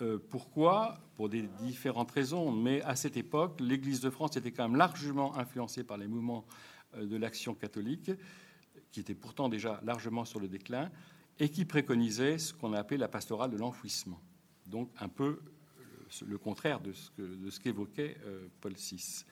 Euh, 0.00 0.18
pourquoi? 0.30 0.98
Pour 1.16 1.28
des 1.28 1.42
différentes 1.60 2.10
raisons, 2.10 2.50
mais 2.50 2.80
à 2.82 2.96
cette 2.96 3.16
époque, 3.16 3.60
l'Église 3.60 4.00
de 4.00 4.10
France 4.10 4.36
était 4.36 4.52
quand 4.52 4.68
même 4.68 4.76
largement 4.76 5.36
influencée 5.36 5.84
par 5.84 5.98
les 5.98 6.08
mouvements 6.08 6.46
euh, 6.96 7.06
de 7.06 7.16
l'action 7.16 7.54
catholique, 7.54 8.10
qui 8.90 9.00
étaient 9.00 9.14
pourtant 9.14 9.48
déjà 9.48 9.80
largement 9.84 10.24
sur 10.24 10.40
le 10.40 10.48
déclin, 10.48 10.90
et 11.38 11.48
qui 11.48 11.64
préconisait 11.64 12.38
ce 12.38 12.52
qu'on 12.52 12.72
a 12.72 12.78
appelé 12.78 12.98
la 12.98 13.08
pastorale 13.08 13.50
de 13.50 13.56
l'enfouissement. 13.56 14.20
Donc 14.66 14.90
un 14.98 15.08
peu 15.08 15.40
le 16.26 16.38
contraire 16.38 16.80
de 16.80 16.92
ce 16.92 17.60
qu'évoquait 17.60 18.16
euh, 18.24 18.48
Paul 18.60 18.72
VI. 18.72 19.24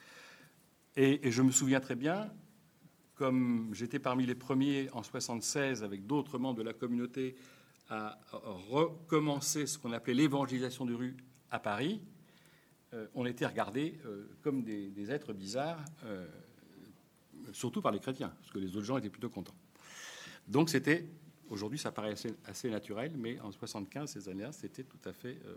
Et, 0.95 1.31
je 1.31 1.41
me 1.41 1.51
souviens 1.51 1.79
très 1.79 1.95
bien, 1.95 2.31
comme 3.15 3.69
j'étais 3.73 3.99
parmi 3.99 4.25
les 4.25 4.35
premiers 4.35 4.89
en 4.91 5.03
76 5.03 5.83
avec 5.83 6.05
d'autres 6.07 6.39
membres 6.39 6.57
de 6.57 6.63
la 6.63 6.73
communauté 6.73 7.35
à 7.89 8.19
recommencer 8.31 9.65
ce 9.65 9.77
qu'on 9.77 9.91
appelait 9.93 10.13
l'évangélisation 10.13 10.85
de 10.85 10.93
rue 10.93 11.17
à 11.49 11.59
Paris, 11.59 12.01
euh, 12.93 13.07
on 13.15 13.25
était 13.25 13.45
regardés 13.45 13.99
euh, 14.05 14.29
comme 14.41 14.63
des, 14.63 15.11
êtres 15.11 15.33
bizarres, 15.33 15.83
surtout 17.51 17.81
par 17.81 17.91
les 17.91 17.99
chrétiens, 17.99 18.33
parce 18.39 18.51
que 18.51 18.59
les 18.59 18.75
autres 18.75 18.85
gens 18.85 18.97
étaient 18.97 19.09
plutôt 19.09 19.29
contents. 19.29 19.55
Donc 20.47 20.69
c'était 20.69 21.07
Aujourd'hui, 21.49 21.79
ça 21.79 21.91
paraît 21.91 22.13
assez, 22.45 22.69
naturel, 22.69 23.13
mais 23.17 23.39
en 23.39 23.51
75, 23.51 24.11
ces 24.11 24.29
années-là, 24.29 24.51
c'était 24.51 24.83
tout 24.83 24.99
à 25.05 25.13
fait 25.13 25.39
euh, 25.45 25.55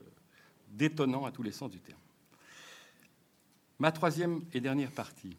détonnant 0.70 1.26
à 1.26 1.32
tous 1.32 1.42
les 1.42 1.52
sens 1.52 1.70
du 1.70 1.80
terme. 1.80 2.00
Ma 3.78 3.92
troisième 3.92 4.42
et 4.54 4.60
dernière 4.60 4.90
partie. 4.90 5.36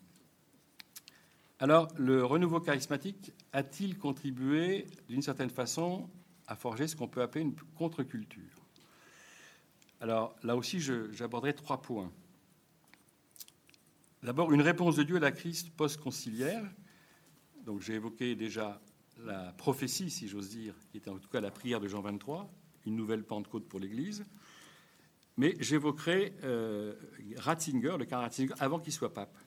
Alors, 1.58 1.88
le 1.98 2.24
renouveau 2.24 2.60
charismatique 2.60 3.32
a-t-il 3.52 3.98
contribué, 3.98 4.86
d'une 5.10 5.24
certaine 5.24 5.50
façon, 5.50 6.08
à 6.48 6.56
forger 6.56 6.88
ce 6.88 6.96
qu'on 6.96 7.08
peut 7.08 7.22
appeler 7.22 7.42
une 7.42 7.56
contre-culture 7.76 8.66
Alors, 10.02 10.36
là 10.44 10.56
aussi, 10.56 10.80
j'aborderai 10.80 11.54
trois 11.54 11.82
points. 11.82 12.12
D'abord, 14.22 14.54
une 14.54 14.62
réponse 14.62 14.96
de 14.96 15.04
Dieu 15.04 15.18
à 15.18 15.20
la 15.20 15.32
crise 15.32 15.64
post-conciliaire. 15.64 16.64
Donc, 17.66 17.82
j'ai 17.82 17.96
évoqué 17.96 18.36
déjà 18.36 18.82
la 19.20 19.54
prophétie, 19.54 20.10
si 20.10 20.28
j'ose 20.28 20.50
dire, 20.50 20.76
qui 20.92 20.98
était 20.98 21.10
en 21.10 21.18
tout 21.18 21.30
cas 21.30 21.42
la 21.42 21.52
prière 21.52 21.80
de 21.80 21.88
Jean 21.88 22.02
23, 22.02 22.50
une 22.86 22.96
nouvelle 22.96 23.24
Pentecôte 23.24 23.68
pour 23.68 23.80
l'Église. 23.80 24.26
Mais 25.38 25.56
j'évoquerai 25.60 26.36
euh, 26.44 26.94
Ratzinger, 27.38 27.98
le 27.98 28.06
cardinal 28.06 28.24
Ratzinger, 28.24 28.54
avant 28.60 28.80
qu'il 28.80 28.94
soit 28.94 29.14
pape. 29.14 29.38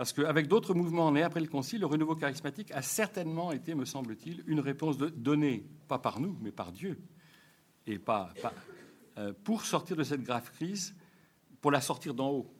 Parce 0.00 0.14
qu'avec 0.14 0.48
d'autres 0.48 0.72
mouvements 0.72 1.12
nés 1.12 1.22
après 1.22 1.40
le 1.40 1.46
Concile, 1.46 1.80
le 1.80 1.86
renouveau 1.86 2.16
charismatique 2.16 2.70
a 2.70 2.80
certainement 2.80 3.52
été, 3.52 3.74
me 3.74 3.84
semble-t-il, 3.84 4.42
une 4.46 4.60
réponse 4.60 4.96
donnée, 4.96 5.66
pas 5.88 5.98
par 5.98 6.20
nous, 6.20 6.38
mais 6.40 6.52
par 6.52 6.72
Dieu, 6.72 6.98
euh, 7.86 9.32
pour 9.44 9.66
sortir 9.66 9.96
de 9.96 10.02
cette 10.02 10.22
grave 10.22 10.50
crise, 10.52 10.94
pour 11.60 11.70
la 11.70 11.82
sortir 11.82 12.14
d'en 12.14 12.30
haut, 12.30 12.50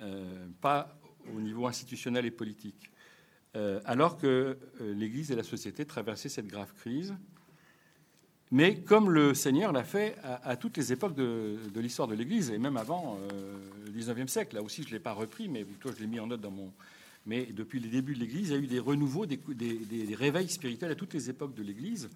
euh, 0.00 0.48
pas 0.60 0.98
au 1.32 1.40
niveau 1.40 1.68
institutionnel 1.68 2.26
et 2.26 2.32
politique. 2.32 2.90
Euh, 3.54 3.80
alors 3.84 4.16
que 4.16 4.58
l'Église 4.80 5.30
et 5.30 5.36
la 5.36 5.44
société 5.44 5.86
traversaient 5.86 6.28
cette 6.28 6.48
grave 6.48 6.74
crise. 6.74 7.14
Mais 8.52 8.80
comme 8.80 9.10
le 9.10 9.32
Seigneur 9.34 9.72
l'a 9.72 9.84
fait 9.84 10.16
à, 10.24 10.56
toutes 10.56 10.76
les 10.76 10.92
époques 10.92 11.14
de, 11.14 11.56
l'histoire 11.76 12.08
de 12.08 12.14
l'Église, 12.14 12.50
et 12.50 12.58
même 12.58 12.76
avant 12.76 13.16
euh, 13.16 13.58
le 13.86 13.92
19e 13.92 14.26
siècle, 14.26 14.56
là 14.56 14.62
aussi 14.62 14.82
je 14.82 14.88
ne 14.88 14.92
l'ai 14.94 15.00
pas 15.00 15.12
repris, 15.12 15.48
mais 15.48 15.64
plutôt 15.64 15.92
je 15.92 16.00
l'ai 16.00 16.08
mis 16.08 16.18
en 16.18 16.26
note 16.26 16.40
dans 16.40 16.50
mon... 16.50 16.72
Mais 17.26 17.46
depuis 17.46 17.78
les 17.78 17.88
débuts 17.88 18.14
de 18.14 18.20
l'Église, 18.20 18.48
il 18.48 18.52
y 18.52 18.56
a 18.56 18.58
eu 18.58 18.66
des 18.66 18.80
renouveaux, 18.80 19.26
des, 19.26 19.38
réveils 20.16 20.48
spirituels 20.48 20.90
à 20.90 20.94
toutes 20.96 21.14
les 21.14 21.30
époques 21.30 21.54
de 21.54 21.62
l'Église, 21.62 22.10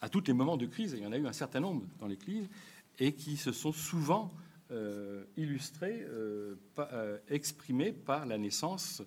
à 0.00 0.08
tous 0.08 0.24
les 0.26 0.32
moments 0.32 0.56
de 0.56 0.66
crise, 0.66 0.94
il 0.96 1.04
y 1.04 1.06
en 1.06 1.12
a 1.12 1.18
eu 1.18 1.26
un 1.26 1.32
certain 1.32 1.60
nombre 1.60 1.82
dans 2.00 2.06
l'Église, 2.06 2.48
et 2.98 3.12
qui 3.12 3.36
se 3.36 3.52
sont 3.52 3.72
souvent 3.72 4.32
illustrés, 5.36 6.06
exprimés 7.28 7.92
par 7.92 8.26
la 8.26 8.38
naissance 8.38 9.02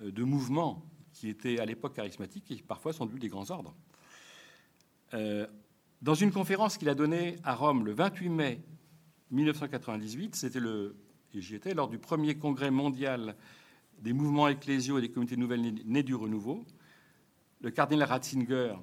de 0.00 0.24
mouvements 0.24 0.82
qui 1.12 1.28
étaient 1.28 1.58
à 1.58 1.64
l'époque 1.64 1.94
charismatiques 1.94 2.50
et 2.50 2.56
qui 2.56 2.62
parfois 2.62 2.92
sont 2.92 3.04
devenus 3.06 3.22
des 3.22 3.28
grands 3.28 3.50
ordres. 3.50 3.74
Euh, 5.14 5.46
dans 6.02 6.14
une 6.14 6.32
conférence 6.32 6.76
qu'il 6.76 6.88
a 6.88 6.94
donnée 6.94 7.36
à 7.42 7.54
Rome 7.54 7.84
le 7.84 7.92
28 7.92 8.28
mai 8.28 8.60
1998, 9.30 10.36
c'était 10.36 10.60
le, 10.60 10.96
et 11.34 11.40
j'y 11.40 11.54
étais, 11.54 11.74
lors 11.74 11.88
du 11.88 11.98
premier 11.98 12.36
congrès 12.36 12.70
mondial 12.70 13.36
des 13.98 14.12
mouvements 14.12 14.48
ecclésiaux 14.48 14.98
et 14.98 15.00
des 15.00 15.10
communautés 15.10 15.36
nouvelles 15.36 15.74
nées 15.84 16.02
du 16.02 16.14
renouveau, 16.14 16.64
le 17.60 17.70
cardinal 17.70 18.08
Ratzinger, 18.08 18.74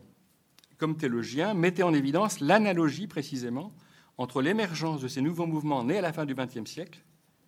comme 0.77 0.97
théologien, 0.97 1.53
mettait 1.53 1.83
en 1.83 1.93
évidence 1.93 2.39
l'analogie 2.39 3.07
précisément 3.07 3.71
entre 4.17 4.41
l'émergence 4.41 5.01
de 5.01 5.07
ces 5.07 5.21
nouveaux 5.21 5.45
mouvements 5.45 5.83
nés 5.83 5.97
à 5.97 6.01
la 6.01 6.13
fin 6.13 6.25
du 6.25 6.35
XXe 6.35 6.69
siècle, 6.69 7.03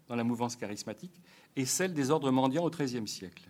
dans 0.08 0.16
la 0.16 0.24
mouvance 0.24 0.56
charismatique, 0.56 1.22
et 1.56 1.66
celle 1.66 1.94
des 1.94 2.12
ordres 2.12 2.32
mendiants 2.32 2.64
au 2.64 2.70
XIIIe 2.70 3.08
siècle. 3.08 3.50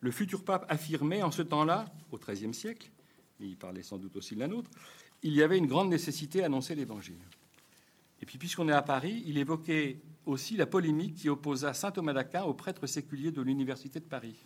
Le 0.00 0.10
futur 0.10 0.44
pape 0.44 0.66
affirmait 0.68 1.22
en 1.22 1.30
ce 1.30 1.42
temps-là, 1.42 1.86
au 2.12 2.18
XIIIe 2.18 2.54
siècle, 2.54 2.90
et 3.40 3.44
il 3.46 3.56
parlait 3.56 3.82
sans 3.82 3.98
doute 3.98 4.16
aussi 4.16 4.34
de 4.34 4.40
la 4.40 4.48
nôtre, 4.48 4.70
il 5.26 5.34
y 5.34 5.42
avait 5.42 5.58
une 5.58 5.66
grande 5.66 5.88
nécessité 5.88 6.40
d'annoncer 6.40 6.76
l'Évangile. 6.76 7.18
Et 8.22 8.26
puis, 8.26 8.38
puisqu'on 8.38 8.68
est 8.68 8.72
à 8.72 8.82
Paris, 8.82 9.24
il 9.26 9.38
évoquait 9.38 10.00
aussi 10.24 10.56
la 10.56 10.66
polémique 10.66 11.16
qui 11.16 11.28
opposa 11.28 11.74
saint 11.74 11.90
Thomas 11.90 12.12
d'Aquin 12.12 12.44
au 12.44 12.54
prêtre 12.54 12.86
séculier 12.86 13.32
de 13.32 13.42
l'Université 13.42 13.98
de 13.98 14.04
Paris, 14.04 14.36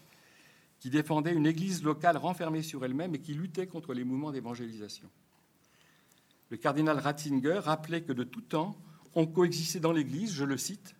qui 0.78 0.88
défendait 0.88 1.34
une 1.34 1.46
église 1.46 1.82
locale 1.82 2.16
renfermée 2.16 2.62
sur 2.62 2.82
elle-même 2.82 3.14
et 3.14 3.20
qui 3.20 3.34
luttait 3.34 3.66
contre 3.66 3.92
les 3.92 4.04
mouvements 4.04 4.32
d'évangélisation. 4.32 5.10
Le 6.48 6.56
cardinal 6.56 6.98
Ratzinger 6.98 7.60
rappelait 7.62 8.02
que 8.02 8.14
de 8.14 8.24
tout 8.24 8.40
temps, 8.40 8.74
on 9.14 9.26
coexistait 9.26 9.80
dans 9.80 9.92
l'Église, 9.92 10.32
je 10.32 10.44
le 10.44 10.56
cite, 10.56 10.96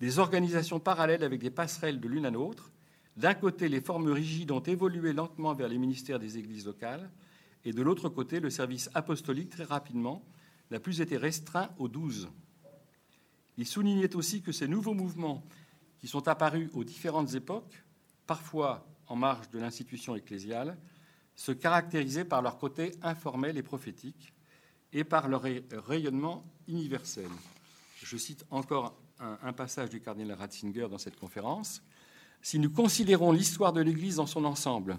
des 0.00 0.18
organisations 0.18 0.80
parallèles 0.80 1.24
avec 1.24 1.40
des 1.40 1.50
passerelles 1.50 1.98
de 1.98 2.08
l'une 2.08 2.26
à 2.26 2.30
l'autre, 2.30 2.70
d'un 3.16 3.34
côté, 3.34 3.68
les 3.68 3.80
formes 3.80 4.10
rigides 4.10 4.50
ont 4.50 4.62
évolué 4.62 5.12
lentement 5.12 5.54
vers 5.54 5.68
les 5.68 5.78
ministères 5.78 6.18
des 6.18 6.38
églises 6.38 6.66
locales, 6.66 7.10
et 7.64 7.72
de 7.72 7.82
l'autre 7.82 8.08
côté, 8.08 8.40
le 8.40 8.50
service 8.50 8.90
apostolique, 8.94 9.50
très 9.50 9.64
rapidement, 9.64 10.24
n'a 10.70 10.80
plus 10.80 11.00
été 11.00 11.16
restreint 11.16 11.70
aux 11.78 11.88
douze. 11.88 12.28
Il 13.56 13.66
soulignait 13.66 14.16
aussi 14.16 14.42
que 14.42 14.52
ces 14.52 14.68
nouveaux 14.68 14.94
mouvements, 14.94 15.44
qui 15.98 16.08
sont 16.08 16.26
apparus 16.26 16.70
aux 16.72 16.84
différentes 16.84 17.34
époques, 17.34 17.84
parfois 18.26 18.86
en 19.06 19.16
marge 19.16 19.50
de 19.50 19.58
l'institution 19.58 20.16
ecclésiale, 20.16 20.78
se 21.34 21.52
caractérisaient 21.52 22.24
par 22.24 22.42
leur 22.42 22.58
côté 22.58 22.92
informel 23.02 23.56
et 23.56 23.62
prophétique, 23.62 24.32
et 24.92 25.04
par 25.04 25.28
leur 25.28 25.42
rayonnement 25.42 26.44
universel. 26.68 27.28
Je 28.02 28.16
cite 28.16 28.44
encore 28.50 28.98
un, 29.20 29.52
passage 29.52 29.90
du 29.90 30.00
cardinal 30.00 30.36
Ratzinger 30.36 30.88
dans 30.90 30.98
cette 30.98 31.16
conférence. 31.16 31.82
Si 32.42 32.58
nous 32.58 32.70
considérons 32.70 33.32
l'histoire 33.32 33.72
de 33.72 33.80
l'Église 33.80 34.16
dans 34.16 34.26
son 34.26 34.44
ensemble, 34.44 34.98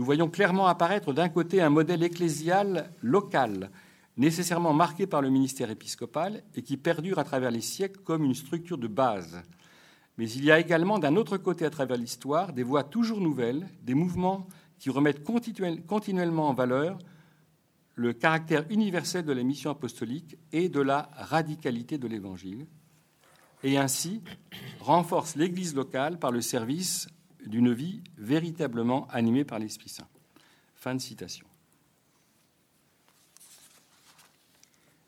nous 0.00 0.06
voyons 0.06 0.30
clairement 0.30 0.66
apparaître 0.66 1.12
d'un 1.12 1.28
côté 1.28 1.60
un 1.60 1.68
modèle 1.68 2.02
ecclésial 2.02 2.90
local, 3.02 3.70
nécessairement 4.16 4.72
marqué 4.72 5.06
par 5.06 5.20
le 5.20 5.28
ministère 5.28 5.68
épiscopal 5.68 6.42
et 6.54 6.62
qui 6.62 6.78
perdure 6.78 7.18
à 7.18 7.24
travers 7.24 7.50
les 7.50 7.60
siècles 7.60 8.00
comme 8.00 8.24
une 8.24 8.32
structure 8.32 8.78
de 8.78 8.88
base. 8.88 9.42
Mais 10.16 10.30
il 10.30 10.42
y 10.42 10.50
a 10.50 10.58
également 10.58 10.98
d'un 10.98 11.16
autre 11.16 11.36
côté 11.36 11.66
à 11.66 11.70
travers 11.70 11.98
l'histoire 11.98 12.54
des 12.54 12.62
voies 12.62 12.82
toujours 12.82 13.20
nouvelles, 13.20 13.68
des 13.82 13.92
mouvements 13.92 14.48
qui 14.78 14.88
remettent 14.88 15.22
continuellement 15.22 16.48
en 16.48 16.54
valeur 16.54 16.96
le 17.94 18.14
caractère 18.14 18.64
universel 18.70 19.26
de 19.26 19.34
la 19.34 19.42
mission 19.42 19.70
apostolique 19.70 20.38
et 20.50 20.70
de 20.70 20.80
la 20.80 21.10
radicalité 21.12 21.98
de 21.98 22.08
l'Évangile, 22.08 22.66
et 23.62 23.76
ainsi 23.76 24.22
renforce 24.80 25.36
l'Église 25.36 25.74
locale 25.74 26.18
par 26.18 26.32
le 26.32 26.40
service 26.40 27.06
d'une 27.46 27.72
vie 27.72 28.02
véritablement 28.16 29.06
animée 29.08 29.44
par 29.44 29.58
l'Esprit 29.58 29.88
Saint. 29.88 30.08
Fin 30.74 30.94
de 30.94 31.00
citation. 31.00 31.46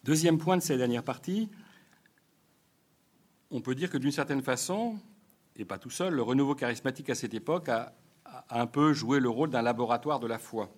Deuxième 0.04 0.38
point 0.38 0.56
de 0.56 0.62
cette 0.62 0.78
dernière 0.78 1.04
partie, 1.04 1.48
on 3.52 3.60
peut 3.60 3.74
dire 3.74 3.88
que 3.88 3.98
d'une 3.98 4.10
certaine 4.10 4.42
façon, 4.42 4.98
et 5.56 5.64
pas 5.64 5.78
tout 5.78 5.90
seul, 5.90 6.14
le 6.14 6.22
renouveau 6.22 6.54
charismatique 6.54 7.08
à 7.10 7.14
cette 7.14 7.34
époque 7.34 7.68
a, 7.68 7.94
un 8.50 8.66
peu 8.66 8.92
joué 8.92 9.20
le 9.20 9.28
rôle 9.28 9.50
d'un 9.50 9.62
laboratoire 9.62 10.18
de 10.18 10.26
la 10.26 10.38
foi. 10.38 10.72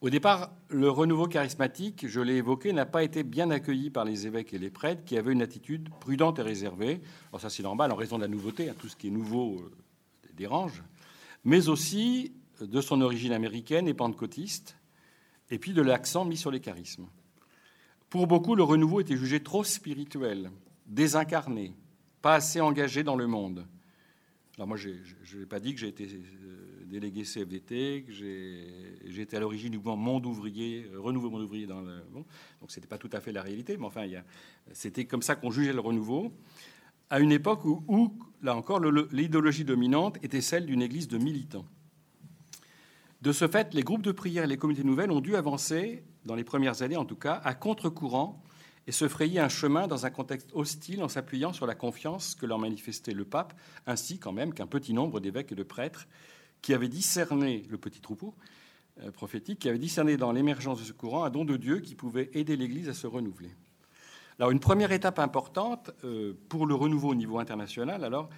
Au 0.00 0.10
départ, 0.10 0.52
le 0.68 0.90
renouveau 0.90 1.26
charismatique, 1.26 2.06
je 2.06 2.20
l'ai 2.20 2.36
évoqué, 2.36 2.72
n'a 2.72 2.86
pas 2.86 3.02
été 3.02 3.22
bien 3.22 3.50
accueilli 3.50 3.90
par 3.90 4.04
les 4.04 4.26
évêques 4.26 4.52
et 4.52 4.58
les 4.58 4.70
prêtres 4.70 5.04
qui 5.04 5.16
avaient 5.16 5.32
une 5.32 5.42
attitude 5.42 5.88
prudente 6.00 6.38
et 6.38 6.42
réservée. 6.42 7.00
Alors 7.30 7.40
ça 7.40 7.50
c'est 7.50 7.62
normal 7.62 7.90
en 7.90 7.96
raison 7.96 8.16
de 8.16 8.22
la 8.22 8.28
nouveauté, 8.28 8.68
hein, 8.68 8.74
tout 8.78 8.88
ce 8.88 8.96
qui 8.96 9.08
est 9.08 9.10
nouveau 9.10 9.60
euh, 9.60 9.72
dérange, 10.38 10.82
mais 11.44 11.68
aussi 11.68 12.32
de 12.60 12.80
son 12.80 13.00
origine 13.00 13.32
américaine 13.32 13.88
et 13.88 13.94
pentecôtiste, 13.94 14.76
et 15.50 15.58
puis 15.58 15.72
de 15.72 15.82
l'accent 15.82 16.24
mis 16.24 16.36
sur 16.36 16.50
les 16.50 16.60
charismes. 16.60 17.06
Pour 18.08 18.26
beaucoup, 18.26 18.54
le 18.54 18.62
renouveau 18.62 19.00
était 19.00 19.16
jugé 19.16 19.42
trop 19.42 19.64
spirituel, 19.64 20.50
désincarné, 20.86 21.74
pas 22.22 22.34
assez 22.34 22.60
engagé 22.60 23.02
dans 23.02 23.16
le 23.16 23.26
monde. 23.26 23.66
Alors 24.56 24.66
moi, 24.66 24.76
je 24.76 25.38
n'ai 25.38 25.46
pas 25.46 25.60
dit 25.60 25.72
que 25.72 25.80
j'ai 25.80 25.88
été 25.88 26.04
euh, 26.04 26.84
délégué 26.86 27.22
CFDT, 27.22 28.04
que 28.06 28.12
j'ai 28.12 29.20
été 29.20 29.36
à 29.36 29.40
l'origine 29.40 29.70
du 29.70 29.76
mouvement 29.76 29.96
Monde 29.96 30.26
ouvrier, 30.26 30.90
euh, 30.92 31.00
Renouveau 31.00 31.30
Monde 31.30 31.42
ouvrier 31.42 31.66
dans 31.66 31.80
le 31.80 32.02
bon, 32.10 32.24
donc 32.60 32.70
c'était 32.70 32.88
pas 32.88 32.98
tout 32.98 33.10
à 33.12 33.20
fait 33.20 33.30
la 33.30 33.42
réalité, 33.42 33.76
mais 33.76 33.86
enfin, 33.86 34.06
c'était 34.72 35.04
comme 35.04 35.22
ça 35.22 35.36
qu'on 35.36 35.50
jugeait 35.50 35.72
le 35.72 35.80
renouveau, 35.80 36.32
à 37.08 37.20
une 37.20 37.30
époque 37.30 37.64
où 37.64 38.18
là 38.42 38.56
encore, 38.56 38.80
l'idéologie 38.80 39.64
dominante 39.64 40.18
était 40.22 40.40
celle 40.40 40.66
d'une 40.66 40.82
église 40.82 41.08
de 41.08 41.18
militants. 41.18 41.64
De 43.20 43.32
ce 43.32 43.48
fait, 43.48 43.74
les 43.74 43.82
groupes 43.82 44.02
de 44.02 44.12
prière 44.12 44.44
et 44.44 44.46
les 44.46 44.56
communautés 44.56 44.86
nouvelles 44.86 45.10
ont 45.10 45.20
dû 45.20 45.34
avancer, 45.34 46.04
dans 46.24 46.36
les 46.36 46.44
premières 46.44 46.82
années 46.82 46.96
en 46.96 47.04
tout 47.04 47.16
cas, 47.16 47.40
à 47.44 47.54
contre-courant 47.54 48.42
et 48.86 48.92
se 48.92 49.08
frayer 49.08 49.40
un 49.40 49.48
chemin 49.48 49.86
dans 49.86 50.06
un 50.06 50.10
contexte 50.10 50.50
hostile 50.54 51.02
en 51.02 51.08
s'appuyant 51.08 51.52
sur 51.52 51.66
la 51.66 51.74
confiance 51.74 52.34
que 52.34 52.46
leur 52.46 52.58
manifestait 52.58 53.12
le 53.12 53.24
pape, 53.24 53.52
ainsi 53.86 54.18
quand 54.18 54.32
même 54.32 54.54
qu'un 54.54 54.66
petit 54.66 54.94
nombre 54.94 55.20
d'évêques 55.20 55.52
et 55.52 55.56
de 55.56 55.62
prêtres 55.62 56.06
qui 56.62 56.72
avaient 56.74 56.88
discerné 56.88 57.66
le 57.70 57.76
petit 57.76 58.00
troupeau 58.00 58.34
euh, 59.02 59.10
prophétique, 59.10 59.58
qui 59.58 59.68
avaient 59.68 59.78
discerné 59.78 60.16
dans 60.16 60.32
l'émergence 60.32 60.78
de 60.78 60.84
ce 60.84 60.92
courant 60.92 61.24
un 61.24 61.30
don 61.30 61.44
de 61.44 61.56
Dieu 61.56 61.80
qui 61.80 61.94
pouvait 61.94 62.30
aider 62.32 62.56
l'Église 62.56 62.88
à 62.88 62.94
se 62.94 63.06
renouveler. 63.06 63.50
Alors 64.38 64.52
une 64.52 64.60
première 64.60 64.92
étape 64.92 65.18
importante 65.18 65.90
euh, 66.04 66.38
pour 66.48 66.66
le 66.66 66.74
renouveau 66.76 67.08
au 67.08 67.14
niveau 67.16 67.40
international, 67.40 68.04
alors 68.04 68.28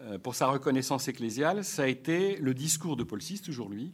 euh, 0.00 0.18
pour 0.18 0.34
sa 0.34 0.46
reconnaissance 0.46 1.06
ecclésiale, 1.06 1.64
ça 1.64 1.82
a 1.82 1.86
été 1.86 2.36
le 2.36 2.54
discours 2.54 2.96
de 2.96 3.04
Paul 3.04 3.20
VI, 3.20 3.42
toujours 3.42 3.68
lui, 3.68 3.92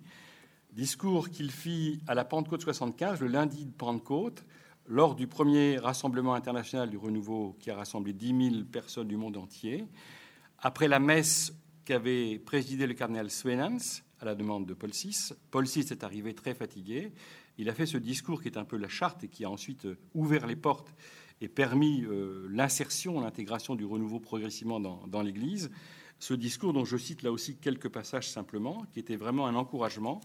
discours 0.70 1.28
qu'il 1.28 1.50
fit 1.50 1.98
à 2.06 2.14
la 2.14 2.24
Pentecôte 2.24 2.62
75, 2.62 3.20
le 3.20 3.26
lundi 3.26 3.64
de 3.64 3.72
Pentecôte, 3.72 4.44
lors 4.86 5.16
du 5.16 5.26
premier 5.26 5.78
rassemblement 5.78 6.34
international 6.34 6.88
du 6.88 6.98
renouveau 6.98 7.56
qui 7.58 7.72
a 7.72 7.74
rassemblé 7.74 8.12
10 8.12 8.50
000 8.50 8.64
personnes 8.70 9.08
du 9.08 9.16
monde 9.16 9.36
entier, 9.36 9.88
après 10.60 10.86
la 10.86 11.00
messe 11.00 11.52
qu'avait 11.84 12.38
présidé 12.38 12.86
le 12.86 12.94
cardinal 12.94 13.28
Swenans 13.28 14.04
à 14.20 14.24
la 14.24 14.36
demande 14.36 14.66
de 14.66 14.74
Paul 14.74 14.90
VI. 14.90 15.32
Paul 15.50 15.64
VI 15.64 15.80
est 15.80 16.04
arrivé 16.04 16.32
très 16.32 16.54
fatigué. 16.54 17.12
Il 17.58 17.68
a 17.68 17.74
fait 17.74 17.86
ce 17.86 17.98
discours 17.98 18.40
qui 18.40 18.48
est 18.48 18.56
un 18.56 18.64
peu 18.64 18.76
la 18.76 18.88
charte 18.88 19.24
et 19.24 19.28
qui 19.28 19.44
a 19.44 19.50
ensuite 19.50 19.88
ouvert 20.14 20.46
les 20.46 20.56
portes 20.56 20.94
et 21.41 21.49
permis 21.49 22.03
euh, 22.05 22.47
l'insertion, 22.51 23.20
l'intégration 23.20 23.74
du 23.74 23.84
renouveau 23.84 24.20
progressivement 24.20 24.80
dans, 24.80 25.22
l'Église. 25.22 25.70
Ce 26.18 26.34
discours 26.34 26.72
dont 26.72 26.84
je 26.84 26.97
cite 26.97 27.22
là 27.22 27.30
aussi 27.30 27.57
quelques 27.57 27.89
passages 27.89 28.28
simplement, 28.28 28.84
qui 28.93 29.01
était 29.01 29.16
vraiment 29.16 29.47
un 29.47 29.55
encouragement 29.55 30.20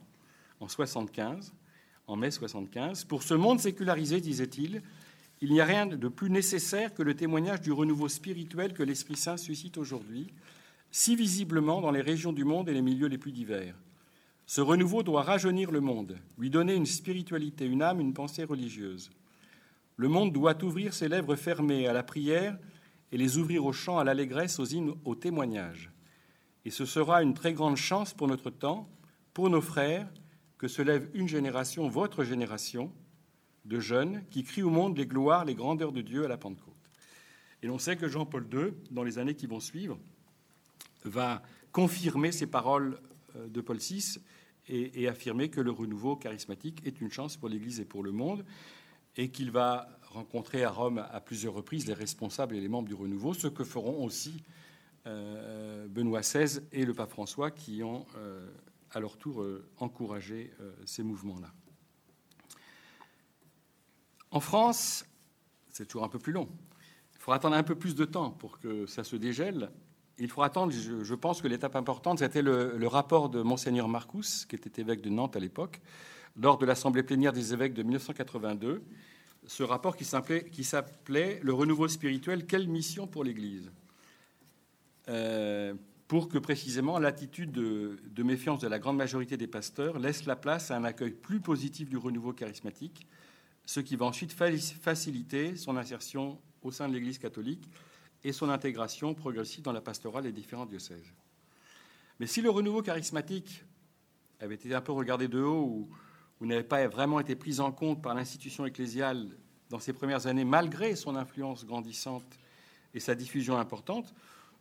en 0.60 0.68
75 0.68 1.54
en 2.08 2.16
mai 2.16 2.32
75. 2.32 3.06
Pour 3.06 3.24
ce 3.24 3.34
monde 3.34 3.60
sécularisé, 3.60 4.20
disait-il, 4.20 4.82
il 5.42 5.52
n'y 5.52 5.62
a 5.62 5.66
rien 5.66 5.86
de 5.86 6.08
plus 6.08 6.30
nécessaire 6.30 6.94
que 6.94 7.04
le 7.04 7.16
témoignage 7.16 7.62
du 7.62 7.72
renouveau 7.72 8.10
spirituel 8.10 8.74
que 8.74 8.84
l'Esprit 8.84 9.16
Saint 9.16 9.38
suscite 9.38 9.78
aujourd'hui, 9.78 10.28
si 10.92 11.16
visiblement 11.16 11.82
dans 11.82 11.92
les 11.92 12.02
régions 12.02 12.34
du 12.34 12.44
monde 12.44 12.70
et 12.70 12.74
les 12.74 12.82
milieux 12.82 13.08
les 13.08 13.18
plus 13.18 13.32
divers. 13.32 13.76
Ce 14.46 14.60
renouveau 14.60 15.04
doit 15.04 15.24
rajeunir 15.24 15.72
le 15.72 15.80
monde, 15.80 16.20
lui 16.38 16.50
donner 16.50 16.76
une 16.76 16.86
spiritualité, 16.86 17.66
une 17.66 17.82
âme, 17.82 18.02
une 18.02 18.14
pensée 18.14 18.44
religieuse. 18.44 19.10
Le 20.02 20.08
monde 20.08 20.34
doit 20.34 20.64
ouvrir 20.64 20.96
ses 20.96 21.08
lèvres 21.08 21.36
fermées 21.36 21.86
à 21.86 21.94
la 21.94 22.02
prière 22.02 22.58
et 23.12 23.18
les 23.18 23.38
ouvrir 23.38 23.64
au 23.66 23.72
chant, 23.72 24.00
à 24.00 24.04
l'allégresse, 24.04 24.58
aux 24.58 24.66
hymnes, 24.66 24.96
au 25.06 25.14
témoignage. 25.14 25.92
Et 26.66 26.72
ce 26.72 26.86
sera 26.88 27.22
une 27.22 27.36
très 27.36 27.54
grande 27.54 27.78
chance 27.78 28.12
pour 28.12 28.28
notre 28.28 28.50
temps, 28.50 28.90
pour 29.36 29.52
nos 29.52 29.62
frères, 29.62 30.10
que 30.58 30.68
se 30.68 30.82
lève 30.82 31.08
une 31.14 31.28
génération, 31.28 31.88
votre 31.88 32.24
génération, 32.24 32.92
de 33.66 33.80
jeunes 33.80 34.24
qui 34.32 34.44
crient 34.44 34.64
au 34.64 34.72
monde 34.72 34.98
les 34.98 35.06
gloires, 35.06 35.46
les 35.46 35.54
grandeurs 35.54 35.92
de 35.92 36.02
Dieu 36.02 36.26
à 36.26 36.28
la 36.28 36.38
Pentecôte. 36.38 36.74
Et 37.62 37.68
l'on 37.68 37.78
sait 37.78 37.96
que 37.96 38.08
Jean-Paul 38.08 38.48
II, 38.52 38.74
dans 38.90 39.04
les 39.04 39.20
années 39.20 39.36
qui 39.36 39.46
vont 39.46 39.60
suivre, 39.60 40.00
va 41.06 41.44
confirmer 41.72 42.32
ces 42.32 42.48
paroles 42.48 43.00
euh, 43.36 43.48
de 43.50 43.62
Paul 43.62 43.78
VI 43.78 44.18
et, 44.68 45.08
affirmer 45.08 45.50
que 45.50 45.62
le 45.62 45.70
renouveau 45.70 46.16
charismatique 46.16 46.82
est 46.86 47.02
une 47.02 47.12
chance 47.12 47.38
pour 47.38 47.50
l'Église 47.50 47.80
et 47.80 47.86
pour 47.86 48.04
le 48.04 48.12
monde, 48.12 48.44
et 49.18 49.30
qu'il 49.30 49.52
va 49.52 49.88
rencontrer 50.10 50.64
à 50.64 50.70
Rome 50.70 51.06
à 51.12 51.22
plusieurs 51.22 51.54
reprises 51.54 51.88
les 51.88 51.94
responsables 51.94 52.56
et 52.56 52.62
les 52.62 52.68
membres 52.68 52.88
du 52.88 52.94
renouveau, 52.96 53.34
ce 53.34 53.48
que 53.48 53.64
feront 53.64 54.04
aussi 54.04 54.44
euh, 55.08 55.88
Benoît 55.88 56.22
XVI 56.22 56.62
et 56.72 56.86
le 56.86 56.94
pape 56.94 57.12
François, 57.12 57.52
qui 57.52 57.82
ont 57.84 58.06
euh, 58.18 58.50
à 58.94 59.00
leur 59.00 59.18
tour 59.18 59.42
euh, 59.42 59.66
encourager 59.78 60.54
euh, 60.60 60.72
ces 60.86 61.04
mouvements-là. 61.04 61.52
En 64.32 64.40
France, 64.40 65.06
c'est 65.70 65.86
toujours 65.86 66.04
un 66.04 66.10
peu 66.10 66.20
plus 66.20 66.34
long. 66.34 66.50
Il 67.14 67.20
faudra 67.20 67.36
attendre 67.36 67.56
un 67.56 67.64
peu 67.64 67.76
plus 67.76 67.96
de 67.96 68.06
temps 68.06 68.32
pour 68.32 68.60
que 68.60 68.86
ça 68.86 69.04
se 69.04 69.16
dégèle. 69.16 69.72
Il 70.18 70.30
faudra 70.30 70.48
attendre, 70.48 70.72
je, 70.72 71.16
pense 71.16 71.42
que 71.42 71.48
l'étape 71.48 71.76
importante, 71.76 72.20
c'était 72.20 72.42
le, 72.42 72.88
rapport 72.88 73.30
de 73.30 73.42
Monseigneur 73.42 73.88
Marcus, 73.88 74.46
qui 74.46 74.56
était 74.56 74.82
évêque 74.82 75.02
de 75.02 75.10
Nantes 75.10 75.36
à 75.36 75.40
l'époque, 75.40 75.82
lors 76.38 76.58
de 76.58 76.66
l'Assemblée 76.66 77.04
plénière 77.04 77.34
des 77.34 77.54
évêques 77.54 77.74
de 77.74 77.84
1982. 77.84 78.84
Ce 79.48 79.64
rapport 79.64 79.96
qui 79.96 80.06
s'appelait 80.06 81.40
Le 81.42 81.54
renouveau 81.54 81.88
spirituel, 81.88 82.46
quelle 82.46 82.68
mission 82.68 83.08
pour 83.08 83.24
l'Église? 83.24 83.72
Euh, 85.10 85.74
pour 86.08 86.28
que 86.28 86.38
précisément 86.38 87.00
l'attitude 87.00 87.52
de, 87.52 88.24
méfiance 88.24 88.60
de 88.60 88.68
la 88.68 88.80
grande 88.80 88.98
majorité 88.98 89.38
des 89.38 89.48
pasteurs 89.48 89.98
laisse 89.98 90.26
la 90.26 90.36
place 90.36 90.70
à 90.70 90.76
un 90.76 90.84
accueil 90.84 91.12
plus 91.12 91.40
positif 91.40 91.90
du 91.90 91.96
renouveau 91.96 92.34
charismatique, 92.34 93.08
ce 93.66 93.80
qui 93.80 93.96
va 93.96 94.06
ensuite 94.06 94.34
faciliter 94.34 95.56
son 95.56 95.78
insertion 95.78 96.38
au 96.64 96.72
sein 96.72 96.90
de 96.90 96.94
l'Église 96.94 97.18
catholique 97.18 97.70
et 98.26 98.34
son 98.34 98.50
intégration 98.50 99.14
progressive 99.14 99.64
dans 99.64 99.72
la 99.72 99.80
pastorale 99.80 100.24
des 100.24 100.34
différents 100.34 100.66
diocèses. 100.66 101.14
Mais 102.20 102.28
si 102.28 102.42
le 102.42 102.50
renouveau 102.50 102.82
charismatique 102.82 103.64
avait 104.42 104.56
été 104.56 104.76
un 104.76 104.82
peu 104.82 104.92
regardé 104.92 105.30
de 105.30 105.40
haut 105.40 105.64
ou, 105.64 105.90
ou 106.42 106.48
n'avait 106.48 106.64
pas 106.64 106.86
vraiment 106.88 107.20
été 107.20 107.36
pris 107.36 107.60
en 107.60 107.72
compte 107.72 108.02
par 108.02 108.16
l'institution 108.16 108.66
ecclésiale 108.66 109.38
dans 109.70 109.80
ses 109.80 109.94
premières 109.94 110.26
années, 110.26 110.44
malgré 110.44 110.96
son 110.96 111.16
influence 111.16 111.66
grandissante 111.66 112.26
et 112.94 113.00
sa 113.00 113.16
diffusion 113.16 113.58
importante, 113.58 114.14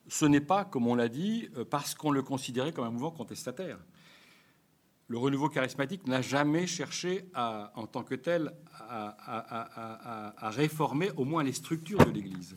ce 0.07 0.27
n'est 0.27 0.41
pas, 0.41 0.65
comme 0.65 0.87
on 0.87 0.95
l'a 0.95 1.09
dit, 1.09 1.49
euh, 1.57 1.65
parce 1.65 1.95
qu'on 1.95 2.11
le 2.11 2.23
considérait 2.23 2.73
comme 2.73 2.85
un 2.85 2.91
mouvement 2.91 3.11
contestataire. 3.11 3.79
Le 5.09 5.19
renouveau 5.19 5.49
charismatique 5.49 6.07
n'a 6.07 6.23
jamais 6.23 6.69
cherché, 6.69 7.25
en 7.35 7.87
tant 7.89 8.05
que 8.05 8.15
tel, 8.15 8.55
à, 8.79 10.37
à, 10.39 10.51
réformer 10.51 11.11
au 11.17 11.25
moins 11.25 11.43
les 11.43 11.53
structures 11.53 12.05
de 12.05 12.11
l'Église. 12.11 12.57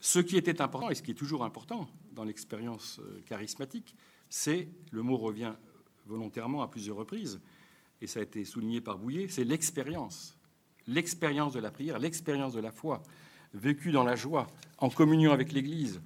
Ce 0.00 0.18
qui 0.18 0.38
était 0.38 0.62
important, 0.62 0.88
et 0.88 0.94
ce 0.94 1.02
qui 1.02 1.10
est 1.10 1.14
toujours 1.14 1.44
important 1.44 1.86
dans 2.12 2.24
l'expérience 2.24 2.98
euh, 3.00 3.20
charismatique, 3.26 3.94
c'est, 4.30 4.68
le 4.90 5.02
mot 5.02 5.18
revient 5.18 5.52
volontairement 6.06 6.62
à 6.62 6.68
plusieurs 6.68 6.96
reprises, 6.96 7.40
et 8.00 8.06
ça 8.06 8.20
a 8.20 8.22
été 8.22 8.44
souligné 8.44 8.80
par 8.80 8.98
Bouillet, 8.98 9.26
c'est 9.28 9.44
l'expérience. 9.44 10.36
L'expérience 10.86 11.52
de 11.52 11.60
la 11.60 11.70
prière, 11.70 11.98
l'expérience 11.98 12.52
de 12.52 12.60
la 12.60 12.70
foi, 12.70 13.02
vécue 13.54 13.90
dans 13.90 14.04
la 14.04 14.16
joie, 14.16 14.46
en 14.78 14.90
communion 14.90 15.32
avec 15.32 15.52
l'Église, 15.52 16.00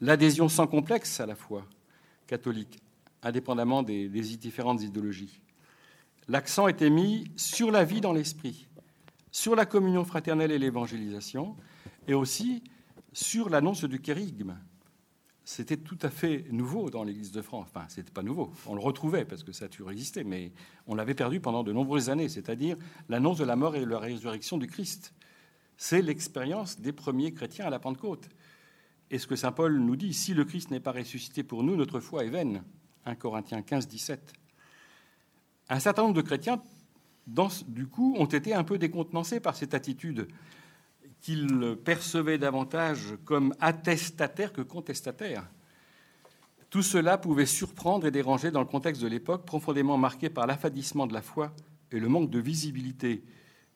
l'adhésion 0.00 0.48
sans 0.48 0.66
complexe 0.66 1.20
à 1.20 1.26
la 1.26 1.36
foi 1.36 1.66
catholique, 2.26 2.80
indépendamment 3.22 3.82
des, 3.82 4.08
différentes 4.08 4.82
idéologies. 4.82 5.40
L'accent 6.28 6.66
était 6.68 6.90
mis 6.90 7.30
sur 7.36 7.70
la 7.70 7.84
vie 7.84 8.00
dans 8.00 8.12
l'esprit, 8.12 8.66
sur 9.30 9.54
la 9.54 9.64
communion 9.64 10.04
fraternelle 10.04 10.50
et 10.50 10.58
l'évangélisation, 10.58 11.56
et 12.08 12.14
aussi 12.14 12.64
sur 13.12 13.48
l'annonce 13.48 13.84
du 13.84 14.00
kérigme, 14.00 14.56
c'était 15.48 15.76
tout 15.76 15.98
à 16.02 16.10
fait 16.10 16.44
nouveau 16.50 16.90
dans 16.90 17.04
l'Église 17.04 17.30
de 17.30 17.40
France. 17.40 17.68
Enfin, 17.70 17.86
c'était 17.88 18.10
pas 18.10 18.24
nouveau. 18.24 18.50
On 18.66 18.74
le 18.74 18.80
retrouvait 18.80 19.24
parce 19.24 19.44
que 19.44 19.52
ça 19.52 19.66
a 19.66 19.68
toujours 19.68 19.92
existé, 19.92 20.24
mais 20.24 20.50
on 20.88 20.96
l'avait 20.96 21.14
perdu 21.14 21.38
pendant 21.38 21.62
de 21.62 21.72
nombreuses 21.72 22.10
années. 22.10 22.28
C'est-à-dire 22.28 22.76
l'annonce 23.08 23.38
de 23.38 23.44
la 23.44 23.54
mort 23.54 23.76
et 23.76 23.80
de 23.80 23.86
la 23.86 24.00
résurrection 24.00 24.58
du 24.58 24.66
Christ. 24.66 25.14
C'est 25.76 26.02
l'expérience 26.02 26.80
des 26.80 26.90
premiers 26.90 27.32
chrétiens 27.32 27.66
à 27.66 27.70
la 27.70 27.78
Pentecôte. 27.78 28.28
Et 29.12 29.20
ce 29.20 29.28
que 29.28 29.36
saint 29.36 29.52
Paul 29.52 29.78
nous 29.78 29.94
dit, 29.94 30.12
si 30.14 30.34
le 30.34 30.44
Christ 30.44 30.72
n'est 30.72 30.80
pas 30.80 30.90
ressuscité 30.90 31.44
pour 31.44 31.62
nous, 31.62 31.76
notre 31.76 32.00
foi 32.00 32.24
est 32.24 32.30
vaine. 32.30 32.64
1 33.04 33.14
Corinthiens 33.14 33.62
15, 33.62 33.86
17. 33.86 34.32
Un 35.68 35.78
certain 35.78 36.02
nombre 36.02 36.14
de 36.14 36.22
chrétiens, 36.22 36.60
du 37.68 37.86
coup, 37.86 38.16
ont 38.18 38.26
été 38.26 38.52
un 38.52 38.64
peu 38.64 38.78
décontenancés 38.78 39.38
par 39.38 39.54
cette 39.54 39.74
attitude 39.74 40.26
qu'ils 41.20 41.76
percevaient 41.84 42.38
davantage 42.38 43.14
comme 43.24 43.54
attestataire 43.60 44.52
que 44.52 44.62
contestataire. 44.62 45.44
Tout 46.70 46.82
cela 46.82 47.16
pouvait 47.18 47.46
surprendre 47.46 48.06
et 48.06 48.10
déranger 48.10 48.50
dans 48.50 48.60
le 48.60 48.66
contexte 48.66 49.02
de 49.02 49.08
l'époque 49.08 49.46
profondément 49.46 49.98
marqué 49.98 50.28
par 50.28 50.46
l'affadissement 50.46 51.06
de 51.06 51.14
la 51.14 51.22
foi 51.22 51.52
et 51.92 52.00
le 52.00 52.08
manque 52.08 52.30
de 52.30 52.38
visibilité 52.38 53.22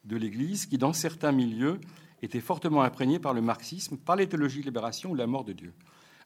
de 0.03 0.17
l'Église 0.17 0.65
qui, 0.65 0.77
dans 0.77 0.93
certains 0.93 1.31
milieux, 1.31 1.79
était 2.21 2.41
fortement 2.41 2.83
imprégné 2.83 3.19
par 3.19 3.33
le 3.33 3.41
marxisme, 3.41 3.97
par 3.97 4.15
les 4.15 4.27
théologies 4.27 4.59
de 4.59 4.65
libération 4.65 5.11
ou 5.11 5.15
la 5.15 5.27
mort 5.27 5.43
de 5.43 5.53
Dieu. 5.53 5.73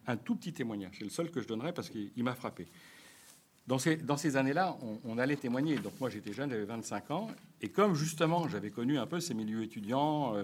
Un 0.07 0.17
tout 0.17 0.35
petit 0.35 0.53
témoignage, 0.53 0.95
c'est 0.97 1.03
le 1.03 1.09
seul 1.09 1.31
que 1.31 1.41
je 1.41 1.47
donnerai 1.47 1.73
parce 1.73 1.89
qu'il 1.89 2.23
m'a 2.23 2.35
frappé. 2.35 2.67
Dans 3.67 3.79
ces, 3.79 3.95
dans 3.95 4.17
ces 4.17 4.37
années-là, 4.37 4.77
on, 5.03 5.17
allait 5.17 5.37
témoigner. 5.37 5.77
Donc 5.77 5.93
moi, 5.99 6.09
j'étais 6.09 6.33
jeune, 6.33 6.51
j'avais 6.51 6.65
25 6.65 7.09
ans. 7.11 7.27
Et 7.61 7.69
comme 7.69 7.95
justement, 7.95 8.47
j'avais 8.47 8.69
connu 8.69 8.99
un 8.99 9.07
peu 9.07 9.19
ces 9.19 9.33
milieux 9.33 9.63
étudiants, 9.63 10.35
euh, 10.35 10.43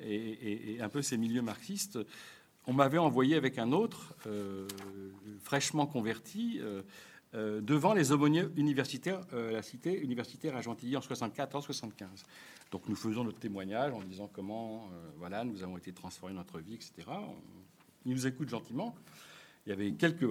et, 0.00 0.78
un 0.80 0.88
peu 0.88 1.02
ces 1.02 1.16
milieux 1.16 1.42
marxistes, 1.42 1.98
on 2.66 2.72
m'avait 2.72 2.98
envoyé 2.98 3.36
avec 3.36 3.58
un 3.58 3.72
autre, 3.72 4.14
euh, 4.26 4.66
fraîchement 5.42 5.86
converti, 5.86 6.58
euh, 6.60 6.82
euh, 7.34 7.60
devant 7.60 7.94
les 7.94 8.12
aumôniers 8.12 8.46
universitaires, 8.56 9.20
la 9.32 9.62
cité 9.62 10.00
universitaire 10.00 10.56
à 10.56 10.62
Gentilly 10.62 10.96
en 10.96 11.00
74-75. 11.00 12.24
Donc 12.72 12.88
nous 12.88 12.96
faisons 12.96 13.24
notre 13.24 13.38
témoignage 13.38 13.92
en 13.92 14.00
disant 14.00 14.28
comment, 14.32 14.90
voilà, 15.18 15.44
nous 15.44 15.62
avons 15.62 15.76
été 15.76 15.92
transformés 15.92 16.34
dans 16.34 16.40
notre 16.40 16.58
vie, 16.58 16.74
etc. 16.74 16.92
ils 18.04 18.12
nous 18.12 18.26
écoutent 18.26 18.48
gentiment. 18.48 18.94
Il 19.66 19.70
y 19.70 19.72
avait 19.72 19.92
quelques, 19.92 20.26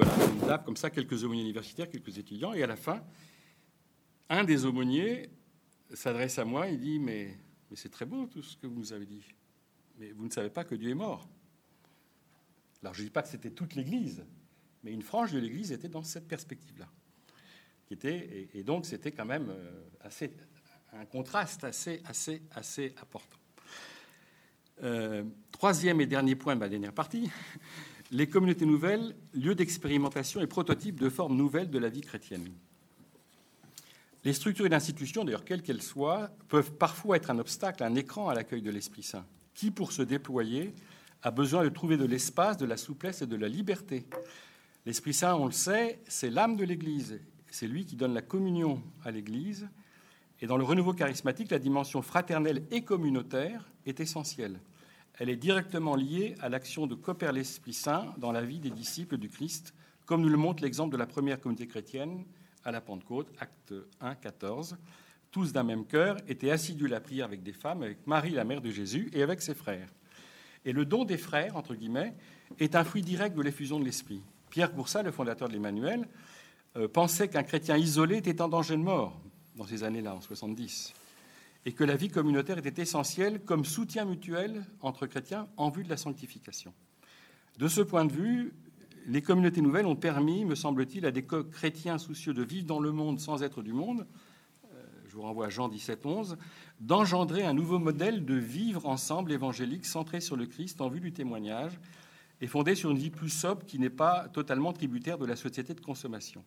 comme 0.66 0.78
ça, 0.78 0.90
quelques 0.90 1.24
aumôniers 1.24 1.44
universitaires, 1.44 1.90
quelques 1.90 2.18
étudiants, 2.18 2.54
et 2.54 2.64
à 2.64 2.68
la 2.68 2.76
fin, 2.76 3.02
un 4.30 4.44
des 4.44 4.66
aumôniers 4.66 5.30
s'adresse 5.94 6.40
à 6.40 6.46
moi, 6.46 6.68
il 6.68 6.80
dit, 6.80 7.00
mais, 7.00 7.38
mais 7.70 7.76
c'est 7.76 7.90
très 7.90 8.06
beau 8.06 8.26
tout 8.26 8.42
ce 8.42 8.58
que 8.58 8.68
vous 8.68 8.76
nous 8.76 8.94
avez 8.94 9.06
dit 9.06 9.26
mais 10.00 10.12
vous 10.12 10.26
ne 10.26 10.32
savez 10.32 10.50
pas 10.50 10.64
que 10.64 10.76
Dieu 10.76 10.90
est 10.90 10.96
mort. 10.96 11.28
Alors 12.82 12.94
je 12.94 13.02
ne 13.02 13.06
dis 13.06 13.12
pas 13.12 13.24
que 13.24 13.30
c'était 13.30 13.52
toute 13.52 13.76
l'Église, 13.76 14.24
mais 14.84 14.92
une 14.92 15.02
frange 15.02 15.32
de 15.32 15.40
l'Église 15.40 15.72
était 15.72 15.90
dans 15.90 16.04
cette 16.04 16.28
perspective-là. 16.28 16.88
Et, 17.92 18.64
donc 18.64 18.86
c'était 18.86 19.12
quand 19.12 19.26
même 19.26 19.50
euh, 19.50 19.84
assez, 20.02 20.32
un 20.94 21.06
contraste 21.06 21.64
assez, 21.64 22.02
assez, 22.06 22.42
assez 22.52 22.94
important. 23.02 23.38
Euh, 24.84 25.24
troisième 25.52 26.02
et 26.02 26.06
dernier 26.06 26.36
point 26.36 26.56
de 26.56 26.60
ma 26.60 26.68
dernière 26.68 26.94
partie, 26.94 27.30
les 28.12 28.28
communautés 28.28 28.66
nouvelles, 28.66 29.16
lieu 29.34 29.56
d'expérimentation 29.56 30.42
et 30.42 30.48
prototype 30.48 31.00
de 31.00 31.10
formes 31.10 31.36
nouvelles 31.36 31.70
de 31.70 31.80
la 31.80 31.90
vie 31.90 32.02
chrétienne. 32.02 32.52
Les 34.24 34.34
structures 34.34 34.66
et 34.66 34.70
l'institution, 34.70 35.24
d'ailleurs 35.24 35.46
quelles 35.46 35.62
qu'elles 35.62 35.84
soient, 35.84 36.32
peuvent 36.50 36.74
parfois 36.74 37.18
être 37.18 37.30
un 37.30 37.38
obstacle, 37.38 37.84
un 37.84 37.96
écran 37.96 38.28
à 38.28 38.34
l'accueil 38.34 38.64
de 38.64 38.72
l'Esprit 38.72 39.04
Saint 39.04 39.26
qui, 39.56 39.72
pour 39.72 39.92
se 39.92 40.04
déployer, 40.04 40.74
a 41.24 41.32
besoin 41.32 41.64
de 41.64 41.70
trouver 41.70 41.98
de 41.98 42.06
l'espace, 42.06 42.58
de 42.58 42.66
la 42.66 42.78
souplesse 42.78 43.24
et 43.24 43.28
de 43.28 43.36
la 43.36 43.48
liberté. 43.48 44.06
L'Esprit 44.86 45.14
Saint, 45.14 45.34
on 45.36 45.48
le 45.48 45.52
sait, 45.52 46.00
c'est 46.08 46.30
l'âme 46.30 46.56
de 46.56 46.64
l'Église. 46.64 47.20
C'est 47.50 47.68
lui 47.68 47.86
qui 47.86 47.96
donne 47.96 48.14
la 48.14 48.22
communion 48.22 48.84
à 49.04 49.10
l'Église. 49.10 49.68
Et 50.42 50.48
dans 50.48 50.58
le 50.58 50.64
renouveau 50.64 50.94
charismatique, 50.94 51.50
la 51.50 51.58
dimension 51.58 52.02
fraternelle 52.02 52.64
et 52.70 52.84
communautaire 52.84 53.66
est 53.86 54.00
essentielle. 54.00 54.60
Elle 55.18 55.30
est 55.30 55.38
directement 55.38 55.96
liée 55.96 56.36
à 56.42 56.50
l'action 56.50 56.86
de 56.86 56.94
coopère 56.94 57.32
l'Esprit 57.32 57.74
Saint 57.74 58.14
dans 58.18 58.34
la 58.34 58.42
vie 58.42 58.60
des 58.60 58.70
disciples 58.70 59.18
du 59.18 59.30
Christ, 59.30 59.74
comme 60.06 60.22
nous 60.22 60.30
le 60.30 60.38
montre 60.38 60.62
l'exemple 60.62 60.92
de 60.92 60.98
la 60.98 61.08
première 61.08 61.40
communauté 61.40 61.66
chrétienne 61.68 62.26
à 62.66 62.72
la 62.72 62.82
Pentecôte, 62.82 63.32
acte 63.40 63.74
1, 64.02 64.16
14 64.16 64.78
tous 65.36 65.52
d'un 65.52 65.64
même 65.64 65.86
cœur, 65.86 66.16
étaient 66.30 66.50
assidus 66.50 66.86
à 66.86 66.92
la 66.92 67.02
prière 67.02 67.26
avec 67.26 67.44
des 67.44 67.52
femmes, 67.52 67.84
avec 67.84 68.08
Marie, 68.08 68.30
la 68.30 68.46
mère 68.46 68.62
de 68.62 68.72
Jésus, 68.72 69.10
et 69.12 69.22
avec 69.22 69.42
ses 69.42 69.54
frères. 69.54 69.90
Et 70.64 70.72
le 70.72 70.86
don 70.86 71.04
des 71.04 71.18
frères, 71.18 71.58
entre 71.58 71.76
guillemets, 71.76 72.16
est 72.58 72.74
un 72.74 72.86
fruit 72.86 73.02
direct 73.02 73.36
de 73.36 73.42
l'effusion 73.42 73.78
de 73.78 73.84
l'Esprit. 73.84 74.22
Pierre 74.50 74.72
Boursat, 74.72 75.04
le 75.04 75.12
fondateur 75.12 75.50
de 75.50 75.54
l'Emmanuel, 75.54 76.08
euh, 76.78 76.88
pensait 76.88 77.28
qu'un 77.28 77.44
chrétien 77.44 77.76
isolé 77.76 78.16
était 78.16 78.42
en 78.42 78.48
danger 78.48 78.78
de 78.78 78.82
mort 78.82 79.20
dans 79.58 79.66
ces 79.66 79.84
années-là, 79.84 80.16
en 80.16 80.22
70, 80.22 80.94
et 81.66 81.74
que 81.74 81.84
la 81.84 81.98
vie 81.98 82.08
communautaire 82.08 82.58
était 82.58 82.82
essentielle 82.82 83.42
comme 83.42 83.66
soutien 83.66 84.06
mutuel 84.06 84.64
entre 84.80 85.06
chrétiens 85.06 85.50
en 85.58 85.70
vue 85.70 85.84
de 85.84 85.90
la 85.90 85.98
sanctification. 85.98 86.74
De 87.58 87.68
ce 87.68 87.82
point 87.82 88.06
de 88.06 88.14
vue, 88.14 88.54
les 89.06 89.22
communautés 89.22 89.60
nouvelles 89.60 89.86
ont 89.86 89.98
permis, 89.98 90.46
me 90.46 90.56
semble-t-il, 90.56 91.06
à 91.06 91.12
des 91.12 91.26
chrétiens 91.26 91.98
soucieux 91.98 92.34
de 92.34 92.42
vivre 92.42 92.68
dans 92.68 92.80
le 92.80 92.94
monde 92.94 93.20
sans 93.20 93.44
être 93.44 93.62
du 93.62 93.74
monde, 93.74 94.08
vous 95.16 95.22
renvoie 95.22 95.46
à 95.46 95.50
Jean 95.50 95.70
17, 95.70 96.06
11, 96.06 96.38
d'engendrer 96.82 97.46
un 97.46 97.54
nouveau 97.54 97.80
modèle 97.80 98.26
de 98.26 98.36
vivre 98.36 98.86
ensemble 98.86 99.32
évangélique 99.32 99.86
centré 99.86 100.20
sur 100.20 100.36
le 100.36 100.46
Christ 100.46 100.82
en 100.82 100.90
vue 100.90 101.00
du 101.00 101.14
témoignage 101.14 101.80
et 102.42 102.48
fondé 102.48 102.76
sur 102.76 102.92
une 102.92 102.98
vie 102.98 103.12
plus 103.12 103.30
sobre 103.30 103.66
qui 103.66 103.80
n'est 103.80 103.90
pas 103.90 104.28
totalement 104.28 104.74
tributaire 104.74 105.18
de 105.18 105.26
la 105.26 105.38
société 105.38 105.74
de 105.74 105.80
consommation. 105.80 106.44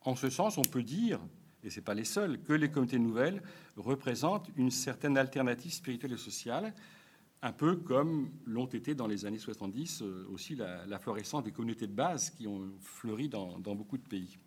En 0.00 0.16
ce 0.16 0.30
sens, 0.30 0.56
on 0.56 0.62
peut 0.62 0.82
dire, 0.82 1.20
et 1.62 1.68
ce 1.68 1.76
n'est 1.76 1.84
pas 1.84 1.92
les 1.92 2.04
seuls, 2.04 2.40
que 2.40 2.54
les 2.54 2.70
communautés 2.70 2.98
nouvelles 2.98 3.42
représentent 3.76 4.48
une 4.56 4.70
certaine 4.70 5.18
alternative 5.18 5.72
spirituelle 5.72 6.14
et 6.14 6.16
sociale, 6.16 6.74
un 7.42 7.52
peu 7.52 7.76
comme 7.76 8.30
l'ont 8.46 8.66
été 8.66 8.94
dans 8.94 9.06
les 9.06 9.26
années 9.26 9.38
70 9.38 10.00
euh, 10.00 10.26
aussi 10.32 10.54
la, 10.54 10.86
la, 10.86 10.98
florescence 10.98 11.44
des 11.44 11.52
communautés 11.52 11.88
de 11.88 11.92
base 11.92 12.30
qui 12.30 12.46
ont 12.46 12.70
fleuri 12.80 13.28
dans 13.28 13.58
beaucoup 13.74 13.98
de 13.98 14.08
pays. 14.08 14.38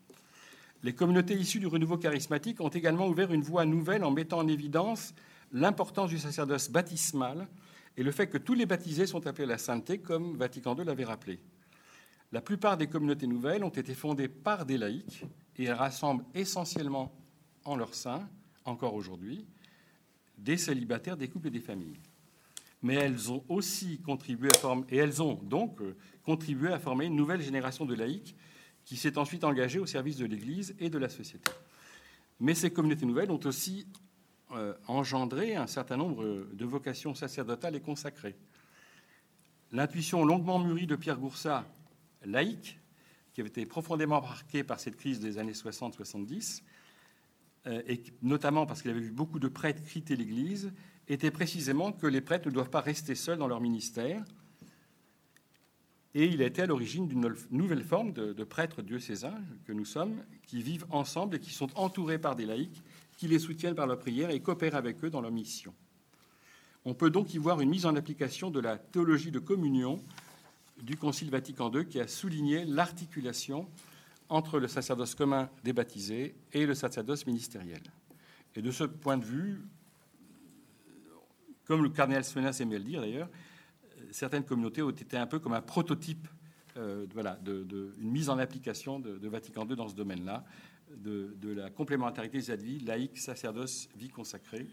Les 0.83 0.93
communautés 0.93 1.35
issues 1.35 1.59
du 1.59 1.67
renouveau 1.67 1.97
charismatique 1.97 2.61
ont 2.61 2.69
également 2.69 3.07
ouvert 3.07 3.33
une 3.33 3.41
voie 3.41 3.65
nouvelle 3.65 4.03
en 4.03 4.11
mettant 4.11 4.39
en 4.39 4.47
évidence 4.47 5.13
l'importance 5.51 6.09
du 6.09 6.19
sacerdoce 6.19 6.69
baptismal 6.69 7.47
et 7.97 8.03
le 8.03 8.11
fait 8.11 8.27
que 8.27 8.37
tous 8.37 8.53
les 8.53 8.65
baptisés 8.65 9.07
sont 9.07 9.25
appelés 9.25 9.45
à 9.45 9.47
la 9.47 9.57
sainteté, 9.57 9.99
comme 9.99 10.35
Vatican 10.37 10.75
II 10.75 10.83
l'avait 10.83 11.05
rappelé. 11.05 11.39
La 12.31 12.41
plupart 12.41 12.75
des 12.77 12.87
communautés 12.87 13.27
nouvelles 13.27 13.63
ont 13.63 13.69
été 13.69 13.93
fondées 13.93 14.27
par 14.27 14.65
des 14.65 14.77
laïcs 14.77 15.25
et 15.57 15.65
elles 15.65 15.73
rassemblent 15.73 16.25
essentiellement 16.33 17.15
en 17.63 17.75
leur 17.75 17.93
sein, 17.95 18.27
encore 18.65 18.93
aujourd'hui, 18.93 19.45
des 20.37 20.57
célibataires, 20.57 21.17
des 21.17 21.29
couples 21.29 21.47
et 21.47 21.51
des 21.51 21.61
familles. 21.61 21.99
Mais 22.81 22.95
elles 22.95 23.31
ont 23.31 23.43
aussi 23.47 23.99
contribué 24.01 24.49
à 24.53 24.57
former, 24.57 24.85
et 24.89 24.97
elles 24.97 25.21
ont 25.21 25.35
donc 25.35 25.81
euh, 25.81 25.95
contribué 26.23 26.71
à 26.71 26.79
former 26.79 27.05
une 27.05 27.15
nouvelle 27.15 27.41
génération 27.41 27.85
de 27.85 27.95
laïcs 27.95 28.35
qui 28.85 28.97
s'est 28.97 29.17
ensuite 29.17 29.43
engagé 29.43 29.79
au 29.79 29.85
service 29.85 30.17
de 30.17 30.25
l'Église 30.25 30.75
et 30.79 30.89
de 30.89 30.97
la 30.97 31.09
société. 31.09 31.51
Mais 32.39 32.53
ces 32.53 32.71
communautés 32.71 33.05
nouvelles 33.05 33.31
ont 33.31 33.39
aussi 33.45 33.87
euh, 34.51 34.73
engendré 34.87 35.55
un 35.55 35.67
certain 35.67 35.97
nombre 35.97 36.47
de 36.53 36.65
vocations 36.65 37.15
sacerdotales 37.15 37.75
et 37.75 37.81
consacrées. 37.81 38.35
L'intuition 39.71 40.23
longuement 40.23 40.59
mûrie 40.59 40.87
de 40.87 40.95
Pierre 40.95 41.17
Goursat, 41.17 41.65
laïque, 42.23 42.79
qui 43.33 43.41
avait 43.41 43.49
été 43.49 43.65
profondément 43.65 44.21
marqué 44.21 44.63
par 44.63 44.79
cette 44.79 44.95
crise 44.95 45.19
des 45.19 45.37
années 45.37 45.51
60-70, 45.51 46.61
euh, 47.67 47.81
et 47.87 48.01
notamment 48.21 48.65
parce 48.65 48.81
qu'il 48.81 48.91
avait 48.91 48.99
vu 48.99 49.11
beaucoup 49.11 49.39
de 49.39 49.47
prêtres 49.47 49.83
quitter 49.83 50.15
l'Église, 50.15 50.71
était 51.07 51.31
précisément 51.31 51.91
que 51.91 52.07
les 52.07 52.21
prêtres 52.21 52.47
ne 52.47 52.53
doivent 52.53 52.69
pas 52.69 52.81
rester 52.81 53.15
seuls 53.15 53.37
dans 53.37 53.47
leur 53.47 53.61
ministère, 53.61 54.23
et 56.15 56.25
il 56.27 56.41
a 56.41 56.45
été 56.45 56.61
à 56.61 56.65
l'origine 56.65 57.09
d'une 57.09 57.35
nouvelle 57.51 57.83
forme 57.83 58.13
de, 58.13 58.43
prêtres 58.45 58.81
diocésains 58.81 59.37
que 59.65 59.73
nous 59.73 59.83
sommes, 59.83 60.23
qui 60.47 60.61
vivent 60.61 60.85
ensemble 60.89 61.35
et 61.35 61.39
qui 61.39 61.51
sont 61.51 61.67
entourés 61.77 62.17
par 62.17 62.37
des 62.37 62.45
laïcs 62.45 62.81
qui 63.17 63.27
les 63.27 63.37
soutiennent 63.37 63.75
par 63.75 63.85
leur 63.85 63.99
prière 63.99 64.29
et 64.29 64.39
coopèrent 64.39 64.75
avec 64.75 65.03
eux 65.03 65.09
dans 65.09 65.19
leur 65.19 65.31
mission. 65.31 65.73
On 66.85 66.93
peut 66.93 67.09
donc 67.09 67.33
y 67.33 67.37
voir 67.37 67.59
une 67.59 67.69
mise 67.69 67.85
en 67.85 67.97
application 67.97 68.49
de 68.49 68.61
la 68.61 68.77
théologie 68.77 69.31
de 69.31 69.39
communion 69.39 69.99
du 70.81 70.95
Concile 70.95 71.29
Vatican 71.29 71.69
II 71.69 71.85
qui 71.85 71.99
a 71.99 72.07
souligné 72.07 72.63
l'articulation 72.63 73.67
entre 74.29 74.59
le 74.59 74.69
sacerdoce 74.69 75.15
commun 75.15 75.49
des 75.65 75.73
baptisés 75.73 76.33
et 76.53 76.65
le 76.65 76.75
sacerdoce 76.75 77.25
ministériel. 77.25 77.81
Et 78.55 78.61
de 78.61 78.71
ce 78.71 78.85
point 78.85 79.17
de 79.17 79.25
vue, 79.25 79.61
comme 81.65 81.83
le 81.83 81.89
cardinal 81.89 82.23
Svenas 82.23 82.57
aimait 82.61 82.77
le 82.77 82.85
dire 82.85 83.01
d'ailleurs, 83.01 83.29
certaines 84.15 84.45
communautés 84.45 84.81
ont 84.81 84.89
été 84.89 85.17
un 85.17 85.27
peu 85.27 85.39
comme 85.39 85.53
un 85.53 85.61
prototype 85.61 86.27
euh, 86.77 87.05
voilà, 87.13 87.39
une 87.45 88.11
mise 88.11 88.29
en 88.29 88.37
application 88.37 88.99
de, 88.99 89.27
Vatican 89.27 89.65
II 89.67 89.75
dans 89.75 89.87
ce 89.87 89.95
domaine-là, 89.95 90.43
de, 90.97 91.33
la 91.43 91.69
complémentarité 91.69 92.39
des 92.39 92.55
vie, 92.57 92.79
laïque, 92.79 93.17
sacerdoce, 93.17 93.87
vie 93.95 94.09
consacrée, 94.09 94.67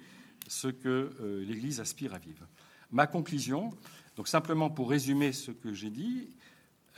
ce 0.48 0.66
que 0.66 1.10
euh, 1.20 1.44
l'Église 1.44 1.78
aspire 1.78 2.14
à 2.14 2.18
vivre. 2.18 2.46
Ma 2.90 3.06
conclusion, 3.06 3.70
donc 4.16 4.26
simplement 4.26 4.68
pour 4.68 4.90
résumer 4.90 5.32
ce 5.32 5.52
que 5.52 5.72
j'ai 5.72 5.90
dit, 5.90 6.28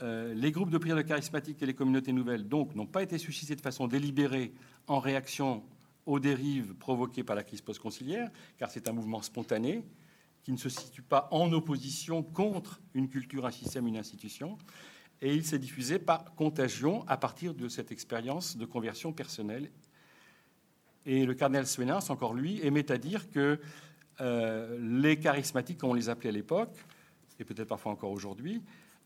Euh, 0.01 0.33
les 0.33 0.51
groupes 0.51 0.71
de 0.71 0.77
prière 0.77 0.97
de 0.97 1.03
charismatiques 1.03 1.61
et 1.61 1.65
les 1.65 1.73
communautés 1.73 2.11
nouvelles, 2.11 2.47
donc, 2.47 2.75
n'ont 2.75 2.85
pas 2.85 3.01
été 3.01 3.17
suscités 3.17 3.55
de 3.55 3.61
façon 3.61 3.87
délibérée 3.87 4.53
en 4.87 4.99
réaction 4.99 5.63
aux 6.05 6.19
dérives 6.19 6.73
provoquées 6.75 7.23
par 7.23 7.35
la 7.35 7.43
crise 7.43 7.61
post-conciliaire, 7.61 8.29
car 8.57 8.69
c'est 8.69 8.89
un 8.89 8.91
mouvement 8.91 9.21
spontané 9.21 9.85
qui 10.45 10.51
ne 10.51 10.57
se 10.57 10.69
situe 10.69 11.01
pas 11.01 11.27
en 11.31 11.51
opposition 11.53 12.21
contre 12.21 12.79
une 12.93 13.09
culture, 13.09 13.47
un 13.47 13.51
système, 13.51 13.87
une 13.87 13.97
institution. 13.97 14.59
Et 15.19 15.33
il 15.33 15.43
s'est 15.43 15.57
diffusé 15.57 15.97
par 15.97 16.35
contagion 16.35 17.03
à 17.07 17.17
partir 17.17 17.55
de 17.55 17.67
cette 17.67 17.91
expérience 17.91 18.55
de 18.55 18.65
conversion 18.65 19.11
personnelle. 19.11 19.71
Et 21.07 21.25
le 21.25 21.33
cardinal 21.33 21.65
Swenas, 21.65 22.07
encore 22.09 22.35
lui, 22.35 22.63
aimait 22.63 22.91
à 22.91 22.99
dire 22.99 23.31
que 23.31 23.59
euh, 24.21 24.77
les 25.01 25.19
charismatiques, 25.19 25.79
comme 25.79 25.89
on 25.89 25.95
les 25.95 26.09
appelait 26.09 26.29
à 26.29 26.33
l'époque, 26.33 26.77
et 27.39 27.43
peut-être 27.43 27.67
parfois 27.67 27.93
encore 27.93 28.11
aujourd'hui, 28.11 28.61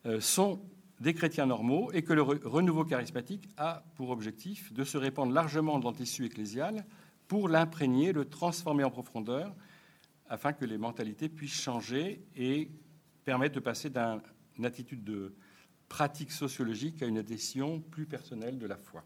euh, 0.05 0.19
sont 0.19 0.59
des 0.99 1.13
chrétiens 1.13 1.45
normaux 1.45 1.89
et 1.93 2.01
que 2.01 2.11
le 2.11 2.21
renouveau 2.21 2.83
charismatique 2.83 3.47
a 3.55 3.85
pour 3.95 4.09
objectif 4.09 4.73
de 4.73 4.83
se 4.83 4.97
répandre 4.97 5.31
largement 5.31 5.79
dans 5.79 5.91
le 5.91 5.95
tissu 5.95 6.25
ecclésial 6.25 6.85
pour 7.29 7.47
l'imprégner, 7.47 8.11
le 8.11 8.25
transformer 8.25 8.83
en 8.83 8.91
profondeur, 8.91 9.55
afin 10.29 10.53
que 10.53 10.63
les 10.63 10.77
mentalités 10.77 11.27
puissent 11.27 11.59
changer 11.59 12.23
et 12.35 12.69
permettre 13.25 13.55
de 13.55 13.59
passer 13.59 13.89
d'une 13.89 14.65
attitude 14.65 15.03
de 15.03 15.33
pratique 15.89 16.31
sociologique 16.31 17.01
à 17.01 17.07
une 17.07 17.17
adhésion 17.17 17.81
plus 17.81 18.05
personnelle 18.05 18.59
de 18.59 18.67
la 18.67 18.77
foi. 18.77 19.03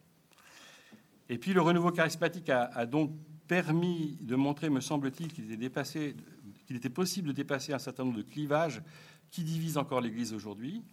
Et 1.29 1.37
puis 1.37 1.53
le 1.53 1.61
renouveau 1.61 1.91
charismatique 1.91 2.49
a, 2.49 2.85
donc 2.85 3.11
permis 3.47 4.17
de 4.21 4.35
montrer, 4.35 4.69
me 4.69 4.81
semble-t-il, 4.81 5.31
qu'il 5.31 5.51
était, 5.51 6.89
possible 6.89 7.29
de 7.29 7.33
dépasser 7.33 7.71
un 7.71 7.79
certain 7.79 8.03
nombre 8.03 8.17
de 8.17 8.23
clivages 8.23 8.81
qui 9.31 9.43
divisent 9.43 9.77
encore 9.77 10.01
l'Église 10.01 10.33
aujourd'hui, 10.33 10.83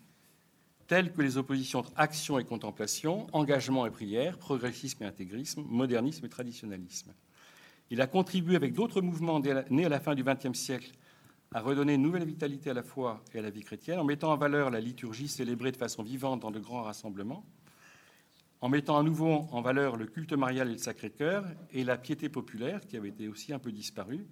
telles 0.87 1.13
que 1.13 1.23
les 1.23 1.37
oppositions 1.37 1.81
entre 1.81 1.93
action 1.97 2.39
et 2.39 2.45
contemplation, 2.45 3.27
engagement 3.33 3.85
et 3.87 3.91
prière, 3.91 4.39
progressisme 4.39 5.03
et 5.03 5.07
intégrisme, 5.07 5.63
modernisme 5.69 6.25
et 6.25 6.29
traditionnalisme. 6.29 7.13
Il 7.91 8.01
a 8.01 8.07
contribué 8.07 8.55
avec 8.57 8.73
d'autres 8.73 9.01
mouvements 9.01 9.41
nés 9.41 9.85
à 9.85 9.89
la 9.89 10.01
fin 10.01 10.15
du 10.15 10.23
XXe 10.23 10.59
siècle 10.59 10.93
à 11.53 11.61
redonner 11.61 11.95
une 11.95 12.03
nouvelle 12.03 12.25
vitalité 12.25 12.71
à 12.71 12.75
la 12.75 12.85
foi 12.85 13.21
et 13.35 13.41
à 13.41 13.43
la 13.43 13.51
vie 13.51 13.65
chrétienne 13.65 13.99
en 13.99 14.05
mettant 14.05 14.33
en 14.33 14.37
valeur 14.37 14.71
la 14.71 14.81
liturgie 14.81 15.27
célébrée 15.27 15.73
de 15.73 15.77
façon 15.77 16.05
vivante 16.05 16.41
dans 16.41 16.53
de 16.53 16.61
grands 16.61 16.83
rassemblements, 16.83 17.45
en 18.61 18.69
mettant 18.69 18.97
à 18.97 19.03
nouveau 19.03 19.49
en 19.51 19.61
valeur 19.61 19.97
le 19.97 20.07
culte 20.07 20.33
marial 20.33 20.69
et 20.69 20.73
le 20.73 20.79
Sacré-Cœur 20.79 21.45
et 21.73 21.83
la 21.83 21.99
piété 21.99 22.29
populaire 22.29 22.81
qui 22.87 22.97
avait 22.97 23.09
été 23.09 23.27
aussi 23.27 23.53
un 23.53 23.59
peu 23.59 23.73
disparue, 23.73 24.25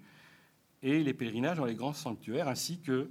et 0.80 1.02
les 1.02 1.12
pèlerinages 1.12 1.56
dans 1.56 1.64
les 1.64 1.74
grands 1.74 1.93
sanctuaires, 1.93 2.47
ainsi 2.47 2.78
que 2.78 3.10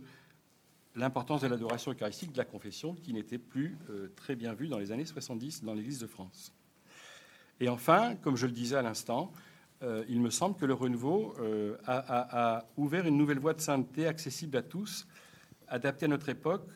l'importance 0.96 1.42
de 1.42 1.48
l'adoration 1.48 1.92
eucharistique 1.92 2.32
de 2.32 2.38
la 2.38 2.46
confession 2.46 2.96
qui 2.96 3.12
n'était 3.12 3.38
plus 3.38 3.78
euh, 3.90 4.08
très 4.16 4.38
bien 4.38 4.54
vue 4.54 4.70
dans 4.70 4.80
les 4.80 4.94
années 4.94 5.06
70 5.06 5.66
dans 5.66 5.74
l'Église 5.74 6.00
de 6.00 6.08
France. 6.08 6.54
Et 7.60 7.68
enfin, 7.68 8.16
comme 8.16 8.38
je 8.38 8.46
le 8.46 8.54
disais 8.54 8.78
à 8.78 8.82
l'instant, 8.82 9.34
euh, 9.84 10.04
il 10.10 10.22
me 10.22 10.30
semble 10.30 10.56
que 10.56 10.66
le 10.66 10.74
renouveau 10.74 11.36
euh, 11.40 11.78
a, 11.86 12.66
ouvert 12.78 13.06
une 13.06 13.18
nouvelle 13.18 13.40
voie 13.40 13.54
de 13.54 13.62
sainteté 13.62 14.08
accessible 14.08 14.58
à 14.58 14.64
tous, 14.64 15.08
adaptée 15.68 16.06
à 16.06 16.10
notre 16.10 16.30
époque, 16.30 16.70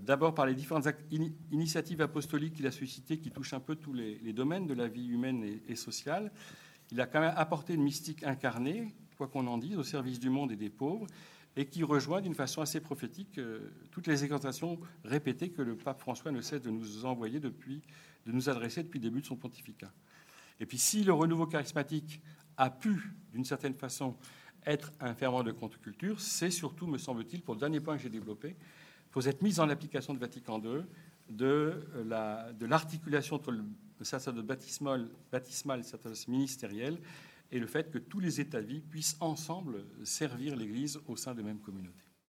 d'abord 0.00 0.32
par 0.32 0.46
les 0.46 0.54
différentes 0.54 0.86
initiatives 1.50 2.00
apostoliques 2.00 2.54
qu'il 2.54 2.68
a 2.68 2.70
suscitées, 2.70 3.18
qui 3.18 3.32
touchent 3.32 3.52
un 3.52 3.58
peu 3.58 3.74
tous 3.74 3.92
les, 3.92 4.32
domaines 4.32 4.68
de 4.68 4.74
la 4.74 4.86
vie 4.86 5.08
humaine 5.08 5.42
et, 5.42 5.60
et, 5.66 5.74
sociale. 5.74 6.30
Il 6.92 7.00
a 7.00 7.06
quand 7.06 7.18
même 7.18 7.34
apporté 7.36 7.74
une 7.74 7.82
mystique 7.82 8.22
incarnée, 8.22 8.94
quoi 9.18 9.26
qu'on 9.26 9.44
en 9.48 9.58
dise, 9.58 9.76
au 9.76 9.82
service 9.82 10.20
du 10.20 10.30
monde 10.30 10.52
et 10.52 10.56
des 10.56 10.70
pauvres, 10.70 11.08
et 11.56 11.66
qui 11.66 11.82
rejoint 11.82 12.20
d'une 12.20 12.34
façon 12.34 12.62
assez 12.62 12.80
prophétique 12.80 13.38
euh, 13.38 13.70
toutes 13.90 14.06
les 14.06 14.24
exhortations 14.24 14.78
répétées 15.04 15.50
que 15.50 15.62
le 15.62 15.76
pape 15.76 16.00
François 16.00 16.32
ne 16.32 16.40
cesse 16.40 16.62
de 16.62 16.70
nous 16.70 17.04
envoyer 17.04 17.40
depuis, 17.40 17.82
de 18.26 18.32
nous 18.32 18.48
adresser 18.48 18.82
depuis 18.82 18.98
le 18.98 19.04
début 19.04 19.20
de 19.20 19.26
son 19.26 19.36
pontificat. 19.36 19.92
Et 20.62 20.66
puis 20.66 20.78
si 20.78 21.02
le 21.02 21.12
renouveau 21.12 21.46
charismatique 21.46 22.22
a 22.56 22.70
pu, 22.70 23.12
d'une 23.32 23.44
certaine 23.44 23.74
façon, 23.74 24.16
être 24.64 24.92
un 25.00 25.12
ferment 25.12 25.42
de 25.42 25.50
contre-culture, 25.50 26.20
c'est 26.20 26.52
surtout, 26.52 26.86
me 26.86 26.98
semble-t-il, 26.98 27.42
pour 27.42 27.54
le 27.54 27.60
dernier 27.60 27.80
point 27.80 27.96
que 27.96 28.02
j'ai 28.04 28.08
développé, 28.08 28.54
pour 29.10 29.24
cette 29.24 29.42
mise 29.42 29.58
en 29.58 29.68
application 29.68 30.14
de 30.14 30.20
Vatican 30.20 30.62
II 30.62 30.84
de, 31.28 31.84
euh, 31.96 32.52
de 32.52 32.66
l'articulation 32.66 33.36
entre 33.36 33.50
le 33.50 33.64
sacerdoce 34.02 34.44
baptismal, 34.44 35.10
et 35.32 35.76
le 35.78 35.82
sacerdoce 35.82 36.28
ministériel 36.28 36.96
et 37.50 37.58
le 37.58 37.66
fait 37.66 37.90
que 37.90 37.98
tous 37.98 38.20
les 38.20 38.40
États-vie 38.40 38.82
puissent 38.82 39.16
ensemble 39.18 39.84
servir 40.04 40.54
l'Église 40.54 41.00
au 41.08 41.16
sein 41.16 41.34
de 41.34 41.42
même 41.42 41.58
communauté. 41.58 42.04